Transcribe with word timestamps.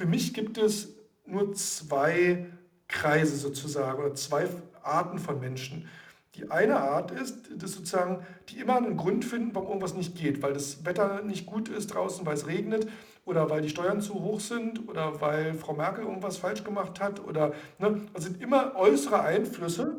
für 0.00 0.06
mich 0.06 0.32
gibt 0.32 0.56
es 0.56 0.94
nur 1.26 1.52
zwei 1.52 2.46
Kreise 2.88 3.36
sozusagen 3.36 4.02
oder 4.02 4.14
zwei 4.14 4.48
Arten 4.82 5.18
von 5.18 5.38
Menschen. 5.40 5.90
Die 6.36 6.50
eine 6.50 6.76
Art 6.76 7.10
ist, 7.10 7.50
dass 7.54 7.72
sozusagen, 7.72 8.24
die 8.48 8.60
immer 8.60 8.78
einen 8.78 8.96
Grund 8.96 9.26
finden, 9.26 9.54
warum 9.54 9.68
irgendwas 9.68 9.92
nicht 9.92 10.16
geht, 10.16 10.42
weil 10.42 10.54
das 10.54 10.86
Wetter 10.86 11.20
nicht 11.20 11.44
gut 11.44 11.68
ist 11.68 11.88
draußen, 11.88 12.24
weil 12.24 12.32
es 12.32 12.46
regnet 12.46 12.88
oder 13.26 13.50
weil 13.50 13.60
die 13.60 13.68
Steuern 13.68 14.00
zu 14.00 14.14
hoch 14.14 14.40
sind 14.40 14.88
oder 14.88 15.20
weil 15.20 15.52
Frau 15.52 15.74
Merkel 15.74 16.04
irgendwas 16.04 16.38
falsch 16.38 16.64
gemacht 16.64 16.98
hat 16.98 17.22
oder 17.22 17.52
ne, 17.78 18.00
das 18.14 18.24
sind 18.24 18.40
immer 18.40 18.76
äußere 18.76 19.20
Einflüsse, 19.20 19.96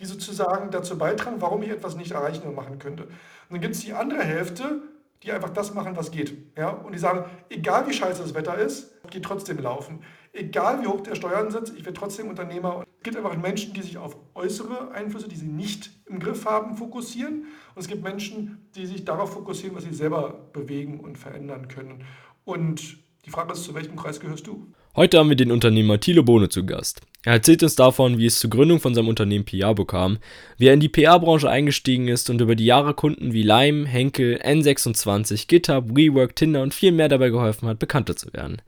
die 0.00 0.04
sozusagen 0.04 0.70
dazu 0.70 0.98
beitragen, 0.98 1.40
warum 1.40 1.62
ich 1.62 1.70
etwas 1.70 1.96
nicht 1.96 2.10
erreichen 2.10 2.42
oder 2.42 2.52
machen 2.52 2.78
könnte. 2.78 3.04
Und 3.04 3.12
dann 3.48 3.60
gibt 3.62 3.74
es 3.74 3.80
die 3.80 3.94
andere 3.94 4.22
Hälfte, 4.22 4.82
die 5.22 5.32
einfach 5.32 5.50
das 5.50 5.74
machen, 5.74 5.96
was 5.96 6.10
geht. 6.10 6.36
Ja? 6.56 6.70
Und 6.70 6.92
die 6.92 6.98
sagen, 6.98 7.30
egal 7.48 7.86
wie 7.86 7.92
scheiße 7.92 8.22
das 8.22 8.34
Wetter 8.34 8.56
ist, 8.56 8.92
geht 9.10 9.24
trotzdem 9.24 9.58
laufen. 9.58 10.00
Egal 10.32 10.80
wie 10.82 10.86
hoch 10.86 11.00
der 11.00 11.14
Steuern 11.14 11.48
ich 11.48 11.84
werde 11.84 11.92
trotzdem 11.92 12.28
Unternehmer. 12.28 12.84
Es 12.98 13.02
gibt 13.02 13.16
einfach 13.16 13.36
Menschen, 13.36 13.74
die 13.74 13.82
sich 13.82 13.98
auf 13.98 14.16
äußere 14.34 14.92
Einflüsse, 14.92 15.28
die 15.28 15.36
sie 15.36 15.48
nicht 15.48 15.90
im 16.06 16.20
Griff 16.20 16.46
haben, 16.46 16.76
fokussieren. 16.76 17.46
Und 17.74 17.82
es 17.82 17.88
gibt 17.88 18.02
Menschen, 18.02 18.68
die 18.74 18.86
sich 18.86 19.04
darauf 19.04 19.32
fokussieren, 19.32 19.76
was 19.76 19.84
sie 19.84 19.92
selber 19.92 20.48
bewegen 20.52 21.00
und 21.00 21.18
verändern 21.18 21.68
können. 21.68 22.04
Und 22.44 22.98
die 23.26 23.30
Frage 23.30 23.52
ist, 23.52 23.64
zu 23.64 23.74
welchem 23.74 23.96
Kreis 23.96 24.20
gehörst 24.20 24.46
du? 24.46 24.72
Heute 24.96 25.18
haben 25.18 25.28
wir 25.28 25.36
den 25.36 25.52
Unternehmer 25.52 26.00
Thilo 26.00 26.22
Bohne 26.22 26.48
zu 26.48 26.64
Gast. 26.64 27.02
Er 27.22 27.34
erzählt 27.34 27.62
uns 27.62 27.76
davon, 27.76 28.16
wie 28.16 28.24
es 28.24 28.38
zur 28.38 28.48
Gründung 28.48 28.80
von 28.80 28.94
seinem 28.94 29.08
Unternehmen 29.08 29.44
Piabo 29.44 29.84
kam, 29.84 30.18
wie 30.56 30.68
er 30.68 30.74
in 30.74 30.80
die 30.80 30.88
PR-Branche 30.88 31.50
eingestiegen 31.50 32.08
ist 32.08 32.30
und 32.30 32.40
über 32.40 32.56
die 32.56 32.64
Jahre 32.64 32.94
Kunden 32.94 33.34
wie 33.34 33.42
Lime, 33.42 33.86
Henkel, 33.86 34.40
N26, 34.42 35.46
GitHub, 35.46 35.84
WeWork, 35.90 36.34
Tinder 36.34 36.62
und 36.62 36.72
viel 36.72 36.92
mehr 36.92 37.10
dabei 37.10 37.28
geholfen 37.28 37.68
hat, 37.68 37.78
bekannter 37.78 38.16
zu 38.16 38.32
werden. 38.32 38.62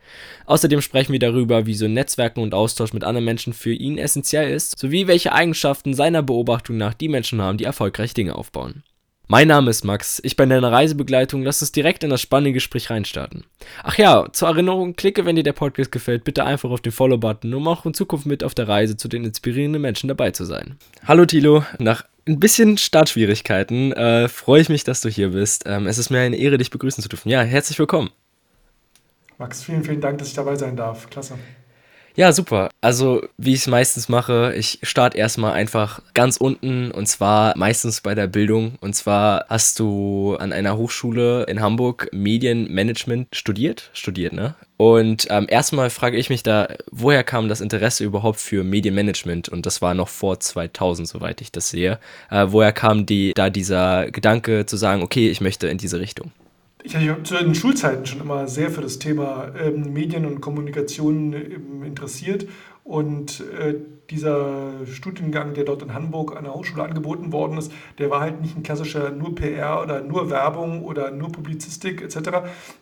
Außerdem 0.44 0.82
sprechen 0.82 1.12
wir 1.12 1.18
darüber, 1.18 1.64
wieso 1.64 1.88
Netzwerken 1.88 2.40
und 2.40 2.52
Austausch 2.52 2.92
mit 2.92 3.04
anderen 3.04 3.24
Menschen 3.24 3.54
für 3.54 3.72
ihn 3.72 3.96
essentiell 3.96 4.52
ist, 4.52 4.78
sowie 4.78 5.06
welche 5.06 5.32
Eigenschaften 5.32 5.94
seiner 5.94 6.22
Beobachtung 6.22 6.76
nach 6.76 6.92
die 6.92 7.08
Menschen 7.08 7.40
haben, 7.40 7.56
die 7.56 7.64
erfolgreich 7.64 8.12
Dinge 8.12 8.34
aufbauen. 8.34 8.82
Mein 9.28 9.48
Name 9.48 9.70
ist 9.70 9.84
Max, 9.84 10.20
ich 10.24 10.36
bin 10.36 10.50
deine 10.50 10.72
Reisebegleitung, 10.72 11.42
lass 11.42 11.62
uns 11.62 11.72
direkt 11.72 12.02
in 12.04 12.10
das 12.10 12.20
spannende 12.20 12.52
Gespräch 12.52 12.90
reinstarten. 12.90 13.44
Ach 13.82 13.96
ja, 13.96 14.26
zur 14.32 14.48
Erinnerung, 14.48 14.94
klicke, 14.94 15.24
wenn 15.24 15.36
dir 15.36 15.44
der 15.44 15.52
Podcast 15.52 15.92
gefällt, 15.92 16.24
bitte 16.24 16.44
einfach 16.44 16.70
auf 16.70 16.80
den 16.80 16.92
Follow-Button, 16.92 17.54
um 17.54 17.68
auch 17.68 17.86
in 17.86 17.94
Zukunft 17.94 18.26
mit 18.26 18.42
auf 18.42 18.54
der 18.54 18.68
Reise 18.68 18.96
zu 18.96 19.08
den 19.08 19.24
inspirierenden 19.24 19.80
Menschen 19.80 20.08
dabei 20.08 20.32
zu 20.32 20.44
sein. 20.44 20.76
Hallo 21.06 21.24
Tilo, 21.24 21.64
nach 21.78 22.04
ein 22.26 22.40
bisschen 22.40 22.78
Startschwierigkeiten 22.78 23.92
äh, 23.92 24.28
freue 24.28 24.60
ich 24.60 24.68
mich, 24.68 24.84
dass 24.84 25.00
du 25.00 25.08
hier 25.08 25.30
bist. 25.30 25.64
Ähm, 25.66 25.86
es 25.86 25.98
ist 25.98 26.10
mir 26.10 26.20
eine 26.20 26.36
Ehre, 26.36 26.58
dich 26.58 26.70
begrüßen 26.70 27.02
zu 27.02 27.08
dürfen. 27.08 27.28
Ja, 27.28 27.42
herzlich 27.42 27.78
willkommen. 27.78 28.10
Max, 29.38 29.62
vielen, 29.62 29.82
vielen 29.82 30.00
Dank, 30.00 30.18
dass 30.18 30.28
ich 30.28 30.34
dabei 30.34 30.56
sein 30.56 30.76
darf. 30.76 31.08
Klasse. 31.10 31.38
Ja, 32.14 32.30
super. 32.32 32.68
Also, 32.82 33.22
wie 33.38 33.54
ich 33.54 33.60
es 33.60 33.66
meistens 33.66 34.10
mache, 34.10 34.52
ich 34.54 34.78
starte 34.82 35.16
erstmal 35.16 35.52
einfach 35.52 36.02
ganz 36.12 36.36
unten 36.36 36.90
und 36.90 37.06
zwar 37.06 37.56
meistens 37.56 38.02
bei 38.02 38.14
der 38.14 38.26
Bildung. 38.26 38.76
Und 38.80 38.94
zwar 38.94 39.46
hast 39.48 39.78
du 39.78 40.36
an 40.38 40.52
einer 40.52 40.76
Hochschule 40.76 41.44
in 41.44 41.60
Hamburg 41.60 42.10
Medienmanagement 42.12 43.34
studiert? 43.34 43.90
Studiert, 43.94 44.34
ne? 44.34 44.54
Und 44.76 45.26
ähm, 45.30 45.46
erstmal 45.48 45.88
frage 45.88 46.18
ich 46.18 46.28
mich 46.28 46.42
da, 46.42 46.68
woher 46.90 47.24
kam 47.24 47.48
das 47.48 47.60
Interesse 47.62 48.04
überhaupt 48.04 48.40
für 48.40 48.62
Medienmanagement? 48.62 49.48
Und 49.48 49.64
das 49.64 49.80
war 49.80 49.94
noch 49.94 50.08
vor 50.08 50.38
2000, 50.38 51.08
soweit 51.08 51.40
ich 51.40 51.50
das 51.50 51.70
sehe. 51.70 51.98
Äh, 52.30 52.46
woher 52.48 52.72
kam 52.72 53.06
die, 53.06 53.32
da 53.34 53.48
dieser 53.48 54.10
Gedanke 54.10 54.66
zu 54.66 54.76
sagen, 54.76 55.02
okay, 55.02 55.30
ich 55.30 55.40
möchte 55.40 55.68
in 55.68 55.78
diese 55.78 55.98
Richtung? 56.00 56.32
Ich 56.84 56.96
habe 56.96 57.22
zu 57.22 57.34
den 57.34 57.54
Schulzeiten 57.54 58.06
schon 58.06 58.20
immer 58.20 58.48
sehr 58.48 58.70
für 58.70 58.80
das 58.80 58.98
Thema 58.98 59.52
ähm, 59.58 59.92
Medien 59.92 60.26
und 60.26 60.40
Kommunikation 60.40 61.32
ähm, 61.32 61.82
interessiert. 61.84 62.46
Und 62.84 63.40
äh, 63.58 63.76
dieser 64.12 64.72
Studiengang, 64.86 65.54
der 65.54 65.64
dort 65.64 65.82
in 65.82 65.94
Hamburg 65.94 66.36
an 66.36 66.44
der 66.44 66.54
Hochschule 66.54 66.82
angeboten 66.82 67.32
worden 67.32 67.56
ist, 67.56 67.72
der 67.98 68.10
war 68.10 68.20
halt 68.20 68.42
nicht 68.42 68.56
ein 68.56 68.62
klassischer 68.62 69.10
nur 69.10 69.34
PR 69.34 69.82
oder 69.82 70.02
nur 70.02 70.30
Werbung 70.30 70.84
oder 70.84 71.10
nur 71.10 71.32
Publizistik 71.32 72.02
etc., 72.02 72.18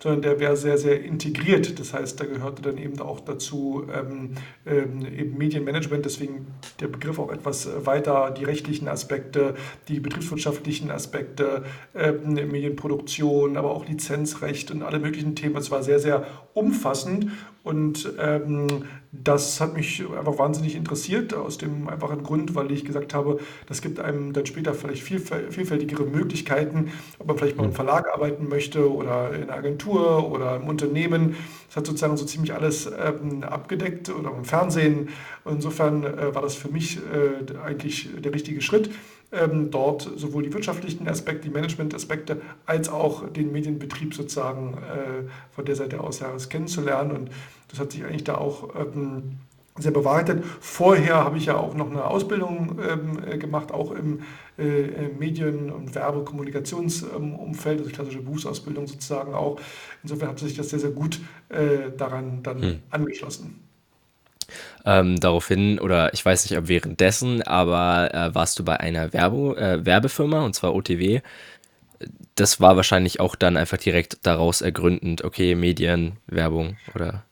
sondern 0.00 0.22
der 0.22 0.40
wäre 0.40 0.56
sehr, 0.56 0.76
sehr 0.76 1.02
integriert. 1.02 1.78
Das 1.78 1.94
heißt, 1.94 2.18
da 2.18 2.24
gehörte 2.24 2.62
dann 2.62 2.78
eben 2.78 2.98
auch 3.00 3.20
dazu 3.20 3.84
ähm, 3.94 4.30
ähm, 4.66 5.06
eben 5.06 5.38
Medienmanagement, 5.38 6.04
deswegen 6.04 6.48
der 6.80 6.88
Begriff 6.88 7.18
auch 7.20 7.30
etwas 7.30 7.68
weiter, 7.86 8.32
die 8.32 8.44
rechtlichen 8.44 8.88
Aspekte, 8.88 9.54
die 9.88 10.00
betriebswirtschaftlichen 10.00 10.90
Aspekte, 10.90 11.62
ähm, 11.94 12.34
Medienproduktion, 12.34 13.56
aber 13.56 13.70
auch 13.70 13.86
Lizenzrecht 13.86 14.72
und 14.72 14.82
alle 14.82 14.98
möglichen 14.98 15.36
Themen. 15.36 15.56
Es 15.56 15.70
war 15.70 15.84
sehr, 15.84 16.00
sehr 16.00 16.26
umfassend 16.54 17.28
und 17.62 18.10
ähm, 18.18 18.66
das 19.12 19.60
hat 19.60 19.74
mich 19.74 20.02
einfach 20.16 20.38
wahnsinnig 20.38 20.76
interessiert, 20.76 21.19
aus 21.34 21.58
dem 21.58 21.88
einfachen 21.88 22.22
Grund, 22.22 22.54
weil 22.54 22.70
ich 22.70 22.84
gesagt 22.84 23.14
habe, 23.14 23.38
das 23.66 23.82
gibt 23.82 24.00
einem 24.00 24.32
dann 24.32 24.46
später 24.46 24.74
vielleicht 24.74 25.02
viel, 25.02 25.20
vielfältigere 25.20 26.04
Möglichkeiten, 26.04 26.92
ob 27.18 27.28
man 27.28 27.38
vielleicht 27.38 27.56
mal 27.56 27.64
im 27.64 27.72
Verlag 27.72 28.08
arbeiten 28.12 28.48
möchte 28.48 28.92
oder 28.92 29.32
in 29.32 29.44
einer 29.44 29.54
Agentur 29.54 30.30
oder 30.30 30.56
im 30.56 30.68
Unternehmen. 30.68 31.36
Das 31.68 31.76
hat 31.76 31.86
sozusagen 31.86 32.16
so 32.16 32.24
ziemlich 32.24 32.52
alles 32.54 32.86
ähm, 32.86 33.42
abgedeckt 33.42 34.10
oder 34.10 34.32
im 34.36 34.44
Fernsehen. 34.44 35.10
Insofern 35.44 36.04
äh, 36.04 36.34
war 36.34 36.42
das 36.42 36.54
für 36.54 36.68
mich 36.68 36.98
äh, 36.98 37.58
eigentlich 37.64 38.08
der 38.18 38.34
richtige 38.34 38.60
Schritt 38.60 38.90
ähm, 39.32 39.70
dort 39.70 40.10
sowohl 40.16 40.42
die 40.42 40.52
wirtschaftlichen 40.52 41.08
Aspekte, 41.08 41.48
die 41.48 41.54
Managementaspekte, 41.54 42.40
als 42.66 42.88
auch 42.88 43.28
den 43.28 43.52
Medienbetrieb 43.52 44.14
sozusagen 44.14 44.74
äh, 44.74 45.28
von 45.52 45.64
der 45.64 45.76
Seite 45.76 46.00
aus 46.00 46.20
heraus 46.20 46.48
kennenzulernen. 46.48 47.12
Und 47.12 47.30
das 47.68 47.78
hat 47.78 47.92
sich 47.92 48.04
eigentlich 48.04 48.24
da 48.24 48.36
auch 48.36 48.74
ähm, 48.74 49.38
sehr 49.80 49.92
bewahrheitet. 49.92 50.44
Vorher 50.60 51.16
habe 51.16 51.38
ich 51.38 51.46
ja 51.46 51.56
auch 51.56 51.74
noch 51.74 51.90
eine 51.90 52.04
Ausbildung 52.04 52.78
ähm, 52.86 53.18
äh, 53.26 53.38
gemacht, 53.38 53.72
auch 53.72 53.92
im 53.92 54.22
äh, 54.58 55.08
Medien- 55.18 55.70
und 55.70 55.94
Werbekommunikationsumfeld, 55.94 57.80
also 57.80 57.90
klassische 57.90 58.20
Berufsausbildung 58.20 58.86
sozusagen 58.86 59.34
auch. 59.34 59.60
Insofern 60.02 60.30
hat 60.30 60.38
sich 60.38 60.56
das 60.56 60.70
sehr, 60.70 60.78
sehr 60.80 60.90
gut 60.90 61.20
äh, 61.48 61.90
daran 61.96 62.42
dann 62.42 62.62
hm. 62.62 62.78
angeschlossen. 62.90 63.60
Ähm, 64.84 65.20
daraufhin, 65.20 65.78
oder 65.78 66.12
ich 66.14 66.24
weiß 66.24 66.48
nicht, 66.48 66.58
ob 66.58 66.68
währenddessen, 66.68 67.42
aber 67.42 68.12
äh, 68.14 68.34
warst 68.34 68.58
du 68.58 68.64
bei 68.64 68.80
einer 68.80 69.12
Werbe, 69.12 69.56
äh, 69.56 69.84
Werbefirma, 69.84 70.44
und 70.44 70.54
zwar 70.54 70.74
OTW. 70.74 71.20
Das 72.34 72.60
war 72.60 72.76
wahrscheinlich 72.76 73.20
auch 73.20 73.36
dann 73.36 73.56
einfach 73.56 73.78
direkt 73.78 74.18
daraus 74.22 74.62
ergründend, 74.62 75.22
okay, 75.22 75.54
Medien, 75.54 76.16
Werbung 76.26 76.78
oder 76.94 77.24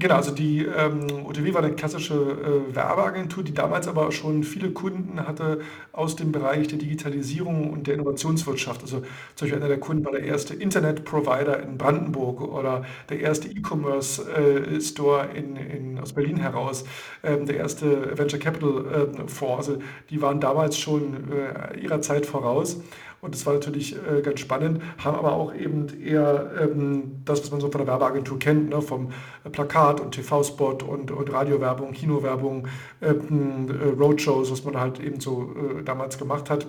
Genau, 0.00 0.14
also 0.14 0.30
die 0.30 0.64
ähm, 0.64 1.26
OTW 1.26 1.52
war 1.52 1.62
eine 1.62 1.74
klassische 1.74 2.14
äh, 2.14 2.74
Werbeagentur, 2.74 3.44
die 3.44 3.52
damals 3.52 3.86
aber 3.86 4.10
schon 4.12 4.44
viele 4.44 4.70
Kunden 4.70 5.26
hatte 5.26 5.60
aus 5.92 6.16
dem 6.16 6.32
Bereich 6.32 6.68
der 6.68 6.78
Digitalisierung 6.78 7.70
und 7.70 7.86
der 7.86 7.94
Innovationswirtschaft. 7.94 8.80
Also 8.80 9.00
zum 9.00 9.06
Beispiel 9.40 9.58
einer 9.58 9.68
der 9.68 9.78
Kunden 9.78 10.02
war 10.06 10.12
der 10.12 10.22
erste 10.22 10.54
Internet-Provider 10.54 11.62
in 11.62 11.76
Brandenburg 11.76 12.40
oder 12.40 12.86
der 13.10 13.20
erste 13.20 13.48
E-Commerce-Store 13.48 15.28
äh, 15.34 15.38
in, 15.38 15.56
in, 15.56 15.98
aus 16.00 16.14
Berlin 16.14 16.38
heraus, 16.38 16.84
ähm, 17.22 17.44
der 17.44 17.58
erste 17.58 18.16
Venture 18.16 18.38
Capital 18.40 18.86
äh, 18.86 19.28
Fonds. 19.28 19.68
Also 19.68 19.82
die 20.08 20.22
waren 20.22 20.40
damals 20.40 20.78
schon 20.78 21.30
äh, 21.30 21.78
ihrer 21.78 22.00
Zeit 22.00 22.24
voraus. 22.24 22.80
Und 23.20 23.34
das 23.34 23.44
war 23.44 23.52
natürlich 23.54 23.94
äh, 23.94 24.22
ganz 24.22 24.40
spannend, 24.40 24.82
haben 24.98 25.16
aber 25.16 25.32
auch 25.32 25.54
eben 25.54 25.88
eher 26.02 26.52
ähm, 26.58 27.22
das, 27.24 27.42
was 27.42 27.50
man 27.50 27.60
so 27.60 27.70
von 27.70 27.78
der 27.78 27.86
Werbeagentur 27.86 28.38
kennt, 28.38 28.70
ne, 28.70 28.80
vom 28.80 29.10
Plakat 29.52 30.00
und 30.00 30.12
TV-Spot 30.12 30.78
und, 30.86 31.10
und 31.10 31.32
Radiowerbung, 31.32 31.92
Kinowerbung, 31.92 32.68
ähm, 33.02 33.68
äh, 33.68 34.00
Roadshows, 34.00 34.50
was 34.50 34.64
man 34.64 34.78
halt 34.78 35.00
eben 35.00 35.20
so 35.20 35.54
äh, 35.54 35.82
damals 35.82 36.16
gemacht 36.18 36.48
hat. 36.48 36.66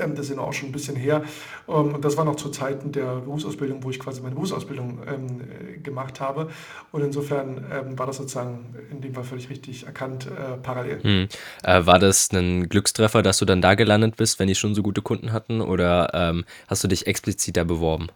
Ähm, 0.00 0.14
das 0.14 0.28
ist 0.28 0.36
ja 0.36 0.42
auch 0.42 0.52
schon 0.52 0.68
ein 0.68 0.72
bisschen 0.72 0.96
her. 0.96 1.22
Ähm, 1.68 1.94
und 1.94 2.04
das 2.04 2.16
war 2.16 2.24
noch 2.24 2.36
zu 2.36 2.50
Zeiten 2.50 2.92
der 2.92 3.16
Berufsausbildung, 3.16 3.82
wo 3.84 3.90
ich 3.90 3.98
quasi 3.98 4.20
meine 4.20 4.34
Berufsausbildung 4.34 5.00
ähm, 5.06 5.40
äh, 5.40 5.78
gemacht 5.78 6.20
habe. 6.20 6.50
Und 6.90 7.02
insofern 7.02 7.64
war 7.96 8.06
das 8.06 8.16
sozusagen 8.18 8.74
in 8.90 9.00
dem 9.00 9.14
Fall 9.14 9.24
völlig 9.24 9.48
richtig 9.48 9.86
erkannt, 9.86 10.26
äh, 10.26 10.56
parallel. 10.62 11.02
Hm. 11.02 11.28
Äh, 11.62 11.86
war 11.86 11.98
das 11.98 12.30
ein 12.32 12.68
Glückstreffer, 12.68 13.22
dass 13.22 13.38
du 13.38 13.44
dann 13.44 13.62
da 13.62 13.74
gelandet 13.74 14.16
bist, 14.16 14.38
wenn 14.38 14.48
die 14.48 14.54
schon 14.54 14.74
so 14.74 14.82
gute 14.82 15.02
Kunden 15.02 15.32
hatten? 15.32 15.60
Oder 15.60 16.10
ähm, 16.14 16.44
hast 16.68 16.84
du 16.84 16.88
dich 16.88 17.06
explizit 17.06 17.56
da 17.56 17.64
beworben? 17.64 18.08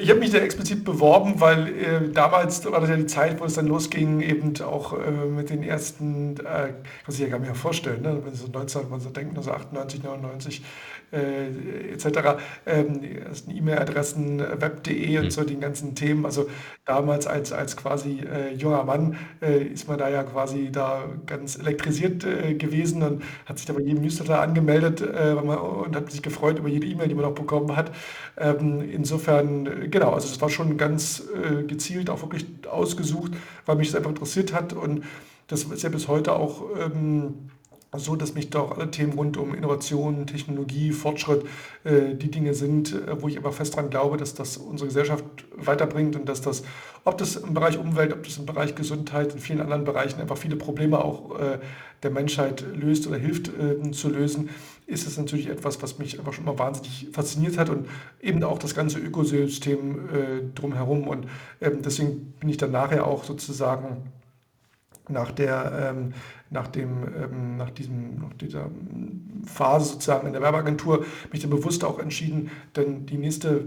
Ich 0.00 0.10
habe 0.10 0.20
mich 0.20 0.30
da 0.30 0.38
explizit 0.38 0.84
beworben, 0.84 1.40
weil 1.40 1.66
äh, 1.66 2.12
damals 2.12 2.64
war 2.70 2.80
das 2.80 2.88
ja 2.88 2.94
die 2.94 3.06
Zeit, 3.06 3.40
wo 3.40 3.44
es 3.44 3.54
dann 3.54 3.66
losging, 3.66 4.20
eben 4.20 4.54
auch 4.62 4.92
äh, 4.92 5.10
mit 5.10 5.50
den 5.50 5.64
ersten, 5.64 6.36
äh, 6.36 6.42
kann 6.42 6.74
sich 7.08 7.18
ja 7.18 7.26
gar 7.26 7.40
nicht 7.40 7.48
mehr 7.48 7.56
vorstellen, 7.56 8.02
ne? 8.02 8.20
wenn 8.24 8.32
Sie 8.32 8.42
so 8.42 8.46
19, 8.46 8.88
man 8.90 9.00
so 9.00 9.10
denkt, 9.10 9.36
also 9.36 9.50
98, 9.50 10.04
99, 10.04 10.62
äh, 11.12 11.94
etc., 11.94 12.40
ähm, 12.66 13.00
ersten 13.02 13.50
E-Mail-Adressen, 13.50 14.38
web.de 14.38 15.18
und 15.18 15.24
mhm. 15.24 15.30
so, 15.30 15.42
den 15.42 15.60
ganzen 15.60 15.96
Themen. 15.96 16.24
Also 16.26 16.48
damals 16.84 17.26
als, 17.26 17.52
als 17.52 17.76
quasi 17.76 18.20
äh, 18.20 18.54
junger 18.54 18.84
Mann 18.84 19.16
äh, 19.42 19.64
ist 19.64 19.88
man 19.88 19.98
da 19.98 20.08
ja 20.08 20.22
quasi 20.22 20.70
da 20.70 21.04
ganz 21.26 21.58
elektrisiert 21.58 22.24
äh, 22.24 22.54
gewesen 22.54 23.02
und 23.02 23.22
hat 23.46 23.58
sich 23.58 23.66
da 23.66 23.72
bei 23.72 23.80
jedem 23.80 24.02
Newsletter 24.02 24.40
angemeldet 24.40 25.00
äh, 25.00 25.34
man, 25.34 25.58
und 25.58 25.96
hat 25.96 26.10
sich 26.12 26.22
gefreut 26.22 26.58
über 26.58 26.68
jede 26.68 26.86
E-Mail, 26.86 27.08
die 27.08 27.14
man 27.14 27.24
auch 27.24 27.34
bekommen 27.34 27.74
hat. 27.74 27.90
Ähm, 28.36 28.88
insofern 28.90 29.87
genau, 29.90 30.12
also 30.12 30.28
es 30.28 30.40
war 30.40 30.48
schon 30.50 30.76
ganz 30.76 31.22
äh, 31.34 31.64
gezielt, 31.64 32.10
auch 32.10 32.22
wirklich 32.22 32.46
ausgesucht, 32.70 33.32
weil 33.66 33.76
mich 33.76 33.88
das 33.88 33.96
einfach 33.96 34.10
interessiert 34.10 34.52
hat. 34.52 34.72
Und 34.72 35.04
das 35.46 35.64
ist 35.64 35.82
ja 35.82 35.88
bis 35.88 36.08
heute 36.08 36.34
auch 36.34 36.62
ähm, 36.78 37.50
so, 37.96 38.16
dass 38.16 38.34
mich 38.34 38.50
da 38.50 38.60
auch 38.60 38.76
alle 38.76 38.90
Themen 38.90 39.14
rund 39.14 39.36
um 39.38 39.54
Innovation, 39.54 40.26
Technologie, 40.26 40.92
Fortschritt 40.92 41.44
äh, 41.84 42.14
die 42.14 42.30
Dinge 42.30 42.52
sind, 42.52 42.92
äh, 42.92 43.20
wo 43.20 43.28
ich 43.28 43.38
aber 43.38 43.50
fest 43.52 43.74
daran 43.74 43.88
glaube, 43.88 44.18
dass 44.18 44.34
das 44.34 44.58
unsere 44.58 44.88
Gesellschaft 44.88 45.24
weiterbringt 45.56 46.14
und 46.14 46.28
dass 46.28 46.42
das, 46.42 46.64
ob 47.04 47.16
das 47.16 47.36
im 47.36 47.54
Bereich 47.54 47.78
Umwelt, 47.78 48.12
ob 48.12 48.24
das 48.24 48.36
im 48.36 48.44
Bereich 48.44 48.74
Gesundheit, 48.74 49.32
in 49.32 49.38
vielen 49.38 49.60
anderen 49.60 49.84
Bereichen 49.84 50.20
einfach 50.20 50.36
viele 50.36 50.56
Probleme 50.56 51.02
auch 51.02 51.38
äh, 51.38 51.58
der 52.02 52.10
Menschheit 52.10 52.64
löst 52.74 53.06
oder 53.06 53.16
hilft 53.16 53.48
äh, 53.48 53.90
zu 53.92 54.10
lösen, 54.10 54.50
ist 54.88 55.06
es 55.06 55.18
natürlich 55.18 55.48
etwas, 55.48 55.80
was 55.82 55.98
mich 55.98 56.18
einfach 56.18 56.32
schon 56.32 56.44
immer 56.44 56.58
wahnsinnig 56.58 57.08
fasziniert 57.12 57.58
hat 57.58 57.68
und 57.68 57.86
eben 58.20 58.42
auch 58.42 58.58
das 58.58 58.74
ganze 58.74 58.98
Ökosystem 58.98 60.08
äh, 60.08 60.54
drumherum. 60.54 61.06
Und 61.06 61.26
ähm, 61.60 61.82
deswegen 61.82 62.32
bin 62.40 62.48
ich 62.48 62.56
dann 62.56 62.72
nachher 62.72 63.06
auch 63.06 63.22
sozusagen 63.22 64.10
nach 65.08 65.30
der 65.30 65.92
ähm, 65.94 66.14
nach, 66.50 66.68
dem, 66.68 67.04
ähm, 67.04 67.56
nach, 67.56 67.70
diesem, 67.70 68.20
nach 68.20 68.32
dieser 68.34 68.70
Phase 69.44 69.92
sozusagen 69.92 70.26
in 70.26 70.32
der 70.32 70.42
Werbeagentur 70.42 71.04
mich 71.30 71.40
dann 71.40 71.50
bewusst 71.50 71.84
auch 71.84 71.98
entschieden, 71.98 72.50
denn 72.74 73.06
die 73.06 73.18
nächste 73.18 73.66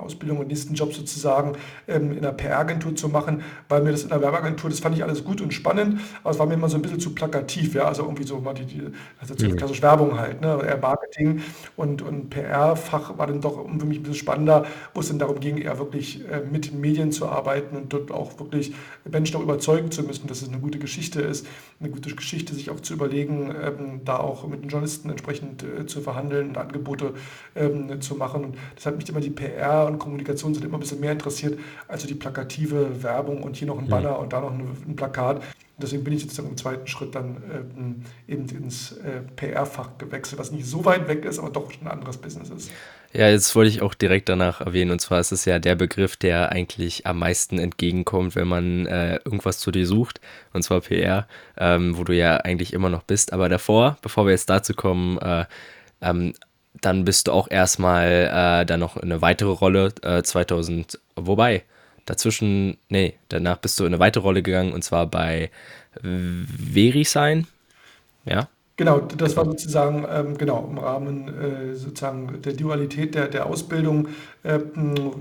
Ausbildung 0.00 0.38
und 0.38 0.48
nächsten 0.48 0.74
Job 0.74 0.92
sozusagen 0.94 1.52
ähm, 1.86 2.12
in 2.12 2.18
einer 2.18 2.32
PR-Agentur 2.32 2.94
zu 2.96 3.08
machen, 3.08 3.42
weil 3.68 3.82
mir 3.82 3.92
das 3.92 4.02
in 4.02 4.08
der 4.08 4.20
Werbeagentur, 4.20 4.70
das 4.70 4.80
fand 4.80 4.96
ich 4.96 5.02
alles 5.02 5.24
gut 5.24 5.40
und 5.40 5.52
spannend, 5.52 6.00
aber 6.22 6.32
es 6.32 6.38
war 6.38 6.46
mir 6.46 6.54
immer 6.54 6.68
so 6.68 6.76
ein 6.76 6.82
bisschen 6.82 7.00
zu 7.00 7.14
plakativ, 7.14 7.74
ja, 7.74 7.84
also 7.84 8.02
irgendwie 8.02 8.24
so 8.24 8.38
mal 8.38 8.54
die, 8.54 8.64
die 8.64 8.82
also 9.20 9.34
mhm. 9.34 9.56
klassische 9.56 9.82
Werbung 9.82 10.18
halt, 10.18 10.40
ne, 10.40 10.60
eher 10.66 10.78
Marketing 10.78 11.42
und, 11.76 12.02
und 12.02 12.30
PR-Fach 12.30 13.18
war 13.18 13.26
dann 13.26 13.40
doch 13.40 13.64
für 13.78 13.86
mich 13.86 13.98
ein 13.98 14.02
bisschen 14.02 14.14
spannender, 14.14 14.66
wo 14.94 15.00
es 15.00 15.08
dann 15.08 15.18
darum 15.18 15.40
ging, 15.40 15.58
eher 15.58 15.78
wirklich 15.78 16.28
äh, 16.28 16.40
mit 16.40 16.70
den 16.70 16.80
Medien 16.80 17.12
zu 17.12 17.26
arbeiten 17.26 17.76
und 17.76 17.92
dort 17.92 18.10
auch 18.10 18.38
wirklich 18.38 18.74
Menschen 19.04 19.36
auch 19.36 19.42
überzeugen 19.42 19.90
zu 19.90 20.02
müssen, 20.02 20.26
dass 20.26 20.42
es 20.42 20.48
eine 20.48 20.58
gute 20.58 20.78
Geschichte 20.78 21.20
ist, 21.20 21.46
eine 21.80 21.90
gute 21.90 22.14
Geschichte 22.14 22.54
sich 22.54 22.70
auch 22.70 22.80
zu 22.80 22.94
überlegen, 22.94 23.54
ähm, 23.62 24.00
da 24.04 24.18
auch 24.18 24.46
mit 24.46 24.62
den 24.62 24.68
Journalisten 24.68 25.10
entsprechend 25.10 25.62
äh, 25.62 25.86
zu 25.86 26.00
verhandeln 26.00 26.50
und 26.50 26.58
Angebote 26.58 27.14
ähm, 27.54 28.00
zu 28.00 28.14
machen. 28.14 28.44
Und 28.44 28.56
das 28.76 28.86
hat 28.86 28.96
mich 28.96 29.08
immer 29.08 29.20
die 29.20 29.30
PR 29.30 29.86
und 29.88 29.98
Kommunikation 29.98 30.54
sind 30.54 30.64
immer 30.64 30.76
ein 30.76 30.80
bisschen 30.80 31.00
mehr 31.00 31.12
interessiert 31.12 31.58
als 31.86 32.02
so 32.02 32.08
die 32.08 32.14
plakative 32.14 33.02
Werbung 33.02 33.42
und 33.42 33.56
hier 33.56 33.68
noch 33.68 33.78
ein 33.78 33.84
mhm. 33.84 33.90
Banner 33.90 34.14
mhm. 34.14 34.18
und 34.18 34.32
da 34.32 34.40
noch 34.40 34.52
ein, 34.52 34.96
Plakat. 34.96 35.42
deswegen 35.78 36.04
bin 36.04 36.12
ich 36.14 36.22
jetzt 36.22 36.38
dann 36.38 36.46
im 36.46 36.56
zweiten 36.56 36.86
Schritt 36.86 37.14
dann 37.14 37.42
ähm, 37.52 38.02
eben 38.26 38.48
ins 38.48 38.92
äh, 38.92 39.20
PR-Fach 39.36 39.98
gewechselt, 39.98 40.38
was 40.38 40.50
nicht 40.50 40.66
so 40.66 40.84
weit 40.84 41.08
weg 41.08 41.24
ist, 41.24 41.38
aber 41.38 41.50
doch 41.50 41.70
ein 41.80 41.88
anderes 41.88 42.16
Business 42.16 42.50
ist. 42.50 42.70
Ja, 43.14 43.28
jetzt 43.28 43.56
wollte 43.56 43.70
ich 43.70 43.80
auch 43.80 43.94
direkt 43.94 44.28
danach 44.28 44.60
erwähnen, 44.60 44.90
und 44.90 45.00
zwar 45.00 45.18
ist 45.18 45.32
es 45.32 45.46
ja 45.46 45.58
der 45.58 45.76
Begriff, 45.76 46.16
der 46.16 46.52
eigentlich 46.52 47.06
am 47.06 47.20
meisten 47.20 47.58
entgegenkommt, 47.58 48.36
wenn 48.36 48.48
man 48.48 48.86
äh, 48.86 49.16
irgendwas 49.24 49.58
zu 49.60 49.70
dir 49.70 49.86
sucht, 49.86 50.20
und 50.52 50.62
zwar 50.62 50.82
PR, 50.82 51.26
ähm, 51.56 51.96
wo 51.96 52.04
du 52.04 52.14
ja 52.14 52.36
eigentlich 52.36 52.74
immer 52.74 52.90
noch 52.90 53.02
bist. 53.02 53.32
Aber 53.32 53.48
davor, 53.48 53.96
bevor 54.02 54.26
wir 54.26 54.32
jetzt 54.32 54.50
dazu 54.50 54.74
kommen, 54.74 55.16
äh, 55.18 55.46
ähm, 56.02 56.34
dann 56.80 57.04
bist 57.04 57.28
du 57.28 57.32
auch 57.32 57.50
erstmal 57.50 58.62
äh, 58.62 58.66
dann 58.66 58.80
noch 58.80 58.96
eine 58.96 59.20
weitere 59.22 59.50
Rolle 59.50 59.92
äh, 60.02 60.22
2000, 60.22 60.98
wobei 61.16 61.64
dazwischen, 62.06 62.78
nee, 62.88 63.14
danach 63.28 63.58
bist 63.58 63.78
du 63.78 63.84
in 63.84 63.92
eine 63.92 63.98
weitere 63.98 64.22
Rolle 64.22 64.42
gegangen 64.42 64.72
und 64.72 64.82
zwar 64.82 65.06
bei 65.06 65.50
VeriSign, 66.02 67.46
ja. 68.24 68.48
Genau, 68.78 69.00
das 69.00 69.36
war 69.36 69.44
sozusagen 69.44 70.06
ähm, 70.08 70.38
genau 70.38 70.68
im 70.70 70.78
Rahmen 70.78 71.26
äh, 71.26 71.74
sozusagen 71.74 72.40
der 72.42 72.52
Dualität 72.52 73.16
der, 73.16 73.26
der 73.26 73.46
Ausbildung. 73.46 74.06
Äh, 74.44 74.60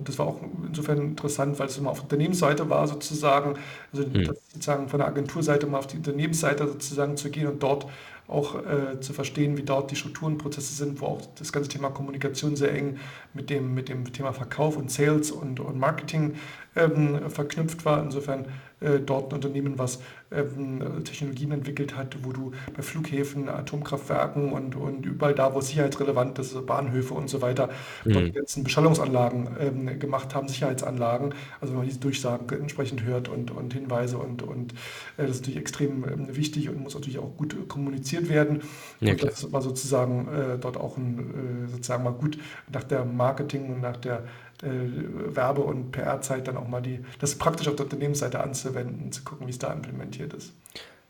das 0.03 0.19
war 0.19 0.27
auch 0.27 0.41
insofern 0.67 0.99
interessant, 0.99 1.57
weil 1.57 1.65
es 1.65 1.75
immer 1.75 1.89
auf 1.89 2.03
Unternehmensseite 2.03 2.69
war 2.69 2.87
sozusagen, 2.87 3.55
also 3.91 4.05
hm. 4.05 4.25
sozusagen 4.53 4.89
von 4.89 4.99
der 4.99 5.07
Agenturseite 5.07 5.65
mal 5.65 5.79
auf 5.79 5.87
die 5.87 5.97
Unternehmensseite 5.97 6.67
sozusagen 6.67 7.17
zu 7.17 7.31
gehen 7.31 7.47
und 7.47 7.63
dort 7.63 7.87
auch 8.27 8.55
äh, 8.55 8.99
zu 8.99 9.13
verstehen, 9.13 9.57
wie 9.57 9.63
dort 9.63 9.91
die 9.91 9.95
Strukturen 9.95 10.33
und 10.33 10.37
Prozesse 10.39 10.73
sind, 10.73 10.99
wo 10.99 11.05
auch 11.05 11.21
das 11.35 11.53
ganze 11.53 11.69
Thema 11.69 11.89
Kommunikation 11.89 12.55
sehr 12.55 12.73
eng 12.73 12.99
mit 13.33 13.49
dem, 13.49 13.73
mit 13.73 13.87
dem 13.87 14.11
Thema 14.11 14.33
Verkauf 14.33 14.75
und 14.75 14.91
Sales 14.91 15.31
und, 15.31 15.59
und 15.59 15.79
Marketing 15.79 16.35
ähm, 16.77 17.29
verknüpft 17.29 17.85
war. 17.85 18.01
Insofern 18.01 18.45
äh, 18.79 18.99
dort 18.99 19.31
ein 19.31 19.35
Unternehmen, 19.35 19.79
was 19.79 19.99
ähm, 20.31 21.03
Technologien 21.03 21.51
entwickelt 21.51 21.95
hat, 21.95 22.17
wo 22.23 22.31
du 22.31 22.51
bei 22.75 22.83
Flughäfen, 22.83 23.49
Atomkraftwerken 23.49 24.51
und, 24.51 24.75
und 24.75 25.05
überall 25.05 25.33
da, 25.33 25.53
wo 25.55 25.59
es 25.59 25.69
sicherheitsrelevant 25.69 26.37
ist, 26.37 26.65
Bahnhöfe 26.67 27.15
und 27.15 27.27
so 27.27 27.41
weiter, 27.41 27.69
mhm. 28.05 28.13
dort 28.13 28.25
die 28.27 28.31
ganzen 28.33 28.63
Beschallungsanlagen 28.63 29.49
ähm, 29.59 29.99
gemacht 29.99 30.35
haben, 30.35 30.47
Sicherheitsanlagen. 30.47 31.33
Also 31.59 31.73
wenn 31.73 31.79
man 31.79 31.87
diese 31.87 31.99
Durchsagen 31.99 32.47
entsprechend 32.59 33.03
hört 33.03 33.29
und, 33.29 33.49
und 33.51 33.73
Hinweise 33.73 34.17
und, 34.19 34.43
und 34.43 34.73
äh, 35.17 35.25
das 35.25 35.31
ist 35.31 35.41
natürlich 35.41 35.59
extrem 35.59 36.03
ähm, 36.03 36.35
wichtig 36.35 36.69
und 36.69 36.79
muss 36.79 36.93
natürlich 36.93 37.19
auch 37.19 37.35
gut 37.35 37.55
kommuniziert 37.67 38.29
werden. 38.29 38.61
Ja, 38.99 39.13
und 39.13 39.23
das 39.23 39.51
war 39.51 39.63
sozusagen 39.63 40.27
äh, 40.27 40.59
dort 40.59 40.77
auch 40.77 40.97
ein, 40.97 41.65
äh, 41.65 41.71
sozusagen 41.71 42.03
mal 42.03 42.13
gut 42.13 42.37
nach 42.71 42.83
der 42.83 43.05
Marketing 43.05 43.73
und 43.73 43.81
nach 43.81 43.97
der 43.97 44.23
äh, 44.63 45.35
Werbe- 45.35 45.63
und 45.63 45.91
PR-Zeit 45.91 46.47
dann 46.47 46.57
auch 46.57 46.67
mal 46.67 46.81
die, 46.81 46.99
das 47.19 47.35
praktisch 47.35 47.67
auf 47.67 47.75
der 47.75 47.85
Unternehmensseite 47.85 48.39
anzuwenden, 48.39 49.11
zu 49.11 49.23
gucken, 49.23 49.47
wie 49.47 49.51
es 49.51 49.59
da 49.59 49.71
implementiert 49.71 50.33
ist. 50.33 50.53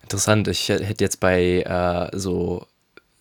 Interessant. 0.04 0.48
Ich 0.48 0.70
hätte 0.70 1.04
jetzt 1.04 1.20
bei 1.20 1.62
äh, 1.62 2.18
so 2.18 2.66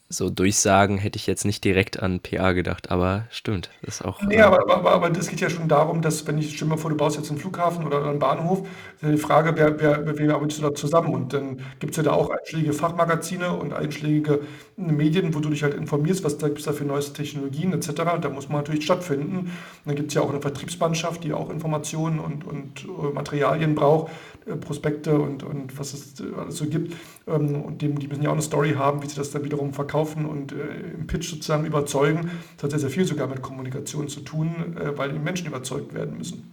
so 0.08 0.30
Durchsagen 0.30 0.98
hätte 0.98 1.16
ich 1.16 1.26
jetzt 1.26 1.44
nicht 1.44 1.64
direkt 1.64 2.00
an 2.00 2.20
PA 2.20 2.52
gedacht, 2.52 2.90
aber 2.92 3.24
stimmt, 3.30 3.70
ist 3.82 4.04
auch. 4.04 4.22
Nee, 4.22 4.36
äh, 4.36 4.42
aber, 4.42 4.70
aber, 4.70 4.92
aber 4.92 5.10
das 5.10 5.28
geht 5.28 5.40
ja 5.40 5.50
schon 5.50 5.68
darum, 5.68 6.00
dass, 6.00 6.26
wenn 6.26 6.38
ich 6.38 6.54
stimme 6.54 6.70
mal 6.70 6.76
vor, 6.76 6.90
du 6.90 6.96
baust 6.96 7.16
jetzt 7.16 7.28
einen 7.30 7.40
Flughafen 7.40 7.84
oder 7.84 8.04
einen 8.04 8.20
Bahnhof, 8.20 8.66
die 9.02 9.16
Frage, 9.16 9.56
wer, 9.56 9.80
wer, 9.80 10.16
wer 10.18 10.34
arbeitest 10.34 10.60
du 10.60 10.62
da 10.62 10.74
zusammen? 10.74 11.12
Und 11.12 11.32
dann 11.32 11.60
gibt 11.80 11.90
es 11.92 11.96
ja 11.96 12.04
da 12.04 12.12
auch 12.12 12.30
einschlägige 12.30 12.72
Fachmagazine 12.72 13.52
und 13.52 13.72
einschlägige 13.72 14.42
Medien, 14.76 15.34
wo 15.34 15.40
du 15.40 15.50
dich 15.50 15.64
halt 15.64 15.74
informierst, 15.74 16.22
was 16.22 16.38
da 16.38 16.46
gibt 16.46 16.60
es 16.60 16.66
da 16.66 16.72
für 16.72 16.84
neueste 16.84 17.12
Technologien 17.12 17.72
etc. 17.72 17.88
Und 18.14 18.24
da 18.24 18.28
muss 18.28 18.48
man 18.48 18.58
natürlich 18.58 18.84
stattfinden. 18.84 19.36
Und 19.38 19.50
dann 19.86 19.96
gibt 19.96 20.08
es 20.08 20.14
ja 20.14 20.22
auch 20.22 20.30
eine 20.30 20.40
Vertriebsmannschaft, 20.40 21.24
die 21.24 21.32
auch 21.32 21.50
Informationen 21.50 22.20
und, 22.20 22.46
und 22.46 22.84
äh, 22.84 23.12
Materialien 23.12 23.74
braucht, 23.74 24.12
Prospekte 24.54 25.19
und, 25.19 25.43
und 25.43 25.76
was 25.78 25.93
es 25.93 26.14
alles 26.37 26.56
so 26.56 26.66
gibt. 26.66 26.94
Ähm, 27.26 27.62
und 27.62 27.82
dem, 27.82 27.98
die 27.98 28.06
müssen 28.06 28.22
ja 28.22 28.28
auch 28.28 28.34
eine 28.34 28.43
Story 28.43 28.75
haben, 28.75 29.02
wie 29.02 29.08
sie 29.08 29.16
das 29.16 29.31
dann 29.32 29.44
wiederum 29.44 29.72
verkaufen 29.72 30.25
und 30.25 30.52
äh, 30.52 30.56
im 30.94 31.06
Pitch 31.06 31.28
sozusagen 31.28 31.66
überzeugen. 31.66 32.31
Das 32.56 32.64
hat 32.64 32.70
sehr, 32.70 32.81
sehr 32.81 32.90
viel 32.90 33.04
sogar 33.04 33.26
mit 33.26 33.43
Kommunikation 33.43 34.08
zu 34.08 34.20
tun, 34.20 34.76
äh, 34.78 34.96
weil 34.96 35.12
die 35.12 35.19
Menschen 35.19 35.46
überzeugt 35.46 35.94
werden 35.94 36.16
müssen. 36.16 36.52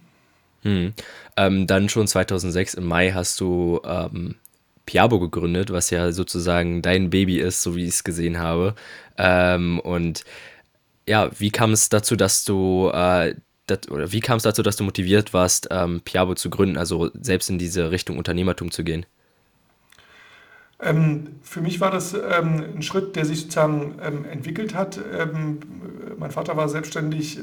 Hm. 0.62 0.94
Ähm, 1.36 1.66
dann 1.66 1.88
schon 1.88 2.08
2006 2.08 2.74
im 2.74 2.86
Mai 2.86 3.12
hast 3.12 3.40
du 3.40 3.80
ähm, 3.84 4.36
Piabo 4.86 5.20
gegründet, 5.20 5.70
was 5.70 5.90
ja 5.90 6.10
sozusagen 6.12 6.82
dein 6.82 7.10
Baby 7.10 7.38
ist, 7.38 7.62
so 7.62 7.76
wie 7.76 7.84
ich 7.84 7.90
es 7.90 8.04
gesehen 8.04 8.38
habe. 8.38 8.74
Ähm, 9.18 9.78
und 9.80 10.24
ja, 11.06 11.30
wie 11.38 11.50
kam 11.50 11.72
es 11.72 11.88
dazu, 11.90 12.16
dass 12.16 12.44
du 12.44 12.90
äh, 12.92 13.34
dat, 13.66 13.90
oder 13.90 14.12
wie 14.12 14.20
kam 14.20 14.36
es 14.36 14.42
dazu, 14.42 14.62
dass 14.62 14.76
du 14.76 14.84
motiviert 14.84 15.32
warst, 15.32 15.68
ähm, 15.70 16.00
Piabo 16.02 16.34
zu 16.34 16.50
gründen, 16.50 16.76
also 16.76 17.10
selbst 17.20 17.50
in 17.50 17.58
diese 17.58 17.90
Richtung 17.90 18.18
Unternehmertum 18.18 18.70
zu 18.70 18.84
gehen? 18.84 19.06
Ähm, 20.80 21.36
für 21.42 21.60
mich 21.60 21.80
war 21.80 21.90
das 21.90 22.14
ähm, 22.14 22.64
ein 22.76 22.82
Schritt, 22.82 23.16
der 23.16 23.24
sich 23.24 23.42
sozusagen 23.42 23.98
ähm, 24.02 24.24
entwickelt 24.24 24.74
hat. 24.74 25.00
Ähm, 25.18 25.60
mein 26.18 26.30
Vater 26.30 26.56
war 26.56 26.68
selbstständig, 26.68 27.40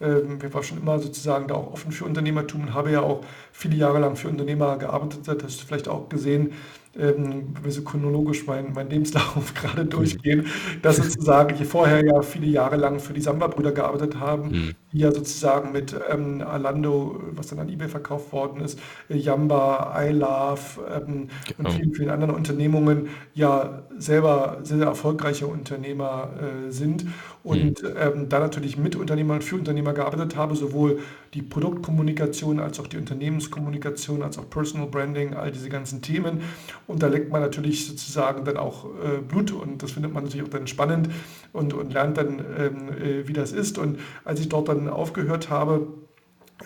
ähm, 0.00 0.40
wir 0.40 0.52
waren 0.54 0.62
schon 0.62 0.78
immer 0.78 0.98
sozusagen 0.98 1.46
da 1.48 1.54
auch 1.54 1.72
offen 1.72 1.92
für 1.92 2.04
Unternehmertum 2.04 2.62
und 2.62 2.74
habe 2.74 2.90
ja 2.90 3.00
auch 3.00 3.24
viele 3.52 3.76
Jahre 3.76 3.98
lang 3.98 4.16
für 4.16 4.28
Unternehmer 4.28 4.76
gearbeitet. 4.78 5.20
Das 5.26 5.36
hast 5.42 5.62
du 5.62 5.66
vielleicht 5.66 5.88
auch 5.88 6.08
gesehen 6.08 6.52
ähm, 6.98 7.54
wir 7.62 7.70
so 7.70 7.82
chronologisch 7.82 8.46
meinen 8.46 8.72
mein 8.72 8.90
Lebenslauf 8.90 9.54
gerade 9.54 9.84
durchgehen, 9.84 10.46
dass 10.82 10.96
sozusagen 10.96 11.54
ich 11.54 11.68
vorher 11.68 12.04
ja 12.04 12.20
viele 12.22 12.46
Jahre 12.46 12.76
lang 12.76 12.98
für 12.98 13.12
die 13.12 13.20
Samba-Brüder 13.20 13.70
gearbeitet 13.70 14.18
haben, 14.18 14.50
mhm. 14.50 14.74
die 14.92 14.98
ja 14.98 15.12
sozusagen 15.12 15.70
mit 15.70 15.94
ähm, 16.10 16.42
Alando, 16.42 17.22
was 17.32 17.46
dann 17.46 17.60
an 17.60 17.68
eBay 17.68 17.88
verkauft 17.88 18.32
worden 18.32 18.60
ist, 18.60 18.80
Yamba, 19.08 19.94
iLove 20.00 20.80
ähm, 20.92 21.28
genau. 21.56 21.68
und 21.68 21.76
vielen, 21.76 21.94
vielen 21.94 22.10
anderen 22.10 22.34
Unternehmungen 22.34 23.08
ja 23.34 23.84
selber 23.96 24.58
sehr, 24.64 24.78
sehr 24.78 24.88
erfolgreiche 24.88 25.46
Unternehmer 25.46 26.30
äh, 26.40 26.72
sind 26.72 27.06
und 27.44 27.82
mhm. 27.82 27.88
ähm, 27.98 28.28
da 28.28 28.40
natürlich 28.40 28.76
mit 28.76 28.96
Unternehmern 28.96 29.36
und 29.36 29.44
für 29.44 29.56
Unternehmer 29.56 29.89
gearbeitet 29.92 30.36
habe, 30.36 30.54
sowohl 30.56 31.00
die 31.34 31.42
Produktkommunikation 31.42 32.58
als 32.60 32.80
auch 32.80 32.86
die 32.86 32.96
Unternehmenskommunikation, 32.96 34.22
als 34.22 34.38
auch 34.38 34.48
Personal 34.50 34.88
Branding, 34.88 35.34
all 35.34 35.50
diese 35.52 35.68
ganzen 35.68 36.02
Themen. 36.02 36.40
Und 36.86 37.02
da 37.02 37.08
leckt 37.08 37.30
man 37.30 37.40
natürlich 37.40 37.86
sozusagen 37.86 38.44
dann 38.44 38.56
auch 38.56 38.86
äh, 38.86 39.18
Blut 39.20 39.52
und 39.52 39.82
das 39.82 39.92
findet 39.92 40.12
man 40.12 40.24
natürlich 40.24 40.46
auch 40.46 40.50
dann 40.50 40.66
spannend 40.66 41.10
und, 41.52 41.72
und 41.74 41.92
lernt 41.92 42.16
dann, 42.16 42.44
ähm, 42.58 42.88
äh, 43.00 43.28
wie 43.28 43.32
das 43.32 43.52
ist. 43.52 43.78
Und 43.78 43.98
als 44.24 44.40
ich 44.40 44.48
dort 44.48 44.68
dann 44.68 44.88
aufgehört 44.88 45.50
habe, 45.50 45.86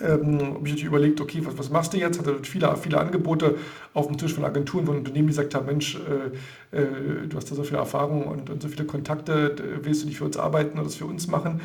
ähm, 0.01 0.39
habe 0.39 0.67
ich 0.67 0.73
natürlich 0.73 0.83
überlegt, 0.83 1.21
okay, 1.21 1.41
was, 1.43 1.57
was 1.57 1.69
machst 1.69 1.93
du 1.93 1.97
jetzt? 1.97 2.19
Hatte 2.19 2.39
viele, 2.43 2.75
viele 2.75 2.99
Angebote 2.99 3.55
auf 3.93 4.07
dem 4.07 4.17
Tisch 4.17 4.33
von 4.33 4.43
Agenturen, 4.43 4.85
von 4.85 4.97
Unternehmen, 4.97 5.27
die 5.27 5.31
gesagt 5.31 5.55
haben, 5.55 5.65
Mensch, 5.65 5.95
äh, 5.95 6.77
äh, 6.77 7.27
du 7.27 7.37
hast 7.37 7.49
da 7.51 7.55
so 7.55 7.63
viel 7.63 7.77
Erfahrung 7.77 8.27
und, 8.27 8.49
und 8.49 8.61
so 8.61 8.67
viele 8.67 8.85
Kontakte, 8.85 9.55
willst 9.81 10.03
du 10.03 10.07
nicht 10.07 10.17
für 10.17 10.25
uns 10.25 10.37
arbeiten 10.37 10.77
oder 10.77 10.83
das 10.85 10.95
für 10.95 11.05
uns 11.05 11.27
machen? 11.27 11.61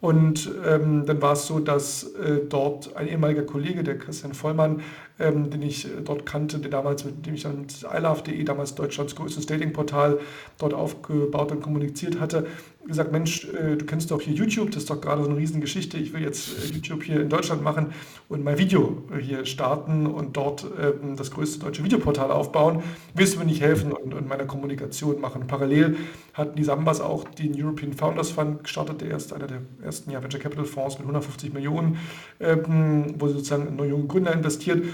Und 0.00 0.50
ähm, 0.66 1.04
dann 1.04 1.20
war 1.20 1.34
es 1.34 1.46
so, 1.46 1.60
dass 1.60 2.04
äh, 2.14 2.40
dort 2.48 2.96
ein 2.96 3.06
ehemaliger 3.06 3.42
Kollege, 3.42 3.84
der 3.84 3.98
Christian 3.98 4.32
Vollmann, 4.32 4.80
ähm, 5.18 5.50
den 5.50 5.60
ich 5.60 5.84
äh, 5.84 6.00
dort 6.02 6.24
kannte, 6.24 6.58
der 6.58 6.70
damals, 6.70 7.04
mit 7.04 7.26
dem 7.26 7.34
ich 7.34 7.42
dann 7.42 7.60
mit 7.60 7.82
ilove.de, 7.82 8.42
damals 8.44 8.74
Deutschlands 8.74 9.14
größtes 9.14 9.44
Datingportal, 9.44 10.18
dort 10.56 10.72
aufgebaut 10.72 11.52
und 11.52 11.60
kommuniziert 11.60 12.18
hatte, 12.18 12.46
gesagt, 12.90 13.12
Mensch, 13.12 13.46
äh, 13.46 13.76
du 13.76 13.84
kennst 13.84 14.10
doch 14.10 14.20
hier 14.20 14.34
YouTube, 14.34 14.70
das 14.70 14.82
ist 14.82 14.90
doch 14.90 15.00
gerade 15.00 15.22
so 15.22 15.30
eine 15.30 15.38
Riesengeschichte, 15.38 15.96
ich 15.96 16.12
will 16.12 16.22
jetzt 16.22 16.50
äh, 16.50 16.74
YouTube 16.74 17.02
hier 17.02 17.20
in 17.20 17.28
Deutschland 17.28 17.62
machen 17.62 17.92
und 18.28 18.44
mein 18.44 18.58
Video 18.58 19.02
hier 19.18 19.46
starten 19.46 20.06
und 20.06 20.36
dort 20.36 20.66
ähm, 20.80 21.16
das 21.16 21.30
größte 21.30 21.60
deutsche 21.60 21.82
Videoportal 21.84 22.30
aufbauen. 22.30 22.82
Willst 23.14 23.34
du 23.34 23.38
mir 23.38 23.46
nicht 23.46 23.60
helfen 23.60 23.92
und, 23.92 24.12
und 24.12 24.28
meiner 24.28 24.44
Kommunikation 24.44 25.20
machen? 25.20 25.46
Parallel 25.46 25.96
hat 26.34 26.58
die 26.58 26.64
Sambas 26.64 27.00
auch 27.00 27.24
den 27.24 27.60
European 27.60 27.92
Founders 27.92 28.30
Fund 28.30 28.64
gestartet, 28.64 29.00
der 29.00 29.10
erst 29.10 29.32
einer 29.32 29.46
der 29.46 29.62
ersten 29.82 30.10
ja, 30.10 30.22
Venture 30.22 30.40
Capital 30.40 30.64
Fonds 30.64 30.98
mit 30.98 31.02
150 31.02 31.52
Millionen, 31.52 31.98
ähm, 32.40 33.14
wo 33.18 33.28
sie 33.28 33.34
sozusagen 33.34 33.68
in 33.68 33.76
neue 33.76 33.90
junge 33.90 34.06
Gründer 34.06 34.32
investiert 34.32 34.84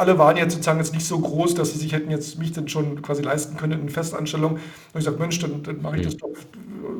alle 0.00 0.18
waren 0.18 0.38
jetzt 0.38 0.54
sozusagen 0.54 0.78
jetzt 0.78 0.94
nicht 0.94 1.06
so 1.06 1.18
groß, 1.18 1.54
dass 1.54 1.72
sie 1.72 1.78
sich 1.78 1.92
hätten 1.92 2.10
jetzt 2.10 2.38
mich 2.38 2.52
dann 2.52 2.68
schon 2.68 3.02
quasi 3.02 3.22
leisten 3.22 3.58
können 3.58 3.82
in 3.82 3.88
Festanstellung. 3.90 4.52
Und 4.52 4.98
ich 4.98 5.04
sage, 5.04 5.18
Mensch, 5.18 5.38
dann, 5.40 5.62
dann 5.62 5.82
mache 5.82 5.98
ich 5.98 6.02
das 6.02 6.16
doch 6.16 6.30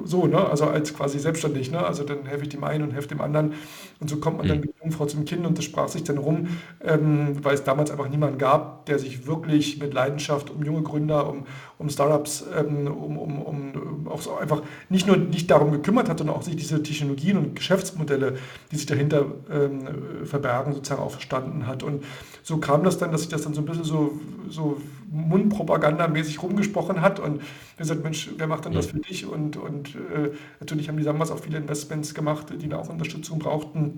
so, 0.05 0.27
ne? 0.27 0.49
also 0.49 0.67
als 0.67 0.95
quasi 0.95 1.19
selbstständig. 1.19 1.71
Ne? 1.71 1.85
Also 1.85 2.05
dann 2.05 2.27
helfe 2.27 2.45
ich 2.45 2.51
dem 2.51 2.65
einen 2.65 2.85
und 2.85 2.93
helfe 2.93 3.09
dem 3.09 3.21
anderen. 3.21 3.55
Und 4.01 4.09
so 4.09 4.17
kommt 4.17 4.39
man 4.39 4.49
dann 4.49 4.61
mit 4.61 4.75
Jungfrau 4.83 5.05
zum 5.05 5.27
Kind 5.27 5.47
und 5.47 5.59
das 5.59 5.65
sprach 5.67 5.89
sich 5.89 6.05
dann 6.05 6.17
rum, 6.17 6.49
ähm, 6.83 7.37
weil 7.43 7.53
es 7.53 7.65
damals 7.65 7.91
einfach 7.91 8.09
niemanden 8.09 8.39
gab, 8.39 8.87
der 8.87 8.99
sich 8.99 9.27
wirklich 9.27 9.79
mit 9.79 9.93
Leidenschaft 9.93 10.49
um 10.49 10.65
junge 10.65 10.83
Gründer, 10.83 11.29
um, 11.29 11.45
um 11.77 11.91
Startups, 11.91 12.47
ähm, 12.59 12.87
um, 12.87 13.19
um, 13.19 13.43
um 13.43 14.09
auch 14.09 14.23
so 14.23 14.37
einfach 14.37 14.63
nicht 14.89 15.07
nur 15.07 15.19
nicht 15.19 15.51
darum 15.51 15.71
gekümmert 15.71 16.09
hat, 16.09 16.19
sondern 16.19 16.35
auch 16.35 16.43
sich 16.43 16.57
diese 16.57 16.83
Technologien 16.83 17.37
und 17.37 17.55
Geschäftsmodelle, 17.55 18.39
die 18.73 18.77
sich 18.77 18.87
dahinter 18.87 19.27
ähm, 19.53 19.83
verbergen, 20.25 20.73
sozusagen 20.73 21.03
auch 21.03 21.11
verstanden 21.11 21.67
hat. 21.67 21.83
Und 21.83 22.03
so 22.43 22.57
kam 22.57 22.83
das 22.85 22.97
dann, 22.97 23.13
dass 23.13 23.21
sich 23.21 23.31
das 23.31 23.43
dann 23.43 23.53
so 23.53 23.61
ein 23.61 23.67
bisschen 23.67 23.85
so, 23.85 24.19
so 24.49 24.81
Mundpropagandamäßig 25.11 26.43
rumgesprochen 26.43 27.01
hat 27.01 27.19
und 27.19 27.43
gesagt, 27.77 28.03
Mensch, 28.03 28.31
wer 28.37 28.47
macht 28.47 28.65
denn 28.65 28.73
das 28.73 28.87
für 28.87 28.99
dich? 28.99 29.27
Und, 29.27 29.57
und 29.57 29.97
äh, 29.97 30.31
natürlich 30.61 30.89
haben 30.89 30.97
die 30.97 31.05
damals 31.05 31.31
auch 31.31 31.41
viele 31.41 31.59
Investments 31.59 32.15
gemacht, 32.15 32.47
die 32.57 32.69
da 32.69 32.79
auch 32.79 32.89
Unterstützung 32.89 33.41
brauchten. 33.41 33.90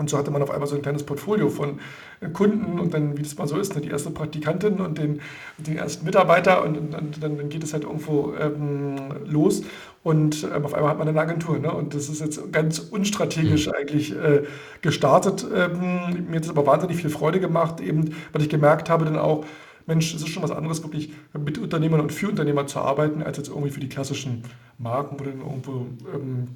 Und 0.00 0.08
so 0.08 0.16
hatte 0.16 0.30
man 0.30 0.42
auf 0.42 0.50
einmal 0.50 0.66
so 0.66 0.76
ein 0.76 0.80
kleines 0.80 1.02
Portfolio 1.02 1.50
von 1.50 1.78
äh, 2.20 2.30
Kunden 2.30 2.80
und 2.80 2.94
dann, 2.94 3.18
wie 3.18 3.22
das 3.22 3.36
mal 3.36 3.46
so 3.46 3.58
ist, 3.58 3.74
ne, 3.74 3.82
die 3.82 3.90
erste 3.90 4.10
Praktikantin 4.10 4.80
und 4.80 4.96
den, 4.96 5.20
den 5.58 5.76
ersten 5.76 6.06
Mitarbeiter 6.06 6.64
und, 6.64 6.78
und, 6.78 6.94
und 6.94 7.22
dann, 7.22 7.50
geht 7.50 7.62
es 7.62 7.74
halt 7.74 7.84
irgendwo 7.84 8.32
ähm, 8.40 8.96
los 9.26 9.62
und 10.02 10.42
ähm, 10.44 10.64
auf 10.64 10.72
einmal 10.72 10.92
hat 10.92 10.98
man 10.98 11.06
eine 11.06 11.20
Agentur. 11.20 11.58
Ne? 11.58 11.70
Und 11.70 11.94
das 11.94 12.08
ist 12.08 12.22
jetzt 12.22 12.50
ganz 12.50 12.78
unstrategisch 12.78 13.66
mhm. 13.66 13.72
eigentlich 13.74 14.16
äh, 14.16 14.44
gestartet. 14.80 15.46
Ähm, 15.54 16.24
mir 16.30 16.36
hat 16.36 16.44
es 16.44 16.50
aber 16.50 16.66
wahnsinnig 16.66 16.96
viel 16.96 17.10
Freude 17.10 17.38
gemacht, 17.38 17.82
eben, 17.82 18.14
weil 18.32 18.40
ich 18.40 18.48
gemerkt 18.48 18.88
habe 18.88 19.04
dann 19.04 19.18
auch, 19.18 19.44
Mensch, 19.84 20.14
es 20.14 20.22
ist 20.22 20.28
schon 20.30 20.42
was 20.42 20.50
anderes, 20.50 20.82
wirklich 20.82 21.12
mit 21.38 21.58
Unternehmern 21.58 22.00
und 22.00 22.10
für 22.10 22.28
Unternehmer 22.28 22.66
zu 22.66 22.78
arbeiten, 22.78 23.22
als 23.22 23.36
jetzt 23.36 23.48
irgendwie 23.48 23.70
für 23.70 23.80
die 23.80 23.88
klassischen 23.88 24.44
Marken, 24.78 25.20
wo 25.20 25.24
dann 25.24 25.40
irgendwo 25.40 25.86
ähm, 26.14 26.48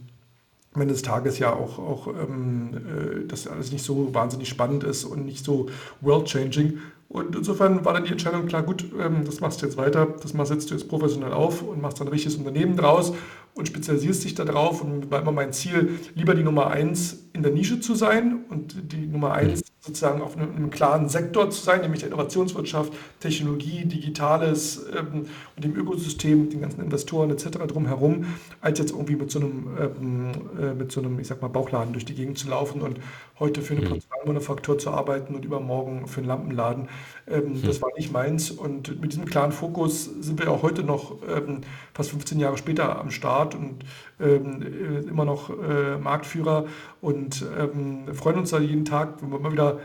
am 0.75 0.83
Ende 0.83 0.95
des 0.95 1.03
Tages 1.03 1.39
ja 1.39 1.53
auch, 1.53 1.79
auch 1.79 2.09
ähm, 2.09 2.71
äh, 2.75 3.27
das 3.27 3.47
alles 3.47 3.73
nicht 3.73 3.85
so 3.85 4.13
wahnsinnig 4.13 4.49
spannend 4.49 4.85
ist 4.85 5.05
und 5.05 5.25
nicht 5.25 5.45
so 5.45 5.69
world-changing. 6.01 6.79
Und 7.09 7.37
insofern 7.37 7.85
war 7.85 7.93
dann 7.93 8.05
die 8.05 8.11
Entscheidung 8.11 8.47
klar, 8.47 8.63
gut, 8.65 8.85
ähm, 9.01 9.25
das 9.25 9.41
machst 9.41 9.63
du 9.63 9.67
jetzt 9.67 9.77
weiter, 9.77 10.09
das 10.21 10.33
setzt 10.49 10.71
du 10.71 10.75
jetzt 10.75 10.89
professionell 10.89 11.33
auf 11.33 11.63
und 11.63 11.81
machst 11.81 12.01
dann 12.01 12.09
ein 12.09 12.13
richtiges 12.13 12.37
Unternehmen 12.37 12.77
draus 12.77 13.13
und 13.55 13.69
spezialisierst 13.69 14.25
dich 14.25 14.35
darauf. 14.35 14.83
Und 14.83 15.11
war 15.11 15.21
immer 15.21 15.33
mein 15.33 15.53
Ziel, 15.53 15.99
lieber 16.15 16.35
die 16.35 16.43
Nummer 16.43 16.71
eins 16.71 17.25
in 17.33 17.43
der 17.43 17.53
Nische 17.53 17.81
zu 17.81 17.95
sein 17.95 18.45
und 18.49 18.93
die 18.93 19.07
Nummer 19.07 19.33
eins 19.33 19.63
sozusagen 19.81 20.23
auf 20.23 20.37
einem, 20.37 20.57
einem 20.57 20.71
klaren 20.71 21.11
Sektor 21.11 21.51
zu 21.51 21.63
sein, 21.63 21.83
nämlich 21.83 22.01
der 22.01 22.09
Innovationswirtschaft, 22.09 22.93
Technologie, 23.21 23.85
Digitales 23.85 24.87
ähm, 24.97 25.27
und 25.57 25.65
dem 25.65 25.77
Ökosystem, 25.77 26.49
den 26.49 26.63
ganzen 26.63 26.81
Investoren 26.81 27.31
etc. 27.31 27.59
drumherum, 27.67 28.25
als 28.63 28.79
jetzt 28.79 28.93
irgendwie 28.93 29.17
mit 29.17 29.31
so 29.31 29.41
einem, 29.41 29.69
ähm, 29.79 30.33
äh, 30.59 30.75
mit 30.75 30.91
so 30.91 31.01
einem, 31.01 31.19
ich 31.19 31.27
sag 31.27 31.43
mal, 31.43 31.49
Bauchladen 31.49 31.93
durch 31.93 32.07
die 32.07 32.15
Gegend 32.15 32.39
zu 32.39 32.49
laufen 32.49 32.81
und 32.81 32.99
heute 33.39 33.61
für 33.61 33.75
eine 33.75 33.85
mhm. 33.85 33.89
Porzellanmanufaktur 33.91 34.79
zu 34.79 34.91
arbeiten 34.91 35.35
und 35.35 35.45
übermorgen 35.45 36.07
für 36.07 36.21
einen 36.21 36.29
Lampenladen. 36.29 36.89
Ähm, 37.27 37.55
mhm. 37.55 37.63
Das 37.67 37.81
war 37.81 37.91
nicht 37.97 38.13
meins. 38.13 38.51
Und 38.51 39.01
mit 39.01 39.13
diesem 39.13 39.25
klaren 39.25 39.53
Fokus 39.53 40.05
sind 40.05 40.39
wir 40.39 40.51
auch 40.51 40.63
heute 40.63 40.83
noch 40.83 41.17
ähm, 41.29 41.63
fast 41.93 42.11
15 42.11 42.39
Jahre 42.39 42.59
später 42.59 42.99
am 42.99 43.11
Start 43.11 43.55
und 43.55 43.85
ähm, 44.21 44.63
äh, 44.63 45.09
immer 45.09 45.25
noch 45.25 45.51
äh, 45.51 45.97
Marktführer 45.97 46.67
und 47.01 47.45
ähm, 47.59 48.15
freuen 48.15 48.39
uns 48.39 48.51
da 48.51 48.59
jeden 48.59 48.85
Tag, 48.85 49.23
wenn 49.23 49.31
wir 49.31 49.39
immer 49.39 49.53
wieder 49.53 49.81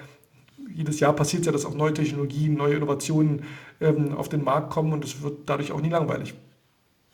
jedes 0.73 0.99
Jahr 0.99 1.13
passiert 1.13 1.45
ja, 1.45 1.51
dass 1.51 1.65
auch 1.65 1.73
neue 1.73 1.93
Technologien, 1.93 2.55
neue 2.55 2.75
Innovationen 2.75 3.43
ähm, 3.81 4.15
auf 4.15 4.29
den 4.29 4.43
Markt 4.43 4.69
kommen 4.69 4.93
und 4.93 5.03
es 5.03 5.21
wird 5.21 5.39
dadurch 5.45 5.71
auch 5.71 5.81
nie 5.81 5.89
langweilig. 5.89 6.33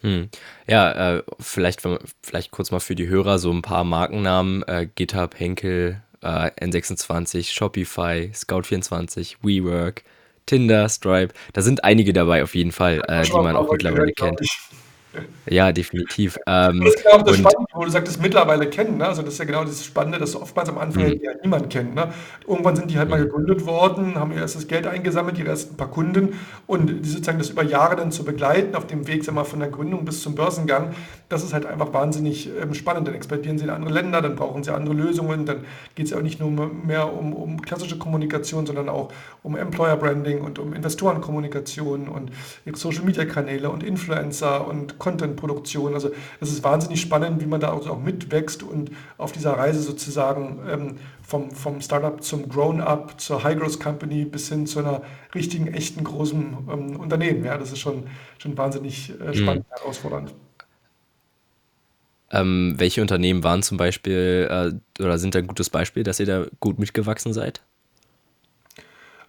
Hm. 0.01 0.29
Ja, 0.67 1.17
äh, 1.17 1.23
vielleicht, 1.39 1.81
vielleicht 2.21 2.51
kurz 2.51 2.71
mal 2.71 2.79
für 2.79 2.95
die 2.95 3.07
Hörer 3.07 3.39
so 3.39 3.51
ein 3.51 3.61
paar 3.61 3.83
Markennamen: 3.83 4.63
äh, 4.67 4.87
GitHub, 4.93 5.39
Henkel, 5.39 6.01
äh, 6.21 6.51
N26, 6.61 7.51
Shopify, 7.51 8.29
Scout24, 8.33 9.37
WeWork, 9.41 10.03
Tinder, 10.45 10.89
Stripe. 10.89 11.33
Da 11.53 11.61
sind 11.61 11.83
einige 11.83 12.13
dabei 12.13 12.43
auf 12.43 12.55
jeden 12.55 12.71
Fall, 12.71 13.01
äh, 13.07 13.23
die 13.23 13.31
man 13.31 13.55
auch 13.55 13.71
mittlerweile 13.71 14.11
kennt. 14.13 14.39
Ja, 15.47 15.71
definitiv. 15.71 16.37
Ähm, 16.47 16.81
das 16.83 16.95
ist 16.95 17.03
genau 17.03 17.23
das 17.23 17.37
Spannende, 17.37 17.71
wo 17.73 17.83
du 17.83 17.91
sagtest, 17.91 18.21
mittlerweile 18.21 18.69
kennen. 18.69 18.97
Ne? 18.97 19.07
Also 19.07 19.21
das 19.21 19.33
ist 19.33 19.39
ja 19.39 19.45
genau 19.45 19.63
das 19.63 19.85
Spannende, 19.85 20.17
dass 20.17 20.35
oftmals 20.35 20.69
am 20.69 20.77
Anfang 20.77 21.03
mhm. 21.03 21.19
ja 21.21 21.31
niemand 21.41 21.69
kennt. 21.69 21.95
Ne? 21.95 22.09
Irgendwann 22.47 22.75
sind 22.75 22.91
die 22.91 22.97
halt 22.97 23.07
mhm. 23.07 23.15
mal 23.15 23.23
gegründet 23.23 23.65
worden, 23.65 24.15
haben 24.15 24.31
ihr 24.31 24.39
erstes 24.39 24.67
Geld 24.67 24.87
eingesammelt, 24.87 25.37
ihre 25.37 25.49
ersten 25.49 25.77
paar 25.77 25.89
Kunden 25.89 26.39
und 26.67 27.05
sozusagen 27.05 27.37
das 27.37 27.49
über 27.49 27.63
Jahre 27.63 27.95
dann 27.95 28.11
zu 28.11 28.23
begleiten 28.23 28.75
auf 28.75 28.87
dem 28.87 29.07
Weg 29.07 29.23
sag 29.23 29.35
mal, 29.35 29.43
von 29.43 29.59
der 29.59 29.69
Gründung 29.69 30.05
bis 30.05 30.21
zum 30.21 30.35
Börsengang, 30.35 30.93
das 31.29 31.43
ist 31.43 31.53
halt 31.53 31.65
einfach 31.65 31.93
wahnsinnig 31.93 32.49
ähm, 32.61 32.73
spannend. 32.73 33.07
Dann 33.07 33.15
expandieren 33.15 33.57
sie 33.57 33.65
in 33.65 33.69
andere 33.69 33.93
Länder, 33.93 34.21
dann 34.21 34.35
brauchen 34.35 34.63
sie 34.63 34.73
andere 34.73 34.95
Lösungen, 34.95 35.45
dann 35.45 35.65
geht 35.95 36.05
es 36.05 36.11
ja 36.11 36.17
auch 36.17 36.21
nicht 36.21 36.39
nur 36.39 36.51
mehr 36.51 37.11
um, 37.13 37.33
um 37.33 37.61
klassische 37.61 37.97
Kommunikation, 37.97 38.65
sondern 38.65 38.89
auch 38.89 39.11
um 39.43 39.55
Employer 39.55 39.95
Branding 39.95 40.41
und 40.41 40.59
um 40.59 40.73
Investorenkommunikation 40.73 42.07
und 42.07 42.31
Social 42.73 43.03
Media 43.03 43.25
Kanäle 43.25 43.69
und 43.69 43.83
Influencer 43.83 44.67
und 44.67 44.99
Content-Produktion. 45.05 45.93
Also 45.93 46.09
es 46.41 46.51
ist 46.51 46.63
wahnsinnig 46.63 46.99
spannend, 46.99 47.39
wie 47.41 47.45
man 47.45 47.61
da 47.61 47.71
auch, 47.71 47.99
mitwächst 47.99 48.63
und 48.63 48.89
auf 49.17 49.31
dieser 49.31 49.53
Reise 49.53 49.81
sozusagen 49.81 50.59
ähm, 50.67 50.97
vom, 51.21 51.51
vom 51.51 51.79
Startup 51.79 52.21
zum 52.23 52.49
Grown-up, 52.49 53.21
zur 53.21 53.43
High-Growth-Company 53.43 54.25
bis 54.25 54.49
hin 54.49 54.65
zu 54.65 54.79
einer 54.79 55.03
richtigen, 55.35 55.67
echten, 55.67 56.03
großen 56.03 56.57
ähm, 56.71 56.99
Unternehmen. 56.99 57.45
Ja, 57.45 57.57
das 57.57 57.71
ist 57.71 57.79
schon, 57.79 58.05
schon 58.39 58.57
wahnsinnig 58.57 59.11
äh, 59.21 59.35
spannend, 59.35 59.65
mhm. 59.69 59.77
herausfordernd. 59.77 60.33
Ähm, 62.31 62.73
welche 62.77 63.01
Unternehmen 63.01 63.43
waren 63.43 63.61
zum 63.61 63.77
Beispiel 63.77 64.81
äh, 64.97 65.03
oder 65.03 65.19
sind 65.19 65.35
ein 65.35 65.45
gutes 65.45 65.69
Beispiel, 65.69 66.03
dass 66.03 66.19
ihr 66.19 66.25
da 66.25 66.45
gut 66.59 66.79
mitgewachsen 66.79 67.33
seid? 67.33 67.61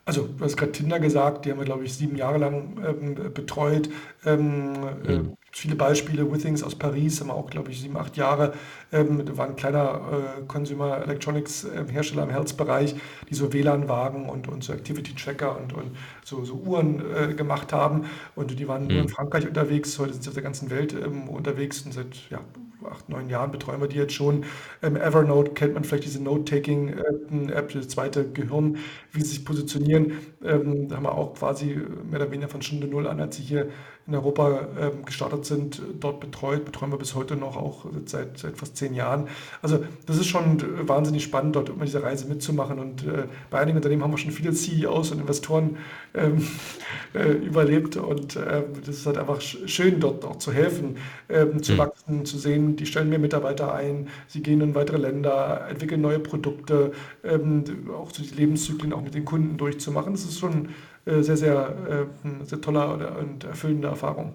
Also, 0.07 0.27
du 0.27 0.45
hast 0.45 0.57
gerade 0.57 0.73
Tinder 0.73 0.99
gesagt, 1.01 1.45
die 1.45 1.51
haben 1.51 1.59
wir, 1.59 1.65
glaube 1.67 1.85
ich, 1.85 1.95
sieben 1.95 2.17
Jahre 2.17 2.39
lang 2.39 2.79
ähm, 2.83 3.33
betreut. 3.35 3.91
Ähm, 4.25 4.75
äh, 5.07 5.19
mhm 5.19 5.37
viele 5.57 5.75
Beispiele. 5.75 6.31
Withings 6.31 6.63
aus 6.63 6.75
Paris 6.75 7.19
haben 7.21 7.29
wir 7.29 7.35
auch, 7.35 7.49
glaube 7.49 7.71
ich, 7.71 7.81
sieben, 7.81 7.97
acht 7.97 8.19
Jahre. 8.19 8.53
Ähm, 8.93 9.25
da 9.25 9.37
war 9.39 9.47
ein 9.47 9.57
kleiner 9.57 10.37
äh, 10.39 10.43
Consumer 10.47 10.99
Electronics 10.99 11.65
äh, 11.65 11.85
Hersteller 11.91 12.25
im 12.25 12.31
Health-Bereich, 12.31 12.95
die 13.31 13.35
so 13.35 13.55
WLAN-Wagen 13.55 14.29
und, 14.29 14.49
und 14.49 14.63
so 14.63 14.75
Activity-Tracker 14.75 15.57
und, 15.57 15.73
und 15.73 15.97
so, 16.25 16.45
so 16.45 16.57
Uhren 16.57 17.03
äh, 17.15 17.33
gemacht 17.33 17.73
haben. 17.73 18.05
Und 18.35 18.59
die 18.59 18.69
waren 18.69 18.83
mhm. 18.83 18.89
nur 18.89 18.99
in 18.99 19.09
Frankreich 19.09 19.47
unterwegs. 19.47 19.99
Heute 19.99 20.13
sind 20.13 20.25
sie 20.25 20.29
auf 20.29 20.35
der 20.35 20.43
ganzen 20.43 20.69
Welt 20.69 20.93
ähm, 20.93 21.29
unterwegs 21.29 21.81
und 21.83 21.95
seit 21.95 22.15
ja, 22.29 22.41
acht, 22.90 23.09
neun 23.09 23.28
Jahren 23.28 23.50
betreuen 23.50 23.81
wir 23.81 23.88
die 23.88 23.97
jetzt 23.97 24.14
schon. 24.14 24.45
Ähm, 24.83 24.97
Evernote 24.97 25.52
kennt 25.52 25.75
man 25.75 25.85
vielleicht 25.85 26.05
diese 26.05 26.23
Note-Taking-App, 26.23 27.73
das 27.73 27.88
zweite 27.88 28.31
Gehirn, 28.31 28.78
wie 29.12 29.21
sie 29.23 29.28
sich 29.28 29.45
positionieren. 29.45 30.12
Ähm, 30.45 30.88
da 30.88 30.97
haben 30.97 31.05
wir 31.05 31.14
auch 31.14 31.35
quasi 31.35 31.76
mehr 32.11 32.21
oder 32.21 32.31
weniger 32.31 32.49
von 32.49 32.62
Stunde 32.62 32.87
Null 32.87 33.07
an, 33.07 33.21
als 33.21 33.37
sie 33.37 33.43
hier 33.43 33.69
in 34.07 34.15
Europa 34.15 34.69
ähm, 34.81 35.05
gestartet 35.05 35.45
sind, 35.45 35.83
dort 35.99 36.21
betreut, 36.21 36.65
betreuen 36.65 36.93
wir 36.93 36.99
bis 36.99 37.17
heute 37.17 37.35
noch, 37.35 37.57
auch 37.57 37.87
seit, 38.05 38.39
seit 38.39 38.57
fast 38.57 38.77
zehn 38.77 38.95
Jahren. 38.95 39.27
Also 39.63 39.85
das 40.07 40.17
ist 40.17 40.27
schon 40.27 40.63
wahnsinnig 40.87 41.25
spannend, 41.25 41.57
dort 41.57 41.71
immer 41.71 41.85
diese 41.85 42.03
Reise 42.03 42.27
mitzumachen. 42.29 42.79
Und 42.79 43.05
äh, 43.05 43.25
bei 43.51 43.59
einigen 43.59 43.77
Unternehmen 43.77 44.05
haben 44.05 44.13
wir 44.13 44.19
schon 44.19 44.31
viele 44.31 44.53
CEOs 44.53 45.11
und 45.11 45.21
Investoren 45.21 45.79
ähm, 46.15 46.47
äh, 47.15 47.33
überlebt. 47.33 47.97
Und 47.97 48.37
äh, 48.37 48.63
das 48.85 48.97
ist 48.97 49.07
halt 49.07 49.19
einfach 49.19 49.41
schön, 49.41 49.99
dort 49.99 50.25
auch 50.25 50.37
zu 50.37 50.53
helfen, 50.53 50.99
ähm, 51.29 51.61
zu 51.63 51.73
mhm. 51.73 51.79
wachsen, 51.79 52.25
zu 52.25 52.39
sehen, 52.39 52.77
die 52.77 52.87
stellen 52.87 53.09
mehr 53.09 53.19
Mitarbeiter 53.19 53.75
ein, 53.75 54.09
sie 54.29 54.41
gehen 54.41 54.61
in 54.61 54.77
weitere 54.77 54.99
Länder, 54.99 55.67
entwickeln 55.69 56.01
neue 56.01 56.21
Produkte, 56.21 56.93
ähm, 57.25 57.65
auch 57.93 58.13
so 58.13 58.23
die 58.23 58.35
Lebenszyklen 58.35 58.93
auch 58.93 59.03
mit 59.03 59.15
den 59.15 59.25
Kunden 59.25 59.57
durchzumachen. 59.57 60.13
Das 60.13 60.23
ist 60.23 60.39
schon 60.39 60.69
sehr, 61.07 61.37
sehr, 61.37 62.09
äh, 62.25 62.45
sehr 62.45 62.61
tolle 62.61 62.87
und 63.19 63.45
erfüllende 63.45 63.89
Erfahrung. 63.89 64.35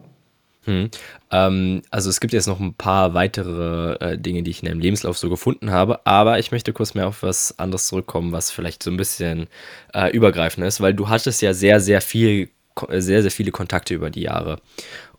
Mhm. 0.66 0.90
Ähm, 1.32 1.82
also 1.90 2.10
es 2.10 2.20
gibt 2.20 2.34
jetzt 2.34 2.48
noch 2.48 2.60
ein 2.60 2.75
paar 2.75 3.13
weitere 3.13 3.96
äh, 3.96 4.18
Dinge, 4.18 4.44
die 4.44 4.51
ich 4.51 4.62
in 4.62 4.70
deinem 4.70 4.80
Lebenslauf 4.80 5.18
so 5.18 5.30
gefunden 5.30 5.72
habe, 5.72 6.06
aber 6.06 6.40
ich 6.40 6.51
möchte 6.51 6.72
kurz 6.72 6.94
mehr 6.94 7.08
auf 7.08 7.24
was 7.24 7.58
anderes 7.58 7.88
zurückkommen, 7.88 8.32
was 8.32 8.51
vielleicht 8.51 8.84
so 8.84 8.92
ein 8.92 8.98
bisschen 8.98 9.48
äh, 9.94 10.12
übergreifend 10.12 10.66
ist, 10.66 10.80
weil 10.80 10.94
du 10.94 11.10
hattest 11.10 11.42
ja 11.42 11.54
sehr, 11.54 11.80
sehr 11.80 12.00
viel, 12.01 12.50
sehr, 12.90 13.22
sehr 13.24 13.32
viele 13.32 13.51
Kontakte 13.51 13.96
über 13.96 14.12
die 14.12 14.22
Jahre. 14.22 14.60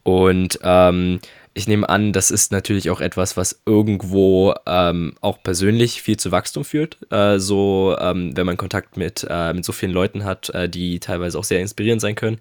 Und 0.04 0.58
ähm, 0.62 1.20
ich 1.54 1.68
nehme 1.68 1.88
an, 1.88 2.12
das 2.12 2.30
ist 2.30 2.52
natürlich 2.52 2.90
auch 2.90 3.00
etwas, 3.00 3.36
was 3.36 3.62
irgendwo 3.66 4.54
ähm, 4.66 5.14
auch 5.20 5.42
persönlich 5.42 6.02
viel 6.02 6.16
zu 6.16 6.32
Wachstum 6.32 6.64
führt. 6.64 6.98
Äh, 7.10 7.38
so, 7.38 7.96
ähm, 8.00 8.36
wenn 8.36 8.46
man 8.46 8.56
Kontakt 8.56 8.96
mit, 8.96 9.26
äh, 9.28 9.52
mit 9.52 9.64
so 9.64 9.72
vielen 9.72 9.92
Leuten 9.92 10.24
hat, 10.24 10.48
äh, 10.50 10.68
die 10.68 11.00
teilweise 11.00 11.38
auch 11.38 11.44
sehr 11.44 11.60
inspirierend 11.60 12.00
sein 12.00 12.14
können. 12.14 12.38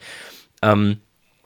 Ähm, 0.62 0.98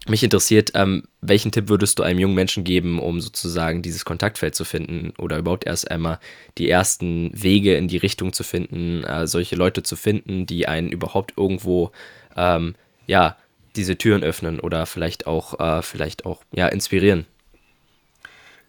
mich 0.07 0.23
interessiert, 0.23 0.71
ähm, 0.75 1.03
welchen 1.21 1.51
Tipp 1.51 1.67
würdest 1.67 1.97
du 1.97 2.03
einem 2.03 2.19
jungen 2.19 2.35
Menschen 2.35 2.63
geben, 2.63 2.99
um 2.99 3.19
sozusagen 3.21 3.81
dieses 3.81 4.05
Kontaktfeld 4.05 4.53
zu 4.53 4.63
finden 4.63 5.13
oder 5.17 5.39
überhaupt 5.39 5.65
erst 5.65 5.89
einmal 5.89 6.19
die 6.59 6.69
ersten 6.69 7.31
Wege 7.33 7.75
in 7.75 7.87
die 7.87 7.97
Richtung 7.97 8.31
zu 8.31 8.43
finden, 8.43 9.03
äh, 9.03 9.25
solche 9.25 9.55
Leute 9.55 9.81
zu 9.81 9.95
finden, 9.95 10.45
die 10.45 10.67
einen 10.67 10.91
überhaupt 10.91 11.33
irgendwo, 11.37 11.91
ähm, 12.37 12.75
ja, 13.07 13.37
diese 13.75 13.97
Türen 13.97 14.23
öffnen 14.23 14.59
oder 14.59 14.85
vielleicht 14.85 15.25
auch, 15.25 15.59
äh, 15.59 15.81
vielleicht 15.81 16.25
auch, 16.25 16.43
ja, 16.53 16.67
inspirieren? 16.67 17.25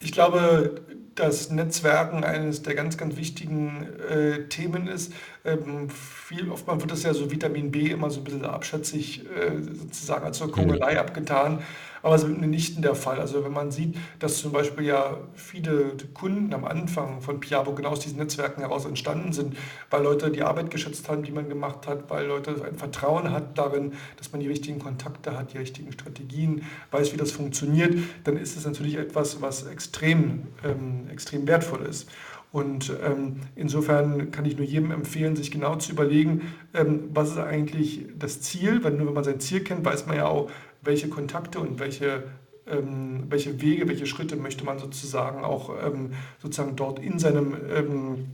Ich 0.00 0.12
glaube, 0.12 0.82
dass 1.14 1.50
Netzwerken 1.50 2.24
eines 2.24 2.62
der 2.62 2.74
ganz, 2.74 2.98
ganz 2.98 3.16
wichtigen 3.16 3.88
äh, 4.08 4.48
Themen 4.48 4.86
ist. 4.86 5.12
Ähm, 5.46 5.88
viel, 5.88 6.50
oftmals 6.50 6.80
wird 6.80 6.90
das 6.90 7.04
ja 7.04 7.14
so 7.14 7.30
Vitamin 7.30 7.70
B 7.70 7.90
immer 7.90 8.10
so 8.10 8.20
ein 8.20 8.24
bisschen 8.24 8.44
abschätzig 8.44 9.24
äh, 9.26 9.62
sozusagen 9.62 10.24
als 10.24 10.38
so 10.38 10.48
Kungelei 10.48 10.98
abgetan. 10.98 11.60
Aber 12.02 12.14
es 12.14 12.22
ist 12.22 12.28
mitnichten 12.28 12.82
der 12.82 12.94
Fall. 12.94 13.18
Also 13.18 13.44
wenn 13.44 13.52
man 13.52 13.72
sieht, 13.72 13.96
dass 14.20 14.38
zum 14.38 14.52
Beispiel 14.52 14.86
ja 14.86 15.16
viele 15.34 15.92
Kunden 16.14 16.54
am 16.54 16.64
Anfang 16.64 17.20
von 17.20 17.40
Piabo 17.40 17.72
genau 17.72 17.90
aus 17.90 18.00
diesen 18.00 18.18
Netzwerken 18.18 18.60
heraus 18.60 18.84
entstanden 18.84 19.32
sind, 19.32 19.56
weil 19.90 20.04
Leute 20.04 20.30
die 20.30 20.42
Arbeit 20.42 20.70
geschätzt 20.70 21.08
haben, 21.08 21.24
die 21.24 21.32
man 21.32 21.48
gemacht 21.48 21.88
hat, 21.88 22.08
weil 22.08 22.26
Leute 22.26 22.64
ein 22.64 22.76
Vertrauen 22.76 23.32
hat 23.32 23.58
darin, 23.58 23.94
dass 24.18 24.30
man 24.30 24.40
die 24.40 24.46
richtigen 24.46 24.78
Kontakte 24.78 25.36
hat, 25.36 25.52
die 25.52 25.58
richtigen 25.58 25.90
Strategien, 25.90 26.62
weiß, 26.92 27.12
wie 27.12 27.16
das 27.16 27.32
funktioniert, 27.32 27.96
dann 28.22 28.36
ist 28.36 28.56
es 28.56 28.64
natürlich 28.64 28.96
etwas, 28.96 29.42
was 29.42 29.66
extrem, 29.66 30.46
ähm, 30.64 31.08
extrem 31.10 31.46
wertvoll 31.48 31.86
ist. 31.86 32.08
Und 32.56 32.90
ähm, 33.04 33.36
insofern 33.54 34.30
kann 34.30 34.46
ich 34.46 34.56
nur 34.56 34.64
jedem 34.64 34.90
empfehlen, 34.90 35.36
sich 35.36 35.50
genau 35.50 35.76
zu 35.76 35.92
überlegen, 35.92 36.40
ähm, 36.72 37.10
was 37.12 37.32
ist 37.32 37.36
eigentlich 37.36 38.06
das 38.18 38.40
Ziel. 38.40 38.82
Weil 38.82 38.92
nur 38.92 39.08
wenn 39.08 39.12
man 39.12 39.24
sein 39.24 39.40
Ziel 39.40 39.60
kennt, 39.60 39.84
weiß 39.84 40.06
man 40.06 40.16
ja 40.16 40.26
auch, 40.26 40.50
welche 40.80 41.10
Kontakte 41.10 41.60
und 41.60 41.78
welche, 41.80 42.22
ähm, 42.66 43.24
welche 43.28 43.60
Wege, 43.60 43.86
welche 43.88 44.06
Schritte 44.06 44.36
möchte 44.36 44.64
man 44.64 44.78
sozusagen 44.78 45.44
auch 45.44 45.68
ähm, 45.84 46.12
sozusagen 46.40 46.76
dort 46.76 46.98
in 46.98 47.18
seinem 47.18 47.56
ähm, 47.70 48.28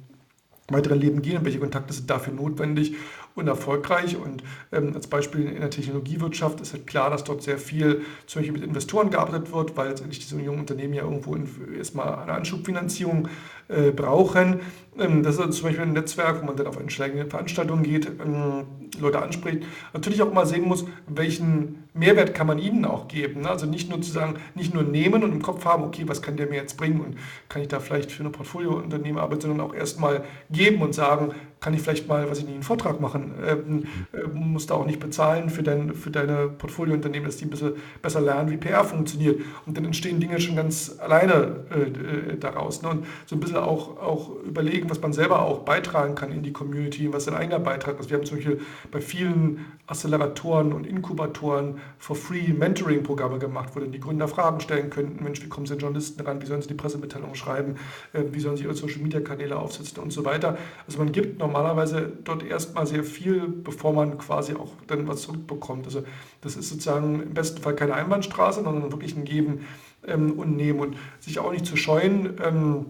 weiteren 0.68 1.00
Leben 1.00 1.20
gehen, 1.20 1.44
welche 1.44 1.58
Kontakte 1.58 1.92
sind 1.92 2.08
dafür 2.08 2.32
notwendig 2.32 2.94
und 3.34 3.48
erfolgreich. 3.48 4.16
Und 4.16 4.42
ähm, 4.72 4.92
als 4.94 5.06
Beispiel 5.06 5.48
in 5.48 5.60
der 5.60 5.70
Technologiewirtschaft 5.70 6.60
ist 6.60 6.72
halt 6.72 6.86
klar, 6.86 7.10
dass 7.10 7.24
dort 7.24 7.42
sehr 7.42 7.58
viel 7.58 8.02
zum 8.26 8.40
Beispiel 8.40 8.52
mit 8.52 8.64
Investoren 8.64 9.10
gearbeitet 9.10 9.52
wird, 9.52 9.76
weil 9.76 9.88
letztendlich 9.88 10.20
diese 10.20 10.40
jungen 10.40 10.60
Unternehmen 10.60 10.94
ja 10.94 11.02
irgendwo 11.02 11.34
in, 11.34 11.48
erstmal 11.76 12.14
eine 12.14 12.32
Anschubfinanzierung 12.32 13.28
äh, 13.68 13.90
brauchen. 13.90 14.60
Ähm, 14.98 15.22
das 15.22 15.36
ist 15.36 15.40
also 15.40 15.52
zum 15.52 15.68
Beispiel 15.68 15.84
ein 15.84 15.92
Netzwerk, 15.92 16.42
wo 16.42 16.46
man 16.46 16.56
dann 16.56 16.66
auf 16.66 16.78
entscheidende 16.78 17.26
Veranstaltungen 17.26 17.82
geht, 17.82 18.06
ähm, 18.06 18.64
Leute 19.00 19.22
anspricht. 19.22 19.64
Natürlich 19.94 20.20
auch 20.20 20.32
mal 20.32 20.46
sehen 20.46 20.68
muss, 20.68 20.84
welchen 21.06 21.84
Mehrwert 21.94 22.34
kann 22.34 22.46
man 22.46 22.58
ihnen 22.58 22.84
auch 22.84 23.08
geben. 23.08 23.42
Ne? 23.42 23.50
Also 23.50 23.66
nicht 23.66 23.88
nur 23.88 24.02
zu 24.02 24.10
sagen, 24.10 24.34
nicht 24.54 24.74
nur 24.74 24.82
nehmen 24.82 25.24
und 25.24 25.32
im 25.32 25.42
Kopf 25.42 25.64
haben, 25.64 25.84
okay, 25.84 26.02
was 26.06 26.20
kann 26.20 26.36
der 26.36 26.48
mir 26.48 26.56
jetzt 26.56 26.76
bringen 26.76 27.00
und 27.00 27.16
kann 27.48 27.62
ich 27.62 27.68
da 27.68 27.80
vielleicht 27.80 28.12
für 28.12 28.20
eine 28.20 28.30
Portfoliounternehmen 28.30 29.18
arbeiten, 29.18 29.42
sondern 29.42 29.60
auch 29.60 29.74
erstmal 29.74 30.24
geben 30.50 30.82
und 30.82 30.94
sagen, 30.94 31.32
kann 31.62 31.74
ich 31.74 31.80
vielleicht 31.80 32.08
mal, 32.08 32.28
was 32.28 32.38
ich 32.38 32.44
nicht, 32.44 32.54
einen 32.54 32.62
Vortrag 32.62 33.00
machen. 33.00 33.32
Ähm, 33.46 33.84
äh, 34.12 34.26
musst 34.34 34.70
du 34.70 34.74
auch 34.74 34.84
nicht 34.84 35.00
bezahlen 35.00 35.48
für, 35.48 35.62
dein, 35.62 35.94
für 35.94 36.10
deine 36.10 36.48
Portfoliounternehmen, 36.48 37.26
dass 37.26 37.36
die 37.36 37.46
ein 37.46 37.50
bisschen 37.50 37.74
besser 38.02 38.20
lernen, 38.20 38.50
wie 38.50 38.56
PR 38.56 38.84
funktioniert. 38.84 39.40
Und 39.64 39.76
dann 39.76 39.84
entstehen 39.84 40.20
Dinge 40.20 40.40
schon 40.40 40.56
ganz 40.56 40.96
alleine 40.98 41.60
äh, 41.70 42.32
äh, 42.32 42.36
daraus. 42.36 42.82
Ne? 42.82 42.88
Und 42.88 43.06
so 43.26 43.36
ein 43.36 43.40
bisschen 43.40 43.56
auch, 43.56 44.00
auch 44.00 44.30
überlegen, 44.44 44.90
was 44.90 45.00
man 45.00 45.12
selber 45.12 45.42
auch 45.42 45.60
beitragen 45.60 46.14
kann 46.14 46.32
in 46.32 46.42
die 46.42 46.52
Community, 46.52 47.12
was 47.12 47.24
sein 47.24 47.34
eigener 47.34 47.60
Beitrag 47.60 47.98
ist. 48.00 48.10
Wir 48.10 48.18
haben 48.18 48.26
zum 48.26 48.38
Beispiel 48.38 48.60
bei 48.90 49.00
vielen 49.00 49.64
Acceleratoren 49.86 50.72
und 50.72 50.86
Inkubatoren 50.86 51.76
for 51.98 52.16
free 52.16 52.52
Mentoring-Programme 52.52 53.38
gemacht, 53.38 53.70
wo 53.74 53.80
dann 53.80 53.92
die 53.92 54.00
Gründer 54.00 54.26
Fragen 54.26 54.60
stellen 54.60 54.90
könnten. 54.90 55.22
Mensch, 55.22 55.42
wie 55.42 55.48
kommen 55.48 55.66
sie 55.66 55.74
Journalisten 55.74 56.22
ran? 56.22 56.42
Wie 56.42 56.46
sollen 56.46 56.62
sie 56.62 56.68
die 56.68 56.74
Pressemitteilung 56.74 57.34
schreiben? 57.34 57.76
Äh, 58.12 58.22
wie 58.32 58.40
sollen 58.40 58.56
sie 58.56 58.64
ihre 58.64 58.74
Social-Media-Kanäle 58.74 59.56
aufsetzen 59.56 60.02
und 60.02 60.12
so 60.12 60.24
weiter. 60.24 60.58
Also 60.86 60.98
man 60.98 61.12
gibt 61.12 61.38
noch 61.38 61.51
normalerweise 61.52 62.10
dort 62.24 62.42
erstmal 62.42 62.86
sehr 62.86 63.04
viel, 63.04 63.46
bevor 63.46 63.92
man 63.92 64.18
quasi 64.18 64.54
auch 64.54 64.70
dann 64.86 65.06
was 65.06 65.22
zurückbekommt. 65.22 65.86
Also 65.86 66.02
das 66.40 66.56
ist 66.56 66.70
sozusagen 66.70 67.22
im 67.22 67.34
besten 67.34 67.60
Fall 67.60 67.76
keine 67.76 67.94
Einbahnstraße, 67.94 68.62
sondern 68.64 68.90
wirklich 68.90 69.16
ein 69.16 69.24
Geben 69.24 69.66
ähm, 70.06 70.32
und 70.32 70.56
Nehmen 70.56 70.80
und 70.80 70.96
sich 71.20 71.38
auch 71.38 71.52
nicht 71.52 71.66
zu 71.66 71.76
scheuen. 71.76 72.38
Ähm, 72.42 72.86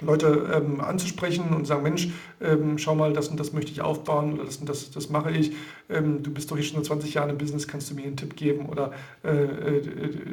Leute 0.00 0.50
ähm, 0.54 0.80
anzusprechen 0.80 1.54
und 1.54 1.66
sagen, 1.66 1.82
Mensch, 1.82 2.08
ähm, 2.40 2.78
schau 2.78 2.94
mal, 2.94 3.12
das 3.12 3.28
und 3.28 3.38
das 3.38 3.52
möchte 3.52 3.70
ich 3.72 3.82
aufbauen 3.82 4.32
oder 4.34 4.44
das 4.44 4.58
und 4.58 4.68
das, 4.68 4.90
das 4.90 5.10
mache 5.10 5.32
ich. 5.32 5.52
Ähm, 5.88 6.22
du 6.22 6.32
bist 6.32 6.50
doch 6.50 6.56
hier 6.56 6.64
schon 6.64 6.78
seit 6.78 6.86
20 6.86 7.14
Jahren 7.14 7.30
im 7.30 7.38
Business, 7.38 7.68
kannst 7.68 7.90
du 7.90 7.94
mir 7.94 8.04
einen 8.04 8.16
Tipp 8.16 8.36
geben? 8.36 8.66
Oder 8.66 8.92
äh, 9.24 9.30
äh, 9.30 9.82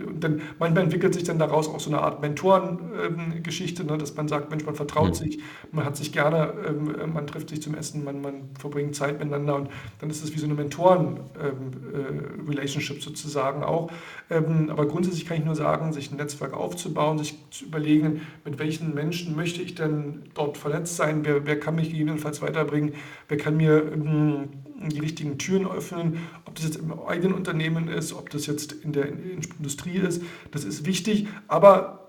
und 0.07 0.23
dann 0.23 0.41
manchmal 0.59 0.83
entwickelt 0.83 1.15
sich 1.15 1.23
dann 1.23 1.39
daraus 1.39 1.67
auch 1.67 1.79
so 1.79 1.89
eine 1.89 2.01
Art 2.01 2.21
Mentorengeschichte, 2.21 3.83
ne, 3.83 3.97
dass 3.97 4.15
man 4.15 4.27
sagt, 4.27 4.51
Mensch, 4.51 4.65
man 4.65 4.75
vertraut 4.75 5.09
mhm. 5.09 5.15
sich, 5.15 5.39
man 5.71 5.85
hat 5.85 5.97
sich 5.97 6.13
gerne, 6.13 6.53
ähm, 6.67 7.13
man 7.13 7.25
trifft 7.27 7.49
sich 7.49 7.61
zum 7.61 7.75
Essen, 7.75 8.03
man, 8.03 8.21
man 8.21 8.49
verbringt 8.59 8.95
Zeit 8.95 9.19
miteinander 9.19 9.55
und 9.55 9.69
dann 9.99 10.09
ist 10.09 10.23
es 10.23 10.33
wie 10.33 10.39
so 10.39 10.45
eine 10.45 10.53
Mentoren-Relationship 10.53 12.95
ähm, 12.95 13.01
äh, 13.01 13.03
sozusagen 13.03 13.63
auch. 13.63 13.91
Ähm, 14.29 14.69
aber 14.69 14.85
grundsätzlich 14.87 15.25
kann 15.25 15.37
ich 15.37 15.45
nur 15.45 15.55
sagen, 15.55 15.93
sich 15.93 16.11
ein 16.11 16.17
Netzwerk 16.17 16.53
aufzubauen, 16.53 17.17
sich 17.17 17.37
zu 17.51 17.65
überlegen, 17.65 18.21
mit 18.45 18.59
welchen 18.59 18.93
Menschen 18.93 19.35
möchte 19.35 19.47
möchte 19.47 19.61
ich 19.61 19.75
denn 19.75 20.23
dort 20.33 20.57
vernetzt 20.57 20.97
sein? 20.97 21.23
Wer, 21.23 21.45
wer 21.45 21.59
kann 21.59 21.75
mich 21.75 21.93
gegebenenfalls 21.97 22.41
weiterbringen? 22.41 22.93
Wer 23.27 23.37
kann 23.37 23.57
mir 23.57 23.91
ähm, 23.91 24.49
die 24.87 24.99
richtigen 24.99 25.37
Türen 25.37 25.67
öffnen? 25.67 26.17
Ob 26.45 26.55
das 26.55 26.65
jetzt 26.65 26.77
im 26.77 26.93
eigenen 27.07 27.33
Unternehmen 27.33 27.87
ist, 27.87 28.13
ob 28.13 28.29
das 28.29 28.45
jetzt 28.45 28.71
in 28.71 28.93
der 28.93 29.07
Industrie 29.07 29.97
ist, 29.97 30.21
das 30.51 30.63
ist 30.63 30.85
wichtig. 30.85 31.27
Aber 31.47 32.07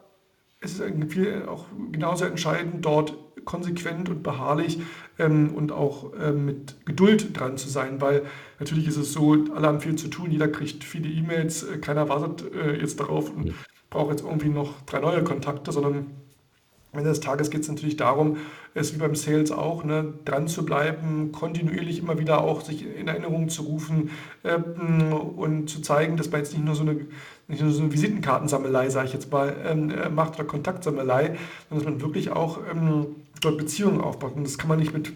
es 0.60 0.78
ist 0.78 1.48
auch 1.48 1.66
genauso 1.92 2.24
entscheidend, 2.24 2.84
dort 2.84 3.14
konsequent 3.44 4.10
und 4.10 4.22
beharrlich 4.22 4.78
ähm, 5.18 5.54
und 5.54 5.72
auch 5.72 6.12
ähm, 6.20 6.44
mit 6.44 6.84
Geduld 6.84 7.38
dran 7.38 7.56
zu 7.56 7.68
sein, 7.68 8.00
weil 8.00 8.22
natürlich 8.58 8.86
ist 8.86 8.98
es 8.98 9.12
so, 9.12 9.32
alle 9.54 9.66
haben 9.66 9.80
viel 9.80 9.96
zu 9.96 10.08
tun, 10.08 10.30
jeder 10.30 10.48
kriegt 10.48 10.84
viele 10.84 11.08
E-Mails, 11.08 11.62
äh, 11.62 11.78
keiner 11.78 12.08
wartet 12.10 12.44
äh, 12.52 12.78
jetzt 12.78 13.00
darauf 13.00 13.34
und 13.34 13.54
braucht 13.88 14.10
jetzt 14.10 14.22
irgendwie 14.22 14.50
noch 14.50 14.82
drei 14.82 15.00
neue 15.00 15.24
Kontakte, 15.24 15.72
sondern 15.72 16.08
am 16.92 16.98
Ende 16.98 17.10
des 17.10 17.20
Tages 17.20 17.50
geht 17.50 17.62
es 17.62 17.68
natürlich 17.68 17.96
darum, 17.96 18.36
es 18.78 18.94
wie 18.94 18.98
beim 18.98 19.14
Sales 19.14 19.50
auch, 19.50 19.84
ne, 19.84 20.14
dran 20.24 20.48
zu 20.48 20.64
bleiben, 20.64 21.32
kontinuierlich 21.32 21.98
immer 22.00 22.18
wieder 22.18 22.42
auch 22.42 22.62
sich 22.62 22.84
in 22.96 23.08
Erinnerung 23.08 23.48
zu 23.48 23.62
rufen 23.62 24.10
äh, 24.42 24.54
und 24.54 25.68
zu 25.68 25.82
zeigen, 25.82 26.16
dass 26.16 26.30
man 26.30 26.40
jetzt 26.40 26.52
nicht 26.52 26.64
nur 26.64 26.74
so 26.74 26.82
eine, 26.82 27.00
nicht 27.48 27.62
nur 27.62 27.70
so 27.70 27.82
eine 27.82 27.92
Visitenkartensammelei, 27.92 28.90
sage 28.90 29.08
ich 29.08 29.14
jetzt 29.14 29.30
mal, 29.30 29.54
ähm, 29.66 29.90
äh, 29.90 30.08
macht 30.08 30.34
oder 30.34 30.44
Kontaktsammelei, 30.44 31.36
sondern 31.68 31.84
dass 31.84 31.84
man 31.84 32.00
wirklich 32.00 32.30
auch 32.30 32.58
ähm, 32.70 33.06
dort 33.40 33.58
Beziehungen 33.58 34.00
aufbaut. 34.00 34.34
Und 34.36 34.44
das 34.44 34.58
kann 34.58 34.68
man 34.68 34.78
nicht 34.78 34.92
mit 34.92 35.12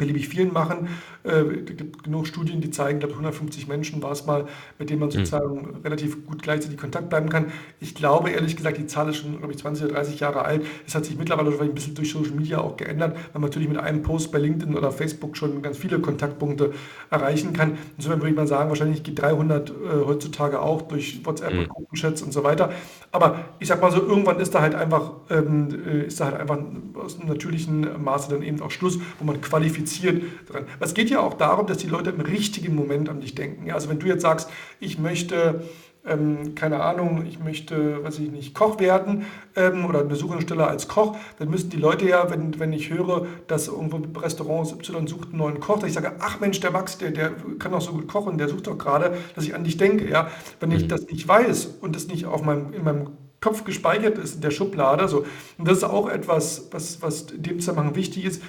beliebig 0.00 0.28
vielen 0.28 0.52
machen. 0.52 0.88
Äh, 1.24 1.42
es 1.68 1.76
gibt 1.76 2.02
genug 2.02 2.26
Studien, 2.26 2.60
die 2.60 2.70
zeigen, 2.70 2.98
glaube 2.98 3.14
150 3.14 3.68
Menschen 3.68 4.02
war 4.02 4.12
es 4.12 4.26
mal, 4.26 4.46
mit 4.78 4.90
denen 4.90 5.00
man 5.00 5.10
hm. 5.10 5.24
sozusagen 5.24 5.54
mhm. 5.54 5.80
relativ 5.84 6.26
gut 6.26 6.42
gleichzeitig 6.42 6.78
Kontakt 6.78 7.08
bleiben 7.10 7.28
kann. 7.28 7.46
Ich 7.80 7.94
glaube 7.94 8.30
ehrlich 8.30 8.56
gesagt, 8.56 8.78
die 8.78 8.86
Zahl 8.86 9.08
ist 9.08 9.16
schon, 9.16 9.38
glaube 9.38 9.52
ich, 9.52 9.58
20 9.58 9.86
oder 9.86 9.94
30 9.94 10.20
Jahre 10.20 10.42
alt. 10.42 10.64
Es 10.86 10.94
hat 10.94 11.04
sich 11.04 11.18
mittlerweile 11.18 11.50
ein 11.60 11.74
bisschen 11.74 11.94
durch 11.94 12.10
Social 12.10 12.32
Media 12.32 12.58
auch 12.58 12.76
geändert, 12.76 13.14
weil 13.14 13.40
man 13.40 13.50
natürlich 13.50 13.68
mit 13.68 13.78
einem 13.78 14.02
Post 14.02 14.32
bei 14.32 14.38
LinkedIn 14.38 14.76
oder 14.76 14.92
Facebook 14.92 15.36
schon 15.36 15.62
ganz 15.62 15.76
viele 15.76 16.00
Kontaktpunkte 16.00 16.72
erreichen 17.10 17.52
kann. 17.52 17.78
Insofern 17.96 18.20
würde 18.20 18.30
ich 18.30 18.36
mal 18.36 18.46
sagen, 18.46 18.68
wahrscheinlich 18.70 19.02
geht 19.02 19.20
300 19.20 19.70
äh, 19.70 19.72
heutzutage 20.06 20.60
auch 20.60 20.82
durch 20.82 21.24
WhatsApp 21.24 21.52
mhm. 21.52 21.58
und 21.60 21.68
Gruppenchats 21.68 22.22
und 22.22 22.32
so 22.32 22.44
weiter. 22.44 22.72
Aber 23.12 23.44
ich 23.58 23.68
sag 23.68 23.80
mal 23.80 23.90
so, 23.90 24.00
irgendwann 24.00 24.40
ist 24.40 24.54
da 24.54 24.62
halt 24.62 24.74
einfach, 24.74 25.12
ähm, 25.28 25.68
äh, 25.86 26.06
ist 26.06 26.20
da 26.20 26.26
halt 26.26 26.36
einfach 26.36 26.58
aus 26.94 27.18
einem 27.18 27.28
natürlichen 27.28 28.02
Maße 28.02 28.30
dann 28.30 28.42
eben 28.42 28.62
auch 28.62 28.70
Schluss, 28.70 28.98
wo 29.18 29.24
man 29.24 29.40
qualifiziert 29.40 30.22
dran. 30.48 30.64
Es 30.78 30.94
geht 30.94 31.09
ja 31.10 31.20
auch 31.20 31.34
darum, 31.34 31.66
dass 31.66 31.78
die 31.78 31.88
Leute 31.88 32.10
im 32.10 32.20
richtigen 32.20 32.74
Moment 32.74 33.08
an 33.08 33.20
dich 33.20 33.34
denken. 33.34 33.66
Ja, 33.66 33.74
also 33.74 33.88
wenn 33.88 33.98
du 33.98 34.06
jetzt 34.06 34.22
sagst, 34.22 34.48
ich 34.80 34.98
möchte 34.98 35.62
ähm, 36.06 36.54
keine 36.54 36.82
Ahnung, 36.82 37.26
ich 37.26 37.38
möchte, 37.38 38.02
weiß 38.02 38.18
ich 38.20 38.30
nicht, 38.30 38.54
Koch 38.54 38.80
werden 38.80 39.26
ähm, 39.54 39.84
oder 39.84 40.00
eine 40.00 40.16
Suchstelle 40.16 40.66
als 40.66 40.88
Koch, 40.88 41.16
dann 41.38 41.50
müssen 41.50 41.70
die 41.70 41.76
Leute 41.76 42.08
ja, 42.08 42.30
wenn, 42.30 42.58
wenn 42.58 42.72
ich 42.72 42.90
höre, 42.90 43.26
dass 43.48 43.68
irgendwo 43.68 44.00
Restaurants 44.18 44.72
Y 44.72 45.06
sucht 45.06 45.28
einen 45.28 45.38
neuen 45.38 45.60
Koch, 45.60 45.78
dass 45.78 45.88
ich 45.88 45.94
sage, 45.94 46.12
ach 46.20 46.40
Mensch, 46.40 46.60
der 46.60 46.70
Max, 46.70 46.96
der, 46.98 47.10
der 47.10 47.32
kann 47.58 47.72
doch 47.72 47.82
so 47.82 47.92
gut 47.92 48.08
kochen, 48.08 48.38
der 48.38 48.48
sucht 48.48 48.66
doch 48.66 48.78
gerade, 48.78 49.16
dass 49.34 49.44
ich 49.44 49.54
an 49.54 49.64
dich 49.64 49.76
denke. 49.76 50.08
Ja? 50.08 50.30
Wenn 50.58 50.70
ich 50.70 50.84
mhm. 50.84 50.88
das 50.88 51.06
nicht 51.06 51.28
weiß 51.28 51.66
und 51.80 51.94
das 51.94 52.06
nicht 52.06 52.24
auf 52.24 52.42
meinem, 52.42 52.72
in 52.72 52.82
meinem 52.82 53.10
Kopf 53.40 53.64
gespeichert 53.64 54.18
ist 54.18 54.36
in 54.36 54.40
der 54.40 54.50
Schublade. 54.50 55.06
So. 55.08 55.24
Und 55.58 55.68
das 55.68 55.78
ist 55.78 55.84
auch 55.84 56.08
etwas, 56.08 56.68
was, 56.72 57.02
was 57.02 57.22
in 57.30 57.42
dem 57.42 57.60
Zusammenhang 57.60 57.94
wichtig 57.94 58.24
ist, 58.24 58.42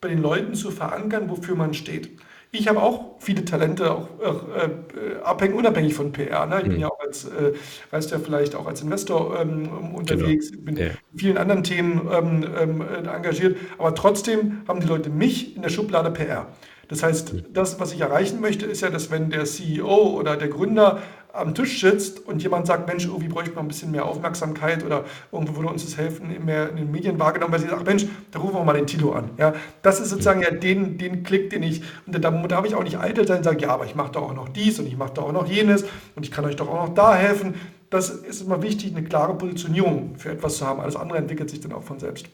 bei 0.00 0.08
den 0.08 0.20
Leuten 0.20 0.54
zu 0.54 0.70
verankern, 0.70 1.28
wofür 1.30 1.54
man 1.54 1.74
steht. 1.74 2.10
Ich 2.52 2.68
habe 2.68 2.80
auch 2.80 3.16
viele 3.18 3.44
Talente, 3.44 3.90
auch 3.90 4.08
äh, 4.20 5.20
abhängig, 5.22 5.56
unabhängig 5.56 5.94
von 5.94 6.12
PR. 6.12 6.46
Ne? 6.46 6.58
Ich 6.60 6.66
mhm. 6.66 6.70
bin 6.70 6.80
ja 6.80 6.88
auch 6.88 7.00
als, 7.00 7.24
äh, 7.24 7.52
weißt 7.90 8.12
ja 8.12 8.18
vielleicht 8.18 8.54
auch 8.54 8.66
als 8.66 8.82
Investor 8.82 9.38
ähm, 9.40 9.94
unterwegs, 9.94 10.52
genau. 10.52 10.64
bin 10.64 10.76
ja. 10.76 10.86
in 10.86 11.18
vielen 11.18 11.38
anderen 11.38 11.64
Themen 11.64 12.08
ähm, 12.10 12.44
ähm, 12.58 12.80
engagiert, 12.80 13.56
aber 13.78 13.94
trotzdem 13.94 14.62
haben 14.68 14.80
die 14.80 14.86
Leute 14.86 15.10
mich 15.10 15.56
in 15.56 15.62
der 15.62 15.70
Schublade 15.70 16.10
PR. 16.10 16.46
Das 16.88 17.02
heißt, 17.02 17.34
mhm. 17.34 17.44
das, 17.52 17.80
was 17.80 17.92
ich 17.92 18.00
erreichen 18.00 18.40
möchte, 18.40 18.64
ist 18.64 18.80
ja, 18.80 18.90
dass 18.90 19.10
wenn 19.10 19.30
der 19.30 19.44
CEO 19.44 20.16
oder 20.16 20.36
der 20.36 20.48
Gründer 20.48 21.02
am 21.36 21.54
Tisch 21.54 21.80
sitzt 21.80 22.26
und 22.26 22.42
jemand 22.42 22.66
sagt, 22.66 22.86
Mensch, 22.88 23.04
irgendwie 23.04 23.28
bräuchte 23.28 23.54
man 23.54 23.64
ein 23.64 23.68
bisschen 23.68 23.90
mehr 23.90 24.04
Aufmerksamkeit 24.04 24.84
oder 24.84 25.04
irgendwo 25.32 25.56
würde 25.56 25.68
uns 25.68 25.84
das 25.84 25.96
helfen, 25.96 26.44
mehr 26.44 26.70
in 26.70 26.76
den 26.76 26.90
Medien 26.90 27.18
wahrgenommen, 27.18 27.52
weil 27.52 27.60
sie 27.60 27.68
sagt, 27.68 27.86
Mensch, 27.86 28.06
da 28.30 28.38
rufen 28.38 28.54
wir 28.54 28.64
mal 28.64 28.72
den 28.72 28.86
Tilo 28.86 29.12
an. 29.12 29.30
Ja, 29.38 29.54
das 29.82 30.00
ist 30.00 30.10
sozusagen 30.10 30.42
ja 30.42 30.50
den, 30.50 30.98
den 30.98 31.22
Klick, 31.22 31.50
den 31.50 31.62
ich, 31.62 31.82
und 32.06 32.14
da 32.14 32.30
darf 32.30 32.66
ich 32.66 32.74
auch 32.74 32.82
nicht 32.82 32.98
eitel 32.98 33.26
sein 33.26 33.38
und 33.38 33.44
sagen, 33.44 33.58
ja, 33.58 33.68
aber 33.68 33.86
ich 33.86 33.94
mache 33.94 34.12
doch 34.12 34.22
auch 34.22 34.34
noch 34.34 34.48
dies 34.48 34.78
und 34.78 34.86
ich 34.86 34.96
mache 34.96 35.14
doch 35.14 35.24
auch 35.24 35.32
noch 35.32 35.46
jenes 35.46 35.84
und 36.14 36.24
ich 36.24 36.30
kann 36.30 36.44
euch 36.44 36.56
doch 36.56 36.68
auch 36.68 36.86
noch 36.86 36.94
da 36.94 37.14
helfen. 37.14 37.54
Das 37.90 38.10
ist 38.10 38.42
immer 38.42 38.62
wichtig, 38.62 38.94
eine 38.94 39.04
klare 39.04 39.34
Positionierung 39.34 40.16
für 40.16 40.30
etwas 40.30 40.56
zu 40.56 40.66
haben. 40.66 40.80
Alles 40.80 40.96
andere 40.96 41.18
entwickelt 41.18 41.50
sich 41.50 41.60
dann 41.60 41.72
auch 41.72 41.82
von 41.82 41.98
selbst. 42.00 42.26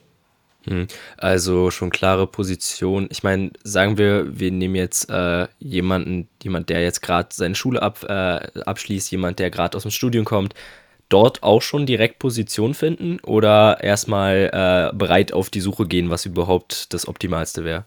Hm, 0.65 0.87
also 1.17 1.71
schon 1.71 1.89
klare 1.89 2.27
Position. 2.27 3.07
Ich 3.11 3.23
meine, 3.23 3.51
sagen 3.63 3.97
wir, 3.97 4.39
wir 4.39 4.51
nehmen 4.51 4.75
jetzt 4.75 5.09
äh, 5.09 5.47
jemanden, 5.59 6.29
jemand, 6.41 6.69
der 6.69 6.81
jetzt 6.81 7.01
gerade 7.01 7.29
seine 7.33 7.55
Schule 7.55 7.81
ab, 7.81 8.03
äh, 8.03 8.39
abschließt, 8.61 9.11
jemand, 9.11 9.39
der 9.39 9.49
gerade 9.49 9.75
aus 9.75 9.83
dem 9.83 9.91
Studium 9.91 10.25
kommt, 10.25 10.53
dort 11.09 11.43
auch 11.43 11.61
schon 11.61 11.85
direkt 11.85 12.19
Position 12.19 12.73
finden 12.73 13.19
oder 13.19 13.83
erstmal 13.83 14.91
äh, 14.93 14.95
bereit 14.95 15.33
auf 15.33 15.49
die 15.49 15.61
Suche 15.61 15.85
gehen, 15.85 16.09
was 16.09 16.25
überhaupt 16.25 16.93
das 16.93 17.07
Optimalste 17.07 17.65
wäre? 17.65 17.85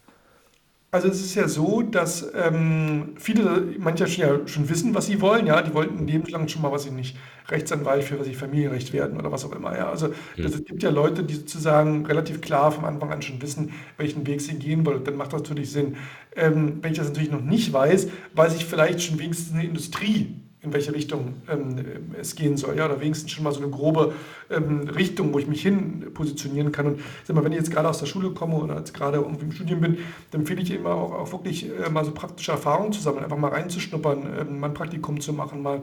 Also 0.96 1.08
es 1.08 1.20
ist 1.20 1.34
ja 1.34 1.46
so, 1.46 1.82
dass 1.82 2.26
ähm, 2.34 3.16
viele, 3.16 3.74
manche 3.78 4.06
schon, 4.06 4.24
ja 4.24 4.48
schon 4.48 4.66
wissen, 4.70 4.94
was 4.94 5.04
sie 5.04 5.20
wollen. 5.20 5.46
Ja, 5.46 5.60
die 5.60 5.74
wollten 5.74 6.06
lebenslang 6.06 6.48
schon 6.48 6.62
mal, 6.62 6.72
was 6.72 6.84
sie 6.84 6.90
nicht, 6.90 7.18
Rechtsanwalt 7.50 8.02
für 8.02 8.18
was 8.18 8.26
ich 8.26 8.38
Familienrecht 8.38 8.94
werden 8.94 9.18
oder 9.18 9.30
was 9.30 9.44
auch 9.44 9.52
immer. 9.52 9.76
Ja, 9.76 9.90
also 9.90 10.08
mhm. 10.08 10.42
das, 10.42 10.54
es 10.54 10.64
gibt 10.64 10.82
ja 10.82 10.88
Leute, 10.88 11.22
die 11.22 11.34
sozusagen 11.34 12.06
relativ 12.06 12.40
klar 12.40 12.72
vom 12.72 12.86
Anfang 12.86 13.12
an 13.12 13.20
schon 13.20 13.42
wissen, 13.42 13.74
welchen 13.98 14.26
Weg 14.26 14.40
sie 14.40 14.54
gehen 14.54 14.86
wollen. 14.86 15.04
Dann 15.04 15.16
macht 15.16 15.34
das 15.34 15.42
natürlich 15.42 15.70
Sinn. 15.70 15.96
Ähm, 16.34 16.78
wenn 16.80 16.92
ich 16.92 16.98
das 16.98 17.08
natürlich 17.08 17.30
noch 17.30 17.42
nicht 17.42 17.70
weiß, 17.74 18.08
weiß 18.32 18.56
ich 18.56 18.64
vielleicht 18.64 19.02
schon 19.02 19.18
wenigstens 19.18 19.52
eine 19.52 19.64
Industrie 19.64 20.45
in 20.66 20.72
welche 20.72 20.94
Richtung 20.94 21.34
ähm, 21.48 21.76
es 22.20 22.34
gehen 22.34 22.56
soll. 22.56 22.76
Ja, 22.76 22.86
oder 22.86 23.00
wenigstens 23.00 23.30
schon 23.30 23.44
mal 23.44 23.52
so 23.52 23.62
eine 23.62 23.70
grobe 23.70 24.12
ähm, 24.50 24.88
Richtung, 24.88 25.32
wo 25.32 25.38
ich 25.38 25.46
mich 25.46 25.62
hin 25.62 26.08
positionieren 26.12 26.72
kann. 26.72 26.86
Und 26.86 27.00
sag 27.24 27.34
mal, 27.34 27.44
wenn 27.44 27.52
ich 27.52 27.58
jetzt 27.58 27.70
gerade 27.70 27.88
aus 27.88 27.98
der 27.98 28.06
Schule 28.06 28.30
komme 28.30 28.56
oder 28.56 28.76
jetzt 28.76 28.92
gerade 28.92 29.18
irgendwie 29.18 29.44
im 29.44 29.52
Studium 29.52 29.80
bin, 29.80 29.98
dann 30.30 30.42
empfehle 30.42 30.60
ich 30.60 30.70
immer 30.70 30.90
auch, 30.90 31.12
auch 31.12 31.32
wirklich 31.32 31.70
äh, 31.70 31.88
mal 31.90 32.04
so 32.04 32.10
praktische 32.10 32.52
Erfahrungen 32.52 32.92
zu 32.92 33.00
sammeln, 33.00 33.24
einfach 33.24 33.38
mal 33.38 33.50
reinzuschnuppern, 33.50 34.22
ähm, 34.40 34.60
mal 34.60 34.68
ein 34.68 34.74
Praktikum 34.74 35.20
zu 35.20 35.32
machen, 35.32 35.62
mal 35.62 35.82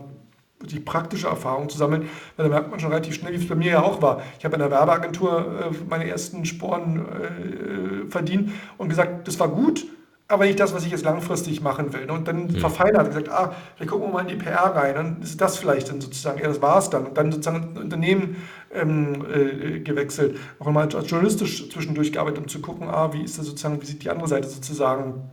die 0.61 0.79
praktische 0.79 1.27
Erfahrung 1.27 1.69
zu 1.69 1.77
sammeln, 1.77 2.07
weil 2.37 2.47
da 2.47 2.49
merkt 2.49 2.71
man 2.71 2.79
schon 2.79 2.89
relativ 2.89 3.15
schnell, 3.15 3.33
wie 3.33 3.37
es 3.37 3.47
bei 3.47 3.55
mir 3.55 3.71
ja 3.71 3.83
auch 3.83 4.01
war. 4.01 4.21
Ich 4.39 4.45
habe 4.45 4.55
in 4.55 4.61
der 4.61 4.71
Werbeagentur 4.71 5.71
äh, 5.71 5.75
meine 5.89 6.07
ersten 6.07 6.45
Sporen 6.45 6.99
äh, 6.99 8.09
verdient 8.09 8.51
und 8.77 8.89
gesagt, 8.89 9.27
das 9.27 9.39
war 9.39 9.49
gut, 9.49 9.85
aber 10.27 10.45
nicht 10.45 10.59
das, 10.59 10.73
was 10.73 10.85
ich 10.85 10.91
jetzt 10.91 11.03
langfristig 11.03 11.61
machen 11.61 11.93
will. 11.93 12.09
Und 12.09 12.27
dann 12.27 12.47
mhm. 12.47 12.55
verfeinert 12.57 13.07
gesagt, 13.07 13.29
ah, 13.29 13.55
wir 13.77 13.87
gucken 13.87 14.11
mal 14.11 14.21
in 14.21 14.27
die 14.27 14.35
PR 14.35 14.75
rein, 14.75 14.95
dann 14.95 15.21
ist 15.21 15.39
das 15.39 15.57
vielleicht 15.57 15.89
dann 15.89 16.01
sozusagen, 16.01 16.39
ja, 16.39 16.47
das 16.47 16.61
war 16.61 16.79
es 16.79 16.89
dann. 16.89 17.07
Und 17.07 17.17
dann 17.17 17.31
sozusagen 17.31 17.77
Unternehmen 17.77 18.37
ähm, 18.73 19.25
äh, 19.31 19.79
gewechselt, 19.79 20.37
auch 20.59 20.69
mal 20.71 20.87
journalistisch 20.87 21.69
zwischendurch 21.69 22.11
gearbeitet, 22.11 22.39
um 22.39 22.47
zu 22.47 22.61
gucken, 22.61 22.87
ah, 22.89 23.13
wie 23.13 23.23
ist 23.23 23.37
das 23.37 23.45
sozusagen, 23.45 23.81
wie 23.81 23.85
sieht 23.85 24.03
die 24.03 24.09
andere 24.09 24.27
Seite 24.27 24.47
sozusagen. 24.47 25.29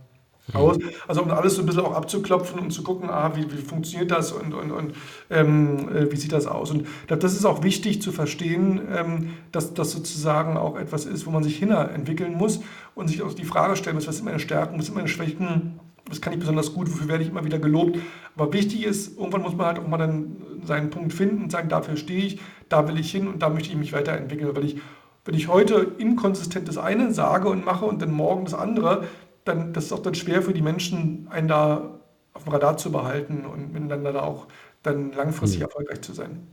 Aus. 0.53 0.77
Also 1.07 1.21
um 1.21 1.31
alles 1.31 1.55
so 1.55 1.61
ein 1.61 1.65
bisschen 1.65 1.81
auch 1.81 1.95
abzuklopfen 1.95 2.59
und 2.59 2.71
zu 2.71 2.83
gucken, 2.83 3.09
ah, 3.09 3.31
wie, 3.35 3.51
wie 3.51 3.61
funktioniert 3.61 4.11
das 4.11 4.31
und, 4.31 4.53
und, 4.53 4.71
und 4.71 4.93
ähm, 5.29 5.89
äh, 5.89 6.11
wie 6.11 6.15
sieht 6.17 6.33
das 6.33 6.47
aus. 6.47 6.71
Und 6.71 6.87
das 7.07 7.33
ist 7.33 7.45
auch 7.45 7.63
wichtig 7.63 8.01
zu 8.01 8.11
verstehen, 8.11 8.81
ähm, 8.93 9.33
dass 9.51 9.73
das 9.73 9.91
sozusagen 9.91 10.57
auch 10.57 10.77
etwas 10.77 11.05
ist, 11.05 11.25
wo 11.25 11.31
man 11.31 11.43
sich 11.43 11.57
hin 11.57 11.71
entwickeln 11.71 12.33
muss 12.33 12.61
und 12.95 13.07
sich 13.07 13.21
auch 13.21 13.33
die 13.33 13.45
Frage 13.45 13.75
stellen 13.75 13.95
muss, 13.95 14.07
was 14.07 14.17
sind 14.17 14.25
meine 14.25 14.39
Stärken, 14.39 14.77
was 14.77 14.85
sind 14.87 14.95
meine 14.95 15.07
Schwächen, 15.07 15.79
was 16.07 16.21
kann 16.21 16.33
ich 16.33 16.39
besonders 16.39 16.73
gut, 16.73 16.91
wofür 16.91 17.07
werde 17.07 17.23
ich 17.23 17.29
immer 17.29 17.45
wieder 17.45 17.59
gelobt. 17.59 17.99
Aber 18.35 18.51
wichtig 18.51 18.85
ist, 18.85 19.17
irgendwann 19.17 19.43
muss 19.43 19.55
man 19.55 19.67
halt 19.67 19.79
auch 19.79 19.87
mal 19.87 19.97
dann 19.97 20.37
seinen 20.65 20.89
Punkt 20.89 21.13
finden 21.13 21.43
und 21.43 21.51
sagen, 21.51 21.69
dafür 21.69 21.95
stehe 21.95 22.25
ich, 22.25 22.39
da 22.69 22.87
will 22.87 22.99
ich 22.99 23.11
hin 23.11 23.27
und 23.27 23.41
da 23.41 23.49
möchte 23.49 23.69
ich 23.69 23.77
mich 23.77 23.93
weiterentwickeln. 23.93 24.55
Weil 24.55 24.65
ich, 24.65 24.77
wenn 25.25 25.35
ich 25.35 25.47
heute 25.47 25.93
inkonsistent 25.97 26.67
das 26.67 26.77
eine 26.77 27.13
sage 27.13 27.47
und 27.47 27.63
mache 27.65 27.85
und 27.85 28.01
dann 28.01 28.11
morgen 28.11 28.45
das 28.45 28.53
andere, 28.53 29.05
dann, 29.45 29.73
das 29.73 29.85
ist 29.85 29.93
auch 29.93 30.01
dann 30.01 30.15
schwer 30.15 30.41
für 30.41 30.53
die 30.53 30.61
Menschen, 30.61 31.27
einen 31.29 31.47
da 31.47 31.99
auf 32.33 32.43
dem 32.43 32.53
Radar 32.53 32.77
zu 32.77 32.91
behalten 32.91 33.45
und 33.45 33.73
miteinander 33.73 34.13
da 34.13 34.21
auch 34.21 34.47
dann 34.83 35.11
langfristig 35.13 35.59
mhm. 35.59 35.65
erfolgreich 35.65 36.01
zu 36.01 36.13
sein. 36.13 36.47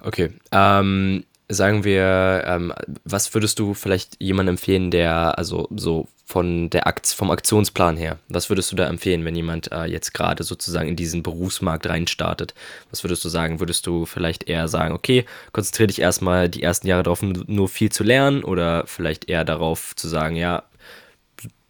Okay. 0.00 0.30
Ähm, 0.52 1.24
sagen 1.48 1.82
wir, 1.82 2.44
ähm, 2.46 2.72
was 3.04 3.32
würdest 3.34 3.58
du 3.58 3.74
vielleicht 3.74 4.16
jemandem 4.20 4.54
empfehlen, 4.54 4.90
der, 4.90 5.38
also 5.38 5.68
so 5.74 6.06
von 6.26 6.68
der 6.68 6.86
Akt, 6.86 7.06
vom 7.06 7.30
Aktionsplan 7.30 7.96
her, 7.96 8.18
was 8.28 8.50
würdest 8.50 8.70
du 8.70 8.76
da 8.76 8.86
empfehlen, 8.86 9.24
wenn 9.24 9.34
jemand 9.34 9.72
äh, 9.72 9.84
jetzt 9.84 10.12
gerade 10.12 10.44
sozusagen 10.44 10.88
in 10.88 10.96
diesen 10.96 11.22
Berufsmarkt 11.22 11.88
reinstartet? 11.88 12.54
Was 12.90 13.02
würdest 13.02 13.24
du 13.24 13.30
sagen? 13.30 13.60
Würdest 13.60 13.86
du 13.86 14.04
vielleicht 14.04 14.48
eher 14.48 14.68
sagen, 14.68 14.94
okay, 14.94 15.24
konzentriere 15.52 15.86
dich 15.86 16.00
erstmal 16.00 16.50
die 16.50 16.62
ersten 16.62 16.86
Jahre 16.86 17.02
darauf, 17.02 17.22
nur 17.22 17.68
viel 17.68 17.90
zu 17.90 18.04
lernen 18.04 18.44
oder 18.44 18.86
vielleicht 18.86 19.30
eher 19.30 19.44
darauf 19.44 19.96
zu 19.96 20.06
sagen, 20.06 20.36
ja, 20.36 20.64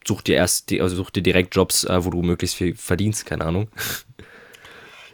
such 0.08 0.22
dir 0.22 0.34
erst, 0.34 0.72
also 0.72 0.96
such 0.96 1.10
dir 1.10 1.22
direkt 1.22 1.54
Jobs, 1.54 1.84
äh, 1.84 2.04
wo 2.04 2.10
du 2.10 2.22
möglichst 2.22 2.56
viel 2.56 2.74
verdienst, 2.74 3.26
keine 3.26 3.44
Ahnung. 3.44 3.68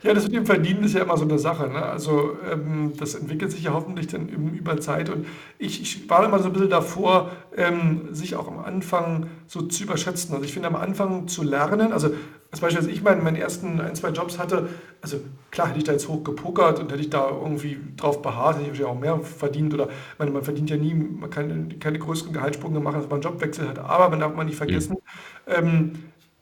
Ja, 0.05 0.13
das 0.13 0.25
mit 0.25 0.35
dem 0.35 0.45
Verdienen 0.45 0.85
ist 0.85 0.95
ja 0.95 1.03
immer 1.03 1.17
so 1.17 1.25
eine 1.25 1.39
Sache. 1.39 1.67
Ne? 1.67 1.83
Also 1.83 2.37
ähm, 2.51 2.93
das 2.99 3.15
entwickelt 3.15 3.51
sich 3.51 3.63
ja 3.63 3.73
hoffentlich 3.73 4.07
dann 4.07 4.29
über 4.29 4.79
Zeit. 4.79 5.09
Und 5.09 5.27
ich, 5.59 5.81
ich 5.81 6.11
war 6.11 6.23
immer 6.27 6.39
so 6.41 6.47
ein 6.47 6.53
bisschen 6.53 6.69
davor, 6.69 7.33
ähm, 7.57 8.09
sich 8.13 8.37
auch 8.37 8.47
am 8.47 8.59
Anfang 8.59 9.29
so 9.47 9.63
zu 9.63 9.83
überschätzen. 9.83 10.35
Also 10.35 10.45
ich 10.45 10.53
finde 10.53 10.69
am 10.69 10.77
Anfang 10.77 11.27
zu 11.27 11.43
lernen, 11.43 11.91
also 11.91 12.11
als 12.55 12.61
Beispiel, 12.61 12.85
als 12.85 12.93
ich 12.93 13.03
meine, 13.03 13.21
meine 13.21 13.41
ersten 13.41 13.81
ein, 13.81 13.97
zwei 13.97 14.11
Jobs 14.11 14.39
hatte, 14.39 14.69
also 15.03 15.19
klar 15.51 15.69
hätte 15.69 15.79
ich 15.79 15.85
da 15.85 15.91
jetzt 15.91 16.07
hoch 16.07 16.23
gepokert 16.23 16.79
und 16.79 16.93
hätte 16.93 17.01
ich 17.01 17.11
da 17.11 17.29
irgendwie 17.29 17.79
drauf 17.97 18.23
beharrt, 18.23 18.59
hätte 18.59 18.71
ich 18.71 18.79
ja 18.79 18.87
auch 18.87 18.99
mehr 18.99 19.19
verdient 19.19 19.75
oder 19.75 19.89
meine, 20.19 20.31
man 20.31 20.45
verdient 20.45 20.71
ja 20.71 20.77
nie, 20.77 20.95
man 20.95 21.31
kann 21.31 21.81
keine 21.81 21.99
größeren 21.99 22.33
Gehaltssprünge 22.33 22.79
machen, 22.79 22.97
als 22.97 23.07
man 23.07 23.15
einen 23.15 23.23
Jobwechsel 23.23 23.69
hat. 23.69 23.81
Aber 23.81 24.09
man 24.09 24.21
darf 24.21 24.37
man 24.37 24.47
nicht 24.47 24.57
vergessen, 24.57 24.99
mhm. 25.47 25.53
ähm, 25.53 25.93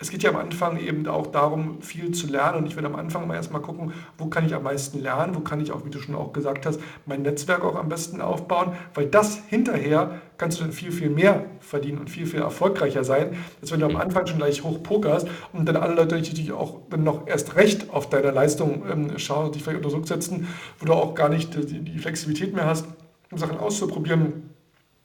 es 0.02 0.10
geht 0.10 0.24
ja 0.24 0.30
am 0.30 0.36
Anfang 0.36 0.78
eben 0.78 1.06
auch 1.06 1.28
darum, 1.28 1.80
viel 1.80 2.10
zu 2.10 2.26
lernen. 2.26 2.58
Und 2.58 2.66
ich 2.66 2.76
will 2.76 2.84
am 2.84 2.96
Anfang 2.96 3.28
mal 3.28 3.36
erstmal 3.36 3.62
gucken, 3.62 3.92
wo 4.18 4.26
kann 4.26 4.44
ich 4.44 4.52
am 4.52 4.64
meisten 4.64 5.00
lernen, 5.00 5.36
wo 5.36 5.40
kann 5.40 5.60
ich 5.60 5.70
auch, 5.70 5.84
wie 5.84 5.90
du 5.90 6.00
schon 6.00 6.16
auch 6.16 6.32
gesagt 6.32 6.66
hast, 6.66 6.80
mein 7.06 7.22
Netzwerk 7.22 7.64
auch 7.64 7.76
am 7.76 7.88
besten 7.88 8.20
aufbauen, 8.20 8.72
weil 8.94 9.06
das 9.06 9.40
hinterher 9.46 10.20
kannst 10.38 10.58
du 10.58 10.64
dann 10.64 10.72
viel, 10.72 10.90
viel 10.90 11.08
mehr 11.08 11.44
verdienen 11.60 11.98
und 11.98 12.10
viel, 12.10 12.26
viel 12.26 12.40
erfolgreicher 12.40 13.04
sein, 13.04 13.36
als 13.60 13.70
wenn 13.70 13.78
du 13.78 13.86
am 13.86 13.94
Anfang 13.94 14.26
schon 14.26 14.38
gleich 14.38 14.64
hoch 14.64 14.82
pokerst 14.82 15.28
und 15.52 15.66
dann 15.66 15.76
alle 15.76 15.94
Leute 15.94 16.20
dich 16.20 16.50
auch 16.50 16.80
dann 16.90 17.04
noch 17.04 17.28
erst 17.28 17.54
recht 17.54 17.90
auf 17.90 18.10
deine 18.10 18.32
Leistung 18.32 18.82
ähm, 18.90 19.18
schauen 19.18 19.52
dich 19.52 19.62
vielleicht 19.62 19.84
unter 19.84 19.96
Druck 19.96 20.08
setzen, 20.08 20.48
wo 20.80 20.86
du 20.86 20.94
auch 20.94 21.14
gar 21.14 21.28
nicht 21.28 21.54
die, 21.54 21.78
die 21.78 21.98
Flexibilität 21.98 22.56
mehr 22.56 22.66
hast, 22.66 22.86
um 23.30 23.38
Sachen 23.38 23.56
auszuprobieren 23.56 24.51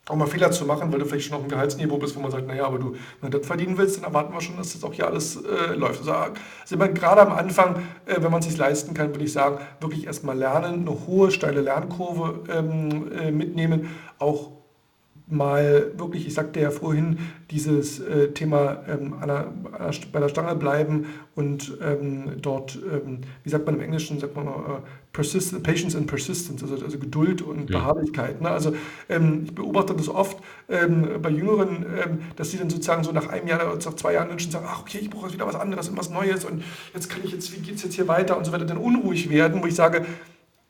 auch 0.08 0.16
mal 0.16 0.28
Fehler 0.28 0.52
zu 0.52 0.66
machen, 0.66 0.92
weil 0.92 1.00
du 1.00 1.06
vielleicht 1.06 1.28
schon 1.28 1.36
auf 1.36 1.42
einem 1.42 1.50
Gehaltsniveau 1.50 1.98
bist, 1.98 2.16
wo 2.16 2.22
man 2.22 2.32
sagt, 2.32 2.48
naja, 2.48 2.66
aber 2.66 2.80
du, 2.80 2.96
wenn 3.22 3.32
du 3.32 3.38
das 3.38 3.48
verdienen 3.48 3.78
willst, 3.78 3.98
dann 3.98 4.06
erwarten 4.06 4.34
wir 4.34 4.42
schon, 4.42 4.58
dass 4.58 4.74
das 4.74 4.84
auch 4.84 4.94
hier 4.94 5.08
alles 5.08 5.36
äh, 5.36 5.74
läuft. 5.76 6.00
Also, 6.00 6.12
also 6.12 6.78
gerade 6.94 7.22
am 7.22 7.34
Anfang, 7.34 7.76
äh, 8.06 8.22
wenn 8.22 8.32
man 8.32 8.40
es 8.40 8.48
sich 8.48 8.58
leisten 8.58 8.94
kann, 8.94 9.10
würde 9.10 9.26
ich 9.26 9.34
sagen, 9.34 9.60
wirklich 9.80 10.06
erstmal 10.06 10.38
lernen, 10.38 10.88
eine 10.88 11.08
hohe, 11.08 11.32
steile 11.32 11.62
Lernkurve 11.62 12.44
ähm, 12.50 13.12
äh, 13.12 13.32
mitnehmen, 13.32 13.90
auch 14.20 14.52
mal 15.30 15.92
wirklich, 15.98 16.26
ich 16.26 16.34
sagte 16.34 16.62
ja 16.62 16.72
vorhin, 16.72 17.20
dieses 17.52 18.00
äh, 18.00 18.30
Thema 18.30 18.84
ähm, 18.88 19.16
an 19.20 19.28
der, 19.28 19.54
bei 20.12 20.20
der 20.20 20.30
Stange 20.30 20.56
bleiben 20.56 21.08
und 21.36 21.78
ähm, 21.82 22.42
dort, 22.42 22.76
ähm, 22.76 23.20
wie 23.44 23.50
sagt 23.50 23.66
man 23.66 23.76
im 23.76 23.82
Englischen, 23.82 24.20
sagt 24.20 24.36
man 24.36 24.48
äh, 24.48 24.52
Persist 25.12 25.62
Patience 25.64 25.96
and 25.96 26.08
Persistence, 26.08 26.64
also, 26.64 26.84
also 26.84 26.98
Geduld 26.98 27.42
und 27.42 27.70
ja. 27.70 27.80
Beharrlichkeit. 27.80 28.42
Ne? 28.42 28.50
Also 28.50 28.74
ähm, 29.10 29.44
ich 29.46 29.54
beobachte 29.54 29.94
das 29.94 30.08
oft 30.08 30.38
ähm, 30.70 31.22
bei 31.22 31.30
Jüngeren, 31.30 31.86
ähm, 31.86 32.20
dass 32.38 32.52
sie 32.52 32.58
dann 32.58 32.70
sozusagen 32.70 33.04
so 33.04 33.12
nach 33.12 33.28
einem 33.28 33.48
Jahr 33.48 33.60
oder 33.74 33.84
nach 33.84 33.96
zwei 33.96 34.14
Jahren 34.14 34.30
Menschen 34.30 34.52
sagen, 34.52 34.66
ach 34.70 34.82
okay, 34.82 35.00
ich 35.02 35.10
brauche 35.10 35.26
jetzt 35.26 35.34
wieder 35.34 35.48
was 35.48 35.56
anderes 35.56 35.90
und 35.90 35.98
was 35.98 36.10
Neues 36.10 36.46
und 36.46 36.64
jetzt 36.94 37.10
kann 37.10 37.22
ich 37.24 37.34
jetzt, 37.34 37.54
wie 37.54 37.60
geht 37.60 37.76
es 37.76 37.84
jetzt 37.84 37.96
hier 37.96 38.08
weiter 38.08 38.38
und 38.38 38.46
so 38.46 38.54
weiter, 38.54 38.66
dann 38.66 38.78
unruhig 38.78 39.30
werden, 39.30 39.62
wo 39.62 39.68
ich 39.68 39.76
sage, 39.76 40.06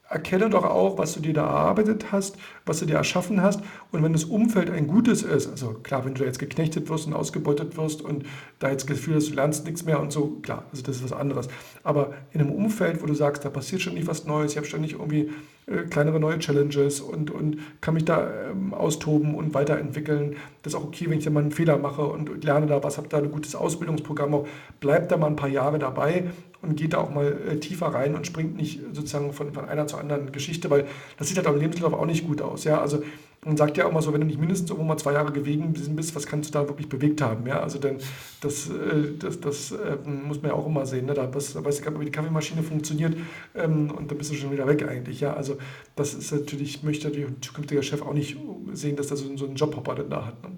erkenne 0.10 0.50
doch 0.50 0.64
auch, 0.64 0.98
was 0.98 1.14
du 1.14 1.20
dir 1.20 1.34
da 1.34 1.46
erarbeitet 1.46 2.12
hast, 2.12 2.38
was 2.66 2.80
du 2.80 2.86
dir 2.86 2.96
erschaffen 2.96 3.42
hast. 3.42 3.62
Und 3.92 4.04
wenn 4.04 4.14
das 4.14 4.24
Umfeld 4.24 4.70
ein 4.70 4.88
gutes 4.88 5.24
ist, 5.24 5.50
also 5.50 5.74
klar, 5.74 6.06
wenn 6.06 6.14
du 6.14 6.24
jetzt 6.24 6.40
geknechtet 6.40 6.90
wirst 6.90 7.08
und 7.08 7.14
ausgebeutet 7.14 7.78
wirst 7.78 8.02
und 8.02 8.26
da 8.60 8.70
jetzt 8.70 8.84
das 8.84 8.88
Gefühl 8.88 9.16
hast, 9.16 9.30
du 9.30 9.34
lernst 9.34 9.66
nichts 9.66 9.86
mehr 9.86 10.00
und 10.00 10.12
so, 10.12 10.40
klar, 10.42 10.66
also 10.72 10.84
das 10.84 10.98
ist 10.98 11.04
was 11.04 11.14
anderes. 11.14 11.48
Aber 11.84 12.14
in 12.32 12.42
einem 12.42 12.52
Umfeld, 12.52 13.02
wo 13.02 13.06
du 13.06 13.14
sagst, 13.14 13.44
da 13.44 13.50
passiert 13.50 13.82
ständig 13.82 14.08
was 14.08 14.26
Neues, 14.26 14.52
ich 14.52 14.58
habe 14.58 14.68
ständig 14.68 14.94
irgendwie 14.94 15.30
äh, 15.68 15.84
kleinere 15.84 16.20
neue 16.20 16.40
Challenges 16.40 17.02
und, 17.02 17.30
und 17.30 17.60
kann 17.82 17.94
mich 17.94 18.06
da 18.06 18.30
ähm, 18.52 18.74
austoben 18.74 19.36
und 19.36 19.54
weiterentwickeln. 19.54 20.38
Das 20.64 20.74
ist 20.74 20.80
auch 20.80 20.86
okay, 20.86 21.10
wenn 21.10 21.18
ich 21.18 21.26
da 21.26 21.30
mal 21.30 21.42
einen 21.42 21.52
Fehler 21.52 21.78
mache 21.78 22.04
und 22.04 22.44
lerne 22.44 22.68
da 22.68 22.82
was, 22.84 22.98
habe 22.98 23.10
da 23.10 23.18
ein 23.18 23.32
gutes 23.32 23.54
Ausbildungsprogramm 23.54 24.34
auch, 24.34 24.48
bleib 24.80 25.10
da 25.10 25.18
mal 25.18 25.28
ein 25.28 25.36
paar 25.36 25.50
Jahre 25.50 25.78
dabei 25.78 26.32
und 26.62 26.78
geht 26.78 26.94
da 26.94 27.00
auch 27.00 27.14
mal 27.14 27.38
äh, 27.48 27.60
tiefer 27.60 27.88
rein 27.88 28.16
und 28.16 28.26
springt 28.26 28.56
nicht 28.56 28.80
sozusagen 28.94 29.34
von, 29.34 29.54
von 29.54 29.68
einer 29.68 29.88
zur 29.88 30.00
anderen 30.00 30.32
Geschichte, 30.32 30.70
weil 30.70 30.86
das 31.18 31.28
sieht 31.28 31.38
halt 31.38 31.48
am 31.48 31.60
Lebenslauf 31.60 31.94
auch 31.94 32.06
nicht 32.06 32.26
gut 32.26 32.42
aus. 32.42 32.64
Ja? 32.64 32.80
Also 32.80 33.04
man 33.46 33.56
sagt 33.56 33.78
ja 33.78 33.86
auch 33.86 33.92
mal 33.92 34.02
so, 34.02 34.12
wenn 34.14 34.22
du 34.22 34.28
nicht 34.28 34.40
mindestens 34.40 34.70
irgendwo 34.70 34.88
mal 34.88 34.98
zwei 34.98 35.14
Jahre 35.14 35.32
gewegen 35.32 35.74
bist, 35.74 36.16
was 36.16 36.26
kannst 36.26 36.50
du 36.50 36.60
da 36.60 36.68
wirklich 36.68 36.90
bewegt 36.90 37.22
haben? 37.22 37.46
Ja? 37.48 37.62
Also 37.62 37.80
denn 37.80 37.98
das, 38.42 38.70
äh, 38.70 39.14
das, 39.18 39.40
das 39.40 39.72
äh, 39.72 39.98
muss 40.06 40.42
man 40.42 40.52
ja 40.52 40.58
auch 40.58 40.66
immer 40.66 40.86
sehen. 40.86 41.06
Ne? 41.06 41.14
Da, 41.14 41.34
weißt, 41.34 41.56
da 41.56 41.64
weißt 41.64 41.80
du 41.80 41.84
gar 41.84 41.92
nicht, 41.92 42.02
wie 42.02 42.06
die 42.06 42.12
Kaffeemaschine 42.12 42.64
funktioniert 42.64 43.16
ähm, 43.56 43.92
und 43.92 44.12
dann 44.12 44.18
bist 44.18 44.32
du 44.32 44.36
schon 44.36 44.52
wieder 44.52 44.68
weg 44.68 44.88
eigentlich. 44.88 45.22
Ja? 45.22 45.34
Also 45.34 45.58
das 45.96 46.14
ist 46.14 46.32
natürlich, 46.32 46.84
möchte 46.84 47.08
natürlich 47.08 47.28
ein 47.28 47.42
zukünftiger 47.42 47.84
Chef 47.84 48.02
auch 48.02 48.14
nicht 48.14 48.38
sehen, 48.74 48.96
dass 48.96 49.12
er 49.12 49.18
so, 49.18 49.36
so 49.38 49.46
einen 49.46 49.56
Jobhopper 49.56 49.96
denn 49.96 50.10
da 50.10 50.26
hat. 50.26 50.44
Ne? 50.44 50.50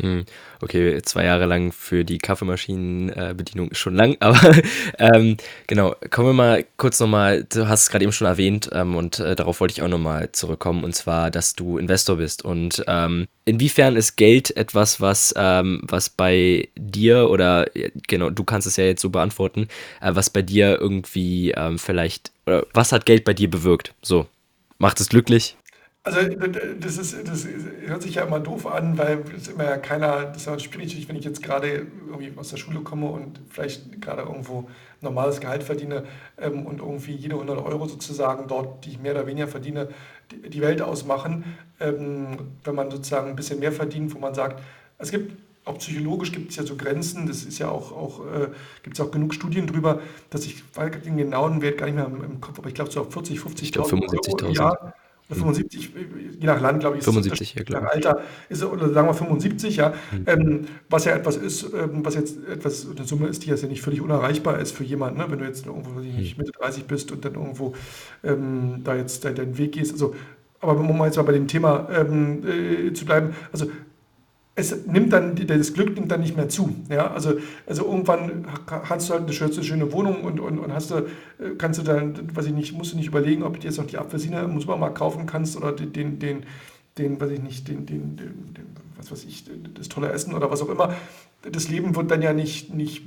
Hm, 0.00 0.26
okay, 0.62 1.02
zwei 1.02 1.24
Jahre 1.24 1.46
lang 1.46 1.72
für 1.72 2.04
die 2.04 2.18
Kaffeemaschinenbedienung 2.18 3.70
ist 3.72 3.78
schon 3.78 3.96
lang, 3.96 4.16
aber 4.20 4.38
ähm, 4.98 5.36
genau, 5.66 5.94
kommen 6.10 6.28
wir 6.28 6.32
mal 6.34 6.64
kurz 6.76 7.00
nochmal, 7.00 7.44
du 7.44 7.68
hast 7.68 7.82
es 7.82 7.90
gerade 7.90 8.04
eben 8.04 8.12
schon 8.12 8.28
erwähnt 8.28 8.70
ähm, 8.72 8.94
und 8.94 9.18
äh, 9.18 9.34
darauf 9.34 9.60
wollte 9.60 9.72
ich 9.72 9.82
auch 9.82 9.88
nochmal 9.88 10.30
zurückkommen, 10.30 10.84
und 10.84 10.94
zwar, 10.94 11.32
dass 11.32 11.54
du 11.54 11.78
Investor 11.78 12.16
bist. 12.16 12.44
Und 12.44 12.84
ähm, 12.86 13.26
inwiefern 13.44 13.96
ist 13.96 14.16
Geld 14.16 14.56
etwas, 14.56 15.00
was, 15.00 15.34
ähm, 15.36 15.80
was 15.82 16.10
bei 16.10 16.68
dir 16.76 17.28
oder 17.28 17.66
genau, 18.06 18.30
du 18.30 18.44
kannst 18.44 18.68
es 18.68 18.76
ja 18.76 18.84
jetzt 18.84 19.02
so 19.02 19.10
beantworten, 19.10 19.66
äh, 20.00 20.14
was 20.14 20.30
bei 20.30 20.42
dir 20.42 20.80
irgendwie 20.80 21.50
ähm, 21.56 21.78
vielleicht, 21.78 22.30
oder 22.46 22.64
was 22.72 22.92
hat 22.92 23.04
Geld 23.04 23.24
bei 23.24 23.34
dir 23.34 23.50
bewirkt? 23.50 23.94
So, 24.02 24.26
macht 24.78 25.00
es 25.00 25.08
glücklich? 25.08 25.57
Also 26.04 26.20
das, 26.80 26.96
ist, 26.96 27.28
das 27.28 27.46
hört 27.84 28.02
sich 28.02 28.14
ja 28.14 28.24
immer 28.24 28.40
doof 28.40 28.66
an, 28.66 28.96
weil 28.96 29.24
es 29.36 29.48
immer 29.48 29.64
ja 29.64 29.76
keiner, 29.76 30.26
das 30.26 30.42
ist 30.42 30.46
natürlich, 30.46 31.08
wenn 31.08 31.16
ich 31.16 31.24
jetzt 31.24 31.42
gerade 31.42 31.86
irgendwie 32.06 32.32
aus 32.36 32.48
der 32.48 32.56
Schule 32.56 32.80
komme 32.80 33.08
und 33.08 33.40
vielleicht 33.50 34.00
gerade 34.00 34.22
irgendwo 34.22 34.70
normales 35.00 35.40
Gehalt 35.40 35.62
verdiene 35.62 36.04
ähm, 36.38 36.64
und 36.64 36.80
irgendwie 36.80 37.12
jede 37.12 37.34
100 37.34 37.58
Euro 37.58 37.86
sozusagen 37.86 38.48
dort, 38.48 38.84
die 38.84 38.90
ich 38.90 39.00
mehr 39.00 39.12
oder 39.12 39.26
weniger 39.26 39.48
verdiene, 39.48 39.88
die, 40.30 40.48
die 40.48 40.60
Welt 40.62 40.80
ausmachen. 40.80 41.56
Ähm, 41.78 42.38
wenn 42.64 42.74
man 42.74 42.90
sozusagen 42.90 43.28
ein 43.28 43.36
bisschen 43.36 43.58
mehr 43.58 43.72
verdient, 43.72 44.14
wo 44.14 44.18
man 44.18 44.34
sagt, 44.34 44.62
es 44.98 45.10
gibt 45.10 45.36
auch 45.64 45.76
psychologisch 45.78 46.32
gibt 46.32 46.50
es 46.50 46.56
ja 46.56 46.62
so 46.62 46.76
Grenzen, 46.76 47.26
das 47.26 47.44
ist 47.44 47.58
ja 47.58 47.68
auch, 47.68 47.92
auch 47.92 48.20
äh, 48.26 48.48
gibt 48.82 48.98
es 48.98 49.04
auch 49.04 49.10
genug 49.10 49.34
Studien 49.34 49.66
drüber, 49.66 50.00
dass 50.30 50.46
ich 50.46 50.62
den 51.04 51.18
genauen 51.18 51.60
Wert 51.60 51.76
gar 51.76 51.84
nicht 51.84 51.96
mehr 51.96 52.06
im, 52.06 52.24
im 52.24 52.40
Kopf, 52.40 52.58
aber 52.58 52.68
ich 52.68 52.74
glaube 52.74 52.90
so 52.90 53.02
auf 53.02 53.12
40, 53.12 53.38
50.000 53.38 53.78
Euro 53.78 54.46
im 54.46 54.54
Jahr 54.54 54.94
75, 55.30 55.90
je 56.40 56.46
nach 56.46 56.60
Land, 56.60 56.80
glaube 56.80 56.96
ich, 56.96 57.04
75, 57.04 57.54
ja, 57.54 57.80
nach 57.80 57.90
Alter 57.90 58.22
ist 58.48 58.64
oder 58.64 58.90
sagen 58.92 59.08
wir 59.08 59.14
75, 59.14 59.76
ja, 59.76 59.92
mhm. 60.10 60.22
ähm, 60.26 60.66
was 60.88 61.04
ja 61.04 61.12
etwas 61.12 61.36
ist, 61.36 61.64
ähm, 61.74 62.04
was 62.04 62.14
jetzt 62.14 62.38
etwas 62.46 62.86
eine 62.90 63.06
Summe 63.06 63.28
ist, 63.28 63.44
die 63.44 63.50
jetzt 63.50 63.62
ja 63.62 63.68
nicht 63.68 63.82
völlig 63.82 64.00
unerreichbar 64.00 64.58
ist 64.58 64.74
für 64.74 64.84
jemanden, 64.84 65.18
ne? 65.18 65.26
wenn 65.28 65.38
du 65.38 65.44
jetzt 65.44 65.66
irgendwo 65.66 65.96
weiß 65.96 66.04
ich 66.04 66.14
nicht, 66.14 66.38
mhm. 66.38 66.44
Mitte 66.44 66.58
30 66.58 66.84
bist 66.84 67.12
und 67.12 67.24
dann 67.24 67.34
irgendwo 67.34 67.74
ähm, 68.24 68.80
da 68.84 68.96
jetzt 68.96 69.24
deinen, 69.24 69.36
deinen 69.36 69.58
Weg 69.58 69.72
gehst. 69.72 69.92
Also, 69.92 70.14
aber 70.60 70.80
um 70.80 70.96
mal 70.96 71.06
jetzt 71.06 71.16
mal 71.16 71.24
bei 71.24 71.32
dem 71.32 71.46
Thema 71.46 71.88
ähm, 71.90 72.42
äh, 72.46 72.92
zu 72.94 73.04
bleiben, 73.04 73.34
also 73.52 73.66
es 74.58 74.86
nimmt 74.86 75.12
dann, 75.12 75.36
das 75.36 75.72
Glück 75.72 75.94
nimmt 75.94 76.10
dann 76.10 76.20
nicht 76.20 76.36
mehr 76.36 76.48
zu. 76.48 76.74
Ja? 76.90 77.12
Also, 77.12 77.34
also 77.66 77.84
irgendwann 77.84 78.46
hast 78.66 79.08
du 79.08 79.14
halt 79.14 79.22
eine 79.22 79.32
schöne, 79.32 79.62
schöne 79.62 79.92
Wohnung 79.92 80.24
und, 80.24 80.40
und, 80.40 80.58
und 80.58 80.72
hast 80.72 80.90
du, 80.90 80.96
äh, 80.96 81.54
kannst 81.56 81.78
du 81.78 81.84
dann, 81.84 82.34
weiß 82.34 82.46
ich 82.46 82.52
nicht, 82.52 82.76
musst 82.76 82.92
du 82.92 82.96
nicht 82.96 83.06
überlegen, 83.06 83.44
ob 83.44 83.60
du 83.60 83.66
jetzt 83.66 83.78
noch 83.78 83.86
die 83.86 83.98
Apfelsine 83.98 84.40
im 84.40 84.60
Supermarkt 84.60 84.98
kaufen 84.98 85.26
kannst 85.26 85.56
oder 85.56 85.70
den, 85.72 85.92
den, 85.92 86.18
den, 86.18 86.42
den 86.98 87.20
weiß 87.20 87.30
ich 87.30 87.40
nicht, 87.40 87.68
den, 87.68 87.86
den, 87.86 88.16
den, 88.16 88.54
den, 88.54 88.66
was 88.96 89.12
weiß 89.12 89.24
ich, 89.26 89.44
das 89.74 89.88
tolle 89.88 90.10
Essen 90.10 90.34
oder 90.34 90.50
was 90.50 90.60
auch 90.60 90.70
immer. 90.70 90.92
Das 91.42 91.68
Leben 91.68 91.94
wird 91.94 92.10
dann 92.10 92.20
ja 92.20 92.32
nicht, 92.32 92.74
nicht 92.74 93.04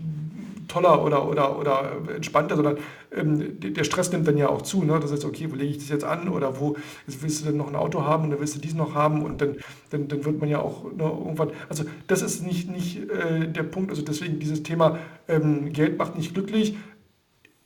toller 0.72 1.04
oder, 1.04 1.28
oder, 1.28 1.60
oder 1.60 1.92
entspannter, 2.16 2.56
sondern 2.56 2.78
ähm, 3.14 3.60
der 3.60 3.84
Stress 3.84 4.12
nimmt 4.12 4.28
dann 4.28 4.38
ja 4.38 4.48
auch 4.48 4.62
zu. 4.62 4.84
Ne? 4.84 4.98
Das 5.02 5.12
heißt, 5.12 5.26
okay, 5.26 5.48
wo 5.52 5.56
lege 5.56 5.72
ich 5.72 5.78
das 5.80 5.90
jetzt 5.90 6.06
an 6.06 6.30
oder 6.30 6.60
wo 6.60 6.78
willst 7.06 7.42
du 7.42 7.46
denn 7.48 7.58
noch 7.58 7.68
ein 7.68 7.76
Auto 7.76 8.04
haben 8.06 8.24
und 8.26 8.30
dann 8.32 8.40
willst 8.40 8.56
du 8.56 8.60
dies 8.60 8.74
noch 8.74 8.96
haben 8.96 9.22
und 9.24 9.42
dann, 9.42 9.58
dann, 9.90 10.08
dann 10.08 10.24
wird 10.24 10.40
man 10.40 10.50
ja 10.50 10.60
auch 10.60 10.86
ne, 10.86 11.04
irgendwann, 11.04 11.52
also 11.68 11.84
das 12.08 12.22
ist 12.22 12.46
nicht, 12.46 12.72
nicht 12.72 13.10
äh, 13.10 13.48
der 13.48 13.64
Punkt, 13.64 13.90
also 13.90 14.02
deswegen 14.02 14.40
dieses 14.40 14.64
Thema 14.64 15.00
ähm, 15.28 15.74
Geld 15.74 15.98
macht 15.98 16.16
nicht 16.16 16.34
glücklich, 16.34 16.78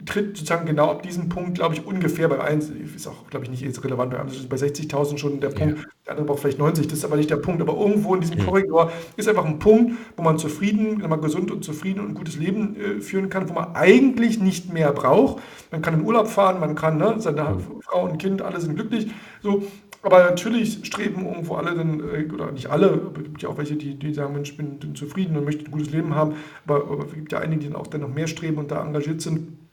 tritt 0.05 0.37
sozusagen 0.37 0.65
genau 0.65 0.91
ab 0.91 1.03
diesem 1.03 1.29
Punkt, 1.29 1.55
glaube 1.55 1.75
ich, 1.75 1.85
ungefähr 1.85 2.27
bei 2.27 2.39
1, 2.39 2.69
ist 2.95 3.07
auch, 3.07 3.27
glaube 3.29 3.45
ich, 3.45 3.51
nicht 3.51 3.61
jetzt 3.61 3.83
relevant, 3.83 4.11
bei, 4.11 4.17
bei 4.17 4.55
60.000 4.55 5.17
schon 5.17 5.39
der 5.39 5.49
Punkt, 5.49 5.79
ja. 5.79 5.85
der 6.05 6.11
andere 6.11 6.27
braucht 6.27 6.39
vielleicht 6.39 6.59
90, 6.59 6.87
das 6.87 6.99
ist 6.99 7.05
aber 7.05 7.15
nicht 7.15 7.29
der 7.29 7.37
Punkt, 7.37 7.61
aber 7.61 7.73
irgendwo 7.73 8.13
in 8.15 8.21
diesem 8.21 8.37
ja. 8.37 8.45
Korridor 8.45 8.91
ist 9.17 9.27
einfach 9.27 9.45
ein 9.45 9.59
Punkt, 9.59 9.93
wo 10.15 10.23
man 10.23 10.37
zufrieden, 10.37 11.01
wenn 11.01 11.09
man 11.09 11.21
gesund 11.21 11.51
und 11.51 11.63
zufrieden 11.63 12.01
und 12.01 12.09
ein 12.09 12.13
gutes 12.13 12.37
Leben 12.37 12.75
äh, 12.75 13.01
führen 13.01 13.29
kann, 13.29 13.49
wo 13.49 13.53
man 13.53 13.75
eigentlich 13.75 14.39
nicht 14.39 14.71
mehr 14.71 14.91
braucht. 14.91 15.41
Man 15.71 15.81
kann 15.81 15.95
in 15.95 16.05
Urlaub 16.05 16.27
fahren, 16.27 16.59
man 16.59 16.75
kann, 16.75 16.97
ne, 16.97 17.15
seine 17.17 17.37
ja. 17.37 17.57
Frau 17.81 18.05
und 18.05 18.17
Kind, 18.17 18.41
alle 18.41 18.59
sind 18.61 18.75
glücklich, 18.75 19.07
so, 19.41 19.63
aber 20.01 20.23
natürlich 20.23 20.85
streben 20.85 21.25
irgendwo 21.25 21.55
alle 21.55 21.73
dann, 21.73 21.99
äh, 21.99 22.31
oder 22.31 22.51
nicht 22.51 22.67
alle, 22.67 22.91
aber 22.91 23.17
es 23.17 23.23
gibt 23.23 23.41
ja 23.41 23.49
auch 23.49 23.57
welche, 23.57 23.75
die, 23.75 23.97
die 23.97 24.13
sagen, 24.13 24.33
Mensch, 24.33 24.51
ich 24.51 24.57
bin, 24.57 24.77
bin 24.77 24.95
zufrieden 24.95 25.35
und 25.35 25.45
möchte 25.45 25.65
ein 25.65 25.71
gutes 25.71 25.91
Leben 25.91 26.13
haben, 26.13 26.35
aber, 26.67 26.75
aber 26.91 27.05
es 27.05 27.13
gibt 27.13 27.31
ja 27.31 27.39
einige, 27.39 27.61
die 27.61 27.67
dann 27.69 27.75
auch 27.75 27.87
dann 27.87 28.01
noch 28.01 28.13
mehr 28.13 28.27
streben 28.27 28.57
und 28.57 28.69
da 28.69 28.85
engagiert 28.85 29.21
sind 29.21 29.64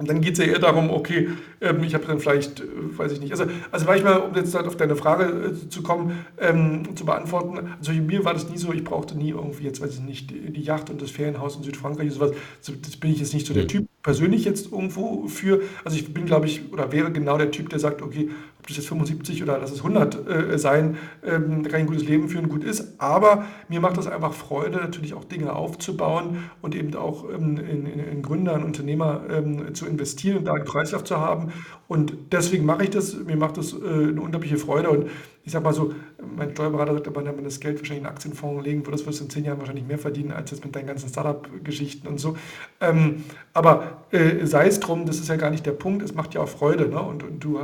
und 0.00 0.08
dann 0.08 0.22
geht 0.22 0.32
es 0.32 0.38
ja 0.38 0.50
eher 0.50 0.58
darum, 0.58 0.88
okay, 0.88 1.28
ähm, 1.60 1.84
ich 1.84 1.92
habe 1.92 2.06
dann 2.06 2.18
vielleicht, 2.20 2.60
äh, 2.60 2.64
weiß 2.96 3.12
ich 3.12 3.20
nicht, 3.20 3.32
also, 3.32 3.44
also 3.70 3.84
manchmal, 3.84 4.20
um 4.20 4.34
jetzt 4.34 4.54
halt 4.54 4.66
auf 4.66 4.74
deine 4.74 4.96
Frage 4.96 5.24
äh, 5.24 5.68
zu 5.68 5.82
kommen, 5.82 6.24
ähm, 6.38 6.96
zu 6.96 7.04
beantworten, 7.04 7.74
also 7.78 7.92
mir 7.92 8.24
war 8.24 8.32
das 8.32 8.48
nie 8.48 8.56
so, 8.56 8.72
ich 8.72 8.82
brauchte 8.82 9.16
nie 9.16 9.30
irgendwie 9.30 9.64
jetzt, 9.64 9.82
weiß 9.82 9.96
ich 9.96 10.00
nicht, 10.00 10.30
die, 10.30 10.52
die 10.52 10.62
Yacht 10.62 10.88
und 10.88 11.02
das 11.02 11.10
Ferienhaus 11.10 11.56
in 11.56 11.64
Südfrankreich 11.64 12.06
und 12.06 12.14
sowas, 12.14 12.32
so, 12.62 12.72
das 12.80 12.96
bin 12.96 13.12
ich 13.12 13.20
jetzt 13.20 13.34
nicht 13.34 13.46
so 13.46 13.52
der 13.52 13.64
mhm. 13.64 13.68
Typ 13.68 13.88
persönlich 14.02 14.46
jetzt 14.46 14.72
irgendwo 14.72 15.28
für, 15.28 15.60
also 15.84 15.98
ich 15.98 16.14
bin, 16.14 16.24
glaube 16.24 16.46
ich, 16.46 16.72
oder 16.72 16.90
wäre 16.92 17.12
genau 17.12 17.36
der 17.36 17.50
Typ, 17.50 17.68
der 17.68 17.78
sagt, 17.78 18.00
okay, 18.00 18.30
das 18.70 18.78
jetzt 18.78 18.88
75 18.88 19.42
oder 19.42 19.58
lass 19.58 19.72
es 19.72 19.78
100 19.78 20.28
äh, 20.28 20.58
sein, 20.58 20.96
ähm, 21.24 21.62
kann 21.62 21.66
ich 21.66 21.74
ein 21.74 21.86
gutes 21.86 22.04
Leben 22.04 22.28
führen, 22.28 22.48
gut 22.48 22.64
ist. 22.64 22.94
Aber 22.98 23.44
mir 23.68 23.80
macht 23.80 23.96
das 23.96 24.06
einfach 24.06 24.32
Freude, 24.32 24.78
natürlich 24.78 25.14
auch 25.14 25.24
Dinge 25.24 25.54
aufzubauen 25.54 26.50
und 26.62 26.74
eben 26.74 26.94
auch 26.94 27.24
ähm, 27.28 27.58
in, 27.58 27.86
in, 27.86 27.98
in, 28.00 28.22
Gründer, 28.22 28.56
in 28.56 28.64
Unternehmer 28.64 29.22
ähm, 29.30 29.74
zu 29.74 29.86
investieren 29.86 30.38
und 30.38 30.44
da 30.46 30.54
einen 30.54 30.64
Kreislauf 30.64 31.04
zu 31.04 31.18
haben. 31.18 31.52
Und 31.88 32.14
deswegen 32.32 32.64
mache 32.64 32.84
ich 32.84 32.90
das. 32.90 33.14
Mir 33.14 33.36
macht 33.36 33.56
das 33.56 33.72
äh, 33.72 33.76
eine 33.76 34.20
unglaubliche 34.20 34.58
Freude. 34.58 34.90
Und 34.90 35.10
ich 35.50 35.52
sage 35.52 35.64
mal 35.64 35.74
so, 35.74 35.92
mein 36.36 36.52
Steuerberater 36.52 36.94
sagt, 36.94 37.16
wenn 37.16 37.24
man 37.24 37.42
das 37.42 37.58
Geld 37.58 37.80
wahrscheinlich 37.80 38.04
in 38.04 38.08
Aktienfonds 38.08 38.64
legen 38.64 38.86
würde, 38.86 39.04
wirst 39.04 39.18
du 39.18 39.24
in 39.24 39.30
zehn 39.30 39.44
Jahren 39.44 39.58
wahrscheinlich 39.58 39.84
mehr 39.84 39.98
verdienen, 39.98 40.30
als 40.30 40.52
jetzt 40.52 40.64
mit 40.64 40.76
deinen 40.76 40.86
ganzen 40.86 41.08
Startup-Geschichten 41.08 42.06
und 42.06 42.20
so. 42.20 42.36
Ähm, 42.80 43.24
aber 43.52 44.04
äh, 44.12 44.46
sei 44.46 44.68
es 44.68 44.78
drum, 44.78 45.06
das 45.06 45.18
ist 45.18 45.28
ja 45.28 45.34
gar 45.34 45.50
nicht 45.50 45.66
der 45.66 45.72
Punkt, 45.72 46.04
es 46.04 46.14
macht 46.14 46.34
ja 46.34 46.40
auch 46.40 46.48
Freude. 46.48 46.88
Ne? 46.88 47.02
Und, 47.02 47.24
und, 47.24 47.42
du 47.42 47.58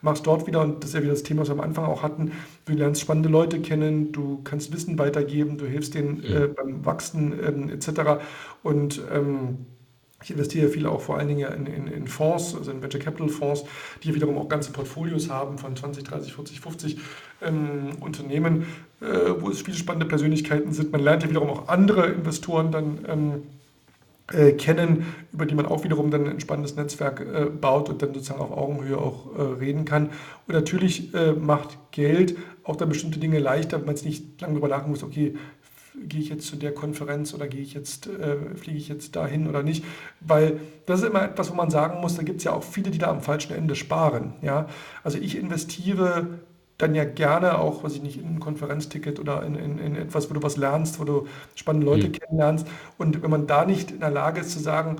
machst 0.00 0.26
dort 0.26 0.46
wieder, 0.46 0.62
und 0.62 0.82
das 0.82 0.90
ist 0.90 0.94
ja 0.94 1.02
wieder 1.02 1.12
das 1.12 1.22
Thema, 1.22 1.42
was 1.42 1.50
wir 1.50 1.52
am 1.52 1.60
Anfang 1.60 1.84
auch 1.84 2.02
hatten, 2.02 2.32
du 2.64 2.72
lernst 2.72 3.02
spannende 3.02 3.28
Leute 3.28 3.60
kennen, 3.60 4.12
du 4.12 4.40
kannst 4.42 4.72
Wissen 4.72 4.98
weitergeben, 4.98 5.58
du 5.58 5.66
hilfst 5.66 5.92
denen 5.94 6.24
äh, 6.24 6.48
beim 6.48 6.86
Wachsen 6.86 7.34
ähm, 7.46 7.68
etc. 7.68 8.22
Und 8.62 9.02
ähm, 9.12 9.66
ich 10.22 10.30
investiere 10.30 10.68
viel 10.68 10.86
auch 10.86 11.00
vor 11.00 11.18
allen 11.18 11.28
Dingen 11.28 11.50
in, 11.52 11.66
in, 11.66 11.86
in, 11.86 12.06
Fonds, 12.06 12.54
also 12.54 12.70
in 12.70 12.82
Venture 12.82 13.00
Capital 13.00 13.28
Fonds, 13.28 13.64
die 14.02 14.14
wiederum 14.14 14.36
auch 14.36 14.48
ganze 14.48 14.72
Portfolios 14.72 15.30
haben 15.30 15.58
von 15.58 15.74
20, 15.74 16.04
30, 16.04 16.34
40, 16.34 16.60
50 16.60 16.98
ähm, 17.42 17.92
Unternehmen, 18.00 18.66
äh, 19.00 19.06
wo 19.38 19.48
es 19.50 19.62
viele 19.62 19.76
spannende 19.76 20.06
Persönlichkeiten 20.06 20.72
sind. 20.72 20.92
Man 20.92 21.00
lernt 21.00 21.22
ja 21.22 21.30
wiederum 21.30 21.48
auch 21.48 21.68
andere 21.68 22.06
Investoren 22.06 22.70
dann 22.70 22.98
ähm, 23.08 23.42
äh, 24.32 24.52
kennen, 24.52 25.06
über 25.32 25.46
die 25.46 25.54
man 25.54 25.66
auch 25.66 25.84
wiederum 25.84 26.10
dann 26.10 26.26
ein 26.28 26.40
spannendes 26.40 26.76
Netzwerk 26.76 27.20
äh, 27.20 27.46
baut 27.46 27.88
und 27.88 28.02
dann 28.02 28.14
sozusagen 28.14 28.40
auf 28.40 28.52
Augenhöhe 28.52 28.98
auch 28.98 29.36
äh, 29.36 29.42
reden 29.58 29.84
kann. 29.84 30.10
Und 30.46 30.54
natürlich 30.54 31.14
äh, 31.14 31.32
macht 31.32 31.78
Geld 31.92 32.36
auch 32.62 32.76
dann 32.76 32.90
bestimmte 32.90 33.18
Dinge 33.18 33.38
leichter, 33.38 33.78
wenn 33.78 33.86
man 33.86 33.94
es 33.94 34.04
nicht 34.04 34.40
lange 34.40 34.54
darüber 34.54 34.68
nachdenken 34.68 34.90
muss, 34.90 35.02
okay, 35.02 35.34
gehe 36.06 36.20
ich 36.20 36.28
jetzt 36.28 36.46
zu 36.46 36.56
der 36.56 36.72
Konferenz 36.72 37.34
oder 37.34 37.48
gehe 37.48 37.60
ich 37.60 37.74
jetzt, 37.74 38.06
äh, 38.06 38.36
fliege 38.56 38.78
ich 38.78 38.88
jetzt 38.88 39.16
dahin 39.16 39.48
oder 39.48 39.62
nicht? 39.62 39.84
Weil 40.20 40.60
das 40.86 41.00
ist 41.00 41.08
immer 41.08 41.24
etwas, 41.24 41.50
wo 41.50 41.54
man 41.54 41.70
sagen 41.70 42.00
muss, 42.00 42.16
da 42.16 42.22
gibt 42.22 42.38
es 42.38 42.44
ja 42.44 42.52
auch 42.52 42.62
viele, 42.62 42.90
die 42.90 42.98
da 42.98 43.08
am 43.08 43.20
falschen 43.20 43.54
Ende 43.54 43.74
sparen. 43.74 44.34
Ja? 44.42 44.66
Also 45.02 45.18
ich 45.18 45.36
investiere 45.36 46.26
dann 46.78 46.94
ja 46.94 47.04
gerne 47.04 47.58
auch, 47.58 47.84
was 47.84 47.94
ich 47.94 48.02
nicht, 48.02 48.18
in 48.18 48.36
ein 48.36 48.40
Konferenzticket 48.40 49.20
oder 49.20 49.42
in, 49.42 49.54
in, 49.54 49.78
in 49.78 49.96
etwas, 49.96 50.30
wo 50.30 50.34
du 50.34 50.42
was 50.42 50.56
lernst, 50.56 50.98
wo 50.98 51.04
du 51.04 51.26
spannende 51.54 51.86
Leute 51.86 52.08
mhm. 52.08 52.12
kennenlernst. 52.12 52.66
Und 52.98 53.22
wenn 53.22 53.30
man 53.30 53.46
da 53.46 53.64
nicht 53.64 53.90
in 53.90 54.00
der 54.00 54.10
Lage 54.10 54.40
ist 54.40 54.50
zu 54.50 54.58
sagen, 54.58 54.96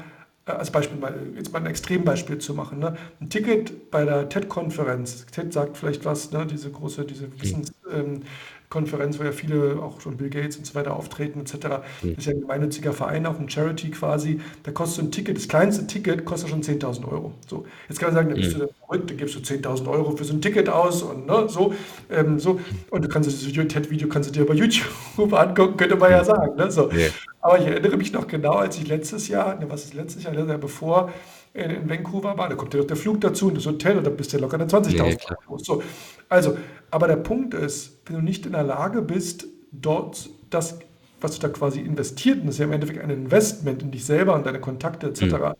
äh, 0.46 0.52
als 0.52 0.70
Beispiel 0.70 0.98
mal, 0.98 1.14
jetzt 1.36 1.52
mal 1.52 1.60
ein 1.60 1.66
Extrembeispiel 1.66 2.38
zu 2.38 2.54
machen. 2.54 2.78
Ne? 2.78 2.96
Ein 3.20 3.30
Ticket 3.30 3.90
bei 3.90 4.04
der 4.04 4.28
TED-Konferenz, 4.28 5.26
TED 5.26 5.52
sagt 5.52 5.76
vielleicht 5.76 6.04
was, 6.04 6.32
ne? 6.32 6.46
diese 6.46 6.70
große, 6.70 7.04
diese 7.04 7.28
Wissens, 7.40 7.72
ähm, 7.92 8.22
Konferenz, 8.70 9.18
wo 9.18 9.24
ja 9.24 9.32
viele, 9.32 9.82
auch 9.82 10.00
schon 10.00 10.16
Bill 10.16 10.30
Gates 10.30 10.56
und 10.56 10.64
so 10.64 10.76
weiter 10.76 10.94
auftreten 10.94 11.40
etc. 11.40 11.54
Das 11.58 11.82
ist 12.18 12.26
ja 12.26 12.32
ein 12.32 12.40
gemeinnütziger 12.40 12.92
Verein, 12.92 13.26
auch 13.26 13.38
ein 13.38 13.50
Charity 13.50 13.90
quasi. 13.90 14.40
Da 14.62 14.70
kostet 14.70 14.96
so 14.96 15.02
ein 15.02 15.10
Ticket, 15.10 15.36
das 15.36 15.48
kleinste 15.48 15.88
Ticket 15.88 16.24
kostet 16.24 16.50
schon 16.50 16.62
10.000 16.62 17.10
Euro. 17.10 17.32
So, 17.48 17.66
jetzt 17.88 17.98
kann 17.98 18.10
man 18.10 18.14
sagen, 18.14 18.28
dann 18.28 18.38
bist 18.38 18.56
mhm. 18.56 18.60
du 18.60 18.68
verrückt, 18.86 19.10
dann 19.10 19.16
gibst 19.16 19.34
du 19.34 19.40
10.000 19.40 19.90
Euro 19.90 20.16
für 20.16 20.22
so 20.22 20.34
ein 20.34 20.40
Ticket 20.40 20.68
aus 20.68 21.02
und 21.02 21.26
ne, 21.26 21.48
so, 21.48 21.74
ähm, 22.10 22.38
so. 22.38 22.60
Und 22.90 23.04
du 23.04 23.08
kannst 23.08 23.28
das 23.28 23.52
TED-Video 23.52 24.08
kannst 24.08 24.30
du 24.30 24.32
dir 24.32 24.46
bei 24.46 24.54
YouTube 24.54 24.86
angucken, 25.32 25.76
könnte 25.76 25.96
man 25.96 26.12
ja 26.12 26.22
sagen. 26.22 26.54
Ne, 26.54 26.70
so. 26.70 26.92
Yeah. 26.92 27.10
Aber 27.40 27.58
ich 27.58 27.66
erinnere 27.66 27.96
mich 27.96 28.12
noch 28.12 28.28
genau, 28.28 28.52
als 28.52 28.78
ich 28.78 28.86
letztes 28.86 29.26
Jahr, 29.26 29.56
ne, 29.56 29.66
was 29.68 29.84
ist 29.84 29.94
letztes 29.94 30.22
Jahr, 30.22 30.32
das 30.32 30.46
Jahr 30.46 30.58
bevor, 30.58 31.10
in 31.52 31.90
Vancouver 31.90 32.38
war, 32.38 32.48
da 32.48 32.54
kommt 32.54 32.72
ja 32.74 32.80
noch 32.80 32.86
der 32.86 32.96
Flug 32.96 33.20
dazu 33.20 33.48
und 33.48 33.56
das 33.56 33.66
Hotel 33.66 33.98
und 33.98 34.06
da 34.06 34.10
bist 34.10 34.32
du 34.32 34.36
ja 34.36 34.42
locker 34.42 34.56
dann 34.56 34.68
20.000 34.68 34.92
nee, 34.92 35.16
Euro. 35.48 35.58
So, 35.58 35.82
also, 36.28 36.56
aber 36.90 37.06
der 37.06 37.16
Punkt 37.16 37.54
ist, 37.54 38.00
wenn 38.06 38.16
du 38.16 38.22
nicht 38.22 38.46
in 38.46 38.52
der 38.52 38.64
Lage 38.64 39.02
bist, 39.02 39.46
dort 39.72 40.30
das, 40.50 40.78
was 41.20 41.38
du 41.38 41.40
da 41.40 41.48
quasi 41.48 41.80
investiert, 41.80 42.40
und 42.40 42.46
das 42.46 42.56
ist 42.56 42.58
ja 42.58 42.66
im 42.66 42.72
Endeffekt 42.72 43.00
ein 43.02 43.10
Investment 43.10 43.82
in 43.82 43.90
dich 43.90 44.04
selber 44.04 44.34
und 44.34 44.46
deine 44.46 44.60
Kontakte 44.60 45.08
etc., 45.08 45.22
mhm. 45.22 45.54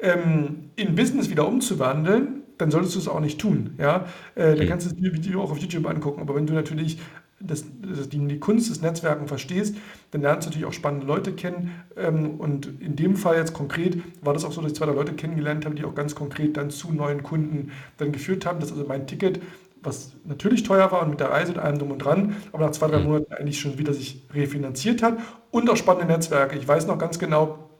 ähm, 0.00 0.56
in 0.76 0.94
Business 0.94 1.30
wieder 1.30 1.46
umzuwandeln, 1.48 2.42
dann 2.58 2.70
solltest 2.70 2.94
du 2.96 2.98
es 2.98 3.08
auch 3.08 3.20
nicht 3.20 3.40
tun. 3.40 3.74
Ja? 3.78 4.06
Äh, 4.34 4.52
mhm. 4.52 4.58
Dann 4.58 4.68
kannst 4.68 4.86
du 4.86 4.94
das 4.94 5.12
Video 5.12 5.42
auch 5.42 5.50
auf 5.50 5.58
YouTube 5.58 5.86
angucken, 5.86 6.20
aber 6.20 6.34
wenn 6.34 6.46
du 6.46 6.54
natürlich 6.54 6.98
das, 7.40 7.64
das, 7.82 8.08
die, 8.08 8.18
die 8.26 8.40
Kunst 8.40 8.68
des 8.68 8.82
Netzwerken 8.82 9.28
verstehst, 9.28 9.76
dann 10.10 10.22
lernst 10.22 10.46
du 10.46 10.50
natürlich 10.50 10.66
auch 10.66 10.72
spannende 10.72 11.06
Leute 11.06 11.32
kennen. 11.32 11.72
Ähm, 11.96 12.30
und 12.38 12.80
in 12.80 12.96
dem 12.96 13.16
Fall 13.16 13.36
jetzt 13.36 13.52
konkret 13.52 13.98
war 14.22 14.34
das 14.34 14.44
auch 14.44 14.52
so, 14.52 14.60
dass 14.60 14.72
ich 14.72 14.76
zwei, 14.76 14.86
Leute 14.86 15.12
kennengelernt 15.12 15.64
habe, 15.64 15.76
die 15.76 15.84
auch 15.84 15.94
ganz 15.94 16.14
konkret 16.14 16.56
dann 16.56 16.70
zu 16.70 16.92
neuen 16.92 17.22
Kunden 17.22 17.70
dann 17.96 18.10
geführt 18.12 18.44
haben. 18.44 18.58
Das 18.60 18.70
ist 18.70 18.76
also 18.76 18.88
mein 18.88 19.06
Ticket 19.06 19.40
was 19.82 20.12
natürlich 20.24 20.62
teuer 20.62 20.90
war 20.90 21.02
und 21.02 21.10
mit 21.10 21.20
der 21.20 21.30
Reise 21.30 21.52
und 21.52 21.58
allem 21.58 21.78
drum 21.78 21.90
und 21.92 21.98
dran, 21.98 22.36
aber 22.52 22.66
nach 22.66 22.72
zwei, 22.72 22.88
drei 22.88 22.98
mhm. 22.98 23.04
Monaten 23.04 23.32
eigentlich 23.34 23.60
schon 23.60 23.78
wieder 23.78 23.94
sich 23.94 24.22
refinanziert 24.32 25.02
hat 25.02 25.18
und 25.50 25.68
auch 25.70 25.76
spannende 25.76 26.12
Netzwerke. 26.12 26.58
Ich 26.58 26.66
weiß 26.66 26.86
noch 26.86 26.98
ganz 26.98 27.18
genau, 27.18 27.70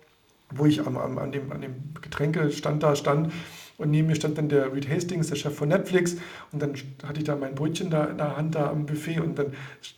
wo 0.55 0.67
ich 0.67 0.87
am, 0.87 0.97
am, 0.97 1.19
an, 1.19 1.33
dem, 1.33 1.53
an 1.53 1.61
dem 1.61 1.75
Getränkestand 2.01 2.83
da 2.83 2.97
stand 2.97 3.33
und 3.79 3.93
neben 3.93 4.09
mir 4.09 4.17
stand 4.17 4.37
dann 4.37 4.49
der 4.49 4.73
Reed 4.75 4.91
Hastings, 4.91 5.29
der 5.29 5.37
Chef 5.37 5.55
von 5.55 5.69
Netflix. 5.69 6.17
Und 6.51 6.61
dann 6.61 6.75
hatte 7.07 7.19
ich 7.19 7.25
da 7.25 7.37
mein 7.37 7.55
Brötchen 7.55 7.91
da 7.91 8.07
in 8.07 8.19
der 8.19 8.37
Hand 8.37 8.57
da 8.57 8.71
am 8.71 8.87
Buffet. 8.87 9.21
Und 9.21 9.39
dann 9.39 9.53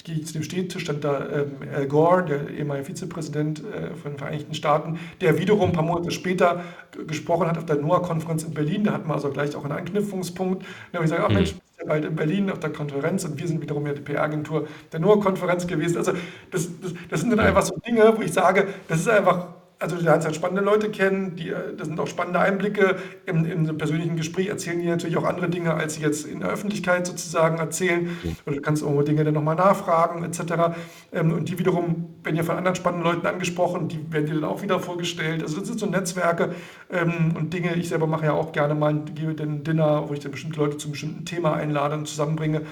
gehe 0.04 0.16
ich 0.16 0.26
zu 0.26 0.34
dem 0.34 0.42
Stehtisch, 0.42 0.82
stand 0.82 1.02
da 1.02 1.26
ähm, 1.30 1.52
Al 1.74 1.86
Gore, 1.86 2.26
der 2.26 2.50
ehemalige 2.50 2.84
Vizepräsident 2.84 3.60
äh, 3.60 3.94
von 3.94 4.12
den 4.12 4.18
Vereinigten 4.18 4.54
Staaten, 4.54 4.98
der 5.22 5.38
wiederum 5.38 5.70
ein 5.70 5.72
paar 5.72 5.82
Monate 5.82 6.10
später 6.10 6.62
gesprochen 7.06 7.46
hat 7.48 7.56
auf 7.56 7.64
der 7.64 7.76
NOAA-Konferenz 7.76 8.44
in 8.44 8.52
Berlin. 8.52 8.84
Da 8.84 8.92
hatten 8.92 9.08
wir 9.08 9.14
also 9.14 9.30
gleich 9.30 9.56
auch 9.56 9.64
einen 9.64 9.72
Anknüpfungspunkt. 9.72 10.62
Da 10.92 10.98
habe 10.98 11.06
ich 11.06 11.10
gesagt, 11.10 11.26
ach 11.26 11.32
Mensch, 11.32 11.54
ja 11.78 11.86
bald 11.86 12.04
in 12.04 12.14
Berlin 12.14 12.50
auf 12.50 12.60
der 12.60 12.70
Konferenz 12.70 13.24
und 13.24 13.40
wir 13.40 13.48
sind 13.48 13.62
wiederum 13.62 13.86
ja 13.86 13.94
die 13.94 14.02
PR-Agentur 14.02 14.68
der 14.92 15.00
NOAA-Konferenz 15.00 15.66
gewesen. 15.66 15.96
Also 15.96 16.12
das, 16.50 16.68
das, 16.82 16.92
das 17.08 17.20
sind 17.22 17.30
dann 17.30 17.40
einfach 17.40 17.62
so 17.62 17.74
Dinge, 17.76 18.12
wo 18.14 18.20
ich 18.20 18.32
sage, 18.34 18.66
das 18.88 19.00
ist 19.00 19.08
einfach 19.08 19.59
also 19.80 19.96
du 19.96 20.02
lernst 20.02 20.26
halt 20.26 20.36
spannende 20.36 20.62
Leute 20.62 20.90
kennen, 20.90 21.36
die, 21.36 21.48
äh, 21.48 21.74
das 21.76 21.88
sind 21.88 21.98
auch 21.98 22.06
spannende 22.06 22.38
Einblicke. 22.38 22.96
Im, 23.26 23.46
in 23.46 23.60
einem 23.60 23.78
persönlichen 23.78 24.16
Gespräch 24.16 24.48
erzählen 24.48 24.78
die 24.78 24.86
natürlich 24.86 25.16
auch 25.16 25.24
andere 25.24 25.48
Dinge, 25.48 25.74
als 25.74 25.94
sie 25.94 26.02
jetzt 26.02 26.26
in 26.26 26.40
der 26.40 26.50
Öffentlichkeit 26.50 27.06
sozusagen 27.06 27.58
erzählen. 27.58 28.16
Oder 28.46 28.56
du 28.56 28.62
kannst 28.62 28.84
auch 28.84 29.02
Dinge 29.02 29.24
dann 29.24 29.34
nochmal 29.34 29.56
nachfragen, 29.56 30.22
etc. 30.22 30.76
Ähm, 31.12 31.32
und 31.32 31.48
die 31.48 31.58
wiederum 31.58 32.14
werden 32.22 32.36
ja 32.36 32.42
von 32.42 32.56
anderen 32.56 32.76
spannenden 32.76 33.10
Leuten 33.10 33.26
angesprochen, 33.26 33.88
die 33.88 34.12
werden 34.12 34.26
dir 34.26 34.34
dann 34.34 34.44
auch 34.44 34.62
wieder 34.62 34.78
vorgestellt. 34.80 35.42
Also 35.42 35.58
das 35.58 35.68
sind 35.68 35.80
so 35.80 35.86
Netzwerke 35.86 36.54
ähm, 36.90 37.34
und 37.36 37.54
Dinge. 37.54 37.74
Ich 37.76 37.88
selber 37.88 38.06
mache 38.06 38.26
ja 38.26 38.32
auch 38.32 38.52
gerne 38.52 38.74
mal 38.74 38.92
ein 38.92 39.06
Dinner, 39.06 40.04
wo 40.08 40.12
ich 40.12 40.20
dann 40.20 40.32
bestimmte 40.32 40.60
Leute 40.60 40.76
zu 40.76 40.88
einem 40.88 40.92
bestimmten 40.92 41.24
Thema 41.24 41.54
einlade 41.54 41.96
und 41.96 42.06
zusammenbringe. 42.06 42.62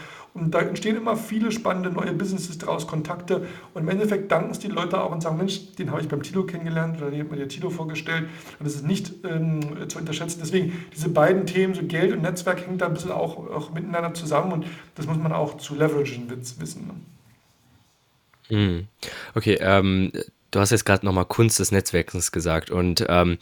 Und 0.40 0.50
da 0.52 0.60
entstehen 0.60 0.96
immer 0.96 1.16
viele 1.16 1.52
spannende 1.52 1.90
neue 1.90 2.12
Businesses 2.12 2.58
daraus, 2.58 2.86
Kontakte. 2.86 3.46
Und 3.74 3.82
im 3.82 3.88
Endeffekt 3.88 4.30
danken 4.30 4.50
es 4.50 4.58
die 4.58 4.68
Leute 4.68 5.00
auch 5.00 5.10
und 5.10 5.22
sagen, 5.22 5.36
Mensch, 5.36 5.74
den 5.76 5.90
habe 5.90 6.00
ich 6.00 6.08
beim 6.08 6.22
Tilo 6.22 6.44
kennengelernt 6.44 6.98
oder 6.98 7.10
den 7.10 7.20
hat 7.20 7.30
mir 7.30 7.36
der 7.36 7.48
Tilo 7.48 7.70
vorgestellt. 7.70 8.24
Und 8.58 8.66
das 8.66 8.74
ist 8.74 8.86
nicht 8.86 9.12
ähm, 9.24 9.88
zu 9.88 9.98
unterschätzen. 9.98 10.40
Deswegen, 10.42 10.72
diese 10.94 11.08
beiden 11.08 11.46
Themen, 11.46 11.74
so 11.74 11.82
Geld 11.82 12.12
und 12.12 12.22
Netzwerk, 12.22 12.60
hängen 12.66 12.78
da 12.78 12.86
ein 12.86 12.94
bisschen 12.94 13.12
auch, 13.12 13.36
auch 13.50 13.72
miteinander 13.72 14.14
zusammen. 14.14 14.52
Und 14.52 14.66
das 14.94 15.06
muss 15.06 15.18
man 15.18 15.32
auch 15.32 15.56
zu 15.58 15.74
leveragen 15.74 16.30
wissen. 16.30 16.86
Ne? 16.86 16.94
Hm. 18.56 18.86
Okay, 19.34 19.58
ähm, 19.60 20.12
du 20.50 20.60
hast 20.60 20.70
jetzt 20.70 20.84
gerade 20.84 21.04
nochmal 21.04 21.26
Kunst 21.26 21.58
des 21.58 21.72
Netzwerkens 21.72 22.32
gesagt 22.32 22.70
und 22.70 23.04
ähm, 23.08 23.38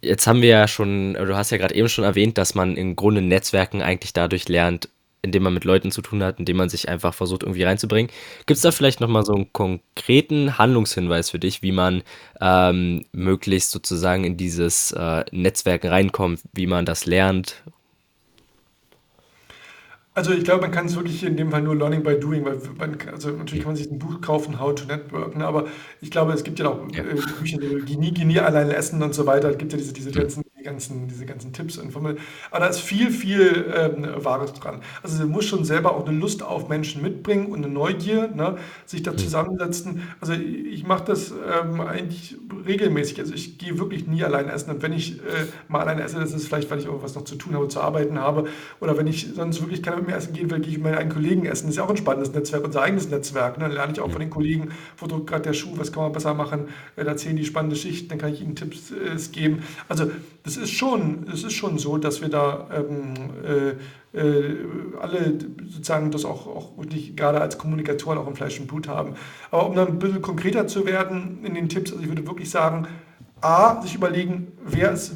jetzt 0.00 0.26
haben 0.26 0.42
wir 0.42 0.48
ja 0.48 0.68
schon, 0.68 1.14
du 1.14 1.36
hast 1.36 1.50
ja 1.50 1.58
gerade 1.58 1.74
eben 1.74 1.88
schon 1.88 2.04
erwähnt, 2.04 2.38
dass 2.38 2.54
man 2.54 2.76
im 2.76 2.96
Grunde 2.96 3.22
Netzwerken 3.22 3.82
eigentlich 3.82 4.12
dadurch 4.12 4.48
lernt, 4.48 4.88
indem 5.28 5.42
man 5.42 5.54
mit 5.54 5.64
Leuten 5.64 5.90
zu 5.90 6.02
tun 6.02 6.22
hat, 6.22 6.38
indem 6.38 6.56
man 6.56 6.68
sich 6.68 6.88
einfach 6.88 7.14
versucht, 7.14 7.42
irgendwie 7.42 7.62
reinzubringen. 7.62 8.10
Gibt 8.46 8.56
es 8.56 8.62
da 8.62 8.72
vielleicht 8.72 9.00
nochmal 9.00 9.24
so 9.24 9.34
einen 9.34 9.52
konkreten 9.52 10.58
Handlungshinweis 10.58 11.30
für 11.30 11.38
dich, 11.38 11.62
wie 11.62 11.72
man 11.72 12.02
ähm, 12.40 13.04
möglichst 13.12 13.70
sozusagen 13.70 14.24
in 14.24 14.36
dieses 14.36 14.92
äh, 14.92 15.24
Netzwerk 15.30 15.84
reinkommt, 15.84 16.40
wie 16.52 16.66
man 16.66 16.86
das 16.86 17.06
lernt? 17.06 17.62
Also 20.18 20.32
ich 20.32 20.42
glaube, 20.42 20.62
man 20.62 20.72
kann 20.72 20.86
es 20.86 20.96
wirklich 20.96 21.22
in 21.22 21.36
dem 21.36 21.52
Fall 21.52 21.62
nur 21.62 21.76
Learning 21.76 22.02
by 22.02 22.18
Doing, 22.18 22.44
weil 22.44 22.58
man, 22.76 22.98
also 23.12 23.30
natürlich 23.30 23.62
kann 23.62 23.74
man 23.74 23.76
sich 23.76 23.88
ein 23.88 24.00
Buch 24.00 24.20
kaufen, 24.20 24.58
How 24.58 24.74
to 24.74 24.84
Network, 24.86 25.36
ne, 25.36 25.46
aber 25.46 25.66
ich 26.00 26.10
glaube, 26.10 26.32
es 26.32 26.42
gibt 26.42 26.58
ja 26.58 26.70
auch 26.70 26.80
ja. 26.92 27.04
Äh, 27.04 27.14
Bücher, 27.38 27.58
die 27.58 27.84
Genie, 27.84 28.12
Genie 28.12 28.40
allein 28.40 28.68
essen 28.68 29.00
und 29.00 29.14
so 29.14 29.26
weiter. 29.26 29.48
Es 29.50 29.58
gibt 29.58 29.70
ja 29.70 29.78
diese, 29.78 29.92
diese 29.92 30.10
ganzen 30.10 30.42
die 30.58 30.64
ganzen, 30.64 31.06
diese 31.08 31.24
ganzen 31.24 31.52
Tipps 31.52 31.78
und 31.78 31.92
Formeln. 31.92 32.18
Aber 32.50 32.60
da 32.60 32.66
ist 32.66 32.80
viel, 32.80 33.10
viel 33.10 33.72
ähm, 33.74 34.06
Wahres 34.16 34.52
dran. 34.54 34.80
Also 35.02 35.16
sie 35.16 35.24
muss 35.24 35.44
schon 35.44 35.64
selber 35.64 35.94
auch 35.94 36.06
eine 36.06 36.18
Lust 36.18 36.42
auf 36.42 36.68
Menschen 36.68 37.02
mitbringen 37.02 37.46
und 37.46 37.64
eine 37.64 37.72
Neugier, 37.72 38.28
ne? 38.28 38.56
sich 38.84 39.02
da 39.02 39.16
zusammensetzen. 39.16 40.02
Also 40.20 40.32
ich 40.32 40.84
mache 40.84 41.04
das 41.04 41.30
ähm, 41.32 41.80
eigentlich 41.80 42.36
regelmäßig. 42.66 43.20
Also 43.20 43.34
ich 43.34 43.58
gehe 43.58 43.78
wirklich 43.78 44.06
nie 44.06 44.24
allein 44.24 44.48
essen. 44.48 44.70
Und 44.70 44.82
wenn 44.82 44.92
ich 44.92 45.18
äh, 45.20 45.46
mal 45.68 45.80
alleine 45.80 46.02
esse, 46.02 46.18
das 46.18 46.32
ist 46.32 46.48
vielleicht, 46.48 46.70
weil 46.70 46.80
ich 46.80 46.86
irgendwas 46.86 47.14
noch 47.14 47.24
zu 47.24 47.36
tun 47.36 47.54
habe, 47.54 47.68
zu 47.68 47.80
arbeiten 47.80 48.18
habe. 48.18 48.46
Oder 48.80 48.96
wenn 48.98 49.06
ich 49.06 49.28
sonst 49.34 49.60
wirklich 49.60 49.82
keiner 49.82 49.98
mit 49.98 50.07
mir 50.08 50.16
essen 50.16 50.32
gehen 50.32 50.50
will, 50.50 50.60
gehe 50.60 50.70
ich 50.70 50.78
mit 50.78 50.84
meinen 50.84 50.96
eigenen 50.96 51.14
Kollegen 51.14 51.46
essen. 51.46 51.66
Das 51.66 51.74
ist 51.74 51.76
ja 51.76 51.84
auch 51.84 51.90
ein 51.90 51.96
spannendes 51.96 52.32
Netzwerk, 52.32 52.64
unser 52.64 52.82
eigenes 52.82 53.08
Netzwerk. 53.08 53.58
Ne? 53.58 53.64
Dann 53.64 53.72
lerne 53.72 53.92
ich 53.92 54.00
auch 54.00 54.10
von 54.10 54.20
den 54.20 54.30
Kollegen, 54.30 54.70
wo 54.96 55.06
drückt 55.06 55.28
gerade 55.28 55.42
der 55.42 55.52
Schuh, 55.52 55.72
was 55.76 55.92
kann 55.92 56.02
man 56.02 56.12
besser 56.12 56.34
machen. 56.34 56.68
Äh, 56.96 57.04
da 57.04 57.12
erzählen 57.12 57.36
die 57.36 57.44
spannende 57.44 57.76
Schichten, 57.76 58.08
dann 58.08 58.18
kann 58.18 58.32
ich 58.32 58.40
ihnen 58.40 58.56
Tipps 58.56 58.90
äh, 58.90 59.16
geben. 59.32 59.62
Also 59.88 60.10
es 60.44 60.56
ist 60.56 60.70
schon, 60.70 61.26
es 61.32 61.44
ist 61.44 61.52
schon 61.52 61.78
so, 61.78 61.98
dass 61.98 62.20
wir 62.20 62.28
da 62.28 62.68
ähm, 62.72 63.14
äh, 63.44 64.18
äh, 64.18 64.56
alle 65.00 65.38
sozusagen 65.68 66.10
das 66.10 66.24
auch, 66.24 66.46
auch 66.46 66.78
wirklich 66.78 67.16
gerade 67.16 67.40
als 67.40 67.58
Kommunikatoren 67.58 68.18
auch 68.18 68.26
im 68.26 68.34
Fleisch 68.34 68.58
und 68.58 68.66
Blut 68.66 68.88
haben. 68.88 69.14
Aber 69.50 69.68
um 69.68 69.76
dann 69.76 69.88
ein 69.88 69.98
bisschen 69.98 70.22
konkreter 70.22 70.66
zu 70.66 70.86
werden 70.86 71.44
in 71.44 71.54
den 71.54 71.68
Tipps, 71.68 71.92
also 71.92 72.02
ich 72.02 72.08
würde 72.08 72.26
wirklich 72.26 72.50
sagen, 72.50 72.86
A, 73.40 73.80
sich 73.82 73.94
überlegen, 73.94 74.52
wer 74.64 74.92
ist 74.92 75.12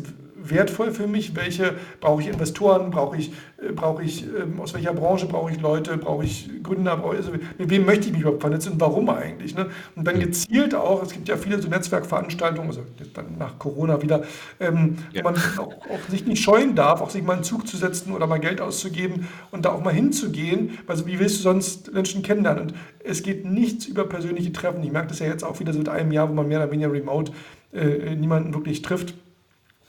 wertvoll 0.50 0.92
für 0.92 1.06
mich, 1.06 1.36
welche 1.36 1.74
brauche 2.00 2.22
ich 2.22 2.28
Investoren, 2.28 2.90
brauche 2.90 3.16
ich, 3.16 3.32
äh, 3.58 3.72
brauche 3.72 4.02
ich 4.02 4.24
ähm, 4.24 4.60
aus 4.60 4.74
welcher 4.74 4.92
Branche 4.92 5.26
brauche 5.26 5.52
ich 5.52 5.60
Leute, 5.60 5.96
brauche 5.96 6.24
ich 6.24 6.50
Gründer, 6.62 6.96
brauche 6.96 7.14
ich, 7.14 7.20
also 7.20 7.32
mit 7.58 7.70
wem 7.70 7.84
möchte 7.84 8.06
ich 8.06 8.12
mich 8.12 8.22
überhaupt 8.22 8.40
vernetzen 8.40 8.72
und 8.72 8.80
warum 8.80 9.08
eigentlich. 9.10 9.54
Ne? 9.54 9.66
Und 9.96 10.06
dann 10.06 10.18
gezielt 10.18 10.74
auch, 10.74 11.02
es 11.02 11.12
gibt 11.12 11.28
ja 11.28 11.36
viele 11.36 11.60
so 11.60 11.68
Netzwerkveranstaltungen, 11.68 12.70
also 12.70 12.82
dann 13.14 13.38
nach 13.38 13.58
Corona 13.58 14.00
wieder, 14.02 14.22
ähm, 14.60 14.98
ja. 15.12 15.22
wo 15.22 15.30
man 15.30 15.36
auch, 15.58 15.72
auch, 15.72 16.08
sich 16.08 16.26
nicht 16.26 16.42
scheuen 16.42 16.74
darf, 16.74 17.00
auch 17.00 17.10
sich 17.10 17.22
mal 17.22 17.34
einen 17.34 17.44
Zug 17.44 17.66
zu 17.66 17.76
setzen 17.76 18.12
oder 18.12 18.26
mal 18.26 18.40
Geld 18.40 18.60
auszugeben 18.60 19.28
und 19.50 19.64
da 19.64 19.72
auch 19.72 19.82
mal 19.82 19.94
hinzugehen, 19.94 20.78
also 20.86 21.06
wie 21.06 21.18
willst 21.18 21.38
du 21.38 21.42
sonst 21.42 21.92
Menschen 21.92 22.22
kennenlernen? 22.22 22.62
Und 22.62 22.74
es 23.04 23.22
geht 23.22 23.44
nichts 23.44 23.86
über 23.86 24.04
persönliche 24.04 24.52
Treffen. 24.52 24.82
Ich 24.82 24.92
merke 24.92 25.08
das 25.08 25.18
ja 25.18 25.26
jetzt 25.26 25.44
auch 25.44 25.60
wieder 25.60 25.72
seit 25.72 25.88
einem 25.88 26.12
Jahr, 26.12 26.28
wo 26.28 26.34
man 26.34 26.48
mehr 26.48 26.58
oder 26.60 26.70
weniger 26.70 26.92
remote 26.92 27.32
äh, 27.72 28.14
niemanden 28.14 28.54
wirklich 28.54 28.82
trifft 28.82 29.14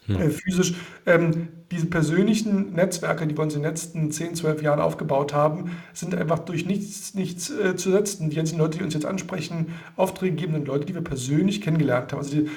hm. 0.07 0.15
Äh, 0.17 0.29
physisch. 0.29 0.73
Ähm, 1.05 1.47
diese 1.71 1.87
persönlichen 1.87 2.73
Netzwerke, 2.73 3.25
die 3.25 3.35
wir 3.35 3.43
uns 3.43 3.55
in 3.55 3.61
den 3.61 3.69
letzten 3.69 4.11
10, 4.11 4.35
12 4.35 4.61
Jahren 4.61 4.79
aufgebaut 4.79 5.33
haben, 5.33 5.71
sind 5.93 6.13
einfach 6.13 6.39
durch 6.39 6.65
nichts, 6.65 7.13
nichts 7.13 7.49
äh, 7.49 7.75
zu 7.75 7.91
setzen. 7.91 8.29
Die 8.29 8.39
einzigen 8.39 8.59
Leute, 8.59 8.77
die 8.77 8.83
uns 8.83 8.93
jetzt 8.93 9.05
ansprechen, 9.05 9.73
Aufträge 9.95 10.35
geben, 10.35 10.53
sind 10.53 10.67
Leute, 10.67 10.85
die 10.85 10.93
wir 10.93 11.01
persönlich 11.01 11.61
kennengelernt 11.61 12.11
haben. 12.11 12.19
Also 12.19 12.35
die, 12.35 12.49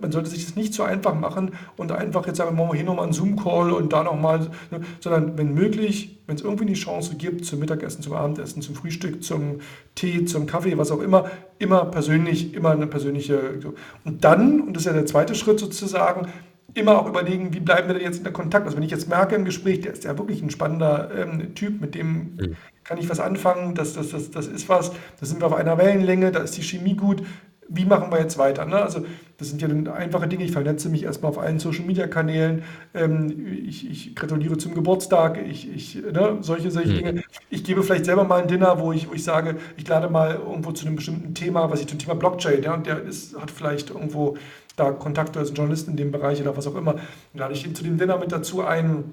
man 0.00 0.12
sollte 0.12 0.30
sich 0.30 0.44
das 0.44 0.56
nicht 0.56 0.74
so 0.74 0.82
einfach 0.82 1.14
machen 1.14 1.52
und 1.76 1.92
einfach 1.92 2.26
jetzt 2.26 2.36
sagen, 2.36 2.56
machen 2.56 2.70
wir 2.70 2.76
hier 2.76 2.84
nochmal 2.84 3.04
einen 3.04 3.12
Zoom-Call 3.12 3.72
und 3.72 3.92
da 3.92 4.02
nochmal, 4.02 4.50
ne, 4.70 4.80
sondern 5.00 5.38
wenn 5.38 5.54
möglich, 5.54 6.18
wenn 6.26 6.36
es 6.36 6.42
irgendwie 6.42 6.66
eine 6.66 6.74
Chance 6.74 7.14
gibt, 7.16 7.44
zum 7.44 7.60
Mittagessen, 7.60 8.02
zum 8.02 8.12
Abendessen, 8.12 8.60
zum 8.60 8.74
Frühstück, 8.74 9.22
zum 9.22 9.60
Tee, 9.94 10.24
zum 10.24 10.46
Kaffee, 10.46 10.76
was 10.76 10.90
auch 10.90 11.00
immer, 11.00 11.30
immer 11.58 11.86
persönlich, 11.86 12.54
immer 12.54 12.70
eine 12.70 12.86
persönliche. 12.86 13.38
Und 14.04 14.24
dann, 14.24 14.60
und 14.60 14.74
das 14.74 14.82
ist 14.82 14.86
ja 14.86 14.92
der 14.92 15.06
zweite 15.06 15.34
Schritt 15.34 15.58
sozusagen, 15.58 16.28
immer 16.78 16.98
auch 16.98 17.06
überlegen, 17.06 17.52
wie 17.54 17.60
bleiben 17.60 17.88
wir 17.88 17.94
denn 17.94 18.04
jetzt 18.04 18.18
in 18.18 18.24
der 18.24 18.32
Kontakt. 18.32 18.64
Also 18.64 18.76
wenn 18.76 18.84
ich 18.84 18.90
jetzt 18.90 19.08
merke 19.08 19.34
im 19.34 19.44
Gespräch, 19.44 19.80
der 19.80 19.92
ist 19.92 20.04
ja 20.04 20.16
wirklich 20.18 20.42
ein 20.42 20.50
spannender 20.50 21.10
ähm, 21.16 21.54
Typ, 21.54 21.80
mit 21.80 21.94
dem 21.94 22.36
mhm. 22.36 22.56
kann 22.84 22.98
ich 22.98 23.08
was 23.08 23.20
anfangen, 23.20 23.74
das, 23.74 23.94
das, 23.94 24.10
das, 24.10 24.30
das 24.30 24.46
ist 24.46 24.68
was, 24.68 24.92
da 25.20 25.26
sind 25.26 25.40
wir 25.40 25.46
auf 25.46 25.54
einer 25.54 25.78
Wellenlänge, 25.78 26.32
da 26.32 26.40
ist 26.40 26.56
die 26.56 26.62
Chemie 26.62 26.94
gut, 26.94 27.22
wie 27.68 27.84
machen 27.84 28.10
wir 28.10 28.18
jetzt 28.18 28.38
weiter? 28.38 28.64
Ne? 28.64 28.76
Also 28.76 29.04
das 29.36 29.50
sind 29.50 29.60
ja 29.60 29.68
dann 29.68 29.86
einfache 29.88 30.26
Dinge. 30.26 30.44
Ich 30.44 30.52
vernetze 30.52 30.88
mich 30.88 31.04
erstmal 31.04 31.30
auf 31.30 31.38
allen 31.38 31.58
Social-Media-Kanälen. 31.58 32.62
Ähm, 32.94 33.46
ich, 33.66 33.88
ich, 33.88 34.16
gratuliere 34.16 34.56
zum 34.56 34.74
Geburtstag. 34.74 35.38
Ich, 35.46 35.70
ich 35.72 35.94
ne? 35.96 36.38
solche, 36.40 36.70
solche 36.70 36.92
mhm. 36.92 36.96
Dinge. 36.96 37.22
Ich 37.50 37.64
gebe 37.64 37.82
vielleicht 37.82 38.06
selber 38.06 38.24
mal 38.24 38.40
ein 38.40 38.48
Dinner, 38.48 38.80
wo 38.80 38.92
ich, 38.92 39.08
wo 39.08 39.12
ich 39.12 39.22
sage, 39.22 39.56
ich 39.76 39.86
lade 39.86 40.08
mal 40.08 40.36
irgendwo 40.36 40.72
zu 40.72 40.86
einem 40.86 40.96
bestimmten 40.96 41.34
Thema, 41.34 41.70
was 41.70 41.80
ich 41.80 41.86
zum 41.86 41.98
Thema 41.98 42.14
Blockchain, 42.14 42.62
ja, 42.62 42.74
und 42.74 42.86
der 42.86 43.02
ist, 43.02 43.38
hat 43.38 43.50
vielleicht 43.50 43.90
irgendwo 43.90 44.36
da 44.78 44.92
Kontakte 44.92 45.38
als 45.38 45.52
Journalist 45.54 45.88
in 45.88 45.96
dem 45.96 46.10
Bereich 46.10 46.40
oder 46.40 46.56
was 46.56 46.66
auch 46.66 46.76
immer. 46.76 46.96
Lade 47.34 47.54
ich 47.54 47.66
ihn 47.66 47.74
zu 47.74 47.82
dem 47.82 47.98
Dinner 47.98 48.18
mit 48.18 48.32
dazu 48.32 48.64
ein 48.64 49.12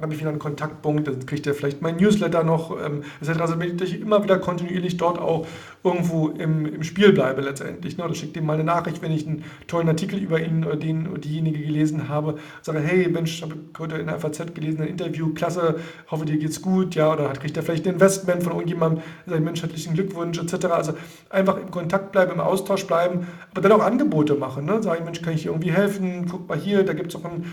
habe 0.00 0.12
ich 0.12 0.18
wieder 0.18 0.30
einen 0.30 0.40
Kontaktpunkt, 0.40 1.06
dann 1.06 1.24
kriegt 1.24 1.46
er 1.46 1.54
vielleicht 1.54 1.80
mein 1.80 1.96
Newsletter 1.96 2.42
noch, 2.42 2.76
ähm, 2.84 3.04
etc. 3.20 3.40
Also 3.40 3.60
wenn 3.60 3.78
ich 3.78 4.00
immer 4.00 4.24
wieder 4.24 4.38
kontinuierlich 4.38 4.96
dort 4.96 5.18
auch 5.18 5.46
irgendwo 5.84 6.30
im, 6.30 6.66
im 6.66 6.82
Spiel 6.82 7.12
bleibe 7.12 7.42
letztendlich. 7.42 7.96
Ne? 7.96 8.04
Oder 8.04 8.14
schicke 8.14 8.40
ihm 8.40 8.46
mal 8.46 8.54
eine 8.54 8.64
Nachricht, 8.64 9.02
wenn 9.02 9.12
ich 9.12 9.26
einen 9.26 9.44
tollen 9.68 9.88
Artikel 9.88 10.18
über 10.18 10.40
ihn 10.40 10.64
oder 10.64 10.76
den 10.76 11.06
oder 11.06 11.20
diejenige 11.20 11.60
gelesen 11.60 12.08
habe, 12.08 12.38
sage, 12.62 12.80
hey 12.80 13.08
Mensch, 13.08 13.42
habe 13.42 13.54
heute 13.78 13.96
in 13.96 14.06
der 14.06 14.18
FAZ 14.18 14.54
gelesen, 14.54 14.82
ein 14.82 14.88
Interview, 14.88 15.32
klasse, 15.32 15.76
hoffe 16.10 16.24
dir 16.24 16.38
geht's 16.38 16.60
gut, 16.60 16.96
ja, 16.96 17.12
oder 17.12 17.28
hat, 17.28 17.40
kriegt 17.40 17.56
er 17.56 17.62
vielleicht 17.62 17.86
ein 17.86 17.94
Investment 17.94 18.42
von 18.42 18.52
irgendjemandem, 18.52 19.02
sagt 19.26 19.44
Mensch, 19.44 19.62
herzlichen 19.62 19.94
Glückwunsch, 19.94 20.38
etc. 20.38 20.66
Also 20.66 20.94
einfach 21.30 21.56
im 21.58 21.70
Kontakt 21.70 22.10
bleiben, 22.10 22.32
im 22.32 22.40
Austausch 22.40 22.84
bleiben, 22.86 23.28
aber 23.52 23.60
dann 23.60 23.72
auch 23.72 23.84
Angebote 23.84 24.34
machen. 24.34 24.64
Ne? 24.64 24.82
Sage 24.82 24.98
ich, 24.98 25.04
Mensch, 25.04 25.22
kann 25.22 25.34
ich 25.34 25.42
dir 25.42 25.50
irgendwie 25.50 25.70
helfen? 25.70 26.26
Guck 26.28 26.48
mal 26.48 26.58
hier, 26.58 26.82
da 26.82 26.94
gibt 26.94 27.14
es 27.14 27.20
auch 27.20 27.24
ein 27.26 27.44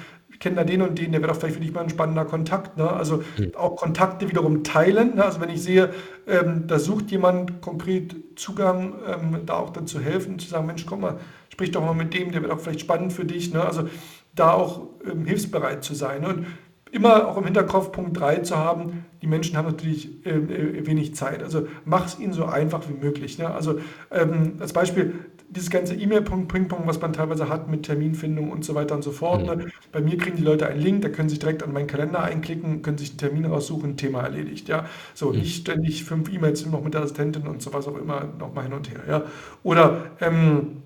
kenne 0.41 0.57
da 0.57 0.63
den 0.65 0.81
und 0.81 0.99
den, 0.99 1.13
der 1.13 1.21
wäre 1.21 1.31
doch 1.31 1.39
vielleicht 1.39 1.55
für 1.55 1.61
dich 1.61 1.71
mal 1.71 1.81
ein 1.81 1.89
spannender 1.89 2.25
Kontakt. 2.25 2.77
Ne? 2.77 2.91
Also 2.91 3.23
mhm. 3.37 3.53
auch 3.55 3.77
Kontakte 3.77 4.27
wiederum 4.27 4.63
teilen. 4.63 5.15
Ne? 5.15 5.23
Also 5.23 5.39
wenn 5.39 5.49
ich 5.49 5.63
sehe, 5.63 5.93
ähm, 6.27 6.65
da 6.67 6.79
sucht 6.79 7.11
jemand 7.11 7.61
konkret 7.61 8.15
Zugang, 8.35 8.95
ähm, 9.07 9.45
da 9.45 9.53
auch 9.53 9.69
dann 9.69 9.87
zu 9.87 10.01
helfen, 10.01 10.39
zu 10.39 10.49
sagen, 10.49 10.65
Mensch, 10.65 10.85
komm 10.85 11.01
mal, 11.01 11.19
sprich 11.49 11.71
doch 11.71 11.81
mal 11.81 11.93
mit 11.93 12.13
dem, 12.13 12.31
der 12.31 12.41
wäre 12.41 12.53
doch 12.53 12.59
vielleicht 12.59 12.81
spannend 12.81 13.13
für 13.13 13.23
dich. 13.23 13.53
Ne? 13.53 13.63
Also 13.63 13.87
da 14.35 14.51
auch 14.51 14.87
ähm, 15.09 15.25
hilfsbereit 15.25 15.83
zu 15.83 15.93
sein. 15.93 16.21
Ne? 16.21 16.27
Und 16.29 16.45
immer 16.91 17.27
auch 17.27 17.37
im 17.37 17.45
Hinterkopf 17.45 17.91
Punkt 17.91 18.19
3 18.19 18.39
zu 18.39 18.57
haben, 18.57 19.05
die 19.21 19.27
Menschen 19.27 19.55
haben 19.55 19.67
natürlich 19.67 20.25
äh, 20.25 20.31
äh, 20.31 20.85
wenig 20.85 21.15
Zeit. 21.15 21.41
Also 21.41 21.67
mach 21.85 22.07
es 22.07 22.19
ihnen 22.19 22.33
so 22.33 22.45
einfach 22.45 22.81
wie 22.89 22.93
möglich. 22.93 23.37
Ne? 23.37 23.49
Also 23.49 23.79
ähm, 24.11 24.53
als 24.59 24.73
Beispiel, 24.73 25.13
dieses 25.55 25.69
ganze 25.69 25.95
E-Mail-Ping-Pong, 25.95 26.83
was 26.85 27.01
man 27.01 27.11
teilweise 27.11 27.49
hat 27.49 27.67
mit 27.67 27.83
Terminfindung 27.83 28.51
und 28.51 28.63
so 28.63 28.73
weiter 28.73 28.95
und 28.95 29.03
so 29.03 29.11
fort. 29.11 29.45
Ne? 29.45 29.55
Mhm. 29.57 29.71
Bei 29.91 29.99
mir 29.99 30.17
kriegen 30.17 30.37
die 30.37 30.43
Leute 30.43 30.65
einen 30.67 30.79
Link, 30.79 31.01
da 31.01 31.09
können 31.09 31.27
sie 31.27 31.33
sich 31.33 31.39
direkt 31.39 31.61
an 31.61 31.73
meinen 31.73 31.87
Kalender 31.87 32.23
einklicken, 32.23 32.81
können 32.81 32.97
sich 32.97 33.09
einen 33.09 33.17
Termin 33.17 33.45
raussuchen, 33.45 33.97
Thema 33.97 34.21
erledigt. 34.21 34.69
Ja? 34.69 34.85
So, 35.13 35.31
mhm. 35.31 35.39
nicht 35.39 35.61
ständig 35.61 36.05
fünf 36.05 36.31
E-Mails 36.33 36.65
noch 36.65 36.83
mit 36.83 36.93
der 36.93 37.01
Assistentin 37.01 37.47
und 37.47 37.61
so 37.61 37.73
was 37.73 37.87
auch 37.87 37.97
immer 37.97 38.29
nochmal 38.39 38.63
hin 38.63 38.73
und 38.73 38.89
her. 38.89 39.01
Ja? 39.07 39.23
Oder 39.63 40.11
ähm, 40.21 40.83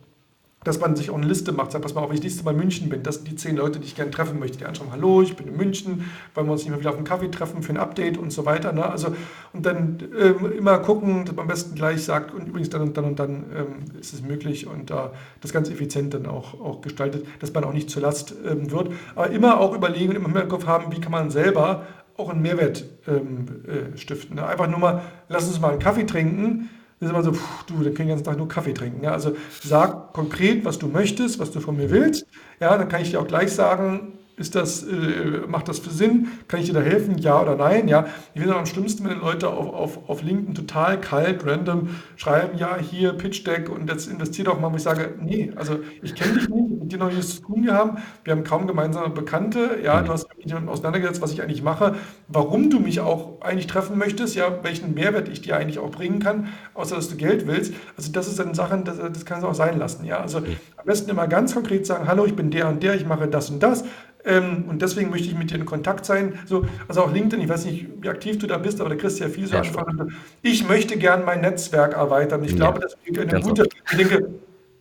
dass 0.65 0.79
man 0.79 0.95
sich 0.95 1.11
auch 1.11 1.15
eine 1.15 1.27
Liste 1.27 1.51
macht, 1.51 1.71
sagt, 1.71 1.83
pass 1.83 1.93
mal 1.93 2.01
auf, 2.01 2.09
wenn 2.09 2.17
ich 2.17 2.23
nächstes 2.23 2.43
Mal 2.43 2.51
in 2.51 2.57
München 2.57 2.89
bin, 2.89 3.03
das 3.03 3.15
sind 3.15 3.27
die 3.27 3.35
zehn 3.35 3.55
Leute, 3.55 3.79
die 3.79 3.85
ich 3.85 3.95
gerne 3.95 4.09
treffen 4.09 4.39
möchte. 4.39 4.57
Die 4.57 4.65
anschauen, 4.65 4.89
hallo, 4.91 5.21
ich 5.21 5.35
bin 5.35 5.47
in 5.47 5.55
München, 5.55 6.09
wollen 6.33 6.47
wir 6.47 6.53
uns 6.53 6.63
nicht 6.63 6.71
mehr 6.71 6.79
wieder 6.79 6.89
auf 6.89 6.97
einen 6.97 7.05
Kaffee 7.05 7.29
treffen 7.29 7.61
für 7.61 7.71
ein 7.71 7.77
Update 7.77 8.17
und 8.17 8.31
so 8.31 8.45
weiter. 8.47 8.73
Ne? 8.73 8.83
Also, 8.83 9.15
und 9.53 9.65
dann 9.65 9.99
ähm, 10.19 10.51
immer 10.57 10.79
gucken, 10.79 11.23
dass 11.25 11.35
man 11.35 11.43
am 11.43 11.47
besten 11.47 11.75
gleich 11.75 12.03
sagt, 12.03 12.33
und 12.33 12.47
übrigens 12.47 12.71
dann 12.71 12.81
und 12.81 12.97
dann 12.97 13.05
und 13.05 13.19
dann 13.19 13.43
ähm, 13.55 13.99
ist 13.99 14.13
es 14.13 14.23
möglich 14.23 14.65
und 14.65 14.89
äh, 14.89 14.95
das 15.39 15.53
ganz 15.53 15.69
effizient 15.69 16.15
dann 16.15 16.25
auch, 16.25 16.59
auch 16.59 16.81
gestaltet, 16.81 17.27
dass 17.39 17.53
man 17.53 17.63
auch 17.63 17.73
nicht 17.73 17.91
zur 17.91 18.01
Last 18.01 18.33
ähm, 18.43 18.71
wird. 18.71 18.91
Aber 19.13 19.29
immer 19.29 19.59
auch 19.59 19.75
überlegen 19.75 20.17
und 20.17 20.25
immer 20.25 20.41
im 20.41 20.49
Kopf 20.49 20.65
haben, 20.65 20.91
wie 20.91 20.99
kann 20.99 21.11
man 21.11 21.29
selber 21.29 21.85
auch 22.17 22.29
einen 22.29 22.41
Mehrwert 22.41 22.85
ähm, 23.07 23.45
äh, 23.67 23.97
stiften. 23.97 24.37
Ne? 24.37 24.47
Einfach 24.47 24.67
nur 24.67 24.79
mal, 24.79 25.03
lass 25.29 25.47
uns 25.47 25.59
mal 25.59 25.71
einen 25.71 25.79
Kaffee 25.79 26.05
trinken 26.05 26.69
ist 26.99 27.09
immer 27.09 27.23
so, 27.23 27.33
pff, 27.33 27.63
du, 27.65 27.75
dann 27.75 27.93
können 27.93 28.07
den 28.07 28.09
ganzen 28.09 28.23
Tag 28.23 28.37
nur 28.37 28.47
Kaffee 28.47 28.73
trinken. 28.73 29.03
Ja? 29.03 29.11
Also 29.11 29.35
sag 29.61 30.13
konkret, 30.13 30.65
was 30.65 30.79
du 30.79 30.87
möchtest, 30.87 31.39
was 31.39 31.51
du 31.51 31.59
von 31.59 31.75
mir 31.75 31.89
willst. 31.89 32.25
Ja, 32.59 32.77
dann 32.77 32.89
kann 32.89 33.01
ich 33.01 33.11
dir 33.11 33.19
auch 33.19 33.27
gleich 33.27 33.51
sagen, 33.51 34.13
ist 34.37 34.55
das, 34.55 34.83
äh, 34.83 35.47
macht 35.47 35.69
das 35.69 35.79
für 35.79 35.91
Sinn? 35.91 36.27
Kann 36.47 36.59
ich 36.59 36.65
dir 36.65 36.73
da 36.73 36.81
helfen? 36.81 37.17
Ja 37.17 37.41
oder 37.41 37.55
nein? 37.55 37.87
Ja, 37.87 38.05
ich 38.33 38.41
finde 38.41 38.55
am 38.55 38.65
schlimmsten, 38.65 39.07
wenn 39.07 39.19
Leute 39.19 39.49
auf, 39.49 39.73
auf, 39.73 40.09
auf 40.09 40.23
LinkedIn 40.23 40.55
total 40.55 40.99
kalt, 40.99 41.45
random 41.45 41.89
schreiben, 42.17 42.57
ja, 42.57 42.77
hier 42.77 43.13
Pitch 43.13 43.47
Deck 43.47 43.69
und 43.69 43.89
jetzt 43.89 44.07
investiert 44.07 44.47
doch 44.47 44.59
mal, 44.59 44.71
wo 44.71 44.75
ich 44.75 44.83
sage, 44.83 45.13
nee, 45.21 45.53
also 45.55 45.79
ich 46.01 46.15
kenne 46.15 46.33
dich 46.33 46.49
nicht, 46.49 46.69
mit 46.81 46.91
dir 46.91 46.97
noch 46.97 47.11
nichts 47.11 47.37
zu 47.37 47.41
tun 47.43 47.63
gehabt, 47.63 47.99
wir 48.25 48.33
haben 48.33 48.43
kaum 48.43 48.67
gemeinsame 48.67 49.09
Bekannte, 49.09 49.79
ja, 49.81 50.01
du 50.01 50.11
hast 50.11 50.27
mich 50.37 50.47
damit 50.47 50.69
auseinandergesetzt, 50.69 51.21
was 51.21 51.31
ich 51.31 51.41
eigentlich 51.41 51.63
mache, 51.63 51.95
warum 52.27 52.69
du 52.69 52.79
mich 52.79 52.99
auch 52.99 53.41
eigentlich 53.41 53.67
treffen 53.67 53.97
möchtest, 53.97 54.35
ja, 54.35 54.63
welchen 54.63 54.93
Mehrwert 54.93 55.29
ich 55.29 55.41
dir 55.41 55.55
eigentlich 55.55 55.79
auch 55.79 55.91
bringen 55.91 56.19
kann, 56.19 56.49
außer 56.73 56.97
dass 56.97 57.07
du 57.07 57.15
Geld 57.15 57.47
willst. 57.47 57.73
Also 57.95 58.11
das 58.11 58.27
ist 58.27 58.37
dann 58.37 58.53
Sachen, 58.53 58.83
das, 58.83 58.97
das 58.97 59.25
kannst 59.25 59.43
du 59.43 59.47
auch 59.47 59.55
sein 59.55 59.79
lassen, 59.79 60.03
ja. 60.03 60.19
Also 60.19 60.39
am 60.39 60.85
besten 60.85 61.09
immer 61.09 61.27
ganz 61.27 61.53
konkret 61.53 61.85
sagen, 61.85 62.07
hallo, 62.07 62.25
ich 62.25 62.35
bin 62.35 62.51
der 62.51 62.67
und 62.67 62.83
der, 62.83 62.95
ich 62.95 63.05
mache 63.05 63.27
das 63.29 63.49
und 63.49 63.63
das 63.63 63.85
ähm, 64.25 64.65
und 64.67 64.81
deswegen 64.81 65.09
möchte 65.09 65.27
ich 65.27 65.37
mit 65.37 65.51
dir 65.51 65.55
in 65.55 65.65
Kontakt 65.65 66.05
sein. 66.05 66.39
So, 66.45 66.65
also 66.87 67.03
auch 67.03 67.13
LinkedIn, 67.13 67.41
ich 67.43 67.49
weiß 67.49 67.65
nicht, 67.65 67.87
wie 68.01 68.09
aktiv 68.09 68.39
du 68.39 68.47
da 68.47 68.57
bist, 68.57 68.81
aber 68.81 68.89
da 68.89 68.95
kriegst 68.95 69.19
du 69.19 69.23
ja 69.23 69.29
viel 69.29 69.47
so 69.47 69.57
Anfragen. 69.57 70.15
Ich 70.41 70.67
möchte 70.67 70.97
gern 70.97 71.25
mein 71.25 71.41
Netzwerk 71.41 71.93
erweitern. 71.93 72.43
Ich 72.43 72.51
ja. 72.51 72.57
glaube, 72.57 72.79
das 72.79 72.95
ist 73.03 73.19
eine 73.19 73.41
gute. 73.41 73.67
Ich 73.91 73.97
denke, 73.97 74.29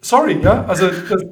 sorry, 0.00 0.38
ja, 0.42 0.64
also 0.66 0.88
das, 0.88 1.08
das, 1.08 1.24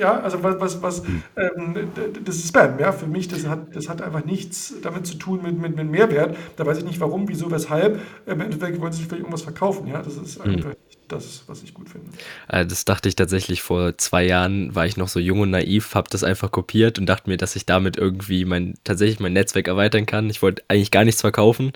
ja, 0.00 0.18
also 0.20 0.42
was, 0.42 0.58
was, 0.60 0.82
was 0.82 1.06
hm. 1.06 1.22
ähm, 1.36 1.88
das 2.24 2.36
ist 2.36 2.48
Spam, 2.48 2.78
ja, 2.78 2.90
für 2.92 3.06
mich, 3.06 3.28
das 3.28 3.46
hat, 3.46 3.76
das 3.76 3.88
hat 3.88 4.02
einfach 4.02 4.24
nichts 4.24 4.74
damit 4.82 5.06
zu 5.06 5.16
tun 5.16 5.40
mit, 5.42 5.58
mit, 5.58 5.76
mit 5.76 5.90
Mehrwert. 5.90 6.36
Da 6.56 6.66
weiß 6.66 6.78
ich 6.78 6.84
nicht 6.84 7.00
warum, 7.00 7.28
wieso, 7.28 7.50
weshalb. 7.50 8.00
Im 8.26 8.40
Endeffekt 8.40 8.80
wollen 8.80 8.92
sie 8.92 8.98
sich 8.98 9.06
vielleicht 9.06 9.22
irgendwas 9.22 9.42
verkaufen, 9.42 9.86
ja, 9.86 10.02
das 10.02 10.16
ist 10.16 10.42
hm. 10.42 10.54
einfach 10.54 10.74
das, 11.10 11.44
was 11.46 11.62
ich 11.62 11.74
gut 11.74 11.88
finde. 11.88 12.06
Äh, 12.48 12.66
das 12.66 12.84
dachte 12.84 13.08
ich 13.08 13.16
tatsächlich 13.16 13.62
vor 13.62 13.96
zwei 13.98 14.24
Jahren, 14.24 14.74
war 14.74 14.86
ich 14.86 14.96
noch 14.96 15.08
so 15.08 15.20
jung 15.20 15.40
und 15.40 15.50
naiv, 15.50 15.94
habe 15.94 16.08
das 16.10 16.24
einfach 16.24 16.50
kopiert 16.50 16.98
und 16.98 17.06
dachte 17.06 17.28
mir, 17.28 17.36
dass 17.36 17.56
ich 17.56 17.66
damit 17.66 17.96
irgendwie 17.96 18.44
mein, 18.44 18.74
tatsächlich 18.84 19.20
mein 19.20 19.32
Netzwerk 19.32 19.68
erweitern 19.68 20.06
kann. 20.06 20.30
Ich 20.30 20.42
wollte 20.42 20.62
eigentlich 20.68 20.90
gar 20.90 21.04
nichts 21.04 21.20
verkaufen, 21.20 21.72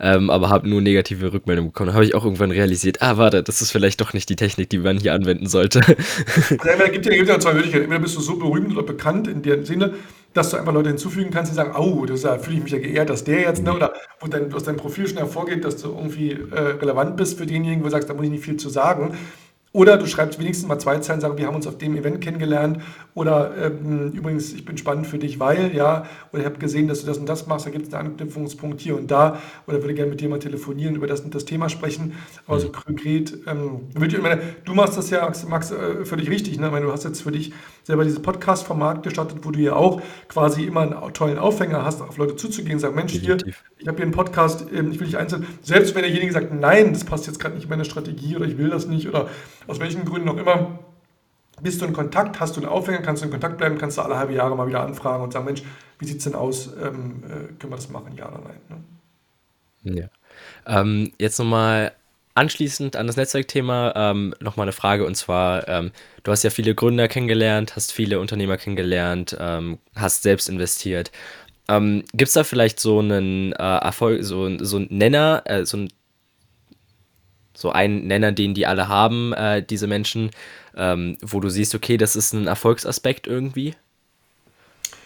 ähm, 0.00 0.30
aber 0.30 0.48
habe 0.48 0.68
nur 0.68 0.80
negative 0.80 1.32
Rückmeldungen 1.32 1.72
bekommen. 1.72 1.88
Da 1.88 1.94
habe 1.94 2.04
ich 2.04 2.14
auch 2.14 2.24
irgendwann 2.24 2.50
realisiert, 2.50 3.02
ah, 3.02 3.18
warte, 3.18 3.42
das 3.42 3.62
ist 3.62 3.70
vielleicht 3.70 4.00
doch 4.00 4.12
nicht 4.12 4.28
die 4.28 4.36
Technik, 4.36 4.70
die 4.70 4.78
man 4.78 4.98
hier 4.98 5.14
anwenden 5.14 5.46
sollte. 5.46 5.80
Es 6.38 6.48
gibt 6.48 6.64
ja, 6.64 6.88
gibt 6.88 7.28
ja 7.28 7.38
zwei 7.38 7.52
Möglichkeiten. 7.52 7.67
Entweder 7.74 8.00
bist 8.00 8.16
du 8.16 8.20
so 8.20 8.36
berühmt 8.36 8.72
oder 8.72 8.82
bekannt 8.82 9.28
in 9.28 9.42
der 9.42 9.64
Sinne, 9.64 9.94
dass 10.34 10.50
du 10.50 10.56
einfach 10.56 10.72
Leute 10.72 10.90
hinzufügen 10.90 11.30
kannst, 11.30 11.50
die 11.50 11.56
sagen, 11.56 11.74
oh, 11.76 12.04
da 12.04 12.38
fühle 12.38 12.56
ich 12.58 12.62
mich 12.62 12.72
ja 12.72 12.78
geehrt, 12.78 13.10
dass 13.10 13.24
der 13.24 13.40
jetzt, 13.40 13.62
ne, 13.62 13.74
oder 13.74 13.92
wo 14.20 14.28
dein, 14.28 14.52
aus 14.52 14.64
deinem 14.64 14.76
Profil 14.76 15.08
schon 15.08 15.18
hervorgeht, 15.18 15.64
dass 15.64 15.78
du 15.78 15.88
irgendwie 15.88 16.32
äh, 16.32 16.60
relevant 16.80 17.16
bist 17.16 17.38
für 17.38 17.46
denjenigen, 17.46 17.82
wo 17.82 17.86
du 17.86 17.90
sagst, 17.90 18.08
da 18.08 18.14
muss 18.14 18.24
ich 18.24 18.30
nicht 18.30 18.44
viel 18.44 18.56
zu 18.56 18.68
sagen. 18.68 19.16
Oder 19.72 19.98
du 19.98 20.06
schreibst 20.06 20.38
wenigstens 20.38 20.66
mal 20.66 20.78
zwei 20.78 20.98
Zeilen, 20.98 21.20
sagen, 21.20 21.36
wir 21.36 21.46
haben 21.46 21.54
uns 21.54 21.66
auf 21.66 21.76
dem 21.78 21.94
Event 21.96 22.20
kennengelernt. 22.20 22.80
Oder 23.18 23.50
ähm, 23.60 24.12
übrigens, 24.12 24.52
ich 24.52 24.64
bin 24.64 24.78
spannend 24.78 25.08
für 25.08 25.18
dich, 25.18 25.40
weil, 25.40 25.74
ja, 25.74 26.04
oder 26.32 26.42
ich 26.42 26.46
habe 26.46 26.58
gesehen, 26.58 26.86
dass 26.86 27.00
du 27.00 27.06
das 27.08 27.18
und 27.18 27.28
das 27.28 27.48
machst, 27.48 27.66
da 27.66 27.70
gibt 27.70 27.88
es 27.88 27.94
einen 27.94 28.10
Anknüpfungspunkt 28.10 28.80
hier 28.80 28.96
und 28.96 29.10
da. 29.10 29.40
Oder 29.66 29.82
würde 29.82 29.94
gerne 29.94 30.10
mit 30.10 30.20
dir 30.20 30.28
mal 30.28 30.38
telefonieren, 30.38 30.94
über 30.94 31.08
das 31.08 31.22
und 31.22 31.34
das 31.34 31.44
Thema 31.44 31.68
sprechen. 31.68 32.12
Aber 32.46 32.60
so 32.60 32.68
mhm. 32.68 32.72
konkret, 32.72 33.36
ähm, 33.48 33.80
ich 34.00 34.22
meine, 34.22 34.40
du 34.64 34.72
machst 34.72 34.96
das 34.96 35.10
ja, 35.10 35.28
Max, 35.48 35.72
äh, 35.72 36.04
völlig 36.04 36.30
richtig. 36.30 36.60
Ne? 36.60 36.66
Ich 36.66 36.72
meine, 36.72 36.86
du 36.86 36.92
hast 36.92 37.02
jetzt 37.02 37.22
für 37.22 37.32
dich 37.32 37.52
selber 37.82 38.04
dieses 38.04 38.22
Podcast-Format 38.22 39.02
gestartet, 39.02 39.38
wo 39.42 39.50
du 39.50 39.58
ja 39.58 39.72
auch 39.72 40.00
quasi 40.28 40.62
immer 40.62 40.82
einen 40.82 41.12
tollen 41.12 41.38
Aufhänger 41.38 41.84
hast, 41.84 42.00
auf 42.00 42.18
Leute 42.18 42.36
zuzugehen 42.36 42.74
und 42.74 42.80
sagen, 42.80 42.94
Mensch, 42.94 43.14
hier, 43.14 43.36
ich 43.78 43.88
habe 43.88 43.96
hier 43.96 44.04
einen 44.04 44.12
Podcast, 44.12 44.66
ähm, 44.72 44.92
ich 44.92 45.00
will 45.00 45.08
dich 45.08 45.18
einzeln, 45.18 45.44
selbst 45.62 45.96
wenn 45.96 46.02
derjenige 46.02 46.32
sagt, 46.32 46.54
nein, 46.54 46.92
das 46.92 47.02
passt 47.02 47.26
jetzt 47.26 47.40
gerade 47.40 47.56
nicht 47.56 47.64
in 47.64 47.70
meine 47.70 47.84
Strategie 47.84 48.36
oder 48.36 48.44
ich 48.44 48.58
will 48.58 48.70
das 48.70 48.86
nicht 48.86 49.08
oder 49.08 49.28
aus 49.66 49.80
welchen 49.80 50.04
Gründen 50.04 50.28
auch 50.28 50.36
immer, 50.36 50.78
bist 51.60 51.80
du 51.80 51.86
in 51.86 51.92
Kontakt, 51.92 52.40
hast 52.40 52.56
du 52.56 52.60
einen 52.60 52.68
Aufhänger, 52.68 52.98
kannst 52.98 53.22
du 53.22 53.26
in 53.26 53.32
Kontakt 53.32 53.58
bleiben, 53.58 53.78
kannst 53.78 53.98
du 53.98 54.02
alle 54.02 54.16
halbe 54.16 54.34
Jahre 54.34 54.56
mal 54.56 54.66
wieder 54.66 54.82
anfragen 54.82 55.22
und 55.22 55.32
sagen, 55.32 55.44
Mensch, 55.44 55.62
wie 55.98 56.06
sieht 56.06 56.18
es 56.18 56.24
denn 56.24 56.34
aus, 56.34 56.70
ähm, 56.82 57.22
äh, 57.24 57.52
können 57.58 57.72
wir 57.72 57.76
das 57.76 57.88
machen, 57.88 58.14
ja 58.16 58.28
oder 58.28 58.40
nein? 58.44 58.82
Ne? 59.82 60.00
Ja. 60.00 60.80
Ähm, 60.80 61.12
jetzt 61.18 61.38
nochmal 61.38 61.92
anschließend 62.34 62.94
an 62.94 63.06
das 63.06 63.16
Netzwerkthema 63.16 63.92
ähm, 63.96 64.34
nochmal 64.40 64.64
eine 64.64 64.72
Frage 64.72 65.04
und 65.04 65.16
zwar, 65.16 65.66
ähm, 65.68 65.90
du 66.22 66.30
hast 66.30 66.44
ja 66.44 66.50
viele 66.50 66.74
Gründer 66.74 67.08
kennengelernt, 67.08 67.74
hast 67.74 67.92
viele 67.92 68.20
Unternehmer 68.20 68.56
kennengelernt, 68.56 69.36
ähm, 69.40 69.78
hast 69.96 70.22
selbst 70.22 70.48
investiert. 70.48 71.10
Ähm, 71.68 72.04
Gibt 72.12 72.28
es 72.28 72.34
da 72.34 72.44
vielleicht 72.44 72.80
so 72.80 73.00
einen 73.00 73.52
äh, 73.52 73.56
Erfolg, 73.56 74.22
so, 74.24 74.56
so 74.58 74.76
einen 74.76 74.86
Nenner, 74.90 75.42
äh, 75.46 75.66
so 75.66 75.78
ein 75.78 75.88
so 77.58 77.72
ein 77.72 78.06
Nenner, 78.06 78.30
den 78.30 78.54
die 78.54 78.66
alle 78.66 78.86
haben, 78.86 79.32
äh, 79.32 79.64
diese 79.64 79.88
Menschen, 79.88 80.30
ähm, 80.78 81.18
wo 81.20 81.40
du 81.40 81.50
siehst, 81.50 81.74
okay, 81.74 81.96
das 81.96 82.16
ist 82.16 82.32
ein 82.32 82.46
Erfolgsaspekt 82.46 83.26
irgendwie? 83.26 83.74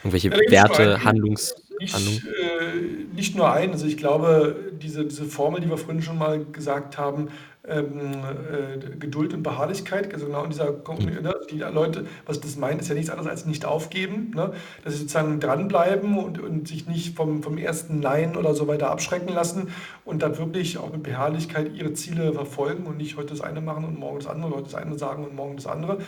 Irgendwelche 0.05 0.29
Ja, 0.29 0.51
Werte. 0.51 1.05
Handlungs 1.05 1.55
Handlung? 1.91 2.15
Nicht, 2.15 2.25
äh, 2.27 3.15
nicht 3.15 3.35
nur 3.35 3.51
einen. 3.53 3.73
Also 3.73 3.87
ich 3.87 3.97
glaube, 3.97 4.73
diese, 4.81 5.05
diese 5.05 5.25
Formel, 5.25 5.61
die 5.61 5.69
wir 5.69 5.79
vorhin 5.79 6.03
schon 6.03 6.19
mal 6.19 6.45
gesagt 6.45 6.99
haben, 6.99 7.29
ähm, 7.69 8.25
äh, 8.53 8.97
Geduld 8.99 9.35
und 9.35 9.43
Beharrlichkeit, 9.43 10.13
also 10.13 10.27
genau 10.27 10.45
in 10.45 10.51
dieser 10.51 10.73
Mhm. 10.99 11.23
ne, 11.23 11.35
die 11.51 11.59
Leute, 11.59 12.07
was 12.27 12.41
das 12.41 12.57
meint, 12.57 12.81
ist 12.81 12.89
ja 12.89 12.95
nichts 12.95 13.11
anderes 13.11 13.31
als 13.31 13.47
nicht 13.47 13.65
aufgeben, 13.65 14.33
ne? 14.35 14.53
Dass 14.85 14.95
sie 14.95 15.01
sozusagen 15.01 15.41
dranbleiben 15.41 16.19
und, 16.19 16.41
und 16.41 16.67
sich 16.69 16.87
nicht 16.89 17.17
vom, 17.17 17.43
vom 17.43 17.59
ersten 17.59 18.01
Nein 18.01 18.37
oder 18.37 18.55
so 18.55 18.67
weiter 18.69 18.91
abschrecken 18.91 19.33
lassen 19.33 19.69
und 20.05 20.23
dann 20.23 20.39
wirklich 20.39 20.79
auch 20.79 20.93
mit 20.93 21.03
Beharrlichkeit 21.05 21.73
ihre 21.75 21.93
Ziele 21.95 22.33
verfolgen 22.33 22.87
und 22.87 22.97
nicht 22.99 23.17
heute 23.17 23.29
das 23.31 23.41
eine 23.41 23.61
machen 23.61 23.85
und 23.85 23.99
morgen 23.99 24.19
das 24.19 24.27
andere, 24.29 24.53
heute 24.55 24.65
das 24.65 24.75
eine 24.75 24.99
sagen 24.99 25.25
und 25.25 25.35
morgen 25.35 25.57
das 25.57 25.67
andere. 25.67 25.99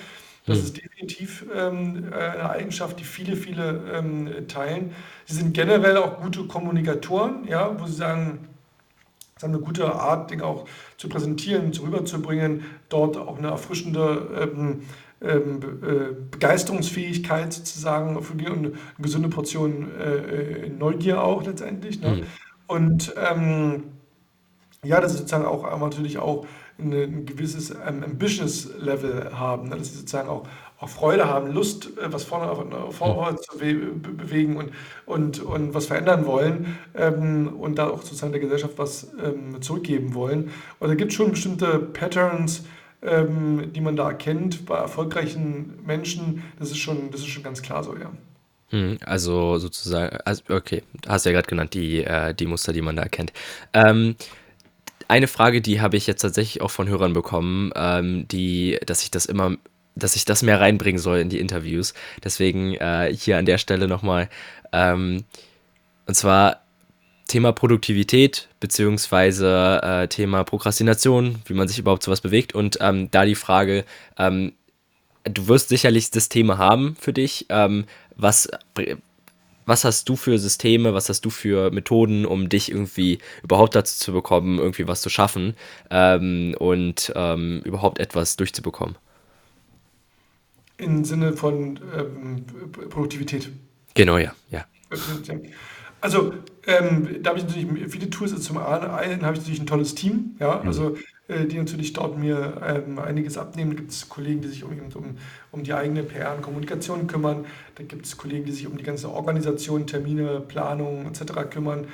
Das 0.47 0.59
Mhm. 0.59 0.63
ist 0.63 0.77
definitiv 0.77 1.47
ähm, 1.55 2.13
äh, 2.13 2.17
eine 2.17 2.51
Eigenschaft, 2.51 3.01
die 3.01 3.05
viele, 3.05 3.37
viele 3.37 3.81
ähm, 3.95 4.47
teilen. 4.49 4.93
Sie 5.27 5.35
sind 5.37 5.55
generell 5.55 5.97
auch 5.97 6.21
gute 6.21 6.45
Kommunikatoren, 6.47 7.47
ja, 7.49 7.79
wo 7.81 7.87
sie 7.87 7.95
sagen, 7.95 8.49
es 9.37 9.43
ist 9.43 9.49
eine 9.49 9.59
gute 9.59 9.93
Art, 9.93 10.31
Dinge 10.31 10.45
auch 10.45 10.67
zu 10.97 11.09
präsentieren, 11.09 11.73
zu 11.73 11.83
rüberzubringen, 11.83 12.65
dort 12.89 13.17
auch 13.17 13.39
eine 13.39 13.49
erfrischende 13.49 14.53
ähm, 14.57 14.83
ähm, 15.21 15.61
äh, 15.83 16.15
Begeisterungsfähigkeit 16.31 17.53
sozusagen 17.53 18.17
und 18.17 18.41
eine 18.41 18.73
gesunde 18.99 19.29
Portion 19.29 19.91
äh, 19.99 20.69
Neugier 20.69 21.23
auch 21.23 21.45
letztendlich. 21.45 22.01
Ne? 22.01 22.09
Mhm. 22.11 22.23
Und 22.67 23.15
ähm, 23.17 23.85
ja, 24.85 25.01
dass 25.01 25.13
sie 25.13 25.19
sozusagen 25.19 25.47
auch 25.47 25.65
natürlich 25.81 26.19
auch 26.19 26.47
eine, 26.79 27.03
ein 27.05 27.27
gewisses 27.27 27.71
ähm, 27.71 28.03
Ambitious-Level 28.05 29.39
haben, 29.39 29.69
ne? 29.69 29.77
dass 29.77 29.89
sie 29.89 29.99
sozusagen 29.99 30.29
auch, 30.29 30.47
auch 30.81 30.89
Freude 30.89 31.27
haben, 31.27 31.53
Lust, 31.53 31.97
äh, 31.99 32.13
was 32.13 32.25
vorne 32.25 32.51
äh, 32.51 32.93
vorwärts 32.93 33.43
zu 33.43 33.59
be 33.59 33.75
be 33.75 34.11
bewegen 34.11 34.57
und, 34.57 34.73
und, 35.07 35.41
und 35.41 35.75
was 35.75 35.87
verändern 35.87 36.27
wollen 36.27 36.79
ähm, 36.95 37.49
und 37.59 37.79
da 37.79 37.89
auch 37.89 38.03
sozusagen 38.03 38.33
der 38.33 38.41
Gesellschaft 38.41 38.75
was 38.77 39.13
ähm, 39.23 39.61
zurückgeben 39.63 40.15
wollen. 40.15 40.51
Und 40.81 40.89
da 40.89 40.95
gibt 40.95 41.13
es 41.13 41.17
schon 41.17 41.31
bestimmte 41.31 41.79
Patterns, 41.79 42.65
ähm, 43.03 43.73
die 43.73 43.81
man 43.81 43.97
da 43.97 44.09
erkennt 44.09 44.67
bei 44.67 44.77
erfolgreichen 44.77 45.79
Menschen. 45.85 46.43
Das 46.59 46.71
ist 46.71 46.79
schon, 46.79 47.11
das 47.11 47.21
ist 47.21 47.29
schon 47.29 47.43
ganz 47.43 47.63
klar 47.63 47.85
so, 47.85 47.97
ja. 47.97 48.11
Mhm. 48.71 48.99
Also 49.05 49.59
sozusagen, 49.59 50.17
also 50.25 50.43
okay, 50.51 50.83
hast 51.07 51.25
du 51.25 51.31
ja 51.31 51.35
gerade 51.35 51.49
genannt, 51.49 51.75
die, 51.75 52.03
äh, 52.03 52.35
die 52.35 52.47
Muster, 52.47 52.73
die 52.73 52.83
man 52.83 52.97
da 52.97 53.03
erkennt. 53.03 53.33
Ähm, 53.73 54.17
eine 55.07 55.29
Frage, 55.29 55.61
die 55.61 55.81
habe 55.81 55.97
ich 55.97 56.07
jetzt 56.07 56.23
tatsächlich 56.23 56.63
auch 56.63 56.71
von 56.71 56.89
Hörern 56.89 57.13
bekommen, 57.13 57.73
ähm, 57.77 58.27
die, 58.29 58.79
dass 58.87 59.03
ich 59.03 59.11
das 59.11 59.27
immer, 59.27 59.57
dass 59.95 60.17
ich 60.17 60.25
das 60.25 60.43
mehr 60.43 60.61
reinbringen 60.61 61.01
soll 61.01 61.19
in 61.19 61.29
die 61.29 61.41
Interviews. 61.41 61.95
Deswegen 62.23 62.75
äh, 62.75 63.15
hier 63.17 63.39
an 63.39 63.47
der 63.47 63.59
Stelle 63.59 63.89
nochmal. 63.89 64.29
Ähm, 64.73 65.25
und 66.07 66.15
zwar 66.15 66.65
Thema 67.29 67.53
Produktivität 67.53 68.49
beziehungsweise 68.61 69.81
äh, 69.83 70.09
Thema 70.09 70.45
Prokrastination, 70.45 71.37
wie 71.47 71.55
man 71.55 71.69
sich 71.69 71.79
überhaupt 71.79 72.03
sowas 72.03 72.21
bewegt. 72.21 72.55
Und 72.55 72.79
ähm, 72.81 73.11
da 73.11 73.25
die 73.25 73.35
Frage, 73.35 73.85
ähm, 74.19 74.53
du 75.25 75.49
wirst 75.49 75.69
sicherlich 75.69 76.09
Systeme 76.09 76.59
haben 76.59 76.97
für 77.01 77.13
dich. 77.13 77.47
Ähm, 77.49 77.87
was, 78.17 78.49
was 79.67 79.85
hast 79.85 80.09
du 80.09 80.17
für 80.17 80.39
Systeme, 80.39 80.93
was 80.93 81.09
hast 81.09 81.25
du 81.25 81.31
für 81.31 81.71
Methoden, 81.71 82.27
um 82.27 82.49
dich 82.49 82.71
irgendwie 82.71 83.19
überhaupt 83.43 83.75
dazu 83.75 83.97
zu 83.97 84.13
bekommen, 84.13 84.59
irgendwie 84.59 84.87
was 84.87 85.01
zu 85.01 85.09
schaffen 85.09 85.57
ähm, 85.91 86.55
und 86.59 87.13
ähm, 87.17 87.63
überhaupt 87.65 87.99
etwas 87.99 88.37
durchzubekommen? 88.37 88.97
Im 90.77 91.05
Sinne 91.05 91.33
von 91.35 91.79
ähm, 91.97 92.45
Produktivität. 92.91 93.51
Genau, 93.95 94.19
ja, 94.19 94.33
ja. 94.51 94.65
Also, 96.01 96.35
ähm, 96.67 97.23
da 97.23 97.31
habe 97.31 97.39
ich 97.39 97.47
natürlich 97.47 97.91
viele 97.91 98.11
Tools. 98.11 98.33
Also 98.33 98.43
zum 98.43 98.59
einen 98.59 99.23
habe 99.23 99.35
ich 99.35 99.41
natürlich 99.41 99.61
ein 99.61 99.67
tolles 99.67 99.95
Team, 99.95 100.37
ja, 100.41 100.61
Mhm. 100.61 100.67
also 100.67 100.97
äh, 101.29 101.47
die 101.47 101.57
natürlich 101.57 101.93
dort 101.93 102.19
mir 102.19 102.61
ähm, 102.67 102.99
einiges 102.99 103.39
abnehmen. 103.39 103.71
Da 103.71 103.77
gibt 103.77 103.91
es 103.93 104.09
Kollegen, 104.09 104.43
die 104.43 104.49
sich 104.49 104.65
um, 104.65 104.73
um, 104.95 105.17
um 105.53 105.63
die 105.63 105.73
eigene 105.73 106.03
PR 106.03 106.35
und 106.35 106.43
Kommunikation 106.43 107.07
kümmern. 107.07 107.47
Da 107.77 107.85
gibt 107.85 108.05
es 108.05 108.17
Kollegen, 108.17 108.45
die 108.45 108.53
sich 108.53 108.67
um 108.67 108.77
die 108.77 108.85
ganze 108.85 109.11
Organisation, 109.11 109.87
Termine, 109.87 110.41
Planung 110.41 111.07
etc. 111.07 111.49
kümmern. 111.51 111.87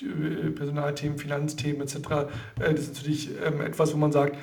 Äh, 0.00 0.50
Personalthemen, 0.50 1.18
Finanzthemen 1.18 1.82
etc. 1.82 1.96
Äh, 2.58 2.72
das 2.72 2.80
ist 2.80 2.94
natürlich 2.96 3.30
ähm, 3.44 3.60
etwas, 3.60 3.92
wo 3.92 3.98
man 3.98 4.10
sagt, 4.10 4.36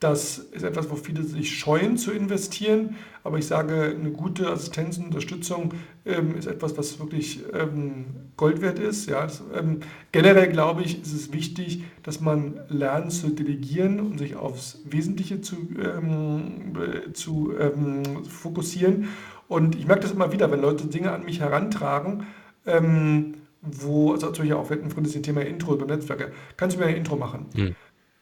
das 0.00 0.38
ist 0.38 0.62
etwas, 0.62 0.90
wo 0.90 0.96
viele 0.96 1.22
sich 1.22 1.58
scheuen 1.58 1.96
zu 1.96 2.12
investieren. 2.12 2.96
Aber 3.24 3.38
ich 3.38 3.46
sage, 3.46 3.94
eine 3.98 4.10
gute 4.10 4.48
Assistenz 4.50 4.98
und 4.98 5.06
Unterstützung 5.06 5.72
ähm, 6.04 6.36
ist 6.36 6.46
etwas, 6.46 6.76
was 6.76 6.98
wirklich 7.00 7.40
ähm, 7.54 8.04
Gold 8.36 8.60
wert 8.60 8.78
ist. 8.78 9.08
Ja, 9.08 9.22
das, 9.22 9.42
ähm, 9.58 9.80
generell 10.12 10.48
glaube 10.52 10.82
ich, 10.82 11.00
ist 11.00 11.14
es 11.14 11.32
wichtig, 11.32 11.84
dass 12.02 12.20
man 12.20 12.60
lernt 12.68 13.10
zu 13.10 13.30
delegieren 13.30 14.00
und 14.00 14.18
sich 14.18 14.36
aufs 14.36 14.80
Wesentliche 14.84 15.40
zu, 15.40 15.56
ähm, 15.82 16.74
äh, 16.76 17.12
zu 17.14 17.54
ähm, 17.58 18.24
fokussieren. 18.26 19.08
Und 19.48 19.76
ich 19.76 19.86
merke 19.86 20.02
das 20.02 20.12
immer 20.12 20.30
wieder, 20.30 20.50
wenn 20.50 20.60
Leute 20.60 20.86
Dinge 20.86 21.10
an 21.12 21.24
mich 21.24 21.40
herantragen, 21.40 22.24
ähm, 22.66 23.34
wo, 23.62 24.12
also 24.12 24.26
natürlich 24.26 24.52
auch, 24.52 24.68
wir 24.68 24.76
hatten 24.76 24.90
vorhin 24.90 25.10
das 25.10 25.22
Thema 25.22 25.40
Intro 25.40 25.74
über 25.74 25.86
Netzwerke. 25.86 26.32
Kannst 26.56 26.76
du 26.76 26.80
mir 26.80 26.86
ein 26.86 26.96
Intro 26.96 27.16
machen? 27.16 27.46
Mhm. 27.54 27.74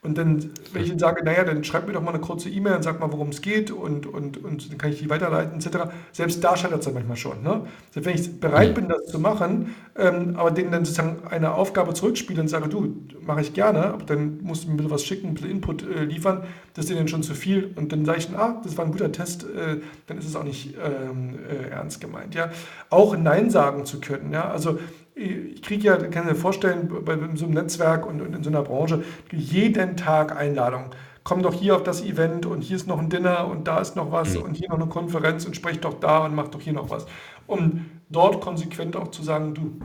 Und 0.05 0.19
dann, 0.19 0.51
wenn 0.73 0.83
ich 0.83 0.91
ihnen 0.91 0.99
sage, 0.99 1.25
naja, 1.25 1.45
dann 1.45 1.65
schreib 1.65 1.87
mir 1.87 1.95
doch 1.95 2.03
mal 2.03 2.11
eine 2.11 2.21
kurze 2.21 2.51
E-Mail 2.51 2.77
und 2.77 2.83
sag 2.83 3.01
mal, 3.01 3.11
worum 3.11 3.31
es 3.31 3.41
geht 3.41 3.71
und, 3.71 4.07
und, 4.07 4.37
und 4.45 4.71
dann 4.71 4.77
kann 4.77 4.93
ich 4.93 4.99
die 4.99 5.09
weiterleiten, 5.09 5.57
etc. 5.57 5.91
Selbst 6.13 6.45
da 6.45 6.59
scheitert 6.59 6.81
es 6.81 6.85
dann 6.85 6.93
manchmal 6.93 7.17
schon. 7.17 7.43
Ne? 7.43 7.63
Selbst 7.91 8.07
wenn 8.07 8.15
ich 8.15 8.39
bereit 8.39 8.75
bin, 8.75 8.89
das 8.89 9.07
zu 9.07 9.19
machen, 9.19 9.75
ähm, 9.97 10.37
aber 10.37 10.51
denen 10.51 10.71
dann 10.71 10.85
sozusagen 10.85 11.27
eine 11.27 11.55
Aufgabe 11.55 11.95
zurückspiele 11.95 12.43
und 12.43 12.49
sage, 12.49 12.69
du, 12.69 13.07
mache 13.23 13.41
ich 13.41 13.55
gerne, 13.55 13.95
aber 13.95 14.05
dann 14.05 14.43
musst 14.43 14.65
du 14.65 14.71
mir 14.71 14.77
bitte 14.77 14.91
was 14.91 15.05
schicken, 15.05 15.29
ein 15.29 15.35
bisschen 15.35 15.51
Input 15.51 15.83
äh, 15.83 16.05
liefern, 16.05 16.43
das 16.75 16.85
ist 16.85 16.95
denen 16.95 17.09
schon 17.09 17.23
zu 17.23 17.35
viel. 17.35 17.73
Und 17.75 17.91
dann 17.91 18.05
sage 18.05 18.19
ich, 18.19 18.27
dann, 18.27 18.37
ah, 18.37 18.61
das 18.63 18.77
war 18.77 18.85
ein 18.85 18.93
guter 18.93 19.11
Test, 19.11 19.45
äh, 19.45 19.81
dann 20.07 20.19
ist 20.19 20.27
es 20.27 20.37
auch 20.37 20.45
nicht 20.45 20.75
ähm, 20.75 21.39
äh, 21.49 21.71
ernst 21.71 22.03
gemeint. 22.03 22.35
Ja? 22.35 22.51
Auch 22.91 23.17
Nein 23.17 23.49
sagen 23.49 23.87
zu 23.87 24.01
können. 24.01 24.33
Ja? 24.33 24.51
Also 24.51 24.79
ich 25.15 25.63
kriege 25.63 25.85
ja, 25.85 25.97
kann 25.97 26.27
mir 26.27 26.35
vorstellen, 26.35 26.89
bei 27.05 27.17
so 27.37 27.45
einem 27.45 27.55
Netzwerk 27.55 28.07
und, 28.07 28.21
und 28.21 28.35
in 28.35 28.43
so 28.43 28.51
einer 28.51 28.63
Branche, 28.63 29.05
jeden 29.33 29.97
Tag 29.97 30.37
Einladungen. 30.37 30.91
Komm 31.23 31.43
doch 31.43 31.55
hier 31.55 31.77
auf 31.77 31.83
das 31.83 32.03
Event 32.03 32.47
und 32.47 32.63
hier 32.63 32.77
ist 32.77 32.87
noch 32.87 32.99
ein 32.99 33.09
Dinner 33.09 33.47
und 33.49 33.67
da 33.67 33.79
ist 33.79 33.97
noch 33.97 34.13
was 34.13 34.35
Mhm. 34.35 34.43
und 34.43 34.55
hier 34.57 34.69
noch 34.69 34.77
eine 34.77 34.89
Konferenz 34.89 35.47
und 35.47 35.57
sprech 35.57 35.81
doch 35.81 35.95
da 36.01 36.25
und 36.25 36.35
mach 36.35 36.49
doch 36.49 36.61
hier 36.61 36.73
noch 36.75 36.91
was. 36.91 37.07
Um 37.47 37.87
dort 38.11 38.41
konsequent 38.41 38.97
auch 38.97 39.09
zu 39.09 39.23
sagen, 39.23 39.55
du, 39.55 39.79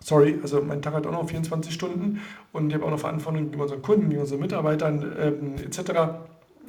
sorry, 0.00 0.38
also 0.42 0.60
mein 0.62 0.82
Tag 0.82 0.94
hat 0.94 1.06
auch 1.06 1.12
noch 1.12 1.28
24 1.28 1.72
Stunden 1.72 2.20
und 2.52 2.68
ich 2.68 2.74
habe 2.74 2.84
auch 2.86 2.90
noch 2.90 2.98
Verantwortung 2.98 3.42
gegenüber 3.44 3.64
unseren 3.64 3.82
Kunden, 3.82 4.02
gegenüber 4.02 4.22
unseren 4.22 4.40
Mitarbeitern 4.40 5.12
ähm, 5.18 5.54
etc. 5.64 5.92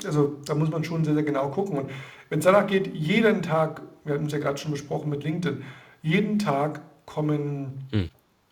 Also 0.05 0.38
da 0.45 0.55
muss 0.55 0.70
man 0.70 0.84
schon 0.84 1.03
sehr, 1.05 1.14
sehr 1.14 1.24
genau 1.24 1.49
gucken. 1.49 1.78
Und 1.78 1.89
wenn 2.30 2.39
es 2.39 2.45
danach 2.45 2.68
geht, 2.68 2.93
jeden 2.93 3.41
Tag, 3.41 3.82
wir 4.05 4.16
hatten 4.16 4.26
es 4.28 4.34
ja 4.34 4.39
gerade 4.39 4.57
schon 4.57 4.72
besprochen 4.72 5.09
mit 5.09 5.24
LinkedIn, 5.24 5.64
jeden 6.01 6.39
Tag 6.39 6.82
kommen 7.05 7.87
Mhm. 7.91 8.09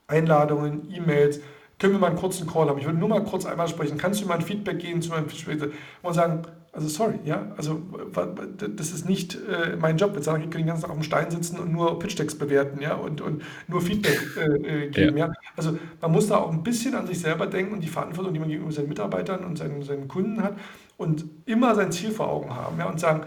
Einladungen, 0.08 0.92
E-Mails. 0.94 1.40
Können 1.80 1.94
wir 1.94 2.00
mal 2.00 2.08
einen 2.08 2.18
kurzen 2.20 2.46
Call 2.48 2.68
haben? 2.70 2.78
Ich 2.78 2.86
würde 2.86 3.00
nur 3.00 3.10
mal 3.10 3.24
kurz 3.24 3.46
einmal 3.46 3.68
sprechen. 3.68 3.98
Kannst 3.98 4.22
du 4.22 4.28
mal 4.28 4.36
ein 4.36 4.42
Feedback 4.42 4.80
geben 4.80 5.02
zu 5.02 5.10
meinem 5.10 5.30
Feedback? 5.30 5.72
Und 6.04 6.14
sagen, 6.14 6.44
also 6.74 6.88
sorry, 6.88 7.16
ja, 7.26 7.52
also 7.58 7.82
das 8.78 8.92
ist 8.92 9.10
nicht 9.10 9.36
äh, 9.36 9.76
mein 9.76 9.98
Job. 9.98 10.14
Jetzt 10.16 10.26
sagen, 10.26 10.44
ich 10.44 10.50
kann 10.50 10.62
den 10.62 10.68
ganzen 10.68 10.84
Tag 10.84 10.92
auf 10.92 10.98
dem 10.98 11.04
Stein 11.04 11.30
sitzen 11.30 11.60
und 11.60 11.72
nur 11.74 12.00
Pitch-Decks 12.00 12.36
bewerten, 12.36 12.82
ja, 12.82 12.96
und, 12.96 13.20
und 13.20 13.44
nur 13.68 13.82
Feedback 13.82 14.20
äh, 14.38 14.86
äh, 14.86 14.90
geben, 14.90 15.18
ja. 15.18 15.34
Also 15.58 15.78
man 16.00 16.12
muss 16.12 16.28
da 16.28 16.38
auch 16.38 16.52
ein 16.52 16.64
bisschen 16.64 16.96
an 16.96 17.08
sich 17.08 17.20
selber 17.20 17.48
denken 17.48 17.74
und 17.74 17.82
die 17.82 17.88
Verantwortung, 17.88 18.34
die 18.34 18.40
man 18.40 18.48
gegenüber 18.48 18.72
seinen 18.72 18.88
Mitarbeitern 18.90 19.44
und 19.44 19.58
seinen, 19.58 19.84
seinen 19.84 20.08
Kunden 20.08 20.42
hat 20.44 20.56
und 21.02 21.26
immer 21.48 21.74
sein 21.74 21.92
Ziel 21.92 22.12
vor 22.12 22.30
Augen 22.30 22.56
haben, 22.56 22.78
ja, 22.78 22.86
und 22.86 23.00
sagen, 23.00 23.24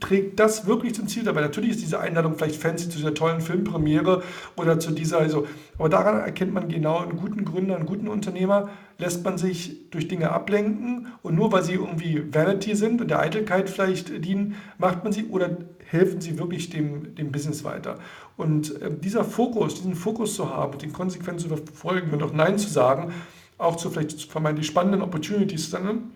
trägt 0.00 0.40
das 0.40 0.66
wirklich 0.66 0.96
zum 0.96 1.06
Ziel 1.06 1.22
dabei? 1.22 1.40
Natürlich 1.40 1.70
ist 1.70 1.80
diese 1.80 2.00
Einladung 2.00 2.34
vielleicht 2.34 2.60
fancy 2.60 2.88
zu 2.88 2.96
dieser 2.96 3.14
tollen 3.14 3.40
Filmpremiere 3.40 4.24
oder 4.56 4.80
zu 4.80 4.90
dieser, 4.90 5.18
also, 5.18 5.46
aber 5.78 5.88
daran 5.88 6.18
erkennt 6.18 6.52
man 6.52 6.68
genau 6.68 6.98
einen 6.98 7.16
guten 7.16 7.44
Gründer, 7.44 7.76
einen 7.76 7.86
guten 7.86 8.08
Unternehmer, 8.08 8.70
lässt 8.98 9.24
man 9.24 9.38
sich 9.38 9.88
durch 9.90 10.08
Dinge 10.08 10.32
ablenken 10.32 11.12
und 11.22 11.36
nur 11.36 11.52
weil 11.52 11.62
sie 11.62 11.74
irgendwie 11.74 12.24
Vanity 12.34 12.74
sind 12.74 13.00
und 13.00 13.08
der 13.08 13.20
Eitelkeit 13.20 13.70
vielleicht 13.70 14.24
dienen, 14.24 14.56
macht 14.78 15.04
man 15.04 15.12
sie 15.12 15.26
oder 15.26 15.58
helfen 15.86 16.20
sie 16.20 16.40
wirklich 16.40 16.70
dem, 16.70 17.14
dem 17.14 17.30
Business 17.30 17.62
weiter. 17.62 18.00
Und 18.36 18.82
äh, 18.82 18.90
dieser 18.92 19.22
Fokus, 19.22 19.76
diesen 19.76 19.94
Fokus 19.94 20.34
zu 20.34 20.50
haben, 20.50 20.76
den 20.78 20.92
konsequent 20.92 21.40
zu 21.40 21.46
verfolgen 21.46 22.10
und 22.10 22.20
auch 22.24 22.32
Nein 22.32 22.58
zu 22.58 22.68
sagen, 22.68 23.12
auch 23.58 23.76
zu 23.76 23.90
vielleicht 23.90 24.22
vermeintlich 24.22 24.66
spannenden 24.66 25.02
Opportunities, 25.02 25.70
dann, 25.70 26.10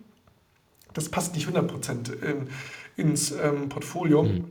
das 0.97 1.09
passt 1.09 1.35
nicht 1.35 1.47
100% 1.47 2.11
in, 2.23 2.47
ins 2.97 3.31
ähm, 3.31 3.69
Portfolio. 3.69 4.23
Mhm. 4.23 4.45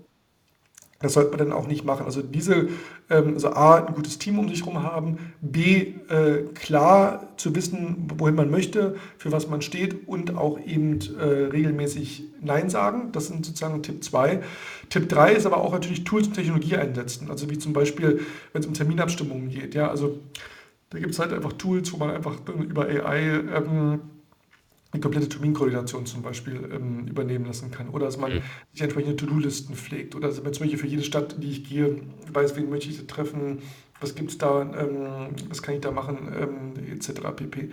Das 1.01 1.13
sollte 1.13 1.31
man 1.31 1.39
dann 1.39 1.53
auch 1.53 1.67
nicht 1.67 1.85
machen. 1.85 2.07
Also 2.07 2.23
diese, 2.23 2.69
ähm, 3.11 3.35
also 3.35 3.51
A, 3.51 3.85
ein 3.85 3.95
gutes 3.95 4.19
Team 4.19 4.39
um 4.39 4.49
sich 4.49 4.61
herum 4.61 4.83
haben, 4.83 5.19
B, 5.43 5.93
äh, 6.09 6.45
klar 6.55 7.29
zu 7.37 7.55
wissen, 7.55 8.09
wohin 8.17 8.35
man 8.35 8.51
möchte, 8.51 8.97
für 9.19 9.31
was 9.31 9.49
man 9.49 9.61
steht 9.61 10.09
und 10.09 10.37
auch 10.37 10.59
eben 10.59 11.01
äh, 11.19 11.25
regelmäßig 11.25 12.25
Nein 12.41 12.71
sagen. 12.71 13.13
Das 13.13 13.27
sind 13.27 13.45
sozusagen 13.45 13.83
Tipp 13.83 14.03
2. 14.03 14.41
Tipp 14.89 15.09
3 15.09 15.35
ist 15.35 15.45
aber 15.45 15.59
auch 15.59 15.73
natürlich 15.73 16.05
Tools 16.05 16.29
und 16.29 16.35
Technologie 16.35 16.77
einsetzen. 16.77 17.31
Also 17.31 17.51
wie 17.51 17.59
zum 17.59 17.75
Beispiel, 17.75 18.21
wenn 18.53 18.61
es 18.63 18.67
um 18.67 18.73
Terminabstimmungen 18.73 19.51
geht. 19.51 19.75
Ja, 19.75 19.91
also 19.91 20.21
da 20.91 20.99
gibt 20.99 21.13
es 21.13 21.19
halt 21.19 21.33
einfach 21.33 21.53
Tools, 21.55 21.93
wo 21.93 21.99
man 21.99 22.11
einfach 22.11 22.37
über 22.49 22.87
AI 22.87 23.41
ähm, 23.55 24.01
die 24.97 25.01
komplette 25.01 25.29
Terminkoordination 25.29 26.07
zum 26.07 26.23
Beispiel 26.23 26.69
ähm, 26.73 27.07
übernehmen 27.07 27.45
lassen 27.45 27.71
kann. 27.71 27.89
Oder 27.91 28.07
dass 28.07 28.17
man 28.17 28.35
mhm. 28.35 28.43
sich 28.73 28.83
entsprechende 28.83 29.17
To-Do-Listen 29.17 29.75
pflegt. 29.75 30.15
Oder 30.15 30.29
dass 30.29 30.43
man 30.43 30.53
zum 30.53 30.65
Beispiel 30.65 30.79
für 30.79 30.87
jede 30.87 31.03
Stadt, 31.03 31.35
in 31.35 31.41
die 31.43 31.51
ich 31.51 31.69
gehe, 31.69 32.01
weiß, 32.33 32.57
wen 32.57 32.71
möchte 32.71 32.91
ich 32.91 33.07
treffen, 33.07 33.61
was 34.01 34.15
gibt 34.15 34.31
es 34.31 34.39
da, 34.39 34.63
ähm, 34.63 35.35
was 35.49 35.63
kann 35.63 35.75
ich 35.75 35.81
da 35.81 35.91
machen, 35.91 36.19
ähm, 36.39 36.93
etc. 36.93 37.21
pp. 37.35 37.71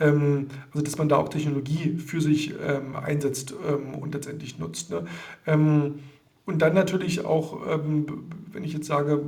Ähm, 0.00 0.46
also 0.72 0.84
dass 0.84 0.96
man 0.98 1.08
da 1.08 1.16
auch 1.16 1.28
Technologie 1.28 1.96
für 1.98 2.20
sich 2.20 2.54
ähm, 2.66 2.96
einsetzt 2.96 3.54
ähm, 3.68 3.94
und 3.94 4.14
letztendlich 4.14 4.58
nutzt. 4.58 4.90
Ne? 4.90 5.04
und 6.46 6.62
dann 6.62 6.74
natürlich 6.74 7.24
auch, 7.24 7.60
wenn 7.60 8.62
ich 8.62 8.72
jetzt 8.72 8.86
sage, 8.86 9.24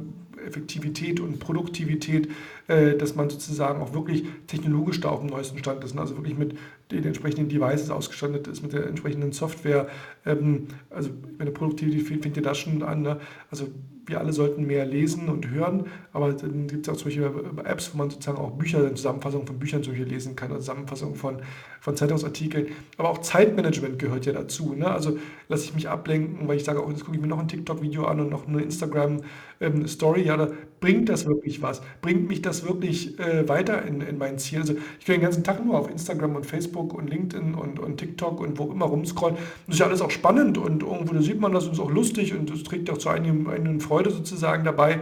Effektivität 0.48 1.20
und 1.20 1.38
Produktivität, 1.38 2.28
äh, 2.66 2.96
dass 2.96 3.14
man 3.14 3.30
sozusagen 3.30 3.80
auch 3.80 3.94
wirklich 3.94 4.24
technologisch 4.46 5.00
da 5.00 5.10
auf 5.10 5.20
dem 5.20 5.28
neuesten 5.28 5.58
Stand 5.58 5.84
ist. 5.84 5.94
Ne? 5.94 6.00
Also 6.00 6.16
wirklich 6.16 6.36
mit 6.36 6.56
den 6.90 7.04
entsprechenden 7.04 7.48
Devices 7.48 7.90
ausgestattet 7.90 8.48
ist, 8.48 8.62
mit 8.62 8.72
der 8.72 8.86
entsprechenden 8.86 9.32
Software. 9.32 9.88
Ähm, 10.26 10.68
also 10.90 11.10
meine 11.38 11.50
Produktivität 11.50 12.22
fängt 12.22 12.36
ja 12.36 12.42
da 12.42 12.54
schon 12.54 12.82
an. 12.82 13.02
Ne? 13.02 13.20
Also 13.50 13.68
wir 14.08 14.20
alle 14.20 14.32
sollten 14.32 14.66
mehr 14.66 14.86
lesen 14.86 15.28
und 15.28 15.50
hören, 15.50 15.86
aber 16.12 16.32
dann 16.32 16.66
gibt 16.66 16.86
es 16.86 16.92
auch 16.92 16.96
zum 16.96 17.06
Beispiel 17.06 17.30
Apps, 17.64 17.92
wo 17.92 17.98
man 17.98 18.10
sozusagen 18.10 18.38
auch 18.38 18.50
Bücher, 18.52 18.94
Zusammenfassungen 18.94 19.46
von 19.46 19.58
Büchern 19.58 19.82
zum 19.82 19.92
Beispiel 19.92 20.08
lesen 20.08 20.34
kann, 20.34 20.50
also 20.50 20.60
Zusammenfassungen 20.60 21.14
von, 21.14 21.36
von 21.80 21.96
Zeitungsartikeln. 21.96 22.68
Aber 22.96 23.10
auch 23.10 23.18
Zeitmanagement 23.18 23.98
gehört 23.98 24.26
ja 24.26 24.32
dazu. 24.32 24.74
Ne? 24.74 24.90
Also 24.90 25.18
lasse 25.48 25.64
ich 25.64 25.74
mich 25.74 25.88
ablenken, 25.88 26.48
weil 26.48 26.56
ich 26.56 26.64
sage, 26.64 26.84
oh, 26.84 26.90
jetzt 26.90 27.04
gucke 27.04 27.16
ich 27.16 27.22
mir 27.22 27.28
noch 27.28 27.38
ein 27.38 27.48
TikTok-Video 27.48 28.06
an 28.06 28.20
und 28.20 28.30
noch 28.30 28.48
eine 28.48 28.62
Instagram-Story. 28.62 30.20
Ähm, 30.20 30.26
ja, 30.26 30.36
da 30.36 30.48
bringt 30.80 31.08
das 31.08 31.26
wirklich 31.26 31.62
was? 31.62 31.82
Bringt 32.00 32.28
mich 32.28 32.42
das 32.42 32.66
wirklich 32.66 33.18
äh, 33.18 33.48
weiter 33.48 33.82
in, 33.82 34.00
in 34.00 34.18
mein 34.18 34.38
Ziel? 34.38 34.60
Also 34.60 34.74
ich 34.98 35.04
kann 35.04 35.16
den 35.16 35.22
ganzen 35.22 35.44
Tag 35.44 35.64
nur 35.64 35.78
auf 35.78 35.90
Instagram 35.90 36.36
und 36.36 36.46
Facebook 36.46 36.94
und 36.94 37.10
LinkedIn 37.10 37.54
und, 37.54 37.78
und 37.78 37.98
TikTok 37.98 38.40
und 38.40 38.58
wo 38.58 38.70
immer 38.70 38.86
rumscrollen. 38.86 39.36
Das 39.66 39.76
ist 39.76 39.80
ja 39.80 39.86
alles 39.86 40.00
auch 40.00 40.10
spannend 40.10 40.58
und 40.58 40.82
irgendwo 40.82 41.14
da 41.14 41.22
sieht 41.22 41.40
man 41.40 41.52
das 41.52 41.66
und 41.66 41.72
ist 41.72 41.80
auch 41.80 41.90
lustig 41.90 42.34
und 42.34 42.50
es 42.50 42.62
trägt 42.62 42.90
auch 42.90 42.98
zu 42.98 43.08
einigen, 43.08 43.48
einigen 43.48 43.80
Freude 43.98 44.10
sozusagen 44.10 44.64
dabei. 44.64 45.00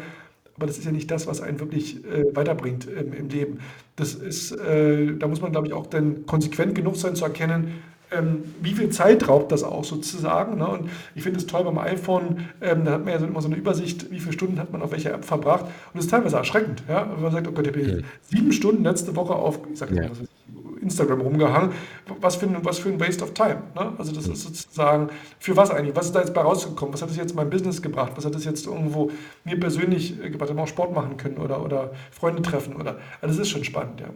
Aber 0.57 0.66
das 0.66 0.78
ist 0.78 0.86
ja 0.86 0.92
nicht 0.92 1.11
das, 1.11 1.26
was 1.26 1.42
einen 1.42 1.61
wirklich 1.61 2.03
äh, 2.07 2.34
weiterbringt 2.34 2.88
ähm, 2.88 3.12
im 3.12 3.28
Leben. 3.28 3.59
Das 3.94 4.14
ist, 4.14 4.53
äh, 4.53 5.14
da 5.14 5.28
muss 5.28 5.42
man, 5.42 5.53
glaube 5.53 5.66
ich, 5.66 5.74
auch 5.74 5.86
dann 5.86 6.24
konsequent 6.24 6.74
genug 6.74 6.97
sein 6.97 7.14
zu 7.14 7.24
erkennen, 7.24 7.82
ähm, 8.11 8.44
wie 8.62 8.72
viel 8.72 8.88
Zeit 8.88 9.28
raubt 9.28 9.53
das 9.53 9.64
auch 9.64 9.84
sozusagen. 9.84 10.57
Ne? 10.57 10.66
Und 10.66 10.90
ich 11.14 11.22
finde 11.22 11.40
es 11.40 11.47
toll 11.47 11.64
beim 11.64 11.76
iPhone, 11.76 12.47
ähm, 12.62 12.86
da 12.86 12.92
hat 12.92 13.05
man 13.05 13.12
ja 13.12 13.18
so 13.18 13.26
immer 13.26 13.42
so 13.42 13.49
eine 13.49 13.57
Übersicht, 13.57 14.11
wie 14.11 14.18
viele 14.18 14.32
Stunden 14.32 14.59
hat 14.59 14.72
man 14.72 14.80
auf 14.80 14.92
welcher 14.92 15.12
App 15.12 15.26
verbracht. 15.26 15.64
Und 15.64 15.97
das 15.97 16.05
ist 16.07 16.11
teilweise 16.11 16.36
erschreckend. 16.36 16.82
Ja? 16.88 17.07
Wenn 17.12 17.22
man 17.22 17.32
sagt, 17.32 17.49
oh 17.49 17.53
Gott, 17.53 17.66
ich 17.66 17.74
habe 17.74 17.99
ja. 17.99 17.99
sieben 18.22 18.53
Stunden 18.53 18.84
letzte 18.84 19.14
Woche 19.14 19.34
auf, 19.34 19.61
ich 19.70 19.78
sag 19.78 19.90
ja. 19.90 20.03
mal, 20.03 20.11
Instagram 20.81 21.20
rumgehangen. 21.20 21.72
Was 22.20 22.37
für, 22.37 22.47
ein, 22.47 22.64
was 22.64 22.79
für 22.79 22.89
ein 22.89 23.01
Waste 23.01 23.24
of 23.24 23.35
Time. 23.35 23.62
Ne? 23.74 23.93
Also 23.99 24.12
das 24.12 24.29
ist 24.29 24.43
sozusagen, 24.43 25.11
für 25.39 25.57
was 25.57 25.70
eigentlich? 25.70 25.97
Was 25.97 26.07
ist 26.07 26.14
da 26.14 26.20
jetzt 26.20 26.35
bei 26.35 26.43
rausgekommen? 26.43 26.95
Was 26.95 27.03
hat 27.03 27.11
das 27.11 27.16
jetzt 27.16 27.35
mein 27.35 27.51
Business 27.51 27.83
gebracht? 27.83 28.12
Was 28.16 28.24
hat 28.24 28.35
das 28.35 28.45
jetzt 28.45 28.66
irgendwo 28.66 29.11
mir 29.45 29.59
persönlich 29.59 30.20
gebracht? 30.20 30.55
Wir 30.55 30.62
auch 30.62 30.68
Sport 30.68 30.95
machen 30.95 31.16
können 31.16 31.39
oder, 31.39 31.62
oder 31.62 31.93
Freunde 32.11 32.43
treffen. 32.43 32.77
Oder, 32.77 32.99
also 33.20 33.37
das 33.37 33.39
ist 33.39 33.51
schon 33.51 33.64
spannend, 33.64 34.01
ja. 34.01 34.09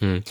Hm. 0.00 0.22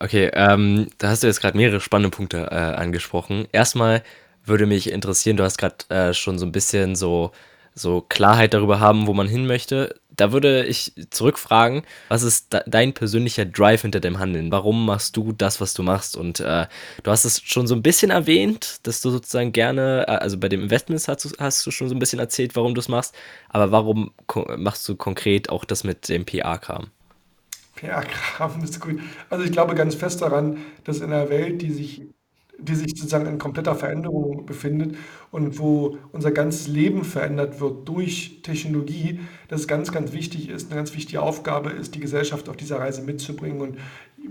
Okay, 0.00 0.30
ähm, 0.34 0.88
da 0.98 1.08
hast 1.08 1.22
du 1.22 1.26
jetzt 1.26 1.40
gerade 1.40 1.56
mehrere 1.56 1.80
spannende 1.80 2.14
Punkte 2.14 2.48
äh, 2.50 2.54
angesprochen. 2.54 3.46
Erstmal 3.52 4.02
würde 4.44 4.66
mich 4.66 4.90
interessieren, 4.90 5.36
du 5.36 5.44
hast 5.44 5.58
gerade 5.58 5.76
äh, 5.88 6.12
schon 6.14 6.38
so 6.38 6.46
ein 6.46 6.52
bisschen 6.52 6.96
so, 6.96 7.32
so 7.74 8.02
Klarheit 8.02 8.54
darüber 8.54 8.80
haben, 8.80 9.06
wo 9.06 9.14
man 9.14 9.28
hin 9.28 9.46
möchte. 9.46 9.94
Da 10.16 10.32
würde 10.32 10.64
ich 10.64 10.92
zurückfragen, 11.10 11.82
was 12.08 12.22
ist 12.22 12.52
de 12.52 12.62
dein 12.66 12.94
persönlicher 12.94 13.44
Drive 13.44 13.82
hinter 13.82 14.00
dem 14.00 14.18
Handeln? 14.18 14.52
Warum 14.52 14.86
machst 14.86 15.16
du 15.16 15.32
das, 15.32 15.60
was 15.60 15.74
du 15.74 15.82
machst? 15.82 16.16
Und 16.16 16.40
äh, 16.40 16.66
du 17.02 17.10
hast 17.10 17.24
es 17.24 17.40
schon 17.42 17.66
so 17.66 17.74
ein 17.74 17.82
bisschen 17.82 18.10
erwähnt, 18.10 18.78
dass 18.84 19.00
du 19.00 19.10
sozusagen 19.10 19.52
gerne, 19.52 20.04
äh, 20.06 20.12
also 20.12 20.38
bei 20.38 20.48
dem 20.48 20.62
Investments 20.62 21.08
hast 21.08 21.24
du, 21.24 21.30
hast 21.38 21.66
du 21.66 21.70
schon 21.70 21.88
so 21.88 21.94
ein 21.94 21.98
bisschen 21.98 22.18
erzählt, 22.18 22.54
warum 22.56 22.74
du 22.74 22.80
es 22.80 22.88
machst, 22.88 23.14
aber 23.48 23.70
warum 23.72 24.12
machst 24.56 24.88
du 24.88 24.96
konkret 24.96 25.50
auch 25.50 25.64
das 25.64 25.84
mit 25.84 26.08
dem 26.08 26.24
PR-Kram? 26.24 26.88
PR-Kram 27.76 28.62
ist 28.64 28.80
gut. 28.80 29.00
Also 29.30 29.44
ich 29.44 29.52
glaube 29.52 29.74
ganz 29.74 29.94
fest 29.94 30.22
daran, 30.22 30.58
dass 30.84 30.98
in 30.98 31.12
einer 31.12 31.30
Welt, 31.30 31.62
die 31.62 31.72
sich, 31.72 32.02
die 32.58 32.74
sich 32.74 32.90
sozusagen 32.90 33.26
in 33.26 33.38
kompletter 33.38 33.74
Veränderung 33.74 34.46
befindet 34.46 34.96
und 35.30 35.58
wo 35.58 35.98
unser 36.12 36.30
ganzes 36.30 36.68
Leben 36.68 37.04
verändert 37.04 37.60
wird 37.60 37.88
durch 37.88 38.40
Technologie, 38.42 39.20
dass 39.48 39.62
es 39.62 39.68
ganz, 39.68 39.92
ganz 39.92 40.12
wichtig 40.12 40.48
ist, 40.48 40.66
eine 40.66 40.76
ganz 40.76 40.94
wichtige 40.94 41.22
Aufgabe 41.22 41.70
ist, 41.70 41.94
die 41.94 42.00
Gesellschaft 42.00 42.48
auf 42.48 42.56
dieser 42.56 42.78
Reise 42.78 43.02
mitzubringen. 43.02 43.60
Und 43.60 43.78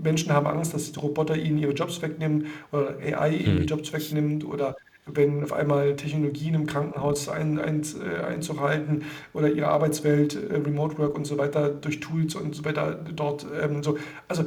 Menschen 0.02 0.32
haben 0.32 0.46
Angst, 0.46 0.74
dass 0.74 0.92
die 0.92 0.98
Roboter 0.98 1.36
ihnen 1.36 1.58
ihre 1.58 1.72
Jobs 1.72 2.02
wegnehmen 2.02 2.46
oder 2.72 2.96
AI 2.98 3.30
ihnen 3.30 3.56
die 3.56 3.62
hm. 3.62 3.66
Jobs 3.66 3.92
wegnimmt 3.92 4.44
oder 4.44 4.76
wenn 5.06 5.42
auf 5.42 5.52
einmal 5.52 5.96
Technologien 5.96 6.54
im 6.54 6.66
Krankenhaus 6.66 7.28
ein, 7.28 7.58
ein, 7.58 7.82
äh, 7.82 8.24
Einzug 8.24 8.60
halten 8.60 9.02
oder 9.34 9.50
ihre 9.50 9.68
Arbeitswelt, 9.68 10.34
äh, 10.34 10.56
Remote 10.56 10.98
Work 10.98 11.16
und 11.16 11.26
so 11.26 11.36
weiter 11.36 11.68
durch 11.68 12.00
Tools 12.00 12.34
und 12.34 12.54
so 12.54 12.64
weiter 12.64 12.94
dort 12.94 13.46
ähm, 13.60 13.82
so. 13.82 13.98
Also 14.28 14.44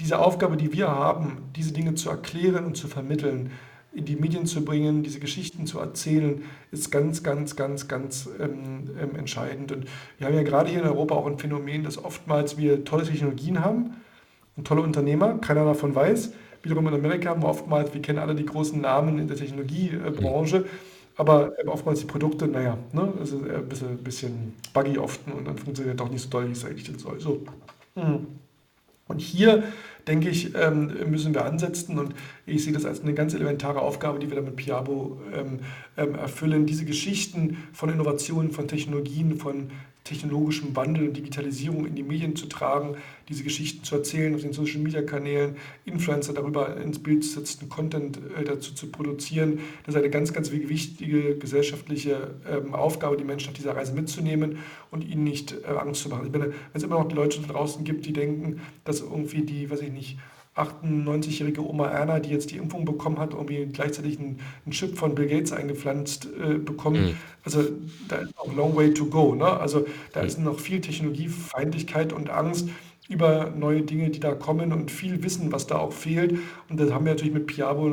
diese 0.00 0.18
Aufgabe, 0.18 0.56
die 0.56 0.72
wir 0.72 0.88
haben, 0.88 1.38
diese 1.54 1.72
Dinge 1.72 1.94
zu 1.94 2.10
erklären 2.10 2.64
und 2.64 2.76
zu 2.76 2.88
vermitteln, 2.88 3.50
in 3.92 4.04
die 4.04 4.16
Medien 4.16 4.44
zu 4.46 4.64
bringen, 4.64 5.04
diese 5.04 5.20
Geschichten 5.20 5.66
zu 5.66 5.78
erzählen, 5.78 6.42
ist 6.72 6.90
ganz, 6.90 7.22
ganz, 7.22 7.54
ganz, 7.54 7.86
ganz 7.86 8.28
ähm, 8.40 8.90
ähm, 9.00 9.14
entscheidend. 9.16 9.70
Und 9.70 9.86
wir 10.18 10.26
haben 10.26 10.34
ja 10.34 10.42
gerade 10.42 10.68
hier 10.68 10.80
in 10.80 10.86
Europa 10.86 11.14
auch 11.14 11.26
ein 11.26 11.38
Phänomen, 11.38 11.84
dass 11.84 12.02
oftmals 12.02 12.58
wir 12.58 12.84
tolle 12.84 13.04
Technologien 13.04 13.64
haben 13.64 13.96
und 14.56 14.66
tolle 14.66 14.82
Unternehmer, 14.82 15.38
keiner 15.38 15.64
davon 15.64 15.94
weiß 15.94 16.32
Wiederum 16.64 16.88
in 16.88 16.94
Amerika 16.94 17.30
haben 17.30 17.42
wir 17.42 17.48
oftmals, 17.48 17.92
wir 17.92 18.00
kennen 18.00 18.18
alle 18.18 18.34
die 18.34 18.46
großen 18.46 18.80
Namen 18.80 19.18
in 19.18 19.28
der 19.28 19.36
Technologiebranche, 19.36 20.64
aber 21.16 21.52
oftmals 21.66 22.00
die 22.00 22.06
Produkte, 22.06 22.48
naja, 22.48 22.78
ne, 22.92 23.12
das 23.18 23.32
ist 23.32 23.44
ein 23.44 23.68
bisschen, 23.68 23.98
bisschen 23.98 24.54
buggy 24.72 24.98
oft 24.98 25.20
und 25.30 25.46
dann 25.46 25.58
funktioniert 25.58 26.00
doch 26.00 26.10
nicht 26.10 26.22
so 26.22 26.30
toll, 26.30 26.48
wie 26.48 26.52
es 26.52 26.64
eigentlich 26.64 26.90
soll. 26.98 27.20
So. 27.20 27.42
Hm. 27.96 28.26
Und 29.06 29.20
hier, 29.20 29.64
denke 30.06 30.28
ich, 30.28 30.54
ähm, 30.54 30.92
müssen 31.10 31.34
wir 31.34 31.44
ansetzen. 31.44 31.98
Und 31.98 32.14
ich 32.46 32.64
sehe 32.64 32.72
das 32.72 32.84
als 32.84 33.02
eine 33.02 33.14
ganz 33.14 33.34
elementare 33.34 33.80
Aufgabe, 33.80 34.18
die 34.18 34.28
wir 34.28 34.36
da 34.36 34.42
mit 34.42 34.56
Piabo 34.56 35.20
ähm, 35.34 35.60
ähm, 35.96 36.14
erfüllen, 36.14 36.66
diese 36.66 36.84
Geschichten 36.84 37.58
von 37.72 37.90
Innovationen, 37.90 38.50
von 38.50 38.68
Technologien, 38.68 39.38
von 39.38 39.70
technologischem 40.04 40.76
Wandel 40.76 41.08
und 41.08 41.16
Digitalisierung 41.16 41.86
in 41.86 41.94
die 41.94 42.02
Medien 42.02 42.36
zu 42.36 42.46
tragen, 42.46 42.96
diese 43.30 43.42
Geschichten 43.42 43.84
zu 43.84 43.96
erzählen 43.96 44.34
auf 44.34 44.42
den 44.42 44.52
Social 44.52 44.80
Media 44.80 45.00
Kanälen, 45.00 45.56
Influencer 45.86 46.34
darüber 46.34 46.76
ins 46.76 47.02
Bild 47.02 47.24
zu 47.24 47.30
setzen, 47.30 47.70
Content 47.70 48.18
äh, 48.38 48.44
dazu 48.44 48.74
zu 48.74 48.88
produzieren. 48.88 49.60
Das 49.84 49.94
ist 49.94 50.00
eine 50.00 50.10
ganz, 50.10 50.34
ganz 50.34 50.52
wichtige 50.52 51.38
gesellschaftliche 51.38 52.34
ähm, 52.46 52.74
Aufgabe, 52.74 53.16
die 53.16 53.24
Menschen 53.24 53.48
auf 53.48 53.54
dieser 53.54 53.74
Reise 53.76 53.94
mitzunehmen 53.94 54.58
und 54.90 55.02
ihnen 55.02 55.24
nicht 55.24 55.52
äh, 55.52 55.68
Angst 55.68 56.02
zu 56.02 56.10
machen. 56.10 56.26
Ich 56.26 56.32
meine, 56.32 56.48
wenn 56.48 56.54
es 56.74 56.82
immer 56.82 57.02
noch 57.02 57.10
Leute 57.10 57.40
da 57.40 57.54
draußen 57.54 57.82
gibt, 57.84 58.04
die 58.04 58.12
denken, 58.12 58.60
dass 58.84 59.00
irgendwie 59.00 59.42
die, 59.42 59.70
weiß 59.70 59.80
ich 59.80 59.92
nicht, 59.92 60.18
98-jährige 60.56 61.68
Oma 61.68 61.88
Erna, 61.88 62.20
die 62.20 62.30
jetzt 62.30 62.50
die 62.50 62.56
Impfung 62.56 62.84
bekommen 62.84 63.18
hat, 63.18 63.32
irgendwie 63.32 63.66
gleichzeitig 63.66 64.18
einen, 64.18 64.40
einen 64.64 64.72
Chip 64.72 64.96
von 64.96 65.14
Bill 65.14 65.26
Gates 65.26 65.52
eingepflanzt 65.52 66.26
äh, 66.26 66.58
bekommen. 66.58 67.06
Mhm. 67.06 67.16
Also 67.44 67.64
da 68.08 68.16
ist 68.16 68.36
noch 68.36 68.54
long 68.54 68.76
way 68.76 68.94
to 68.94 69.06
go. 69.06 69.34
Ne? 69.34 69.46
Also 69.46 69.86
da 70.12 70.20
mhm. 70.20 70.26
ist 70.26 70.38
noch 70.38 70.60
viel 70.60 70.80
Technologiefeindlichkeit 70.80 72.12
und 72.12 72.30
Angst 72.30 72.68
über 73.08 73.52
neue 73.54 73.82
Dinge, 73.82 74.08
die 74.08 74.20
da 74.20 74.34
kommen 74.34 74.72
und 74.72 74.90
viel 74.90 75.22
Wissen, 75.22 75.52
was 75.52 75.66
da 75.66 75.76
auch 75.76 75.92
fehlt. 75.92 76.38
Und 76.70 76.80
das 76.80 76.90
haben 76.90 77.04
wir 77.04 77.12
natürlich 77.12 77.34
mit 77.34 77.46
Piabo 77.46 77.86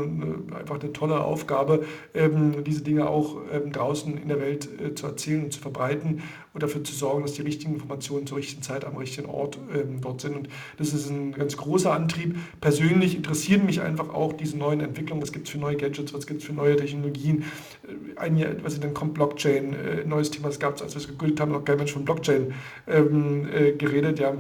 einfach 0.57 0.80
eine 0.80 0.93
tolle 0.93 1.22
Aufgabe, 1.22 1.84
ähm, 2.14 2.64
diese 2.64 2.82
Dinge 2.82 3.09
auch 3.09 3.36
ähm, 3.51 3.74
draußen 3.74 4.18
in 4.18 4.30
der 4.30 4.39
Welt 4.39 4.70
äh, 4.80 4.95
zu 4.95 5.07
erzählen 5.07 5.43
und 5.43 5.51
zu 5.51 5.59
verbreiten 5.59 6.24
und 6.53 6.64
dafür 6.64 6.84
zu 6.86 6.93
sorgen, 6.93 7.24
dass 7.24 7.34
die 7.34 7.41
richtigen 7.41 7.74
Informationen 7.74 8.26
zur 8.26 8.38
richtigen 8.38 8.62
Zeit 8.62 8.86
am 8.86 8.95
richtigen 8.95 9.28
Ort 9.28 9.59
ähm, 9.74 9.99
dort 9.99 10.22
sind. 10.22 10.36
Und 10.36 10.49
das 10.78 10.93
ist 10.93 11.09
ein 11.09 11.34
ganz 11.34 11.57
großer 11.57 11.91
Antrieb. 11.91 12.38
Persönlich 12.62 13.18
interessieren 13.18 13.66
mich 13.66 13.82
einfach 13.82 14.14
auch 14.14 14.32
diese 14.32 14.57
neuen 14.57 14.80
Entwicklungen. 14.80 15.22
Was 15.22 15.34
gibt 15.34 15.47
es 15.47 15.51
für 15.51 15.59
neue 15.59 15.76
Gadgets, 15.76 16.14
was 16.14 16.26
gibt 16.26 16.39
es 16.39 16.47
für 16.47 16.53
neue 16.53 16.78
Technologien? 16.78 17.43
Äh, 17.84 18.18
ein 18.18 18.38
Jahr, 18.38 18.51
was 18.64 18.80
dann 18.80 18.93
kommt 18.93 19.16
Blockchain, 19.16 19.74
äh, 19.74 20.05
neues 20.05 20.32
Thema, 20.32 20.47
das 20.47 20.59
gab 20.59 20.76
es, 20.76 20.82
als 20.82 20.95
wir 20.95 21.01
es 21.01 21.07
gegründet 21.09 21.41
haben, 21.41 21.51
noch 21.51 21.66
kein 21.66 21.78
Mensch 21.78 21.91
von 21.91 22.05
Blockchain 22.05 22.53
äh, 22.86 23.74
geredet, 23.74 24.20
ja. 24.20 24.36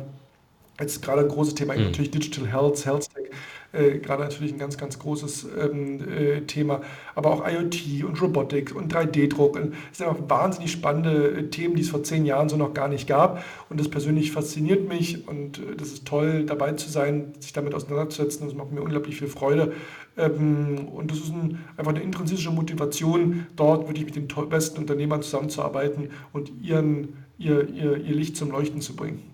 Jetzt 0.81 1.01
gerade 1.01 1.21
ein 1.21 1.27
großes 1.27 1.55
Thema, 1.55 1.75
mhm. 1.75 1.85
natürlich 1.85 2.11
Digital 2.11 2.47
Health, 2.47 2.85
Health 2.85 3.07
Tech. 3.13 3.29
äh, 3.73 3.99
gerade 3.99 4.23
natürlich 4.23 4.51
ein 4.51 4.57
ganz, 4.57 4.77
ganz 4.77 4.99
großes 4.99 5.47
ähm, 5.57 5.99
äh, 6.09 6.41
Thema. 6.41 6.81
Aber 7.15 7.31
auch 7.31 7.47
IoT 7.47 8.03
und 8.03 8.21
Robotik 8.21 8.75
und 8.75 8.93
3D-Druck. 8.93 9.53
Das 9.53 9.97
sind 9.97 10.07
einfach 10.07 10.27
wahnsinnig 10.27 10.71
spannende 10.71 11.29
äh, 11.29 11.49
Themen, 11.49 11.75
die 11.75 11.81
es 11.81 11.89
vor 11.89 12.03
zehn 12.03 12.25
Jahren 12.25 12.49
so 12.49 12.57
noch 12.57 12.73
gar 12.73 12.87
nicht 12.87 13.07
gab. 13.07 13.43
Und 13.69 13.79
das 13.79 13.89
persönlich 13.89 14.31
fasziniert 14.31 14.87
mich 14.89 15.27
und 15.27 15.59
äh, 15.59 15.75
das 15.77 15.89
ist 15.89 16.05
toll, 16.05 16.45
dabei 16.45 16.73
zu 16.73 16.89
sein, 16.89 17.33
sich 17.39 17.53
damit 17.53 17.73
auseinanderzusetzen. 17.73 18.47
Das 18.47 18.55
macht 18.55 18.71
mir 18.71 18.81
unglaublich 18.81 19.17
viel 19.17 19.27
Freude. 19.27 19.73
Ähm, 20.17 20.87
und 20.93 21.11
das 21.11 21.19
ist 21.19 21.31
ein, 21.31 21.59
einfach 21.77 21.93
eine 21.93 22.03
intrinsische 22.03 22.51
Motivation, 22.51 23.47
dort 23.55 23.87
wirklich 23.87 24.05
mit 24.05 24.15
den 24.15 24.27
besten 24.49 24.79
Unternehmern 24.79 25.21
zusammenzuarbeiten 25.21 26.09
und 26.33 26.51
ihren, 26.61 27.25
ihr, 27.37 27.69
ihr, 27.69 27.97
ihr 27.97 28.15
Licht 28.15 28.35
zum 28.35 28.51
Leuchten 28.51 28.81
zu 28.81 28.95
bringen. 28.95 29.30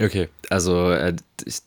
Okay, 0.00 0.28
also 0.48 0.90
äh, 0.90 1.14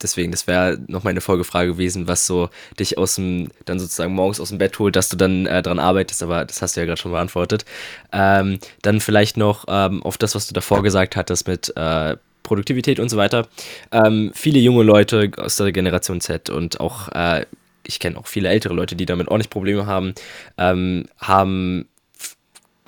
deswegen, 0.02 0.32
das 0.32 0.48
wäre 0.48 0.80
noch 0.88 1.04
meine 1.04 1.22
Folgefrage 1.22 1.72
gewesen, 1.72 2.08
was 2.08 2.26
so 2.26 2.50
dich 2.80 2.98
aus 2.98 3.16
dem, 3.16 3.50
dann 3.66 3.80
sozusagen 3.80 4.14
morgens 4.14 4.40
aus 4.40 4.50
dem 4.50 4.58
Bett 4.58 4.78
holt, 4.80 4.96
dass 4.96 5.10
du 5.10 5.16
dann 5.16 5.46
äh, 5.46 5.62
dran 5.62 5.80
arbeitest, 5.80 6.24
aber 6.24 6.44
das 6.44 6.62
hast 6.62 6.76
du 6.76 6.82
ja 6.82 6.86
gerade 6.86 7.00
schon 7.00 7.12
beantwortet. 7.12 7.66
Ähm, 8.12 8.60
dann 8.82 9.00
vielleicht 9.00 9.38
noch 9.38 9.66
ähm, 9.68 10.02
auf 10.04 10.18
das, 10.18 10.34
was 10.36 10.48
du 10.48 10.54
davor 10.54 10.82
gesagt 10.82 11.16
hattest 11.16 11.48
mit 11.48 11.72
äh, 11.78 12.18
Produktivität 12.44 13.00
und 13.00 13.10
so 13.10 13.18
weiter. 13.18 13.48
Ähm, 13.92 14.32
viele 14.34 14.60
junge 14.60 14.84
Leute 14.84 15.32
aus 15.38 15.58
der 15.58 15.72
Generation 15.72 16.20
Z 16.20 16.50
und 16.50 16.80
auch, 16.80 17.10
äh, 17.10 17.46
ich 17.86 18.00
kenne 18.00 18.18
auch 18.18 18.28
viele 18.28 18.50
ältere 18.50 18.74
Leute, 18.74 18.96
die 18.96 19.06
damit 19.06 19.28
ordentlich 19.28 19.52
Probleme 19.52 19.86
haben, 19.86 20.14
ähm, 20.58 21.06
haben 21.20 21.88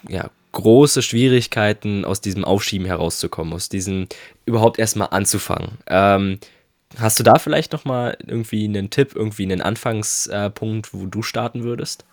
ja, 0.09 0.29
große 0.57 1.03
Schwierigkeiten, 1.03 2.03
aus 2.03 2.19
diesem 2.19 2.43
Aufschieben 2.43 2.87
herauszukommen, 2.87 3.53
aus 3.53 3.69
diesem 3.69 4.07
überhaupt 4.45 4.79
erstmal 4.79 5.09
anzufangen. 5.11 5.77
Ähm, 5.85 6.39
hast 6.97 7.19
du 7.19 7.23
da 7.23 7.35
vielleicht 7.35 7.73
nochmal 7.73 8.17
irgendwie 8.25 8.65
einen 8.65 8.89
Tipp, 8.89 9.15
irgendwie 9.15 9.43
einen 9.43 9.61
Anfangspunkt, 9.61 10.93
wo 10.93 11.05
du 11.05 11.21
starten 11.21 11.63
würdest? 11.63 12.05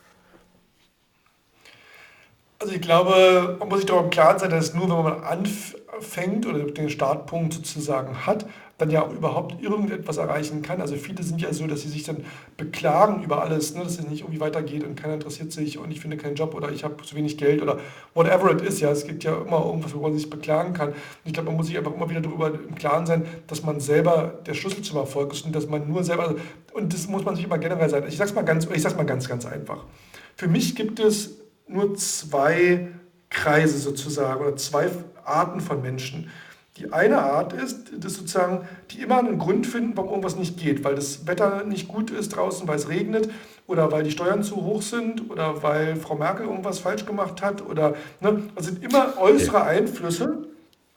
Also 2.58 2.74
ich 2.74 2.82
glaube, 2.82 3.56
man 3.58 3.68
muss 3.68 3.78
sich 3.78 3.86
darüber 3.86 4.04
im 4.04 4.10
Klaren 4.10 4.38
sein, 4.38 4.50
dass 4.50 4.74
nur 4.74 4.88
wenn 4.88 5.04
man 5.04 5.24
anfängt 5.24 6.46
oder 6.46 6.64
den 6.64 6.90
Startpunkt 6.90 7.54
sozusagen 7.54 8.26
hat, 8.26 8.44
dann 8.78 8.90
ja 8.90 9.02
auch 9.02 9.12
überhaupt 9.12 9.62
irgendetwas 9.62 10.16
erreichen 10.16 10.62
kann. 10.62 10.80
Also 10.80 10.96
viele 10.96 11.22
sind 11.22 11.40
ja 11.40 11.52
so, 11.52 11.66
dass 11.66 11.82
sie 11.82 11.88
sich 11.88 12.02
dann 12.02 12.24
beklagen 12.56 13.22
über 13.22 13.42
alles, 13.42 13.74
ne, 13.74 13.84
dass 13.84 13.98
es 13.98 14.06
nicht 14.08 14.22
irgendwie 14.22 14.40
weitergeht 14.40 14.84
und 14.84 14.96
keiner 14.96 15.14
interessiert 15.14 15.52
sich 15.52 15.78
und 15.78 15.90
ich 15.90 16.00
finde 16.00 16.16
keinen 16.16 16.34
Job 16.34 16.54
oder 16.54 16.72
ich 16.72 16.84
habe 16.84 17.02
zu 17.02 17.14
wenig 17.14 17.38
Geld 17.38 17.62
oder 17.62 17.78
whatever 18.14 18.50
it 18.50 18.60
is. 18.60 18.80
Ja, 18.80 18.90
es 18.90 19.06
gibt 19.06 19.24
ja 19.24 19.36
immer 19.36 19.64
irgendwas, 19.64 19.92
worüber 19.92 20.08
man 20.08 20.18
sich 20.18 20.28
beklagen 20.28 20.72
kann. 20.72 20.88
Und 20.88 20.96
ich 21.24 21.32
glaube, 21.32 21.48
man 21.48 21.56
muss 21.56 21.66
sich 21.66 21.78
einfach 21.78 21.94
immer 21.94 22.10
wieder 22.10 22.20
darüber 22.20 22.48
im 22.48 22.74
Klaren 22.74 23.06
sein, 23.06 23.24
dass 23.46 23.62
man 23.62 23.80
selber 23.80 24.40
der 24.46 24.54
Schlüssel 24.54 24.82
zum 24.82 24.98
Erfolg 24.98 25.32
ist 25.32 25.46
und 25.46 25.54
dass 25.54 25.68
man 25.68 25.88
nur 25.88 26.02
selber, 26.02 26.34
und 26.72 26.92
das 26.92 27.06
muss 27.06 27.24
man 27.24 27.36
sich 27.36 27.44
immer 27.44 27.58
generell 27.58 27.88
sein. 27.88 28.04
Ich 28.08 28.16
sag's 28.16 28.34
mal 28.34 28.44
mal 28.96 29.06
ganz, 29.06 29.28
ganz 29.28 29.46
einfach. 29.46 29.84
Für 30.36 30.48
mich 30.48 30.74
gibt 30.74 30.98
es 31.00 31.38
nur 31.68 31.94
zwei 31.94 32.88
Kreise 33.30 33.78
sozusagen 33.78 34.40
oder 34.40 34.56
zwei 34.56 34.90
Arten 35.24 35.60
von 35.60 35.82
Menschen. 35.82 36.30
Die 36.76 36.92
eine 36.92 37.22
Art 37.22 37.52
ist, 37.52 37.92
dass 38.04 38.14
sozusagen 38.14 38.66
die 38.90 39.00
immer 39.00 39.18
einen 39.18 39.38
Grund 39.38 39.64
finden, 39.64 39.96
warum 39.96 40.10
irgendwas 40.10 40.34
nicht 40.34 40.58
geht, 40.58 40.82
weil 40.82 40.96
das 40.96 41.24
Wetter 41.26 41.62
nicht 41.64 41.86
gut 41.86 42.10
ist 42.10 42.30
draußen, 42.30 42.66
weil 42.66 42.76
es 42.76 42.88
regnet 42.88 43.30
oder 43.68 43.92
weil 43.92 44.02
die 44.02 44.10
Steuern 44.10 44.42
zu 44.42 44.56
hoch 44.56 44.82
sind 44.82 45.30
oder 45.30 45.62
weil 45.62 45.94
Frau 45.94 46.16
Merkel 46.16 46.46
irgendwas 46.46 46.80
falsch 46.80 47.06
gemacht 47.06 47.42
hat 47.42 47.64
oder 47.64 47.94
ne, 48.20 48.42
also 48.56 48.70
sind 48.70 48.82
immer 48.82 49.16
äußere 49.18 49.62
Einflüsse, 49.62 50.48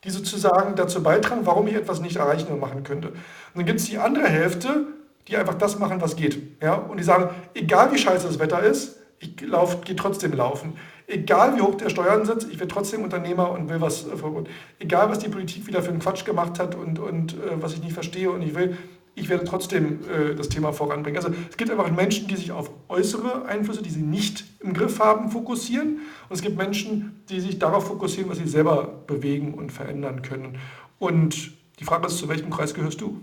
die 0.04 0.10
sozusagen 0.10 0.76
dazu 0.76 1.04
beitragen, 1.04 1.42
warum 1.44 1.68
ich 1.68 1.76
etwas 1.76 2.02
nicht 2.02 2.16
erreichen 2.16 2.52
und 2.52 2.60
machen 2.60 2.84
könnte. 2.84 3.10
Und 3.10 3.18
dann 3.56 3.66
gibt 3.66 3.80
es 3.80 3.86
die 3.86 4.00
andere 4.00 4.28
Hälfte, 4.28 4.88
die 5.28 5.38
einfach 5.38 5.56
das 5.56 5.78
machen, 5.78 6.02
was 6.02 6.16
geht. 6.16 6.60
Ja? 6.60 6.74
Und 6.74 6.98
die 6.98 7.04
sagen, 7.04 7.30
egal 7.54 7.92
wie 7.92 8.00
scheiße 8.00 8.26
das 8.26 8.40
Wetter 8.40 8.64
ist, 8.64 8.98
ich 9.20 9.36
gehe 9.36 9.96
trotzdem 9.96 10.34
laufen 10.34 10.74
egal 11.08 11.56
wie 11.56 11.62
hoch 11.62 11.76
der 11.76 11.90
Steuern 11.90 12.26
sitzt, 12.26 12.50
ich 12.52 12.60
werde 12.60 12.74
trotzdem 12.74 13.02
Unternehmer 13.02 13.52
und 13.52 13.70
will 13.70 13.82
was, 13.82 14.06
äh, 14.06 14.44
egal 14.80 15.10
was 15.10 15.20
die 15.20 15.30
Politik 15.30 15.66
wieder 15.66 15.82
für 15.82 15.90
einen 15.90 16.00
Quatsch 16.00 16.26
gemacht 16.26 16.60
hat 16.60 16.76
und, 16.76 17.00
und 17.00 17.34
äh, 17.34 17.62
was 17.62 17.74
ich 17.74 17.82
nicht 17.82 17.94
verstehe 17.94 18.30
und 18.30 18.42
ich 18.42 18.54
will, 18.54 18.78
ich 19.16 19.30
werde 19.30 19.46
trotzdem 19.46 20.02
äh, 20.10 20.36
das 20.36 20.50
Thema 20.50 20.74
voranbringen. 20.74 21.18
Also 21.18 21.34
es 21.50 21.58
gibt 21.58 21.72
einfach 21.72 21.90
Menschen, 21.90 22.28
die 22.28 22.36
sich 22.36 22.52
auf 22.52 22.70
äußere 22.88 23.46
Einflüsse, 23.46 23.82
die 23.82 23.90
sie 23.90 24.02
nicht 24.02 24.46
im 24.60 24.74
Griff 24.74 25.00
haben, 25.00 25.32
fokussieren. 25.32 26.02
Und 26.30 26.36
es 26.36 26.42
gibt 26.44 26.56
Menschen, 26.56 27.24
die 27.30 27.40
sich 27.40 27.58
darauf 27.58 27.88
fokussieren, 27.88 28.30
was 28.30 28.38
sie 28.38 28.48
selber 28.48 29.02
bewegen 29.08 29.56
und 29.56 29.72
verändern 29.72 30.22
können. 30.22 30.60
Und 31.00 31.52
die 31.80 31.84
Frage 31.84 32.08
ist, 32.08 32.20
zu 32.20 32.30
welchem 32.30 32.52
Kreis 32.52 32.76
gehörst 32.76 33.02
du? 33.02 33.20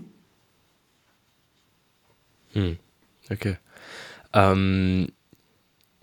Hm. 2.51 2.77
Okay. 3.31 3.57
Ähm, 4.33 5.07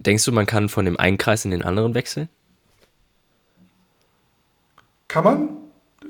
Denkst 0.05 0.25
du, 0.25 0.33
man 0.33 0.47
kann 0.47 0.69
von 0.69 0.85
dem 0.85 0.99
einen 0.99 1.19
Kreis 1.19 1.45
in 1.45 1.51
den 1.51 1.63
anderen 1.63 1.95
wechseln? 1.95 2.29
Kann 5.09 5.25
man, 5.25 5.49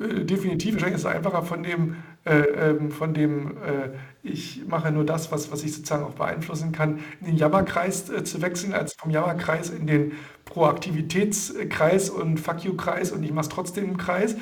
äh, 0.01 0.25
definitiv. 0.25 0.75
Wahrscheinlich 0.75 0.97
ist 0.97 1.05
es 1.05 1.07
einfacher 1.07 1.43
von 1.43 1.63
dem, 1.63 1.97
äh, 2.25 2.39
ähm, 2.41 2.91
von 2.91 3.15
dem 3.15 3.57
äh, 3.59 3.91
ich 4.23 4.63
mache 4.69 4.93
nur 4.93 5.05
das, 5.05 5.33
was, 5.33 5.51
was 5.51 5.65
ich 5.65 5.75
sozusagen 5.75 6.05
auch 6.05 6.15
beeinflussen 6.15 6.71
kann, 6.71 7.01
in 7.21 7.27
den 7.27 7.37
Jammerkreis 7.37 8.09
äh, 8.09 8.23
zu 8.23 8.41
wechseln, 8.41 8.73
als 8.73 8.95
vom 8.95 9.11
Jammerkreis 9.11 9.71
in 9.71 9.87
den 9.87 10.13
Proaktivitätskreis 10.45 12.11
und 12.11 12.39
Fuck 12.39 12.65
you-Kreis 12.65 13.11
und 13.11 13.25
ich 13.25 13.33
mache 13.33 13.47
es 13.47 13.49
trotzdem 13.49 13.85
im 13.85 13.97
Kreis. 13.97 14.37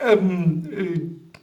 Ähm, 0.00 0.68
äh, 0.72 1.00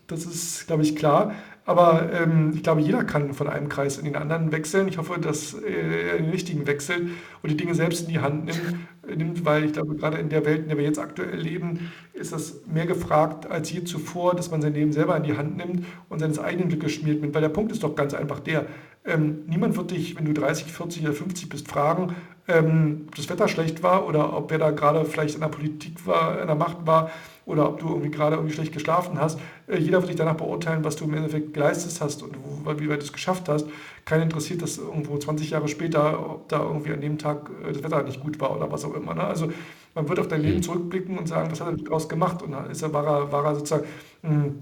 das 0.07 0.25
ist, 0.25 0.67
glaube 0.67 0.83
ich, 0.83 0.95
klar. 0.95 1.35
Aber 1.63 2.11
ähm, 2.11 2.53
ich 2.55 2.63
glaube, 2.63 2.81
jeder 2.81 3.03
kann 3.03 3.33
von 3.33 3.47
einem 3.47 3.69
Kreis 3.69 3.99
in 3.99 4.05
den 4.05 4.15
anderen 4.15 4.51
wechseln. 4.51 4.87
Ich 4.87 4.97
hoffe, 4.97 5.19
dass 5.19 5.53
er 5.53 6.17
den 6.17 6.29
richtigen 6.29 6.65
wechselt 6.65 7.09
und 7.43 7.51
die 7.51 7.57
Dinge 7.57 7.75
selbst 7.75 8.07
in 8.07 8.09
die 8.09 8.19
Hand 8.19 8.45
nimmt, 8.45 8.75
äh, 9.07 9.15
nimmt, 9.15 9.45
weil 9.45 9.65
ich 9.65 9.73
glaube, 9.73 9.95
gerade 9.95 10.17
in 10.17 10.29
der 10.29 10.43
Welt, 10.43 10.63
in 10.63 10.69
der 10.69 10.77
wir 10.77 10.83
jetzt 10.83 10.97
aktuell 10.97 11.39
leben, 11.39 11.91
ist 12.13 12.31
das 12.33 12.61
mehr 12.65 12.87
gefragt 12.87 13.49
als 13.49 13.71
je 13.71 13.83
zuvor, 13.83 14.35
dass 14.35 14.49
man 14.49 14.61
sein 14.61 14.73
Leben 14.73 14.91
selber 14.91 15.15
in 15.15 15.23
die 15.23 15.37
Hand 15.37 15.57
nimmt 15.57 15.85
und 16.09 16.19
seines 16.19 16.39
eigenen 16.39 16.69
Glückes 16.69 16.93
schmiert. 16.93 17.21
Weil 17.21 17.41
der 17.41 17.49
Punkt 17.49 17.71
ist 17.71 17.83
doch 17.83 17.95
ganz 17.95 18.15
einfach 18.15 18.39
der, 18.39 18.65
ähm, 19.05 19.43
niemand 19.47 19.77
wird 19.77 19.91
dich, 19.91 20.17
wenn 20.17 20.25
du 20.25 20.33
30, 20.33 20.71
40 20.71 21.03
oder 21.03 21.13
50 21.13 21.49
bist, 21.49 21.67
fragen, 21.67 22.15
ähm, 22.47 23.05
ob 23.07 23.15
das 23.15 23.29
Wetter 23.29 23.47
schlecht 23.47 23.83
war 23.83 24.07
oder 24.07 24.35
ob 24.35 24.51
wer 24.51 24.57
da 24.57 24.71
gerade 24.71 25.05
vielleicht 25.05 25.35
in 25.35 25.41
der 25.41 25.47
Politik 25.47 26.05
war, 26.05 26.39
in 26.41 26.47
der 26.47 26.55
Macht 26.55 26.85
war 26.85 27.11
oder 27.45 27.67
ob 27.67 27.79
du 27.79 27.89
irgendwie 27.89 28.11
gerade 28.11 28.35
irgendwie 28.35 28.53
schlecht 28.53 28.73
geschlafen 28.73 29.19
hast. 29.19 29.39
Äh, 29.67 29.77
jeder 29.77 29.99
wird 29.99 30.09
dich 30.09 30.15
danach 30.15 30.35
beurteilen, 30.35 30.83
was 30.83 30.95
du 30.95 31.05
im 31.05 31.13
Endeffekt 31.13 31.53
geleistet 31.53 31.99
hast 32.01 32.23
und 32.23 32.35
wo, 32.43 32.79
wie 32.79 32.89
weit 32.89 33.01
du 33.01 33.05
es 33.05 33.13
geschafft 33.13 33.49
hast. 33.49 33.67
Keiner 34.05 34.23
interessiert 34.23 34.61
das 34.61 34.77
irgendwo 34.77 35.17
20 35.17 35.49
Jahre 35.49 35.67
später, 35.67 36.31
ob 36.31 36.49
da 36.49 36.61
irgendwie 36.61 36.93
an 36.93 37.01
dem 37.01 37.17
Tag 37.17 37.49
äh, 37.67 37.73
das 37.73 37.83
Wetter 37.83 38.03
nicht 38.03 38.21
gut 38.21 38.39
war 38.39 38.55
oder 38.55 38.71
was 38.71 38.85
auch 38.85 38.93
immer. 38.93 39.13
Ne? 39.13 39.23
Also 39.23 39.51
man 39.95 40.07
wird 40.07 40.19
auf 40.19 40.27
dein 40.27 40.41
Leben 40.41 40.57
mhm. 40.57 40.63
zurückblicken 40.63 41.17
und 41.17 41.27
sagen, 41.27 41.51
was 41.51 41.61
hat 41.61 41.67
er 41.67 41.77
daraus 41.77 42.07
gemacht 42.07 42.41
und 42.41 42.53
ist 42.71 42.81
er, 42.81 42.93
war, 42.93 43.05
er, 43.05 43.31
war 43.31 43.45
er 43.45 43.55
sozusagen... 43.55 43.85
Mh, 44.21 44.29
hm, 44.29 44.55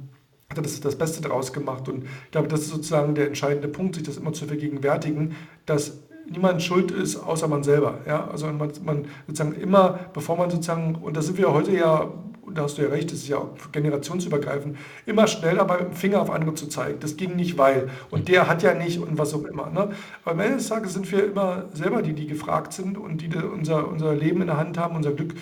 hat 0.50 0.58
er 0.58 0.64
das, 0.64 0.80
das 0.80 0.98
Beste 0.98 1.22
daraus 1.22 1.54
gemacht. 1.54 1.88
Und 1.90 2.06
ich 2.06 2.32
glaube, 2.32 2.48
das 2.48 2.62
ist 2.62 2.70
sozusagen 2.70 3.14
der 3.14 3.28
entscheidende 3.28 3.68
Punkt, 3.68 3.94
sich 3.94 4.04
das 4.04 4.18
immer 4.18 4.34
zu 4.34 4.48
vergegenwärtigen, 4.48 5.36
dass 5.68 6.00
niemand 6.30 6.62
schuld 6.62 6.92
ist, 6.92 7.18
außer 7.18 7.48
man 7.48 7.64
selber. 7.64 8.00
Ja? 8.08 8.28
Also 8.32 8.48
man, 8.48 8.72
man 8.84 9.06
sozusagen 9.28 9.54
immer, 9.54 10.00
bevor 10.14 10.38
man 10.38 10.50
sozusagen, 10.50 10.96
und 10.96 11.18
da 11.18 11.22
sind 11.22 11.38
wir 11.38 11.54
heute 11.54 11.76
ja 11.76 12.10
da 12.54 12.64
hast 12.64 12.78
du 12.78 12.82
ja 12.82 12.90
recht, 12.90 13.12
das 13.12 13.20
ist 13.20 13.28
ja 13.28 13.38
auch 13.38 13.50
generationsübergreifend, 13.72 14.78
immer 15.06 15.28
schnell 15.28 15.58
dabei 15.58 15.80
mit 15.80 15.90
dem 15.90 15.94
Finger 15.94 16.22
auf 16.22 16.30
andere 16.30 16.54
zu 16.56 16.68
zeigen. 16.68 17.00
Das 17.00 17.18
ging 17.18 17.36
nicht, 17.36 17.58
weil. 17.58 17.90
Und 18.10 18.28
der 18.28 18.48
hat 18.48 18.64
ja 18.64 18.74
nicht 18.74 19.00
und 19.00 19.18
was 19.18 19.34
auch 19.34 19.44
immer. 19.44 19.70
Ne? 19.70 19.90
Aber 20.24 20.32
am 20.32 20.40
Ende 20.40 20.58
des 20.58 20.68
Tages 20.68 20.94
sind 20.94 21.12
wir 21.12 21.26
immer 21.26 21.66
selber 21.74 22.02
die, 22.02 22.14
die 22.14 22.28
gefragt 22.28 22.74
sind 22.74 22.98
und 22.98 23.22
die 23.22 23.30
unser, 23.36 23.88
unser 23.88 24.16
Leben 24.16 24.42
in 24.42 24.48
der 24.48 24.58
Hand 24.58 24.78
haben, 24.78 24.96
unser 24.96 25.12
Glück 25.12 25.34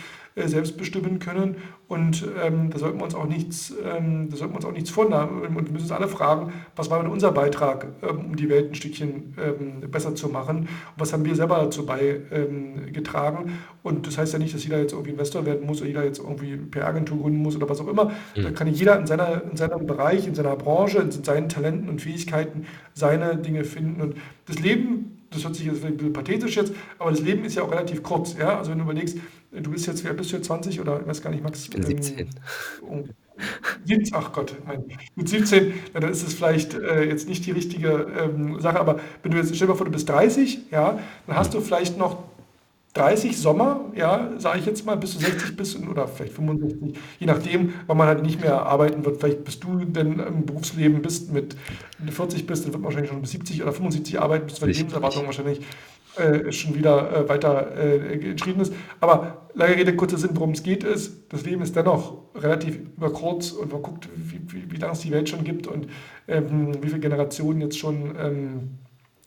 selbst 0.45 0.77
bestimmen 0.77 1.19
können. 1.19 1.55
Und 1.88 2.27
ähm, 2.43 2.69
da 2.69 2.79
sollten 2.79 2.99
wir 2.99 3.05
uns 3.05 3.15
auch 3.15 3.27
nichts, 3.27 3.73
ähm, 3.83 4.29
da 4.29 4.35
sollten 4.35 4.53
wir 4.53 4.57
uns 4.57 4.65
auch 4.65 4.71
nichts 4.71 4.89
vornehmen. 4.89 5.55
Und 5.55 5.65
wir 5.65 5.71
müssen 5.71 5.85
uns 5.85 5.91
alle 5.91 6.07
fragen, 6.07 6.51
was 6.75 6.89
war 6.89 7.01
denn 7.01 7.11
unser 7.11 7.31
Beitrag, 7.31 7.88
ähm, 8.03 8.25
um 8.25 8.35
die 8.35 8.49
Welt 8.49 8.71
ein 8.71 8.75
Stückchen 8.75 9.35
ähm, 9.41 9.89
besser 9.89 10.13
zu 10.13 10.27
machen? 10.27 10.59
Und 10.59 10.67
was 10.97 11.13
haben 11.13 11.23
wir 11.25 11.35
selber 11.35 11.57
dazu 11.57 11.85
beigetragen? 11.85 13.45
Ähm, 13.47 13.53
und 13.83 14.05
das 14.05 14.17
heißt 14.17 14.33
ja 14.33 14.39
nicht, 14.39 14.53
dass 14.53 14.63
jeder 14.63 14.79
jetzt 14.79 14.91
irgendwie 14.91 15.11
Investor 15.11 15.45
werden 15.45 15.65
muss 15.65 15.79
oder 15.79 15.88
jeder 15.88 16.03
jetzt 16.03 16.19
irgendwie 16.19 16.57
PR-Agentur 16.57 17.21
gründen 17.21 17.41
muss 17.41 17.55
oder 17.55 17.69
was 17.69 17.79
auch 17.79 17.88
immer. 17.88 18.11
Mhm. 18.35 18.43
Da 18.43 18.51
kann 18.51 18.67
jeder 18.67 18.99
in, 18.99 19.07
seiner, 19.07 19.43
in 19.49 19.55
seinem 19.55 19.88
Bereich, 19.88 20.27
in 20.27 20.35
seiner 20.35 20.55
Branche, 20.55 20.99
in 20.99 21.11
seinen 21.11 21.47
Talenten 21.49 21.88
und 21.89 22.01
Fähigkeiten 22.01 22.65
seine 22.93 23.38
Dinge 23.38 23.63
finden. 23.63 24.01
Und 24.01 24.15
das 24.45 24.59
Leben 24.59 25.16
das 25.30 25.43
hört 25.43 25.55
sich 25.55 25.65
jetzt 25.65 25.84
ein 25.84 25.97
bisschen 25.97 26.13
pathetisch 26.13 26.55
jetzt, 26.55 26.73
aber 26.99 27.11
das 27.11 27.21
Leben 27.21 27.43
ist 27.45 27.55
ja 27.55 27.63
auch 27.63 27.71
relativ 27.71 28.03
kurz. 28.03 28.36
Ja? 28.38 28.57
Also 28.57 28.71
wenn 28.71 28.78
du 28.78 28.84
überlegst, 28.86 29.17
du 29.51 29.71
bist 29.71 29.88
jetzt, 29.88 30.05
alt 30.05 30.17
bist 30.17 30.32
du 30.32 30.38
jetzt, 30.38 30.47
20 30.47 30.80
oder 30.80 30.99
ich 31.01 31.07
weiß 31.07 31.21
gar 31.21 31.30
nicht, 31.30 31.43
Max? 31.43 31.63
Ich 31.63 31.69
bin 31.69 31.84
17. 31.84 32.30
Ähm, 32.89 33.09
ach 34.13 34.34
Gott, 34.34 34.55
mein, 34.65 34.86
mit 35.15 35.30
17, 35.30 35.73
ja, 35.93 35.99
dann 35.99 36.11
ist 36.11 36.25
es 36.25 36.34
vielleicht 36.34 36.73
äh, 36.73 37.03
jetzt 37.03 37.30
nicht 37.30 37.45
die 37.45 37.51
richtige 37.51 38.07
ähm, 38.19 38.59
Sache, 38.59 38.80
aber 38.80 38.99
wenn 39.21 39.32
du 39.32 39.38
jetzt, 39.38 39.55
stell 39.55 39.67
dir 39.67 39.73
mal 39.73 39.78
vor, 39.78 39.86
du 39.86 39.91
bist 39.91 40.09
30, 40.09 40.71
ja, 40.71 40.99
dann 41.28 41.36
hast 41.36 41.53
du 41.53 41.61
vielleicht 41.61 41.97
noch 41.97 42.23
30 42.97 43.37
Sommer, 43.37 43.91
ja, 43.95 44.31
sage 44.37 44.59
ich 44.59 44.65
jetzt 44.65 44.85
mal, 44.85 44.97
bis 44.97 45.13
zu 45.13 45.19
60 45.19 45.55
bis 45.55 45.75
oder 45.75 46.07
vielleicht 46.07 46.33
65, 46.33 46.97
je 47.19 47.27
nachdem, 47.27 47.73
wann 47.85 47.97
man 47.97 48.07
halt 48.07 48.23
nicht 48.23 48.41
mehr 48.41 48.65
arbeiten 48.65 49.05
wird. 49.05 49.19
Vielleicht 49.19 49.43
bist 49.43 49.63
du 49.63 49.85
denn 49.85 50.19
im 50.19 50.45
Berufsleben 50.45 51.01
bist 51.01 51.31
mit 51.31 51.55
40 52.09 52.47
bist, 52.47 52.65
dann 52.65 52.73
wird 52.73 52.81
man 52.81 52.85
wahrscheinlich 52.85 53.11
schon 53.11 53.21
bis 53.21 53.31
70 53.31 53.61
oder 53.61 53.71
75 53.71 54.19
arbeiten, 54.19 54.45
bis 54.47 54.55
zur 54.55 54.67
Lebenserwartung 54.67 55.25
wahrscheinlich 55.25 55.61
äh, 56.17 56.51
schon 56.51 56.73
wieder 56.73 57.15
äh, 57.15 57.29
weiter 57.29 57.75
äh, 57.77 58.29
entschieden 58.31 58.61
ist. 58.61 58.73
Aber 58.99 59.49
lange 59.53 59.75
Rede, 59.75 59.95
kurzer 59.95 60.17
Sinn, 60.17 60.31
worum 60.33 60.51
es 60.51 60.63
geht, 60.63 60.83
ist, 60.83 61.31
das 61.31 61.43
Leben 61.43 61.61
ist 61.61 61.75
dennoch 61.75 62.23
relativ 62.35 62.79
über 62.97 63.11
kurz 63.11 63.51
und 63.51 63.71
man 63.71 63.83
guckt, 63.83 64.09
wie, 64.15 64.41
wie, 64.47 64.71
wie 64.71 64.77
lange 64.77 64.93
es 64.93 65.01
die 65.01 65.11
Welt 65.11 65.29
schon 65.29 65.43
gibt 65.43 65.67
und 65.67 65.87
ähm, 66.27 66.73
wie 66.81 66.87
viele 66.87 66.99
Generationen 66.99 67.61
jetzt 67.61 67.77
schon 67.77 68.15
ähm, 68.19 68.79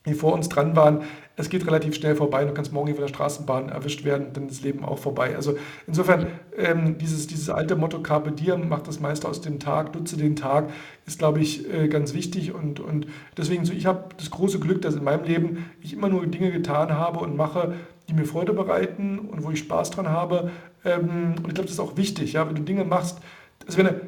die 0.06 0.14
vor 0.14 0.32
uns 0.32 0.48
dran 0.48 0.76
waren, 0.76 1.02
es 1.36 1.48
geht 1.48 1.66
relativ 1.66 1.94
schnell 1.94 2.16
vorbei. 2.16 2.44
Du 2.44 2.52
kannst 2.52 2.72
morgen 2.72 2.92
von 2.92 3.02
der 3.02 3.08
Straßenbahn 3.08 3.68
erwischt 3.68 4.04
werden, 4.04 4.28
dann 4.32 4.46
ist 4.46 4.58
das 4.58 4.64
Leben 4.64 4.84
auch 4.84 4.98
vorbei. 4.98 5.34
Also 5.36 5.56
insofern, 5.86 6.26
ähm, 6.56 6.98
dieses, 6.98 7.26
dieses 7.26 7.50
alte 7.50 7.76
Motto 7.76 8.00
Carpe 8.00 8.32
Diem, 8.32 8.68
mach 8.68 8.80
das 8.80 9.00
meiste 9.00 9.28
aus 9.28 9.40
dem 9.40 9.58
Tag, 9.58 9.94
nutze 9.94 10.16
den 10.16 10.36
Tag, 10.36 10.70
ist, 11.06 11.18
glaube 11.18 11.40
ich, 11.40 11.70
äh, 11.72 11.88
ganz 11.88 12.14
wichtig. 12.14 12.54
Und, 12.54 12.80
und 12.80 13.06
deswegen, 13.36 13.64
so, 13.64 13.72
ich 13.72 13.86
habe 13.86 14.10
das 14.16 14.30
große 14.30 14.58
Glück, 14.60 14.82
dass 14.82 14.94
in 14.94 15.04
meinem 15.04 15.24
Leben 15.24 15.70
ich 15.80 15.92
immer 15.92 16.08
nur 16.08 16.26
Dinge 16.26 16.50
getan 16.50 16.92
habe 16.92 17.20
und 17.20 17.36
mache, 17.36 17.74
die 18.08 18.14
mir 18.14 18.24
Freude 18.24 18.52
bereiten 18.52 19.18
und 19.18 19.44
wo 19.44 19.50
ich 19.50 19.60
Spaß 19.60 19.90
dran 19.90 20.08
habe. 20.08 20.50
Ähm, 20.84 21.34
und 21.38 21.48
ich 21.48 21.54
glaube, 21.54 21.62
das 21.62 21.72
ist 21.72 21.80
auch 21.80 21.96
wichtig, 21.96 22.34
ja, 22.34 22.46
wenn 22.48 22.54
du 22.54 22.62
Dinge 22.62 22.84
machst, 22.84 23.18
also 23.66 23.78
wenn 23.78 23.86
du, 23.86 24.00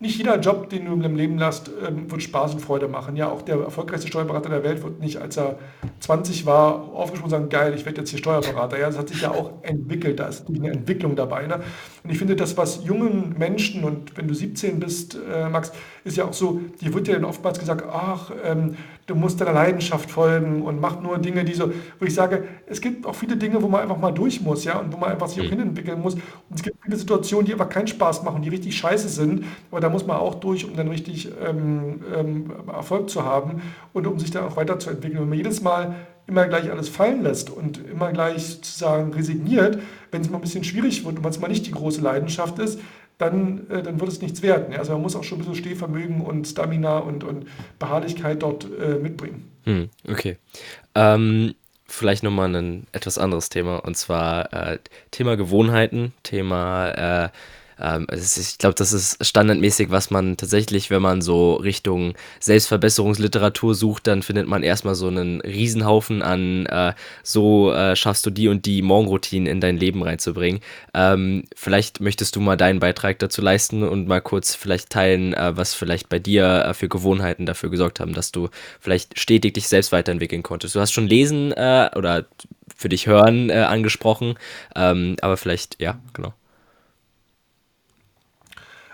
nicht 0.00 0.16
jeder 0.16 0.40
Job, 0.40 0.70
den 0.70 0.86
du 0.86 0.92
im 0.92 1.14
Leben 1.14 1.38
lässt, 1.38 1.70
ähm, 1.86 2.10
wird 2.10 2.22
Spaß 2.22 2.54
und 2.54 2.60
Freude 2.60 2.88
machen. 2.88 3.16
Ja, 3.16 3.30
auch 3.30 3.42
der 3.42 3.56
erfolgreichste 3.56 4.08
Steuerberater 4.08 4.48
der 4.48 4.64
Welt 4.64 4.82
wird 4.82 4.98
nicht, 4.98 5.18
als 5.18 5.36
er 5.36 5.58
20 6.00 6.46
war, 6.46 6.90
aufgesprungen 6.94 7.24
und 7.24 7.30
sagen, 7.30 7.48
geil, 7.50 7.74
ich 7.76 7.84
werde 7.84 8.00
jetzt 8.00 8.08
hier 8.08 8.18
Steuerberater. 8.18 8.78
Ja, 8.78 8.86
das 8.86 8.96
hat 8.96 9.10
sich 9.10 9.20
ja 9.20 9.30
auch 9.30 9.62
entwickelt, 9.62 10.18
da 10.18 10.28
ist 10.28 10.48
eine 10.48 10.70
Entwicklung 10.70 11.16
dabei. 11.16 11.46
Ne? 11.46 11.60
Und 12.02 12.10
ich 12.10 12.18
finde, 12.18 12.34
das, 12.34 12.56
was 12.56 12.82
jungen 12.82 13.34
Menschen, 13.38 13.84
und 13.84 14.16
wenn 14.16 14.26
du 14.26 14.32
17 14.32 14.80
bist, 14.80 15.18
äh, 15.30 15.50
Max, 15.50 15.70
ist 16.04 16.16
ja 16.16 16.24
auch 16.24 16.32
so, 16.32 16.62
die 16.80 16.94
wird 16.94 17.06
ja 17.06 17.14
dann 17.14 17.26
oftmals 17.26 17.58
gesagt, 17.58 17.84
ach, 17.86 18.30
ähm, 18.42 18.76
du 19.10 19.16
musst 19.16 19.40
deiner 19.40 19.52
Leidenschaft 19.52 20.08
folgen 20.08 20.62
und 20.62 20.80
mach 20.80 21.00
nur 21.00 21.18
Dinge, 21.18 21.44
die 21.44 21.54
so, 21.54 21.72
wo 21.98 22.06
ich 22.06 22.14
sage, 22.14 22.44
es 22.66 22.80
gibt 22.80 23.04
auch 23.06 23.14
viele 23.14 23.36
Dinge, 23.36 23.60
wo 23.60 23.66
man 23.66 23.82
einfach 23.82 23.98
mal 23.98 24.12
durch 24.12 24.40
muss, 24.40 24.64
ja, 24.64 24.78
und 24.78 24.92
wo 24.92 24.96
man 24.96 25.10
einfach 25.10 25.26
sich 25.26 25.40
auch 25.40 25.44
mhm. 25.44 25.58
hinentwickeln 25.58 26.00
muss. 26.00 26.14
Und 26.14 26.22
es 26.54 26.62
gibt 26.62 26.76
viele 26.84 26.96
Situationen, 26.96 27.46
die 27.46 27.52
einfach 27.52 27.68
keinen 27.68 27.88
Spaß 27.88 28.22
machen, 28.22 28.42
die 28.42 28.48
richtig 28.48 28.76
scheiße 28.78 29.08
sind, 29.08 29.44
aber 29.70 29.80
da 29.80 29.88
muss 29.88 30.06
man 30.06 30.16
auch 30.16 30.36
durch, 30.36 30.64
um 30.64 30.76
dann 30.76 30.88
richtig 30.88 31.28
ähm, 31.44 32.02
ähm, 32.16 32.52
Erfolg 32.72 33.10
zu 33.10 33.24
haben 33.24 33.62
und 33.92 34.06
um 34.06 34.18
sich 34.20 34.30
dann 34.30 34.44
auch 34.44 34.56
weiterzuentwickeln. 34.56 35.20
Wenn 35.20 35.28
man 35.28 35.38
jedes 35.38 35.60
Mal 35.60 35.96
immer 36.28 36.46
gleich 36.46 36.70
alles 36.70 36.88
fallen 36.88 37.22
lässt 37.22 37.50
und 37.50 37.84
immer 37.88 38.12
gleich 38.12 38.46
sozusagen 38.46 39.12
resigniert, 39.12 39.80
wenn 40.12 40.20
es 40.22 40.30
mal 40.30 40.38
ein 40.38 40.42
bisschen 40.42 40.62
schwierig 40.62 41.04
wird 41.04 41.16
und 41.16 41.24
wenn 41.24 41.30
es 41.30 41.40
mal 41.40 41.48
nicht 41.48 41.66
die 41.66 41.72
große 41.72 42.00
Leidenschaft 42.00 42.60
ist, 42.60 42.78
dann, 43.20 43.68
äh, 43.70 43.82
dann 43.82 44.00
wird 44.00 44.10
es 44.10 44.20
nichts 44.20 44.42
werden. 44.42 44.74
Also 44.76 44.92
man 44.92 45.02
muss 45.02 45.16
auch 45.16 45.24
schon 45.24 45.38
ein 45.38 45.40
bisschen 45.40 45.56
Stehvermögen 45.56 46.20
und 46.22 46.46
Stamina 46.46 46.98
und, 46.98 47.24
und 47.24 47.46
Beharrlichkeit 47.78 48.42
dort 48.42 48.66
äh, 48.80 48.94
mitbringen. 48.94 49.50
Hm, 49.64 49.90
okay. 50.08 50.36
Ähm, 50.94 51.54
vielleicht 51.86 52.22
nochmal 52.22 52.54
ein 52.54 52.86
etwas 52.92 53.18
anderes 53.18 53.48
Thema 53.48 53.76
und 53.78 53.96
zwar 53.96 54.52
äh, 54.52 54.78
Thema 55.10 55.36
Gewohnheiten, 55.36 56.12
Thema 56.22 57.24
äh, 57.24 57.28
ähm, 57.80 58.06
ist, 58.10 58.36
ich 58.36 58.58
glaube, 58.58 58.74
das 58.74 58.92
ist 58.92 59.24
standardmäßig, 59.24 59.90
was 59.90 60.10
man 60.10 60.36
tatsächlich, 60.36 60.90
wenn 60.90 61.02
man 61.02 61.22
so 61.22 61.54
Richtung 61.54 62.14
Selbstverbesserungsliteratur 62.40 63.74
sucht, 63.74 64.06
dann 64.06 64.22
findet 64.22 64.46
man 64.46 64.62
erstmal 64.62 64.94
so 64.94 65.08
einen 65.08 65.40
Riesenhaufen 65.40 66.22
an, 66.22 66.66
äh, 66.66 66.92
so 67.22 67.72
äh, 67.72 67.96
schaffst 67.96 68.26
du 68.26 68.30
die 68.30 68.48
und 68.48 68.66
die 68.66 68.82
Morgenroutinen 68.82 69.46
in 69.46 69.60
dein 69.60 69.76
Leben 69.76 70.02
reinzubringen. 70.02 70.60
Ähm, 70.94 71.44
vielleicht 71.56 72.00
möchtest 72.00 72.36
du 72.36 72.40
mal 72.40 72.56
deinen 72.56 72.80
Beitrag 72.80 73.18
dazu 73.18 73.42
leisten 73.42 73.82
und 73.82 74.08
mal 74.08 74.20
kurz 74.20 74.54
vielleicht 74.54 74.90
teilen, 74.90 75.32
äh, 75.34 75.56
was 75.56 75.74
vielleicht 75.74 76.08
bei 76.08 76.18
dir 76.18 76.64
äh, 76.66 76.74
für 76.74 76.88
Gewohnheiten 76.88 77.46
dafür 77.46 77.70
gesorgt 77.70 78.00
haben, 78.00 78.14
dass 78.14 78.32
du 78.32 78.48
vielleicht 78.80 79.18
stetig 79.18 79.54
dich 79.54 79.68
selbst 79.68 79.92
weiterentwickeln 79.92 80.42
konntest. 80.42 80.74
Du 80.74 80.80
hast 80.80 80.92
schon 80.92 81.06
Lesen 81.06 81.52
äh, 81.52 81.90
oder 81.96 82.26
für 82.76 82.88
dich 82.88 83.06
hören 83.06 83.50
äh, 83.50 83.54
angesprochen, 83.54 84.34
ähm, 84.74 85.16
aber 85.20 85.36
vielleicht, 85.36 85.80
ja, 85.80 85.98
genau. 86.12 86.32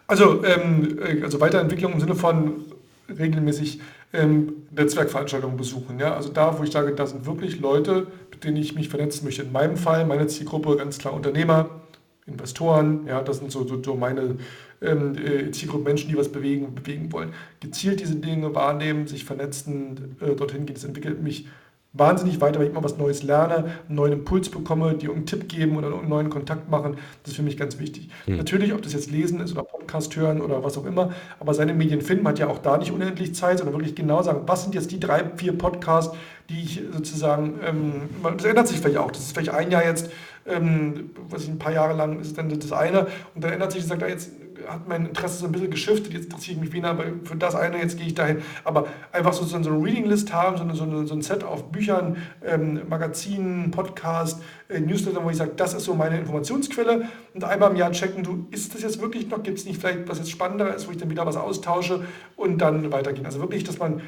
Also, 0.07 0.45
ähm, 0.45 0.99
äh, 1.01 1.23
also 1.23 1.41
Weiterentwicklung 1.41 1.93
im 1.95 2.01
Sinne 2.01 2.15
von 2.15 2.65
regelmäßig 3.09 3.81
ähm, 4.13 4.67
Netzwerkveranstaltungen 4.71 5.57
besuchen. 5.57 5.99
Ja? 5.99 6.15
Also 6.15 6.31
da, 6.31 6.59
wo 6.59 6.63
ich 6.63 6.71
sage, 6.71 6.93
da 6.93 7.07
sind 7.07 7.27
wirklich 7.27 7.61
Leute, 7.61 8.07
mit 8.31 8.45
denen 8.45 8.57
ich 8.57 8.75
mich 8.75 8.89
vernetzen 8.89 9.25
möchte. 9.25 9.43
In 9.43 9.53
meinem 9.53 9.77
Fall, 9.77 10.07
meine 10.07 10.27
Zielgruppe, 10.27 10.77
ganz 10.77 10.99
klar 10.99 11.15
Unternehmer, 11.15 11.71
Investoren, 12.27 13.07
ja, 13.07 13.23
das 13.23 13.39
sind 13.39 13.53
so, 13.53 13.67
so, 13.67 13.81
so 13.81 13.95
meine 13.95 14.37
ähm, 14.83 15.17
äh, 15.17 15.51
Zielgruppe 15.53 15.85
Menschen, 15.85 16.11
die 16.11 16.17
was 16.17 16.29
bewegen, 16.29 16.75
bewegen 16.75 17.13
wollen. 17.13 17.33
Gezielt 17.61 18.01
diese 18.01 18.17
Dinge 18.17 18.53
wahrnehmen, 18.55 19.07
sich 19.07 19.25
vernetzen, 19.25 20.17
äh, 20.21 20.35
dorthin 20.35 20.67
gehen, 20.67 20.75
das 20.75 20.85
entwickelt 20.85 21.23
mich 21.23 21.47
wahnsinnig 21.97 22.41
weiter, 22.41 22.59
weil 22.59 22.67
ich 22.67 22.73
immer 22.73 22.85
was 22.85 22.99
Neues 22.99 23.23
lerne, 23.23 23.57
einen 23.57 23.75
neuen 23.89 24.13
Impuls 24.13 24.49
bekomme, 24.49 24.95
die 24.95 25.09
einen 25.09 25.27
Tipp 25.27 25.49
geben 25.49 25.77
oder 25.77 25.89
einen 25.89 26.09
neuen 26.09 26.31
Kontakt 26.31 26.71
machen. 26.71 26.97
Das 27.23 27.33
ist 27.33 27.37
für 27.37 27.43
mich 27.43 27.57
ganz 27.57 27.79
wichtig. 27.79 28.09
Mhm. 28.27 28.37
Natürlich, 28.37 28.73
ob 28.73 28.83
das 28.83 28.93
jetzt 28.93 29.11
Lesen 29.11 29.41
ist 29.41 29.53
oder 29.53 29.63
Podcast 29.63 30.15
hören 30.17 30.41
oder 30.41 30.63
was 30.63 30.77
auch 30.79 30.87
immer, 30.87 31.13
aber 31.41 31.55
seine 31.55 31.75
Medien 31.75 32.03
finden 32.03 32.27
hat 32.27 32.39
ja 32.39 32.49
auch 32.49 32.59
da 32.59 32.79
nicht 32.79 32.93
unendlich 32.93 33.35
Zeit, 33.35 33.59
sondern 33.59 33.75
wirklich 33.75 33.95
genau 33.95 34.23
sagen, 34.23 34.43
was 34.47 34.63
sind 34.63 34.75
jetzt 34.75 34.91
die 34.91 35.01
drei, 35.01 35.25
vier 35.37 35.57
Podcasts, 35.57 36.15
die 36.49 36.63
ich 36.63 36.83
sozusagen, 36.93 37.55
ähm, 37.67 37.93
das 38.37 38.45
ändert 38.45 38.69
sich 38.69 38.79
vielleicht 38.79 38.99
auch. 38.99 39.11
Das 39.11 39.21
ist 39.21 39.33
vielleicht 39.33 39.51
ein 39.51 39.71
Jahr 39.71 39.85
jetzt, 39.85 40.11
ähm, 40.47 41.11
was 41.29 41.43
ich 41.43 41.49
ein 41.49 41.59
paar 41.59 41.73
Jahre 41.73 41.95
lang 41.95 42.21
ist 42.21 42.39
dann 42.39 42.49
das 42.49 42.73
eine 42.73 43.07
und 43.35 43.43
dann 43.43 43.53
ändert 43.53 43.73
sich, 43.73 43.85
sagt 43.85 44.03
er 44.03 44.09
jetzt, 44.09 44.31
hat 44.69 44.89
mein 44.89 45.07
Interesse 45.07 45.39
so 45.39 45.47
ein 45.47 45.53
bisschen 45.53 45.71
geschiftet, 45.71 46.13
jetzt 46.13 46.25
interessiere 46.27 46.57
ich 46.57 46.61
mich 46.61 46.73
weniger 46.73 46.97
für 47.25 47.37
das 47.37 47.55
eine, 47.55 47.79
jetzt 47.79 47.97
gehe 47.97 48.07
ich 48.07 48.15
dahin. 48.15 48.39
Aber 48.65 48.87
einfach 49.13 49.33
so, 49.33 49.45
so 49.45 49.57
eine 49.57 49.69
Reading-List 49.69 50.33
haben, 50.33 50.57
so, 50.57 50.63
eine, 50.63 50.75
so, 50.75 50.85
eine, 50.85 51.07
so, 51.07 51.15
ein 51.15 51.23
Set 51.23 51.45
auf 51.45 51.71
Büchern, 51.71 52.17
ähm, 52.45 52.81
Magazinen, 52.89 53.71
Podcast, 53.71 54.43
äh, 54.69 54.81
Newsletter, 54.81 55.25
wo 55.25 55.31
ich 55.31 55.37
sage, 55.37 55.53
das 55.57 55.75
ist 55.75 55.85
so 55.85 55.95
meine 55.95 56.19
Informationsquelle 56.19 57.09
und 57.35 57.45
einmal 57.45 57.71
im 57.71 57.77
Jahr 57.77 57.93
checken, 57.93 58.23
du, 58.23 58.47
ist 58.51 58.75
das 58.75 58.83
jetzt 58.83 59.01
wirklich 59.01 59.29
noch, 59.29 59.43
gibt 59.43 59.59
es 59.59 59.65
nicht 59.65 59.81
vielleicht 59.81 60.09
was 60.09 60.19
jetzt 60.19 60.31
spannender 60.31 60.75
ist, 60.75 60.87
wo 60.87 60.93
ich 60.93 60.99
dann 60.99 61.11
wieder 61.11 61.27
was 61.27 61.37
austausche 61.37 62.05
und 62.37 62.59
dann 62.59 62.93
weitergehen. 62.93 63.27
Also 63.27 63.41
wirklich, 63.41 63.65
dass 63.65 63.79
man 63.79 64.01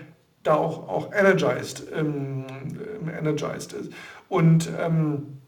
da 0.43 0.55
auch, 0.55 0.89
auch 0.89 1.13
energized, 1.13 1.85
ähm, 1.95 2.45
energized 3.19 3.73
ist. 3.73 3.93
Und 4.29 4.71
ähm, 4.81 5.39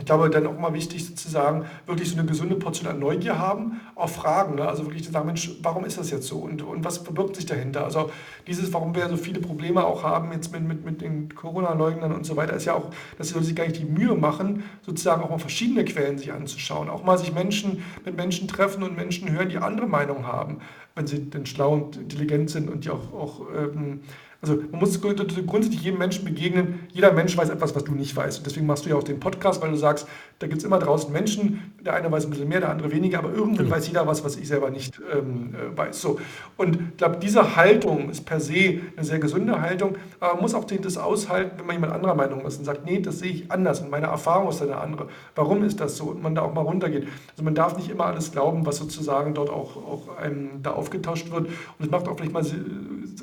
ich 0.00 0.06
glaube, 0.06 0.30
dann 0.30 0.46
auch 0.46 0.58
mal 0.58 0.72
wichtig 0.72 1.06
sozusagen, 1.06 1.66
wirklich 1.86 2.08
so 2.08 2.18
eine 2.18 2.26
gesunde 2.26 2.56
Portion 2.56 2.90
an 2.90 2.98
Neugier 2.98 3.38
haben, 3.38 3.80
auch 3.94 4.08
Fragen. 4.08 4.54
Ne? 4.54 4.66
Also 4.66 4.86
wirklich 4.86 5.04
zu 5.04 5.12
sagen, 5.12 5.26
Mensch, 5.26 5.50
warum 5.62 5.84
ist 5.84 5.98
das 5.98 6.10
jetzt 6.10 6.26
so 6.26 6.38
und, 6.38 6.62
und 6.62 6.84
was 6.84 6.98
verbirgt 6.98 7.36
sich 7.36 7.44
dahinter? 7.44 7.84
Also 7.84 8.10
dieses, 8.46 8.72
warum 8.72 8.94
wir 8.94 9.08
so 9.10 9.18
viele 9.18 9.40
Probleme 9.40 9.84
auch 9.84 10.02
haben 10.02 10.32
jetzt 10.32 10.52
mit, 10.52 10.66
mit, 10.66 10.86
mit 10.86 11.02
den 11.02 11.34
Corona-Leugnern 11.34 12.12
und 12.12 12.24
so 12.24 12.34
weiter, 12.34 12.54
ist 12.54 12.64
ja 12.64 12.74
auch, 12.74 12.90
dass 13.18 13.28
sie 13.28 13.44
sich 13.44 13.54
gar 13.54 13.64
nicht 13.64 13.78
die 13.78 13.84
Mühe 13.84 14.14
machen, 14.14 14.64
sozusagen 14.80 15.22
auch 15.22 15.28
mal 15.28 15.38
verschiedene 15.38 15.84
Quellen 15.84 16.16
sich 16.16 16.32
anzuschauen. 16.32 16.88
Auch 16.88 17.04
mal 17.04 17.18
sich 17.18 17.34
Menschen 17.34 17.84
mit 18.06 18.16
Menschen 18.16 18.48
treffen 18.48 18.82
und 18.82 18.96
Menschen 18.96 19.30
hören, 19.30 19.50
die 19.50 19.58
andere 19.58 19.86
Meinungen 19.86 20.26
haben, 20.26 20.60
wenn 20.94 21.06
sie 21.06 21.30
denn 21.30 21.44
schlau 21.44 21.74
und 21.74 21.98
intelligent 21.98 22.48
sind 22.48 22.70
und 22.70 22.86
die 22.86 22.90
auch, 22.90 23.12
auch 23.12 23.42
ähm, 23.54 24.00
also 24.42 24.56
man 24.70 24.80
muss 24.80 25.00
grundsätzlich 25.00 25.82
jedem 25.82 25.98
Menschen 25.98 26.24
begegnen. 26.24 26.80
Jeder 26.92 27.12
Mensch 27.12 27.36
weiß 27.36 27.50
etwas, 27.50 27.74
was 27.74 27.84
du 27.84 27.92
nicht 27.92 28.16
weißt. 28.16 28.38
Und 28.38 28.46
deswegen 28.46 28.66
machst 28.66 28.86
du 28.86 28.90
ja 28.90 28.96
auch 28.96 29.02
den 29.02 29.20
Podcast, 29.20 29.60
weil 29.60 29.70
du 29.70 29.76
sagst, 29.76 30.08
da 30.38 30.46
gibt 30.46 30.60
es 30.60 30.64
immer 30.64 30.78
draußen 30.78 31.12
Menschen, 31.12 31.72
der 31.84 31.92
eine 31.94 32.10
weiß 32.10 32.24
ein 32.24 32.30
bisschen 32.30 32.48
mehr, 32.48 32.60
der 32.60 32.70
andere 32.70 32.90
weniger, 32.90 33.18
aber 33.18 33.34
irgendwann 33.34 33.66
mhm. 33.66 33.70
weiß 33.70 33.88
jeder 33.88 34.06
was, 34.06 34.24
was 34.24 34.36
ich 34.36 34.48
selber 34.48 34.70
nicht 34.70 34.98
ähm, 35.12 35.54
äh, 35.54 35.76
weiß. 35.76 36.00
So. 36.00 36.18
Und 36.56 36.76
ich 36.76 36.96
glaube, 36.96 37.18
diese 37.20 37.56
Haltung 37.56 38.08
ist 38.08 38.24
per 38.24 38.40
se 38.40 38.80
eine 38.96 39.04
sehr 39.04 39.18
gesunde 39.18 39.60
Haltung, 39.60 39.96
aber 40.18 40.34
man 40.34 40.42
muss 40.42 40.54
auch 40.54 40.64
das 40.64 40.96
aushalten, 40.96 41.58
wenn 41.58 41.66
man 41.66 41.76
jemand 41.76 41.92
anderer 41.92 42.14
Meinung 42.14 42.46
ist 42.46 42.58
und 42.58 42.64
sagt, 42.64 42.86
nee, 42.86 43.00
das 43.00 43.18
sehe 43.18 43.30
ich 43.30 43.52
anders 43.52 43.80
und 43.80 43.90
meine 43.90 44.06
Erfahrung 44.06 44.48
ist 44.48 44.62
eine 44.62 44.76
andere. 44.76 45.08
Warum 45.34 45.62
ist 45.64 45.80
das 45.80 45.96
so? 45.96 46.04
Und 46.04 46.22
man 46.22 46.34
da 46.34 46.42
auch 46.42 46.54
mal 46.54 46.62
runtergeht. 46.62 47.06
Also 47.32 47.42
man 47.42 47.54
darf 47.54 47.76
nicht 47.76 47.90
immer 47.90 48.06
alles 48.06 48.32
glauben, 48.32 48.64
was 48.64 48.78
sozusagen 48.78 49.34
dort 49.34 49.50
auch, 49.50 49.76
auch 49.76 50.16
einem 50.16 50.62
da 50.62 50.72
aufgetauscht 50.72 51.30
wird. 51.30 51.46
Und 51.46 51.84
es 51.84 51.90
macht 51.90 52.08
auch 52.08 52.16
vielleicht 52.16 52.32
mal, 52.32 52.44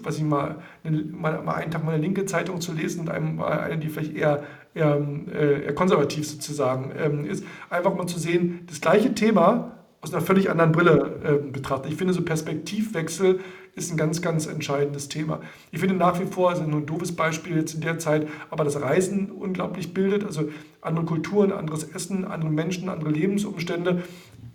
was 0.04 0.18
ich 0.18 0.24
mal, 0.24 0.58
mal, 1.12 1.42
mal 1.42 1.56
einen 1.56 1.72
Tag 1.72 1.84
mal 1.84 1.94
eine 1.94 2.02
linke 2.02 2.26
Zeitung 2.26 2.62
zu 2.62 2.74
lesen 2.74 3.02
und 3.02 3.10
einem, 3.10 3.42
eine, 3.42 3.78
die 3.78 3.90
vielleicht 3.90 4.16
eher 4.16 4.44
eher, 4.78 5.02
äh, 5.34 5.66
eher 5.66 5.76
konservativ 5.76 6.28
sozusagen 6.28 6.92
ähm, 6.98 7.26
ist, 7.26 7.44
einfach 7.70 7.96
mal 7.96 8.08
zu 8.08 8.20
sehen, 8.20 8.62
das 8.68 8.80
gleiche 8.80 9.14
Thema 9.14 9.74
aus 10.02 10.14
einer 10.14 10.22
völlig 10.22 10.50
anderen 10.50 10.72
Brille 10.72 11.20
äh, 11.24 11.52
betrachtet. 11.52 11.92
Ich 11.92 11.98
finde, 11.98 12.14
so 12.14 12.22
Perspektivwechsel 12.22 13.40
ist 13.76 13.92
ein 13.92 13.98
ganz, 13.98 14.22
ganz 14.22 14.46
entscheidendes 14.46 15.10
Thema. 15.10 15.42
Ich 15.72 15.80
finde 15.80 15.96
nach 15.96 16.20
wie 16.20 16.26
vor, 16.26 16.50
also 16.50 16.64
nur 16.64 16.82
ein 16.82 16.86
doofes 16.86 17.16
Beispiel 17.16 17.58
jetzt 17.58 17.74
in 17.74 17.82
der 17.82 18.00
Zeit, 18.00 18.28
aber 18.50 18.64
das 18.64 18.80
Reisen 18.80 19.32
unglaublich 19.32 19.94
bildet, 19.94 20.24
also 20.24 20.50
andere 20.82 21.06
Kulturen, 21.06 21.52
anderes 21.52 21.84
Essen, 21.84 22.26
andere 22.26 22.52
Menschen, 22.52 22.90
andere 22.90 23.12
Lebensumstände. 23.12 24.04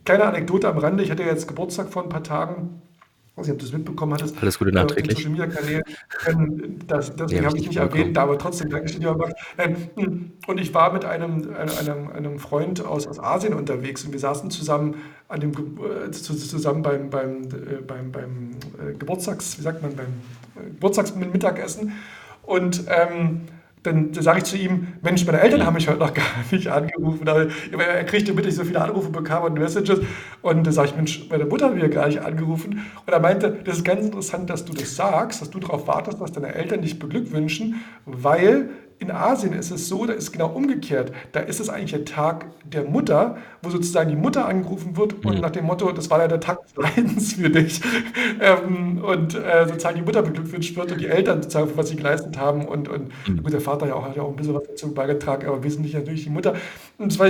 Kleine 0.05 0.25
Anekdote 0.25 0.69
am 0.69 0.79
Rande, 0.79 1.05
ich 1.05 1.11
hatte 1.11 1.23
jetzt 1.23 1.47
Geburtstag 1.47 1.91
vor 1.91 2.03
ein 2.03 2.09
paar 2.09 2.25
Tagen 2.25 2.83
Ich 3.35 3.39
weiß 3.39 3.47
nicht, 3.47 3.53
ob 3.55 3.59
du 3.61 3.65
es 3.65 3.73
mitbekommen 3.73 4.13
hattest, 4.13 4.37
Alles 4.43 4.59
Gute 4.59 4.71
äh, 4.71 4.75
nachträglich. 4.75 5.17
Social 5.17 5.31
Media 5.31 5.47
Kanälen. 5.47 5.83
Ähm, 6.27 6.79
das, 6.87 7.17
deswegen 7.17 7.39
habe 7.39 7.47
habe 7.47 7.57
ich 7.57 7.63
ich 7.63 7.69
nicht 7.71 7.79
erwähnt, 7.79 8.19
aber 8.19 8.37
trotzdem, 8.39 8.69
Dankeschön, 8.69 9.01
lieber 9.01 9.17
Max. 9.17 9.33
Ähm, 9.57 10.33
und 10.47 10.61
ich 10.61 10.75
war 10.75 10.93
mit 10.93 11.07
einem, 11.07 11.49
einem, 11.55 12.11
einem 12.11 12.39
Freund 12.39 12.85
aus, 12.85 13.07
aus 13.07 13.19
Asien 13.19 13.55
unterwegs 13.55 14.05
und 14.05 14.13
wir 14.13 14.21
saßen 14.21 14.51
zusammen 14.51 14.97
an 15.29 15.41
dem 15.41 15.53
äh, 15.53 16.11
zu- 16.11 16.35
zusammen 16.37 16.83
beim, 16.83 17.09
beim, 17.09 17.45
äh, 17.45 17.81
beim, 17.87 18.13
beim 18.13 18.51
äh, 18.79 18.93
Geburtstags, 18.99 19.59
wie 19.59 19.63
sagt 19.63 19.81
man, 19.83 19.97
beim 19.97 20.07
äh, 20.57 20.69
Geburtstagsmittagessen. 20.71 21.93
Und 22.43 22.85
ähm, 22.89 23.43
dann 23.83 24.15
sage 24.15 24.39
ich 24.39 24.45
zu 24.45 24.57
ihm, 24.57 24.89
Mensch, 25.03 25.27
meine 25.27 25.41
Eltern 25.41 25.67
haben 25.67 25.75
mich 25.75 25.89
heute 25.89 25.99
noch 25.99 26.15
gar 26.15 26.25
nicht 26.51 26.69
angerufen. 26.69 27.29
Aber 27.29 27.49
er 27.85 28.05
kriegte 28.05 28.33
ich 28.33 28.55
so 28.55 28.65
viele 28.65 28.81
Anrufe 28.81 29.11
bekam 29.11 29.43
und 29.45 29.55
Messages. 29.55 30.01
Und 30.41 30.67
da 30.67 30.73
sage 30.73 30.89
ich, 30.89 30.97
Mensch, 30.97 31.27
meine 31.29 31.47
Mutter 31.47 31.67
hat 31.67 31.75
mich 31.75 31.91
gar 31.91 32.07
nicht 32.07 32.21
angerufen. 32.21 32.85
Und 33.05 33.13
er 33.13 33.21
meinte, 33.21 33.59
das 33.65 33.79
ist 33.79 33.85
ganz 33.85 34.05
interessant, 34.05 34.51
dass 34.51 34.65
du 34.65 34.73
das 34.73 34.95
sagst, 34.95 35.43
dass 35.43 35.51
du 35.51 35.59
darauf 35.59 35.89
wartest, 35.89 36.21
dass 36.21 36.33
deine 36.33 36.55
Eltern 36.55 36.83
dich 36.83 36.99
beglückwünschen, 36.99 37.81
weil 38.07 38.71
in 39.03 39.11
Asien 39.11 39.53
ist 39.53 39.71
es 39.71 39.89
so, 39.89 40.07
da 40.07 40.13
ist 40.13 40.33
genau 40.33 40.49
umgekehrt. 40.49 41.13
Da 41.33 41.41
ist 41.41 41.61
es 41.61 41.69
eigentlich 41.69 41.91
der 41.91 42.05
Tag 42.05 42.47
der 42.65 42.85
Mutter, 42.85 43.37
wo 43.63 43.69
sozusagen 43.71 44.09
die 44.09 44.17
Mutter 44.17 44.47
angerufen 44.47 44.97
wird 44.97 45.15
und 45.25 45.35
Mhm. 45.35 45.41
nach 45.41 45.51
dem 45.51 45.67
Motto, 45.67 45.91
das 45.93 46.09
war 46.11 46.21
ja 46.21 46.29
der 46.29 46.41
Tag 46.41 46.59
des 46.65 46.77
Leidens 46.77 47.35
für 47.35 47.51
dich. 47.51 47.81
Ähm, 48.41 49.03
und 49.05 49.35
äh, 49.35 49.67
sozusagen 49.69 49.97
die 49.97 50.03
Mutter 50.03 50.23
beglückwünscht 50.23 50.75
wird 50.77 50.91
und 50.93 51.01
die 51.01 51.07
Eltern 51.07 51.43
sozusagen, 51.43 51.69
für 51.69 51.77
was 51.77 51.89
sie 51.89 51.97
geleistet 51.97 52.39
haben. 52.39 52.65
Und, 52.67 52.89
und 52.89 53.11
Mhm. 53.29 53.43
gut, 53.43 53.53
der 53.53 53.61
Vater 53.61 53.87
ja 53.87 53.95
auch, 53.95 54.05
hat 54.05 54.17
ja 54.17 54.23
auch 54.23 54.31
ein 54.31 54.37
bisschen 54.37 54.55
was 54.55 54.63
dazu 54.67 54.93
beigetragen, 54.95 55.47
aber 55.47 55.63
wesentlich 55.63 55.95
natürlich 55.95 56.25
die 56.25 56.31
Mutter. 56.31 56.55
Und 56.99 57.13
es 57.13 57.19
war, 57.19 57.29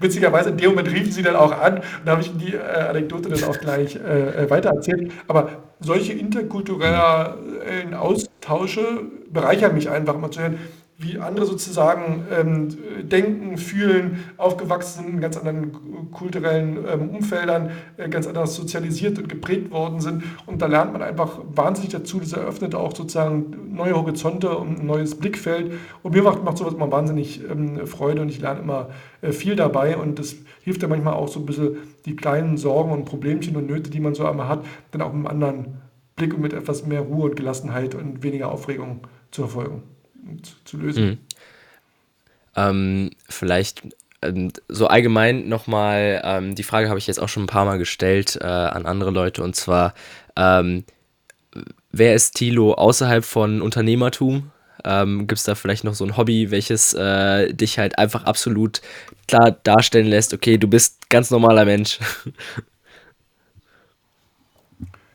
witzigerweise, 0.00 0.50
in 0.50 0.56
dem 0.58 0.70
Moment 0.70 0.88
riefen 0.92 1.10
sie 1.12 1.22
dann 1.22 1.36
auch 1.36 1.52
an 1.58 1.76
und 1.78 1.82
da 2.04 2.12
habe 2.12 2.22
ich 2.22 2.32
die 2.36 2.54
äh, 2.54 2.58
Anekdote 2.60 3.28
dann 3.28 3.42
auch 3.44 3.58
gleich 3.58 3.96
äh, 3.96 4.48
weitererzählt. 4.50 5.10
Aber 5.28 5.48
solche 5.80 6.12
interkulturellen 6.12 7.94
Austausche 7.94 8.82
bereichern 9.30 9.74
mich 9.74 9.88
einfach 9.90 10.14
immer 10.14 10.30
zu 10.30 10.40
hören, 10.40 10.58
wie 11.02 11.18
andere 11.18 11.46
sozusagen 11.46 12.24
ähm, 12.30 12.68
denken, 13.08 13.56
fühlen, 13.56 14.24
aufgewachsen 14.36 15.04
sind 15.04 15.14
in 15.14 15.20
ganz 15.20 15.36
anderen 15.36 16.10
kulturellen 16.12 16.78
ähm, 16.88 17.10
Umfeldern, 17.10 17.70
äh, 17.96 18.08
ganz 18.08 18.26
anders 18.26 18.54
sozialisiert 18.54 19.18
und 19.18 19.28
geprägt 19.28 19.72
worden 19.72 20.00
sind. 20.00 20.22
Und 20.46 20.62
da 20.62 20.66
lernt 20.66 20.92
man 20.92 21.02
einfach 21.02 21.40
wahnsinnig 21.54 21.90
dazu. 21.90 22.20
Das 22.20 22.32
eröffnet 22.32 22.74
auch 22.74 22.94
sozusagen 22.94 23.74
neue 23.74 23.94
Horizonte 23.94 24.56
und 24.56 24.80
ein 24.80 24.86
neues 24.86 25.16
Blickfeld. 25.16 25.72
Und 26.02 26.14
mir 26.14 26.22
macht, 26.22 26.44
macht 26.44 26.58
sowas 26.58 26.74
immer 26.74 26.90
wahnsinnig 26.90 27.40
ähm, 27.50 27.86
Freude 27.86 28.22
und 28.22 28.28
ich 28.28 28.40
lerne 28.40 28.60
immer 28.60 28.90
äh, 29.22 29.32
viel 29.32 29.56
dabei. 29.56 29.96
Und 29.96 30.20
das 30.20 30.36
hilft 30.62 30.82
ja 30.82 30.88
manchmal 30.88 31.14
auch 31.14 31.28
so 31.28 31.40
ein 31.40 31.46
bisschen 31.46 31.78
die 32.06 32.14
kleinen 32.14 32.56
Sorgen 32.56 32.92
und 32.92 33.06
Problemchen 33.06 33.56
und 33.56 33.66
Nöte, 33.66 33.90
die 33.90 34.00
man 34.00 34.14
so 34.14 34.24
einmal 34.24 34.48
hat, 34.48 34.64
dann 34.92 35.02
auch 35.02 35.12
mit 35.12 35.26
einem 35.26 35.42
anderen 35.42 35.82
Blick 36.14 36.34
und 36.34 36.42
mit 36.42 36.52
etwas 36.52 36.86
mehr 36.86 37.00
Ruhe 37.00 37.30
und 37.30 37.36
Gelassenheit 37.36 37.94
und 37.94 38.22
weniger 38.22 38.52
Aufregung 38.52 39.00
zu 39.30 39.42
verfolgen 39.42 39.82
und 40.26 40.54
zu 40.64 40.76
lösen. 40.78 41.04
Mhm. 41.04 41.18
Ähm, 42.54 43.10
vielleicht 43.28 43.82
ähm, 44.22 44.52
so 44.68 44.86
allgemein 44.86 45.48
nochmal, 45.48 46.20
ähm, 46.24 46.54
die 46.54 46.62
Frage 46.62 46.88
habe 46.88 46.98
ich 46.98 47.06
jetzt 47.06 47.18
auch 47.20 47.28
schon 47.28 47.44
ein 47.44 47.48
paar 47.48 47.64
Mal 47.64 47.78
gestellt 47.78 48.38
äh, 48.40 48.44
an 48.44 48.86
andere 48.86 49.10
Leute 49.10 49.42
und 49.42 49.56
zwar, 49.56 49.94
ähm, 50.36 50.84
wer 51.90 52.14
ist 52.14 52.36
Thilo 52.36 52.74
außerhalb 52.74 53.24
von 53.24 53.62
Unternehmertum? 53.62 54.50
Ähm, 54.84 55.26
Gibt 55.26 55.38
es 55.38 55.44
da 55.44 55.54
vielleicht 55.54 55.84
noch 55.84 55.94
so 55.94 56.04
ein 56.04 56.16
Hobby, 56.16 56.50
welches 56.50 56.92
äh, 56.94 57.52
dich 57.54 57.78
halt 57.78 57.98
einfach 57.98 58.24
absolut 58.24 58.80
klar 59.28 59.52
darstellen 59.62 60.08
lässt, 60.08 60.34
okay, 60.34 60.58
du 60.58 60.66
bist 60.66 61.08
ganz 61.08 61.30
normaler 61.30 61.64
Mensch. 61.64 61.98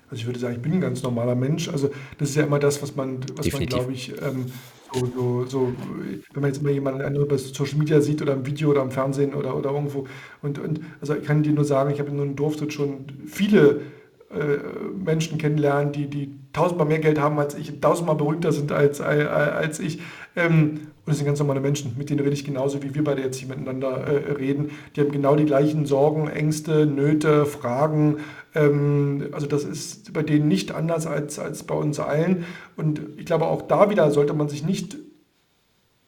Also 0.09 0.21
ich 0.21 0.25
würde 0.25 0.39
sagen, 0.39 0.55
ich 0.55 0.61
bin 0.61 0.71
ein 0.71 0.79
ganz 0.79 1.03
normaler 1.03 1.35
Mensch. 1.35 1.67
Also 1.67 1.89
das 2.17 2.29
ist 2.29 2.35
ja 2.35 2.43
immer 2.43 2.59
das, 2.59 2.81
was 2.81 2.95
man, 2.95 3.19
was 3.19 3.29
man, 3.29 3.41
Definitiv. 3.43 3.77
glaube 3.77 3.91
ich, 3.91 4.13
ähm, 4.21 4.51
so, 4.93 5.05
so, 5.05 5.45
so, 5.45 5.73
wenn 6.33 6.41
man 6.41 6.51
jetzt 6.51 6.61
immer 6.61 6.71
jemanden 6.71 7.01
anderen 7.01 7.27
bei 7.27 7.37
Social 7.37 7.77
Media 7.77 8.01
sieht 8.01 8.21
oder 8.21 8.33
im 8.33 8.45
Video 8.45 8.69
oder 8.69 8.81
im 8.81 8.91
Fernsehen 8.91 9.33
oder, 9.33 9.55
oder 9.55 9.71
irgendwo. 9.71 10.07
Und, 10.41 10.59
und 10.59 10.79
also 11.01 11.15
ich 11.15 11.23
kann 11.23 11.43
dir 11.43 11.51
nur 11.51 11.65
sagen, 11.65 11.91
ich 11.91 11.99
habe 11.99 12.09
in 12.09 12.35
dort 12.35 12.73
schon 12.73 13.05
viele 13.25 13.81
äh, 14.29 14.57
Menschen 15.05 15.37
kennenlernen, 15.37 15.91
die, 15.91 16.09
die 16.09 16.31
tausendmal 16.51 16.87
mehr 16.87 16.99
Geld 16.99 17.19
haben 17.19 17.39
als 17.39 17.55
ich, 17.55 17.79
tausendmal 17.79 18.15
berühmter 18.15 18.51
sind 18.51 18.71
als, 18.71 18.99
als, 18.99 19.29
als 19.29 19.79
ich. 19.79 19.99
Ähm, 20.35 20.81
und 21.07 21.11
das 21.11 21.17
sind 21.17 21.25
ganz 21.25 21.39
normale 21.39 21.61
Menschen, 21.61 21.95
mit 21.97 22.09
denen 22.09 22.19
rede 22.19 22.33
ich 22.33 22.43
genauso, 22.43 22.83
wie 22.83 22.93
wir 22.93 23.03
beide 23.05 23.21
jetzt 23.21 23.37
hier 23.37 23.47
miteinander 23.47 23.91
äh, 23.91 24.33
reden. 24.33 24.71
Die 24.95 25.01
haben 25.01 25.11
genau 25.11 25.37
die 25.37 25.45
gleichen 25.45 25.85
Sorgen, 25.85 26.27
Ängste, 26.27 26.85
Nöte, 26.85 27.45
Fragen. 27.45 28.17
Ähm, 28.57 29.29
also 29.31 29.47
das 29.47 29.63
ist 29.63 30.13
bei 30.13 30.23
denen 30.23 30.47
nicht 30.47 30.71
anders 30.71 31.05
als, 31.07 31.39
als 31.39 31.63
bei 31.63 31.75
uns 31.75 31.99
allen. 31.99 32.45
Und 32.75 33.01
ich 33.17 33.25
glaube, 33.25 33.45
auch 33.45 33.61
da 33.61 33.89
wieder 33.89 34.09
sollte 34.11 34.33
man 34.33 34.49
sich 34.49 34.63
nicht 34.65 34.97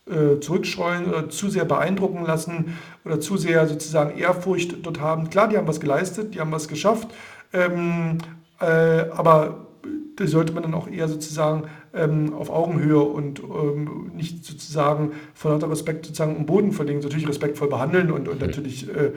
äh, 0.10 0.40
zurückscheuen 0.40 1.06
oder 1.08 1.30
zu 1.30 1.50
sehr 1.50 1.66
beeindrucken 1.66 2.26
lassen 2.26 2.78
oder 3.06 3.20
zu 3.20 3.38
sehr 3.38 3.68
sozusagen 3.68 4.18
Ehrfurcht 4.18 4.78
dort 4.84 5.00
haben. 5.00 5.30
Klar, 5.30 5.48
die 5.48 5.58
haben 5.58 5.68
was 5.68 5.80
geleistet, 5.80 6.34
die 6.34 6.40
haben 6.40 6.52
was 6.52 6.68
geschafft, 6.68 7.10
ähm, 7.54 8.18
äh, 8.60 8.66
aber 8.66 9.68
das 10.16 10.32
sollte 10.32 10.52
man 10.52 10.64
dann 10.64 10.74
auch 10.74 10.88
eher 10.88 11.08
sozusagen 11.08 11.70
ähm, 11.94 12.34
auf 12.34 12.50
Augenhöhe 12.50 13.00
und 13.00 13.40
ähm, 13.40 14.12
nicht 14.16 14.46
sozusagen 14.46 15.12
vor 15.34 15.52
lauter 15.52 15.70
Respekt 15.70 16.06
sozusagen 16.06 16.36
am 16.36 16.46
Boden 16.46 16.72
verlegen. 16.72 17.00
Natürlich 17.00 17.28
respektvoll 17.28 17.70
behandeln 17.70 18.12
und, 18.12 18.28
und 18.28 18.42
natürlich 18.42 18.88
äh, 18.90 19.12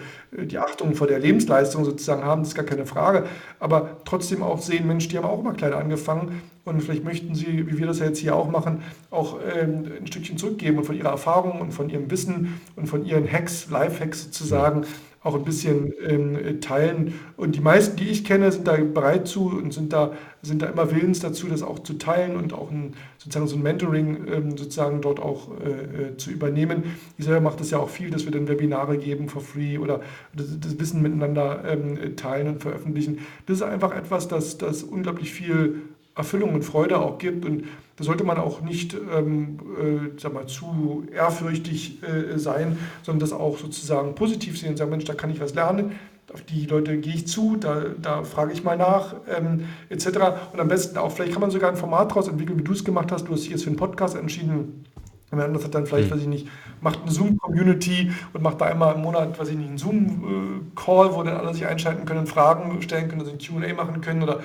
die 0.45 0.59
Achtung 0.59 0.95
vor 0.95 1.07
der 1.07 1.19
Lebensleistung 1.19 1.85
sozusagen 1.85 2.25
haben, 2.25 2.43
das 2.43 2.51
ist 2.51 2.55
gar 2.55 2.65
keine 2.65 2.87
Frage. 2.87 3.25
Aber 3.61 3.99
trotzdem 4.05 4.43
auch 4.43 4.61
sehen, 4.61 4.87
Mensch, 4.87 5.09
die 5.09 5.19
haben 5.19 5.27
auch 5.27 5.43
mal 5.43 5.55
klein 5.55 5.73
angefangen 5.73 6.43
und 6.65 6.81
vielleicht 6.81 7.05
möchten 7.05 7.35
sie, 7.35 7.67
wie 7.67 7.79
wir 7.79 7.87
das 7.87 7.99
ja 7.99 8.07
jetzt 8.07 8.19
hier 8.19 8.37
auch 8.37 8.51
machen, 8.51 8.83
auch 9.11 9.39
ähm, 9.55 9.85
ein 10.01 10.07
Stückchen 10.07 10.39
zurückgeben 10.39 10.79
und 10.79 10.85
von 10.85 10.97
ihrer 10.97 11.11
Erfahrung 11.11 11.61
und 11.61 11.73
von 11.73 11.91
ihrem 11.91 12.11
Wissen 12.11 12.61
und 12.77 12.87
von 12.87 13.05
ihren 13.05 13.31
Hacks, 13.31 13.69
Life-Hacks 13.71 14.25
sozusagen, 14.25 14.85
auch 15.25 15.37
ein 15.37 15.45
bisschen 15.45 15.93
ähm, 16.05 16.61
teilen. 16.61 17.15
Und 17.37 17.55
die 17.55 17.61
meisten, 17.61 17.97
die 17.97 18.09
ich 18.09 18.25
kenne, 18.25 18.51
sind 18.51 18.67
da 18.67 18.77
bereit 18.77 19.29
zu 19.29 19.47
und 19.47 19.73
sind 19.73 19.93
da, 19.93 20.13
sind 20.43 20.63
da 20.63 20.67
immer 20.67 20.91
willens 20.91 21.21
dazu, 21.21 21.47
das 21.47 21.63
auch 21.63 21.79
zu 21.79 21.95
teilen 21.95 22.37
und 22.37 22.53
auch 22.53 22.71
ein, 22.71 22.95
sozusagen 23.19 23.47
so 23.47 23.57
ein 23.57 23.63
Mentoring 23.63 24.27
ähm, 24.27 24.51
sozusagen 24.57 25.01
dort 25.01 25.21
auch 25.21 25.51
äh, 25.61 26.09
äh, 26.09 26.17
zu 26.17 26.31
übernehmen. 26.31 26.83
Ich 27.19 27.25
selber 27.25 27.41
mache 27.41 27.59
das 27.59 27.71
ja 27.71 27.79
auch 27.79 27.89
viel, 27.89 28.11
dass 28.11 28.25
wir 28.25 28.33
dann 28.33 28.49
Webinare 28.49 28.99
geben 28.99 29.29
for 29.29 29.43
free 29.43 29.79
oder 29.79 30.01
das, 30.35 30.59
das 30.59 30.81
Wissen 30.81 31.03
miteinander 31.03 31.63
ähm, 31.69 32.17
teilen 32.17 32.49
und 32.49 32.63
veröffentlichen. 32.63 33.21
Das 33.47 33.59
ist 33.59 33.63
einfach 33.63 33.95
etwas, 33.95 34.27
das, 34.27 34.59
das 34.59 34.83
unglaublich 34.83 35.33
viel 35.33 35.83
Erfüllung 36.15 36.55
und 36.55 36.63
Freude 36.63 36.99
auch 36.99 37.19
gibt. 37.19 37.45
Und 37.45 37.65
da 37.97 38.05
sollte 38.05 38.25
man 38.25 38.39
auch 38.39 38.61
nicht 38.61 38.95
ähm, 38.95 39.59
äh, 39.81 40.19
sag 40.21 40.35
mal, 40.35 40.47
zu 40.47 41.05
ehrfürchtig 41.15 42.03
äh, 42.03 42.39
sein, 42.39 42.79
sondern 43.03 43.21
das 43.21 43.33
auch 43.33 43.59
sozusagen 43.59 44.15
positiv 44.15 44.59
sehen 44.59 44.71
und 44.71 44.77
sagen, 44.77 44.91
Mensch, 44.91 45.05
da 45.05 45.15
kann 45.15 45.31
ich 45.31 45.41
was 45.41 45.55
lernen. 45.55 45.93
Auf 46.33 46.43
die 46.43 46.65
Leute 46.67 46.97
gehe 46.99 47.15
ich 47.15 47.27
zu, 47.27 47.57
da, 47.57 47.85
da 48.01 48.23
frage 48.25 48.53
ich 48.53 48.65
mal 48.65 48.77
nach, 48.79 49.17
ähm, 49.29 49.67
etc. 49.91 50.07
Und 50.53 50.61
am 50.61 50.69
besten 50.69 50.97
auch, 50.97 51.13
vielleicht 51.13 51.33
kann 51.33 51.43
man 51.43 51.51
sogar 51.51 51.71
ein 51.71 51.77
Format 51.77 52.11
daraus 52.11 52.29
entwickeln, 52.29 52.59
wie 52.59 52.65
du 52.65 52.73
es 52.73 52.85
gemacht 52.85 53.13
hast. 53.13 53.25
Du 53.29 53.33
hast 53.33 53.43
dich 53.43 53.51
jetzt 53.51 53.65
für 53.65 53.71
einen 53.71 53.77
Podcast 53.77 54.17
entschieden. 54.17 54.85
Jemand 55.31 55.49
anderes 55.49 55.65
hat 55.67 55.75
dann 55.75 55.87
vielleicht, 55.87 56.11
Mhm. 56.11 56.15
weiß 56.15 56.21
ich 56.23 56.29
nicht, 56.29 56.49
macht 56.81 57.03
eine 57.03 57.11
Zoom-Community 57.11 58.13
und 58.33 58.43
macht 58.43 58.61
da 58.61 58.67
einmal 58.67 58.95
im 58.95 59.03
Monat, 59.03 59.39
weiß 59.39 59.49
ich 59.49 59.57
nicht, 59.57 59.69
einen 59.69 59.79
Zoom-Call, 59.79 61.15
wo 61.15 61.23
dann 61.23 61.37
alle 61.37 61.55
sich 61.55 61.67
einschalten 61.67 62.05
können, 62.07 62.27
Fragen 62.27 62.81
stellen 62.83 63.09
können, 63.09 63.21
also 63.21 63.33
ein 63.33 63.39
QA 63.39 63.75
machen 63.75 64.01
können 64.01 64.23
oder 64.23 64.41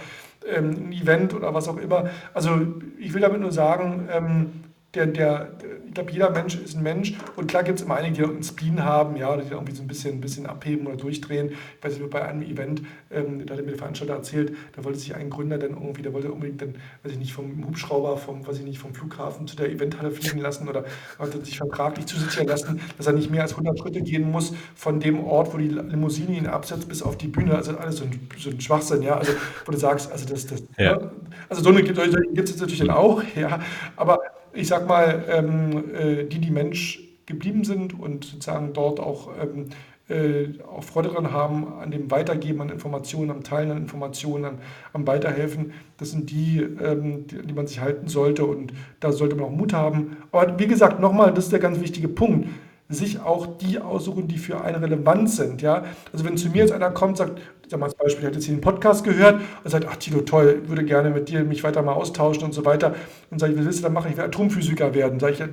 ähm, 0.47 0.89
ein 0.89 0.91
Event 0.93 1.33
oder 1.33 1.53
was 1.53 1.67
auch 1.67 1.77
immer. 1.77 2.09
Also 2.33 2.51
ich 2.99 3.13
will 3.13 3.21
damit 3.21 3.41
nur 3.41 3.51
sagen, 3.51 4.07
ähm, 4.11 4.51
der, 5.05 5.45
der, 5.45 5.47
ich 5.87 5.93
glaube, 5.93 6.11
jeder 6.11 6.29
Mensch 6.31 6.55
ist 6.55 6.75
ein 6.75 6.83
Mensch 6.83 7.13
und 7.35 7.47
klar 7.47 7.63
gibt 7.63 7.79
es 7.79 7.85
immer 7.85 7.95
einige, 7.95 8.13
die 8.15 8.23
einen 8.23 8.43
Spleen 8.43 8.83
haben, 8.83 9.15
ja, 9.15 9.33
oder 9.33 9.43
die 9.43 9.51
irgendwie 9.51 9.75
so 9.75 9.81
ein 9.81 9.87
bisschen, 9.87 10.15
ein 10.15 10.21
bisschen 10.21 10.45
abheben 10.45 10.87
oder 10.87 10.97
durchdrehen. 10.97 11.49
Ich 11.51 11.83
weiß 11.83 11.97
nicht, 11.97 12.09
bei 12.09 12.23
einem 12.23 12.41
Event, 12.41 12.81
ähm, 13.11 13.45
da 13.45 13.55
hat 13.55 13.61
mir 13.61 13.71
der 13.71 13.77
Veranstalter 13.77 14.13
erzählt, 14.13 14.53
da 14.75 14.83
wollte 14.83 14.99
sich 14.99 15.15
ein 15.15 15.29
Gründer 15.29 15.57
dann 15.57 15.71
irgendwie, 15.71 16.01
der 16.01 16.13
wollte 16.13 16.31
unbedingt 16.31 16.61
dann, 16.61 16.75
weiß 17.03 17.13
ich 17.13 17.19
nicht, 17.19 17.33
vom 17.33 17.65
Hubschrauber, 17.65 18.17
vom, 18.17 18.45
weiß 18.45 18.59
ich 18.59 18.65
nicht, 18.65 18.79
vom 18.79 18.93
Flughafen 18.93 19.47
zu 19.47 19.55
der 19.55 19.69
Eventhalle 19.69 20.11
fliegen 20.11 20.39
lassen 20.39 20.67
oder 20.67 20.85
hat 21.19 21.45
sich 21.45 21.57
vertraglich 21.57 22.05
zusichern 22.05 22.47
lassen, 22.47 22.79
dass 22.97 23.07
er 23.07 23.13
nicht 23.13 23.29
mehr 23.31 23.41
als 23.43 23.51
100 23.51 23.79
Schritte 23.79 24.01
gehen 24.01 24.29
muss 24.31 24.53
von 24.75 24.99
dem 24.99 25.23
Ort, 25.23 25.53
wo 25.53 25.57
die 25.57 25.67
Limousine 25.69 26.37
ihn 26.37 26.47
absetzt, 26.47 26.87
bis 26.89 27.01
auf 27.01 27.17
die 27.17 27.27
Bühne. 27.27 27.55
Also 27.55 27.77
alles 27.77 27.97
so 27.97 28.05
ein, 28.05 28.19
so 28.37 28.49
ein 28.49 28.61
Schwachsinn, 28.61 29.01
ja. 29.01 29.17
Also, 29.17 29.33
wo 29.65 29.71
du 29.71 29.77
sagst, 29.77 30.11
also 30.11 30.25
das, 30.27 30.47
das, 30.47 30.63
Ja. 30.77 30.97
ne? 30.97 31.11
also 31.49 31.61
so 31.63 31.69
eine 31.69 31.83
gibt 31.83 31.97
es 32.49 32.59
natürlich 32.59 32.79
dann 32.79 32.89
auch, 32.89 33.23
ja. 33.35 33.59
Aber 33.95 34.19
ich 34.57 34.67
sag 34.67 34.87
mal, 34.87 35.23
ähm, 35.29 35.83
äh, 35.93 36.23
die, 36.23 36.39
die 36.39 36.51
Mensch 36.51 37.03
geblieben 37.25 37.63
sind 37.63 37.97
und 37.99 38.25
sozusagen 38.25 38.73
dort 38.73 38.99
auch, 38.99 39.29
ähm, 39.39 39.67
äh, 40.09 40.59
auch 40.65 40.83
Freude 40.83 41.09
daran 41.09 41.31
haben, 41.31 41.73
an 41.79 41.91
dem 41.91 42.09
Weitergeben 42.09 42.61
an 42.61 42.69
Informationen, 42.69 43.29
am 43.29 43.43
Teilen 43.43 43.71
an 43.71 43.77
Informationen, 43.77 44.45
am, 44.45 44.57
am 44.93 45.05
Weiterhelfen, 45.05 45.73
das 45.97 46.11
sind 46.11 46.31
die, 46.31 46.61
ähm, 46.61 47.27
die, 47.27 47.45
die 47.45 47.53
man 47.53 47.67
sich 47.67 47.81
halten 47.81 48.07
sollte 48.07 48.45
und 48.45 48.73
da 48.99 49.11
sollte 49.11 49.35
man 49.35 49.45
auch 49.45 49.51
Mut 49.51 49.73
haben. 49.73 50.17
Aber 50.31 50.57
wie 50.57 50.67
gesagt, 50.67 50.99
nochmal, 50.99 51.33
das 51.33 51.45
ist 51.45 51.51
der 51.51 51.59
ganz 51.59 51.79
wichtige 51.79 52.07
Punkt. 52.07 52.47
Sich 52.89 53.19
auch 53.19 53.57
die 53.57 53.79
aussuchen, 53.79 54.27
die 54.27 54.37
für 54.37 54.61
einen 54.61 54.83
relevant 54.83 55.29
sind. 55.29 55.61
Ja? 55.61 55.83
Also 56.13 56.25
wenn 56.25 56.37
zu 56.37 56.49
mir 56.49 56.59
jetzt 56.59 56.71
einer 56.71 56.91
kommt, 56.91 57.17
sagt, 57.17 57.39
ich 57.63 57.69
sag 57.69 57.79
mal 57.79 57.87
als 57.87 57.95
Beispiel, 57.95 58.21
ich 58.21 58.25
hatte 58.27 58.35
jetzt 58.35 58.45
hier 58.45 58.53
einen 58.53 58.61
Podcast 58.61 59.03
gehört 59.03 59.41
und 59.63 59.69
sagt, 59.69 59.85
ach 59.89 59.97
Tilo, 59.97 60.21
toll, 60.21 60.61
würde 60.67 60.85
gerne 60.85 61.09
mit 61.09 61.27
dir 61.27 61.43
mich 61.43 61.63
weiter 61.63 61.81
mal 61.81 61.93
austauschen 61.93 62.43
und 62.43 62.53
so 62.53 62.63
weiter. 62.63 62.95
Und 63.29 63.39
sage 63.39 63.53
ich, 63.53 63.59
was 63.59 63.65
willst 63.65 63.79
du 63.79 63.83
dann 63.83 63.93
machen? 63.93 64.11
Ich 64.11 64.17
will 64.17 64.23
Atomphysiker 64.23 64.93
werden. 64.93 65.19
Sage 65.19 65.33
ich, 65.33 65.39
du, 65.39 65.47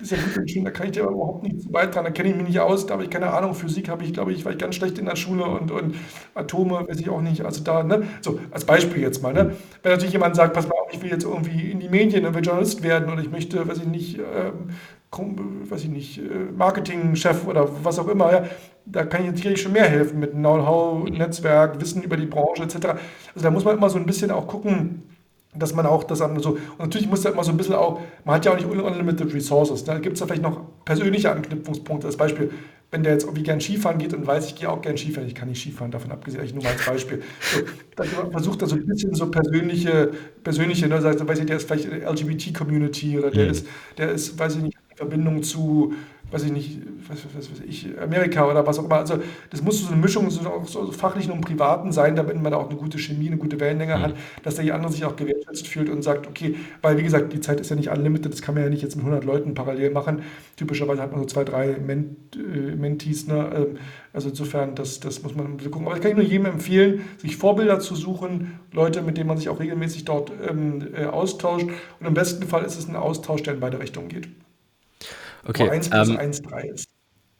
ist 0.00 0.12
ja 0.12 0.18
gut 0.18 0.36
und 0.36 0.50
schön, 0.50 0.64
da 0.64 0.70
kann 0.70 0.86
ich 0.86 0.92
dir 0.92 1.02
aber 1.02 1.12
überhaupt 1.12 1.42
nichts 1.42 1.70
beitragen, 1.70 2.06
da 2.06 2.12
kenne 2.12 2.30
ich 2.30 2.36
mich 2.36 2.46
nicht 2.46 2.60
aus, 2.60 2.86
da 2.86 2.94
habe 2.94 3.04
ich 3.04 3.10
keine 3.10 3.32
Ahnung, 3.32 3.54
Physik 3.54 3.88
habe 3.88 4.04
ich, 4.04 4.12
glaube 4.12 4.32
ich, 4.32 4.44
war 4.44 4.52
ich 4.52 4.58
ganz 4.58 4.76
schlecht 4.76 4.98
in 4.98 5.06
der 5.06 5.16
Schule 5.16 5.44
und, 5.44 5.70
und 5.70 5.96
Atome 6.34 6.86
weiß 6.88 7.00
ich 7.00 7.10
auch 7.10 7.20
nicht, 7.20 7.44
also 7.44 7.64
da, 7.64 7.82
ne, 7.82 8.04
so, 8.20 8.38
als 8.50 8.64
Beispiel 8.64 9.02
jetzt 9.02 9.22
mal, 9.22 9.32
ne, 9.32 9.56
wenn 9.82 9.92
natürlich 9.92 10.12
jemand 10.12 10.36
sagt, 10.36 10.54
pass 10.54 10.68
mal 10.68 10.74
auf, 10.74 10.92
ich 10.92 11.02
will 11.02 11.10
jetzt 11.10 11.24
irgendwie 11.24 11.70
in 11.70 11.80
die 11.80 11.88
Medien, 11.88 12.24
ich 12.24 12.34
will 12.34 12.44
Journalist 12.44 12.82
werden 12.82 13.10
und 13.10 13.18
ich 13.18 13.30
möchte, 13.30 13.66
weiß 13.66 13.78
ich 13.78 13.86
nicht, 13.86 14.18
ähm, 14.18 14.70
weiß 15.18 15.84
ich 15.84 15.90
nicht, 15.90 16.18
äh, 16.18 16.22
Marketingchef 16.56 17.46
oder 17.46 17.68
was 17.82 17.98
auch 17.98 18.08
immer, 18.08 18.32
ja, 18.32 18.44
da 18.84 19.04
kann 19.04 19.22
ich 19.24 19.32
natürlich 19.32 19.62
schon 19.62 19.72
mehr 19.72 19.88
helfen 19.88 20.20
mit 20.20 20.32
Know-how, 20.32 21.08
Netzwerk, 21.08 21.80
Wissen 21.80 22.02
über 22.02 22.16
die 22.16 22.26
Branche 22.26 22.62
etc. 22.62 22.76
Also 23.34 23.42
da 23.42 23.50
muss 23.50 23.64
man 23.64 23.76
immer 23.76 23.90
so 23.90 23.98
ein 23.98 24.06
bisschen 24.06 24.30
auch 24.30 24.46
gucken, 24.46 25.02
dass 25.58 25.74
man 25.74 25.86
auch 25.86 26.04
das 26.04 26.20
andere 26.20 26.42
so, 26.42 26.50
und 26.50 26.78
natürlich 26.78 27.08
muss 27.08 27.22
da 27.22 27.30
immer 27.30 27.44
so 27.44 27.50
ein 27.50 27.56
bisschen 27.56 27.74
auch, 27.74 28.00
man 28.24 28.36
hat 28.36 28.44
ja 28.44 28.52
auch 28.52 28.56
nicht 28.56 28.66
unlimited 28.66 29.32
resources, 29.34 29.84
da 29.84 29.98
gibt 29.98 30.14
es 30.14 30.20
da 30.20 30.26
vielleicht 30.26 30.42
noch 30.42 30.60
persönliche 30.84 31.30
Anknüpfungspunkte, 31.30 32.06
als 32.06 32.16
Beispiel, 32.16 32.50
wenn 32.90 33.02
der 33.02 33.14
jetzt 33.14 33.24
irgendwie 33.24 33.42
gern 33.42 33.60
Skifahren 33.60 33.98
geht 33.98 34.14
und 34.14 34.26
weiß, 34.26 34.46
ich 34.46 34.56
gehe 34.56 34.70
auch 34.70 34.80
gern 34.80 34.96
Skifahren, 34.96 35.26
ich 35.26 35.34
kann 35.34 35.48
nicht 35.48 35.60
Skifahren, 35.60 35.90
davon 35.90 36.12
abgesehen, 36.12 36.44
ich 36.44 36.54
nur 36.54 36.62
mal 36.62 36.72
als 36.72 36.86
Beispiel. 36.86 37.22
So, 37.40 37.60
dann 37.96 38.06
versucht 38.30 38.62
er 38.62 38.68
so 38.68 38.76
ein 38.76 38.86
bisschen 38.86 39.14
so 39.14 39.30
persönliche, 39.30 40.12
persönliche, 40.44 40.86
ne, 40.86 41.00
sagt, 41.00 41.26
weiß 41.26 41.40
ich, 41.40 41.46
der 41.46 41.56
ist 41.56 41.66
vielleicht 41.66 41.86
LGBT-Community 41.86 43.18
oder 43.18 43.30
der 43.30 43.44
mhm. 43.46 43.50
ist, 43.50 43.66
der 43.98 44.12
ist, 44.12 44.38
weiß 44.38 44.56
ich 44.56 44.62
nicht, 44.62 44.78
Verbindung 44.96 45.42
zu 45.42 45.94
weiß 46.30 46.42
ich 46.42 46.52
nicht, 46.52 46.78
was, 47.08 47.18
was, 47.36 47.50
was 47.52 47.60
ich, 47.60 47.88
Amerika 48.00 48.50
oder 48.50 48.66
was 48.66 48.78
auch 48.80 48.84
immer. 48.84 48.96
Also 48.96 49.18
das 49.50 49.62
muss 49.62 49.80
so 49.80 49.92
eine 49.92 49.96
Mischung 49.96 50.28
so, 50.30 50.42
so 50.64 50.90
fachlichen 50.90 51.30
und 51.30 51.40
privaten 51.40 51.92
sein, 51.92 52.16
damit 52.16 52.40
man 52.40 52.50
da 52.50 52.58
auch 52.58 52.68
eine 52.68 52.76
gute 52.76 52.98
Chemie, 52.98 53.28
eine 53.28 53.36
gute 53.36 53.60
Wellenlänge 53.60 53.96
mhm. 53.96 54.02
hat, 54.02 54.14
dass 54.42 54.56
der 54.56 54.74
andere 54.74 54.90
sich 54.90 55.04
auch 55.04 55.14
gewertschätzt 55.14 55.68
fühlt 55.68 55.88
und 55.88 56.02
sagt, 56.02 56.26
okay, 56.26 56.56
weil 56.82 56.98
wie 56.98 57.04
gesagt, 57.04 57.32
die 57.32 57.40
Zeit 57.40 57.60
ist 57.60 57.70
ja 57.70 57.76
nicht 57.76 57.90
unlimited, 57.90 58.32
das 58.32 58.42
kann 58.42 58.56
man 58.56 58.64
ja 58.64 58.70
nicht 58.70 58.82
jetzt 58.82 58.96
mit 58.96 59.04
100 59.04 59.24
Leuten 59.24 59.54
parallel 59.54 59.90
machen. 59.90 60.22
Typischerweise 60.56 61.00
hat 61.00 61.12
man 61.12 61.20
so 61.20 61.26
zwei, 61.26 61.44
drei 61.44 61.78
Ment, 61.78 62.34
äh, 62.34 62.74
Mentees, 62.74 63.28
ne? 63.28 63.50
Ähm, 63.54 63.78
also 64.12 64.30
insofern, 64.30 64.74
das, 64.74 64.98
das 64.98 65.22
muss 65.22 65.34
man 65.36 65.58
gucken. 65.58 65.86
Aber 65.86 65.94
ich 65.94 66.02
kann 66.02 66.16
nur 66.16 66.24
jedem 66.24 66.46
empfehlen, 66.46 67.02
sich 67.18 67.36
Vorbilder 67.36 67.78
zu 67.80 67.94
suchen, 67.94 68.58
Leute, 68.72 69.02
mit 69.02 69.16
denen 69.16 69.28
man 69.28 69.36
sich 69.36 69.50
auch 69.50 69.60
regelmäßig 69.60 70.06
dort 70.06 70.32
ähm, 70.48 70.88
äh, 70.94 71.04
austauscht. 71.04 71.66
Und 72.00 72.06
im 72.06 72.14
besten 72.14 72.46
Fall 72.46 72.64
ist 72.64 72.78
es 72.78 72.88
ein 72.88 72.96
Austausch, 72.96 73.42
der 73.42 73.54
in 73.54 73.60
beide 73.60 73.78
Richtungen 73.78 74.08
geht. 74.08 74.28
Okay. 75.46 75.66
Wo 75.66 75.70
1 75.70 75.90
plus 75.90 76.08
ähm, 76.08 76.16
1 76.16 76.42
3 76.42 76.62
ist. 76.68 76.90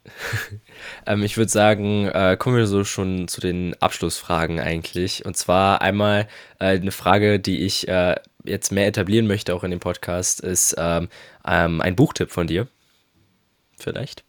ähm, 1.06 1.22
ich 1.22 1.36
würde 1.36 1.50
sagen, 1.50 2.06
äh, 2.06 2.36
kommen 2.38 2.56
wir 2.56 2.66
so 2.66 2.84
schon 2.84 3.28
zu 3.28 3.40
den 3.40 3.74
Abschlussfragen 3.80 4.60
eigentlich. 4.60 5.24
Und 5.24 5.36
zwar 5.36 5.82
einmal 5.82 6.28
äh, 6.58 6.78
eine 6.78 6.92
Frage, 6.92 7.40
die 7.40 7.64
ich 7.64 7.88
äh, 7.88 8.16
jetzt 8.44 8.72
mehr 8.72 8.86
etablieren 8.86 9.26
möchte, 9.26 9.54
auch 9.54 9.64
in 9.64 9.70
dem 9.70 9.80
Podcast, 9.80 10.40
ist 10.40 10.74
ähm, 10.78 11.08
ähm, 11.46 11.80
ein 11.80 11.96
Buchtipp 11.96 12.30
von 12.30 12.46
dir. 12.46 12.68
Vielleicht? 13.78 14.24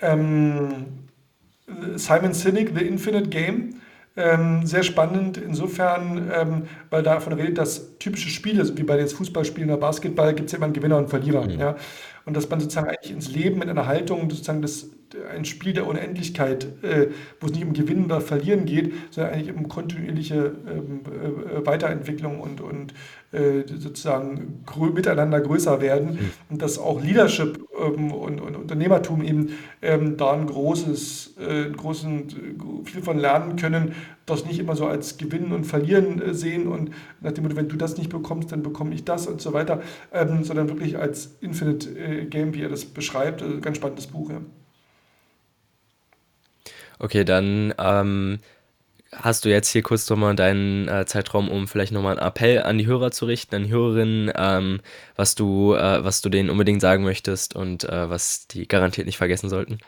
Ähm, 0.00 1.08
Simon 1.96 2.32
Sinek, 2.32 2.72
The 2.76 2.84
Infinite 2.84 3.28
Game. 3.28 3.80
Ähm, 4.14 4.66
sehr 4.66 4.82
spannend 4.82 5.38
insofern, 5.38 6.30
ähm, 6.34 6.62
weil 6.90 7.02
davon 7.02 7.32
redet, 7.32 7.56
dass 7.56 7.96
typische 7.98 8.28
Spiele, 8.28 8.76
wie 8.76 8.82
bei 8.82 8.98
jetzt 8.98 9.14
Fußballspielen 9.14 9.70
oder 9.70 9.80
Basketball, 9.80 10.34
gibt 10.34 10.46
es 10.46 10.52
ja 10.52 10.58
immer 10.58 10.66
einen 10.66 10.74
Gewinner 10.74 10.98
und 10.98 11.08
Verlierer. 11.08 11.46
Mhm. 11.46 11.58
Ja? 11.58 11.76
Und 12.24 12.36
dass 12.36 12.48
man 12.48 12.60
sozusagen 12.60 12.88
eigentlich 12.88 13.12
ins 13.12 13.30
Leben 13.32 13.58
mit 13.58 13.68
einer 13.68 13.86
Haltung 13.86 14.30
sozusagen 14.30 14.62
das, 14.62 14.90
ein 15.30 15.44
Spiel 15.44 15.72
der 15.72 15.86
Unendlichkeit, 15.86 16.64
äh, 16.82 17.08
wo 17.40 17.46
es 17.46 17.52
nicht 17.52 17.64
um 17.64 17.72
Gewinnen 17.72 18.06
oder 18.06 18.20
Verlieren 18.20 18.64
geht, 18.64 18.92
sondern 19.10 19.34
eigentlich 19.34 19.54
um 19.54 19.68
kontinuierliche 19.68 20.54
ähm, 20.66 21.00
äh, 21.06 21.66
Weiterentwicklung 21.66 22.40
und, 22.40 22.60
und 22.60 22.92
äh, 22.92 22.94
sozusagen 23.32 24.62
grö 24.66 24.90
miteinander 24.90 25.40
größer 25.40 25.80
werden 25.80 26.12
mhm. 26.12 26.30
und 26.50 26.62
dass 26.62 26.78
auch 26.78 27.02
Leadership 27.02 27.66
ähm, 27.80 28.12
und, 28.12 28.40
und, 28.40 28.56
Unternehmertum 28.56 29.22
eben 29.22 29.50
ähm, 29.80 30.16
da 30.16 30.32
ein 30.32 30.46
großes, 30.46 31.36
äh, 31.38 31.70
großen, 31.70 32.84
viel 32.84 33.02
von 33.02 33.18
lernen 33.18 33.56
können, 33.56 33.94
das 34.26 34.44
nicht 34.44 34.58
immer 34.58 34.76
so 34.76 34.86
als 34.86 35.16
Gewinnen 35.16 35.52
und 35.52 35.64
Verlieren 35.64 36.20
äh, 36.20 36.34
sehen 36.34 36.66
und 36.66 36.90
nach 37.20 37.32
dem 37.32 37.44
Motto, 37.44 37.56
wenn 37.56 37.68
du 37.68 37.76
das 37.76 37.96
nicht 37.96 38.10
bekommst, 38.10 38.52
dann 38.52 38.62
bekomme 38.62 38.94
ich 38.94 39.04
das 39.04 39.26
und 39.26 39.40
so 39.40 39.52
weiter, 39.52 39.82
ähm, 40.12 40.44
sondern 40.44 40.68
wirklich 40.68 40.98
als 40.98 41.36
Infinite 41.40 41.88
äh, 41.98 42.26
Game, 42.26 42.54
wie 42.54 42.62
er 42.62 42.68
das 42.68 42.84
beschreibt. 42.84 43.42
Also 43.42 43.60
ganz 43.60 43.78
spannendes 43.78 44.06
Buch, 44.06 44.30
ja. 44.30 44.40
Okay, 46.98 47.24
dann 47.24 47.74
ähm, 47.78 48.38
hast 49.14 49.44
du 49.44 49.50
jetzt 49.50 49.68
hier 49.68 49.82
kurz 49.82 50.08
nochmal 50.08 50.34
deinen 50.34 50.88
äh, 50.88 51.04
Zeitraum, 51.06 51.48
um 51.48 51.68
vielleicht 51.68 51.92
nochmal 51.92 52.18
einen 52.18 52.26
Appell 52.26 52.62
an 52.62 52.78
die 52.78 52.86
Hörer 52.86 53.10
zu 53.10 53.26
richten, 53.26 53.54
an 53.54 53.64
die 53.64 53.70
Hörerinnen, 53.70 54.32
ähm, 54.34 54.80
was 55.16 55.34
du, 55.34 55.74
äh, 55.74 56.02
was 56.04 56.22
du 56.22 56.28
denen 56.28 56.50
unbedingt 56.50 56.80
sagen 56.80 57.04
möchtest 57.04 57.54
und 57.54 57.84
äh, 57.84 58.08
was 58.08 58.46
die 58.48 58.66
garantiert 58.66 59.06
nicht 59.06 59.18
vergessen 59.18 59.48
sollten. 59.48 59.78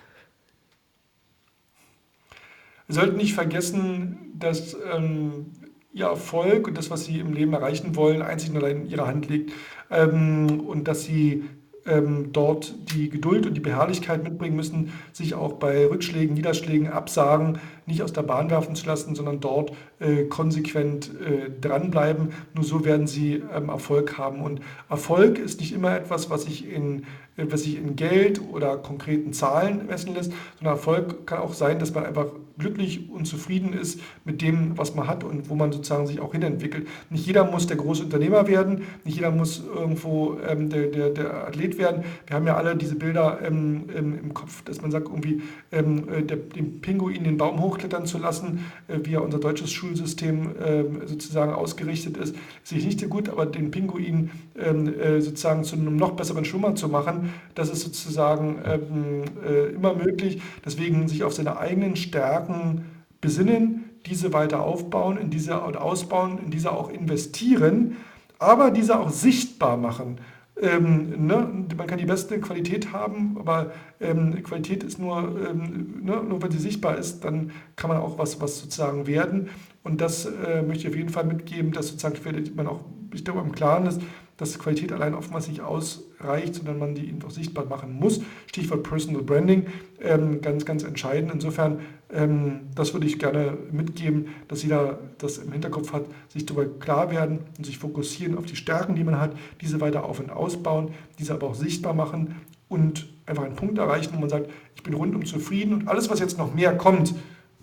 Wir 2.86 2.96
sollten 2.96 3.16
nicht 3.16 3.32
vergessen, 3.32 4.34
dass 4.38 4.76
ähm, 4.92 5.46
ihr 5.94 6.06
Erfolg 6.06 6.66
und 6.68 6.76
das, 6.76 6.90
was 6.90 7.06
sie 7.06 7.18
im 7.18 7.32
Leben 7.32 7.54
erreichen 7.54 7.96
wollen, 7.96 8.20
einzig 8.20 8.50
und 8.50 8.58
allein 8.58 8.82
in 8.82 8.90
ihrer 8.90 9.06
Hand 9.06 9.28
liegt 9.28 9.52
ähm, 9.90 10.60
und 10.60 10.86
dass 10.86 11.04
sie 11.04 11.44
ähm, 11.86 12.32
dort 12.32 12.74
die 12.94 13.08
Geduld 13.10 13.46
und 13.46 13.54
die 13.54 13.60
Beharrlichkeit 13.60 14.22
mitbringen 14.22 14.56
müssen, 14.56 14.92
sich 15.12 15.34
auch 15.34 15.54
bei 15.54 15.86
Rückschlägen, 15.86 16.34
Niederschlägen, 16.34 16.88
Absagen 16.88 17.58
nicht 17.86 18.02
aus 18.02 18.12
der 18.12 18.22
Bahn 18.22 18.50
werfen 18.50 18.74
zu 18.74 18.86
lassen, 18.86 19.14
sondern 19.14 19.40
dort 19.40 19.72
äh, 20.00 20.24
konsequent 20.24 21.10
äh, 21.20 21.50
dranbleiben. 21.60 22.30
Nur 22.54 22.64
so 22.64 22.84
werden 22.84 23.06
sie 23.06 23.42
ähm, 23.54 23.68
Erfolg 23.68 24.16
haben. 24.16 24.40
Und 24.40 24.60
Erfolg 24.88 25.38
ist 25.38 25.60
nicht 25.60 25.72
immer 25.74 25.94
etwas, 25.94 26.30
was 26.30 26.44
sich 26.44 26.70
in 26.70 27.04
was 27.36 27.62
sich 27.62 27.76
in 27.76 27.96
Geld 27.96 28.40
oder 28.52 28.76
konkreten 28.76 29.32
Zahlen 29.32 29.86
messen 29.86 30.14
lässt, 30.14 30.32
sondern 30.58 30.76
Erfolg 30.76 31.26
kann 31.26 31.38
auch 31.38 31.52
sein, 31.52 31.78
dass 31.78 31.94
man 31.94 32.06
einfach 32.06 32.26
glücklich 32.58 33.10
und 33.10 33.26
zufrieden 33.26 33.72
ist 33.72 34.00
mit 34.24 34.40
dem, 34.40 34.78
was 34.78 34.94
man 34.94 35.08
hat 35.08 35.24
und 35.24 35.48
wo 35.50 35.54
man 35.54 35.72
sozusagen 35.72 36.06
sich 36.06 36.20
auch 36.20 36.32
hinentwickelt. 36.32 36.86
Nicht 37.10 37.26
jeder 37.26 37.44
muss 37.44 37.66
der 37.66 37.76
große 37.76 38.04
Unternehmer 38.04 38.46
werden, 38.46 38.82
nicht 39.04 39.16
jeder 39.16 39.30
muss 39.30 39.64
irgendwo 39.74 40.38
ähm, 40.48 40.70
der, 40.70 40.86
der, 40.86 41.10
der 41.10 41.48
Athlet 41.48 41.78
werden. 41.78 42.04
Wir 42.26 42.36
haben 42.36 42.46
ja 42.46 42.56
alle 42.56 42.76
diese 42.76 42.94
Bilder 42.94 43.40
ähm, 43.42 43.86
im 43.94 44.34
Kopf, 44.34 44.62
dass 44.62 44.82
man 44.82 44.90
sagt, 44.90 45.08
irgendwie 45.08 45.42
ähm, 45.72 46.08
äh, 46.08 46.22
der, 46.22 46.36
dem 46.36 46.80
Pinguin 46.80 47.24
den 47.24 47.38
Baum 47.38 47.60
hochklettern 47.60 48.06
zu 48.06 48.18
lassen, 48.18 48.64
äh, 48.86 48.98
wie 49.02 49.12
ja 49.12 49.20
unser 49.20 49.38
deutsches 49.38 49.72
Schulsystem 49.72 50.54
äh, 50.56 51.06
sozusagen 51.06 51.52
ausgerichtet 51.52 52.16
ist, 52.16 52.36
sehe 52.62 52.78
ich 52.78 52.86
nicht 52.86 53.00
so 53.00 53.08
gut, 53.08 53.28
aber 53.28 53.46
den 53.46 53.72
Pinguin 53.72 54.30
ähm, 54.56 54.94
äh, 54.94 55.20
sozusagen 55.20 55.64
zu 55.64 55.74
einem 55.74 55.96
noch 55.96 56.12
besseren 56.12 56.44
Schwimmer 56.44 56.76
zu 56.76 56.88
machen, 56.88 57.23
das 57.54 57.70
ist 57.70 57.80
sozusagen 57.80 58.58
ähm, 58.64 59.22
äh, 59.46 59.74
immer 59.74 59.94
möglich. 59.94 60.40
Deswegen 60.64 61.08
sich 61.08 61.24
auf 61.24 61.34
seine 61.34 61.58
eigenen 61.58 61.96
Stärken 61.96 62.86
besinnen, 63.20 63.90
diese 64.06 64.32
weiter 64.32 64.60
aufbauen, 64.60 65.16
in 65.16 65.30
diese 65.30 65.62
ausbauen, 65.62 66.38
in 66.44 66.50
diese 66.50 66.72
auch 66.72 66.90
investieren, 66.90 67.96
aber 68.38 68.70
diese 68.70 68.98
auch 68.98 69.10
sichtbar 69.10 69.76
machen. 69.76 70.18
Ähm, 70.60 71.26
ne? 71.26 71.66
Man 71.76 71.86
kann 71.86 71.98
die 71.98 72.04
beste 72.04 72.38
Qualität 72.38 72.92
haben, 72.92 73.36
aber 73.38 73.72
ähm, 74.00 74.40
Qualität 74.44 74.84
ist 74.84 74.98
nur, 74.98 75.18
ähm, 75.18 76.02
ne? 76.02 76.22
nur 76.22 76.42
wenn 76.42 76.50
sie 76.50 76.58
sichtbar 76.58 76.96
ist, 76.96 77.24
dann 77.24 77.50
kann 77.76 77.88
man 77.88 77.98
auch 77.98 78.18
was, 78.18 78.40
was 78.40 78.60
sozusagen 78.60 79.06
werden. 79.06 79.48
Und 79.82 80.00
das 80.00 80.26
äh, 80.26 80.62
möchte 80.62 80.84
ich 80.84 80.88
auf 80.88 80.96
jeden 80.96 81.08
Fall 81.08 81.24
mitgeben, 81.24 81.72
dass 81.72 81.88
sozusagen 81.88 82.16
man 82.54 82.68
auch 82.68 82.80
sich 83.12 83.24
darüber 83.24 83.42
im 83.42 83.52
Klaren 83.52 83.86
ist, 83.86 84.00
dass 84.36 84.58
Qualität 84.58 84.92
allein 84.92 85.14
oftmals 85.14 85.48
nicht 85.48 85.60
ausreicht, 85.60 86.56
sondern 86.56 86.78
man 86.78 86.94
die 86.94 87.14
auch 87.24 87.30
sichtbar 87.30 87.66
machen 87.66 87.92
muss. 87.94 88.20
Stichwort 88.46 88.82
Personal 88.82 89.22
Branding, 89.22 89.66
ähm, 90.00 90.40
ganz, 90.40 90.64
ganz 90.64 90.82
entscheidend. 90.82 91.32
Insofern, 91.32 91.80
ähm, 92.12 92.62
das 92.74 92.92
würde 92.92 93.06
ich 93.06 93.18
gerne 93.18 93.56
mitgeben, 93.70 94.28
dass 94.48 94.62
jeder 94.62 94.98
das 95.18 95.38
im 95.38 95.52
Hinterkopf 95.52 95.92
hat, 95.92 96.06
sich 96.28 96.46
darüber 96.46 96.66
klar 96.66 97.10
werden 97.10 97.40
und 97.56 97.64
sich 97.64 97.78
fokussieren 97.78 98.36
auf 98.36 98.46
die 98.46 98.56
Stärken, 98.56 98.96
die 98.96 99.04
man 99.04 99.20
hat, 99.20 99.36
diese 99.60 99.80
weiter 99.80 100.04
auf- 100.04 100.20
und 100.20 100.30
ausbauen, 100.30 100.90
diese 101.18 101.34
aber 101.34 101.48
auch 101.48 101.54
sichtbar 101.54 101.94
machen 101.94 102.34
und 102.68 103.08
einfach 103.26 103.44
einen 103.44 103.56
Punkt 103.56 103.78
erreichen, 103.78 104.12
wo 104.14 104.20
man 104.20 104.28
sagt, 104.28 104.50
ich 104.74 104.82
bin 104.82 104.94
rundum 104.94 105.24
zufrieden 105.24 105.74
und 105.74 105.88
alles, 105.88 106.10
was 106.10 106.18
jetzt 106.18 106.38
noch 106.38 106.54
mehr 106.54 106.76
kommt, 106.76 107.14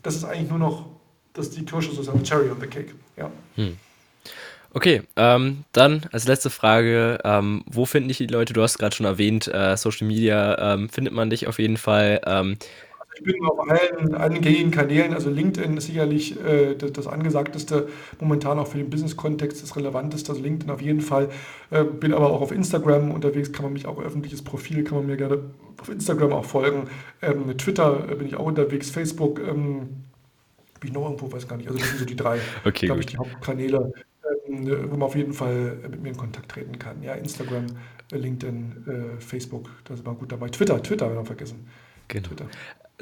das 0.03 0.15
ist 0.15 0.23
eigentlich 0.23 0.49
nur 0.49 0.59
noch, 0.59 0.85
das 1.33 1.49
die 1.49 1.65
Kirsche 1.65 1.91
sozusagen, 1.91 2.23
Cherry 2.23 2.49
on 2.49 2.59
the 2.59 2.67
Cake. 2.67 2.93
Ja. 3.17 3.29
Hm. 3.55 3.77
Okay, 4.73 5.01
ähm, 5.17 5.65
dann 5.73 6.03
als 6.13 6.27
letzte 6.27 6.49
Frage, 6.49 7.19
ähm, 7.25 7.63
wo 7.69 7.85
finden 7.85 8.07
dich 8.07 8.17
die 8.17 8.27
Leute? 8.27 8.53
Du 8.53 8.61
hast 8.61 8.77
gerade 8.77 8.95
schon 8.95 9.05
erwähnt, 9.05 9.47
äh, 9.47 9.75
Social 9.75 10.07
Media 10.07 10.73
ähm, 10.73 10.87
findet 10.87 11.13
man 11.13 11.29
dich 11.29 11.47
auf 11.47 11.59
jeden 11.59 11.75
Fall. 11.75 12.21
Ähm, 12.25 12.57
ich 13.15 13.23
bin 13.23 13.45
auf 13.45 13.59
allen, 13.69 14.15
allen 14.15 14.41
gängigen 14.41 14.71
Kanälen, 14.71 15.13
also 15.13 15.29
LinkedIn 15.29 15.75
ist 15.75 15.87
sicherlich 15.87 16.39
äh, 16.43 16.75
das, 16.75 16.93
das, 16.93 17.07
angesagteste, 17.07 17.89
momentan 18.21 18.57
auch 18.57 18.67
für 18.67 18.77
den 18.77 18.89
Business-Kontext 18.89 19.61
das 19.61 19.75
relevanteste, 19.75 20.31
also 20.31 20.41
LinkedIn 20.41 20.71
auf 20.71 20.81
jeden 20.81 21.01
Fall. 21.01 21.29
Äh, 21.69 21.83
bin 21.83 22.13
aber 22.13 22.29
auch 22.29 22.41
auf 22.41 22.53
Instagram 22.53 23.11
unterwegs, 23.11 23.51
kann 23.51 23.65
man 23.65 23.73
mich 23.73 23.85
auch 23.85 24.01
öffentliches 24.01 24.41
Profil, 24.41 24.85
kann 24.85 24.99
man 24.99 25.07
mir 25.07 25.17
gerne 25.17 25.39
auf 25.81 25.89
Instagram 25.89 26.31
auch 26.31 26.45
folgen. 26.45 26.87
Ähm, 27.21 27.57
Twitter 27.57 28.07
äh, 28.09 28.15
bin 28.15 28.27
ich 28.27 28.35
auch 28.35 28.45
unterwegs, 28.45 28.89
Facebook, 28.89 29.39
ähm, 29.39 30.05
bin 30.79 30.89
ich 30.89 30.93
noch 30.93 31.03
irgendwo, 31.03 31.31
weiß 31.31 31.47
gar 31.47 31.57
nicht. 31.57 31.67
Also 31.67 31.79
das 31.79 31.89
sind 31.89 31.99
so 31.99 32.05
die 32.05 32.15
drei, 32.15 32.39
okay, 32.65 32.85
glaube 32.85 33.01
ich, 33.01 33.07
die 33.07 33.17
Hauptkanäle, 33.17 33.91
wo 34.51 34.91
man 34.91 35.03
auf 35.03 35.15
jeden 35.15 35.33
Fall 35.33 35.77
mit 35.89 36.01
mir 36.01 36.09
in 36.09 36.17
Kontakt 36.17 36.49
treten 36.49 36.77
kann. 36.79 37.01
Ja, 37.03 37.13
Instagram, 37.13 37.67
LinkedIn, 38.11 39.17
äh, 39.17 39.21
Facebook, 39.21 39.69
da 39.85 39.95
sind 39.95 40.05
wir 40.05 40.13
gut 40.13 40.31
dabei. 40.31 40.49
Twitter, 40.49 40.81
Twitter 40.81 41.05
haben 41.05 41.15
wir 41.15 41.25
vergessen. 41.25 41.67
Genau. 42.07 42.27
Twitter. 42.27 42.45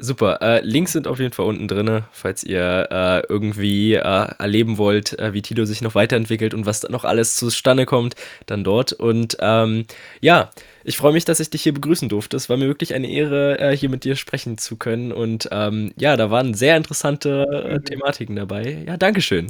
Super. 0.02 0.40
Äh, 0.40 0.60
Links 0.64 0.92
sind 0.92 1.06
auf 1.06 1.18
jeden 1.18 1.34
Fall 1.34 1.44
unten 1.44 1.68
drin, 1.68 2.02
falls 2.10 2.42
ihr 2.42 2.88
äh, 2.90 3.22
irgendwie 3.28 3.94
äh, 3.94 4.00
erleben 4.38 4.78
wollt, 4.78 5.18
äh, 5.18 5.34
wie 5.34 5.42
Tilo 5.42 5.66
sich 5.66 5.82
noch 5.82 5.94
weiterentwickelt 5.94 6.54
und 6.54 6.64
was 6.64 6.88
noch 6.88 7.04
alles 7.04 7.36
zustande 7.36 7.84
kommt, 7.84 8.14
dann 8.46 8.64
dort. 8.64 8.94
Und 8.94 9.36
ähm, 9.40 9.84
ja, 10.22 10.50
ich 10.84 10.96
freue 10.96 11.12
mich, 11.12 11.26
dass 11.26 11.38
ich 11.38 11.50
dich 11.50 11.62
hier 11.62 11.74
begrüßen 11.74 12.08
durfte. 12.08 12.38
Es 12.38 12.48
war 12.48 12.56
mir 12.56 12.66
wirklich 12.66 12.94
eine 12.94 13.10
Ehre, 13.10 13.58
äh, 13.58 13.76
hier 13.76 13.90
mit 13.90 14.04
dir 14.04 14.16
sprechen 14.16 14.56
zu 14.56 14.76
können. 14.76 15.12
Und 15.12 15.50
ähm, 15.52 15.92
ja, 15.98 16.16
da 16.16 16.30
waren 16.30 16.54
sehr 16.54 16.78
interessante 16.78 17.44
äh, 17.68 17.80
Thematiken 17.80 18.36
dabei. 18.36 18.82
Ja, 18.86 18.96
Dankeschön. 18.96 19.48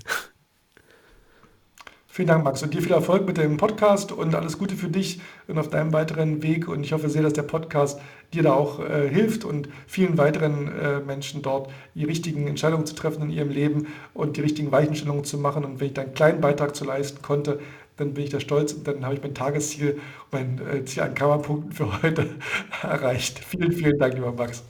Vielen 2.20 2.28
Dank, 2.28 2.44
Max. 2.44 2.62
Und 2.62 2.74
dir 2.74 2.82
viel 2.82 2.92
Erfolg 2.92 3.26
mit 3.26 3.38
dem 3.38 3.56
Podcast 3.56 4.12
und 4.12 4.34
alles 4.34 4.58
Gute 4.58 4.74
für 4.74 4.88
dich 4.88 5.20
und 5.48 5.56
auf 5.56 5.70
deinem 5.70 5.94
weiteren 5.94 6.42
Weg. 6.42 6.68
Und 6.68 6.84
ich 6.84 6.92
hoffe 6.92 7.08
sehr, 7.08 7.22
dass 7.22 7.32
der 7.32 7.44
Podcast 7.44 7.98
dir 8.34 8.42
da 8.42 8.52
auch 8.52 8.78
äh, 8.78 9.08
hilft 9.08 9.46
und 9.46 9.70
vielen 9.86 10.18
weiteren 10.18 10.68
äh, 10.68 11.00
Menschen 11.00 11.40
dort 11.40 11.70
die 11.94 12.04
richtigen 12.04 12.46
Entscheidungen 12.46 12.84
zu 12.84 12.94
treffen 12.94 13.22
in 13.22 13.30
ihrem 13.30 13.48
Leben 13.48 13.86
und 14.12 14.36
die 14.36 14.42
richtigen 14.42 14.70
Weichenstellungen 14.70 15.24
zu 15.24 15.38
machen. 15.38 15.64
Und 15.64 15.80
wenn 15.80 15.86
ich 15.86 15.94
da 15.94 16.02
einen 16.02 16.12
kleinen 16.12 16.42
Beitrag 16.42 16.76
zu 16.76 16.84
leisten 16.84 17.22
konnte, 17.22 17.58
dann 17.96 18.12
bin 18.12 18.24
ich 18.24 18.28
da 18.28 18.38
stolz 18.38 18.74
und 18.74 18.86
dann 18.86 19.02
habe 19.02 19.14
ich 19.14 19.22
mein 19.22 19.32
Tagesziel, 19.32 19.98
mein 20.30 20.60
äh, 20.70 20.84
Ziel 20.84 21.04
an 21.04 21.14
Kammerpunkten 21.14 21.72
für 21.72 22.02
heute 22.02 22.28
erreicht. 22.82 23.38
Vielen, 23.38 23.72
vielen 23.72 23.98
Dank, 23.98 24.12
lieber 24.12 24.32
Max. 24.32 24.62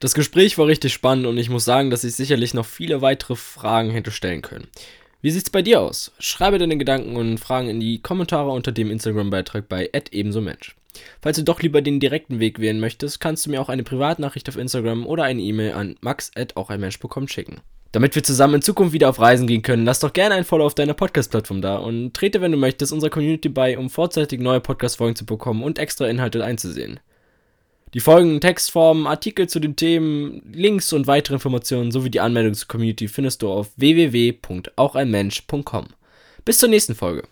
Das 0.00 0.12
Gespräch 0.12 0.58
war 0.58 0.66
richtig 0.66 0.92
spannend 0.92 1.26
und 1.26 1.38
ich 1.38 1.48
muss 1.48 1.64
sagen, 1.64 1.88
dass 1.88 2.04
ich 2.04 2.14
sicherlich 2.14 2.52
noch 2.52 2.66
viele 2.66 3.00
weitere 3.00 3.36
Fragen 3.36 3.90
hätte 3.90 4.10
stellen 4.10 4.42
können. 4.42 4.68
Wie 5.22 5.30
sieht's 5.30 5.50
bei 5.50 5.60
dir 5.60 5.82
aus? 5.82 6.12
Schreibe 6.18 6.58
deine 6.58 6.78
Gedanken 6.78 7.16
und 7.16 7.38
Fragen 7.38 7.68
in 7.68 7.78
die 7.78 8.00
Kommentare 8.00 8.50
unter 8.50 8.72
dem 8.72 8.90
Instagram-Beitrag 8.90 9.68
bei 9.68 9.90
ebensomensch. 10.12 10.74
Falls 11.20 11.36
du 11.36 11.44
doch 11.44 11.60
lieber 11.60 11.82
den 11.82 12.00
direkten 12.00 12.40
Weg 12.40 12.58
wählen 12.58 12.80
möchtest, 12.80 13.20
kannst 13.20 13.44
du 13.44 13.50
mir 13.50 13.60
auch 13.60 13.68
eine 13.68 13.82
Privatnachricht 13.82 14.48
auf 14.48 14.56
Instagram 14.56 15.06
oder 15.06 15.24
eine 15.24 15.42
E-Mail 15.42 15.72
an 15.74 15.96
max.aucheinmensch.com 16.00 17.28
schicken. 17.28 17.60
Damit 17.92 18.14
wir 18.14 18.22
zusammen 18.22 18.54
in 18.54 18.62
Zukunft 18.62 18.92
wieder 18.92 19.10
auf 19.10 19.20
Reisen 19.20 19.46
gehen 19.46 19.62
können, 19.62 19.84
lass 19.84 20.00
doch 20.00 20.12
gerne 20.12 20.36
ein 20.36 20.44
Follow 20.44 20.64
auf 20.64 20.74
deiner 20.74 20.94
Podcast-Plattform 20.94 21.60
da 21.60 21.76
und 21.76 22.14
trete, 22.14 22.40
wenn 22.40 22.52
du 22.52 22.58
möchtest, 22.58 22.92
unserer 22.92 23.10
Community 23.10 23.48
bei, 23.48 23.76
um 23.76 23.90
vorzeitig 23.90 24.40
neue 24.40 24.60
Podcast-Folgen 24.60 25.16
zu 25.16 25.26
bekommen 25.26 25.62
und 25.62 25.78
extra 25.78 26.06
Inhalte 26.06 26.42
einzusehen. 26.42 27.00
Die 27.92 28.00
folgenden 28.00 28.40
Textformen, 28.40 29.08
Artikel 29.08 29.48
zu 29.48 29.58
den 29.58 29.74
Themen, 29.74 30.42
Links 30.52 30.92
und 30.92 31.08
weitere 31.08 31.34
Informationen 31.34 31.90
sowie 31.90 32.10
die 32.10 32.20
Anmeldung 32.20 32.54
zur 32.54 32.68
Community 32.68 33.08
findest 33.08 33.42
du 33.42 33.50
auf 33.50 33.70
www.aucheinmensch.com. 33.76 35.86
Bis 36.44 36.58
zur 36.58 36.68
nächsten 36.68 36.94
Folge. 36.94 37.24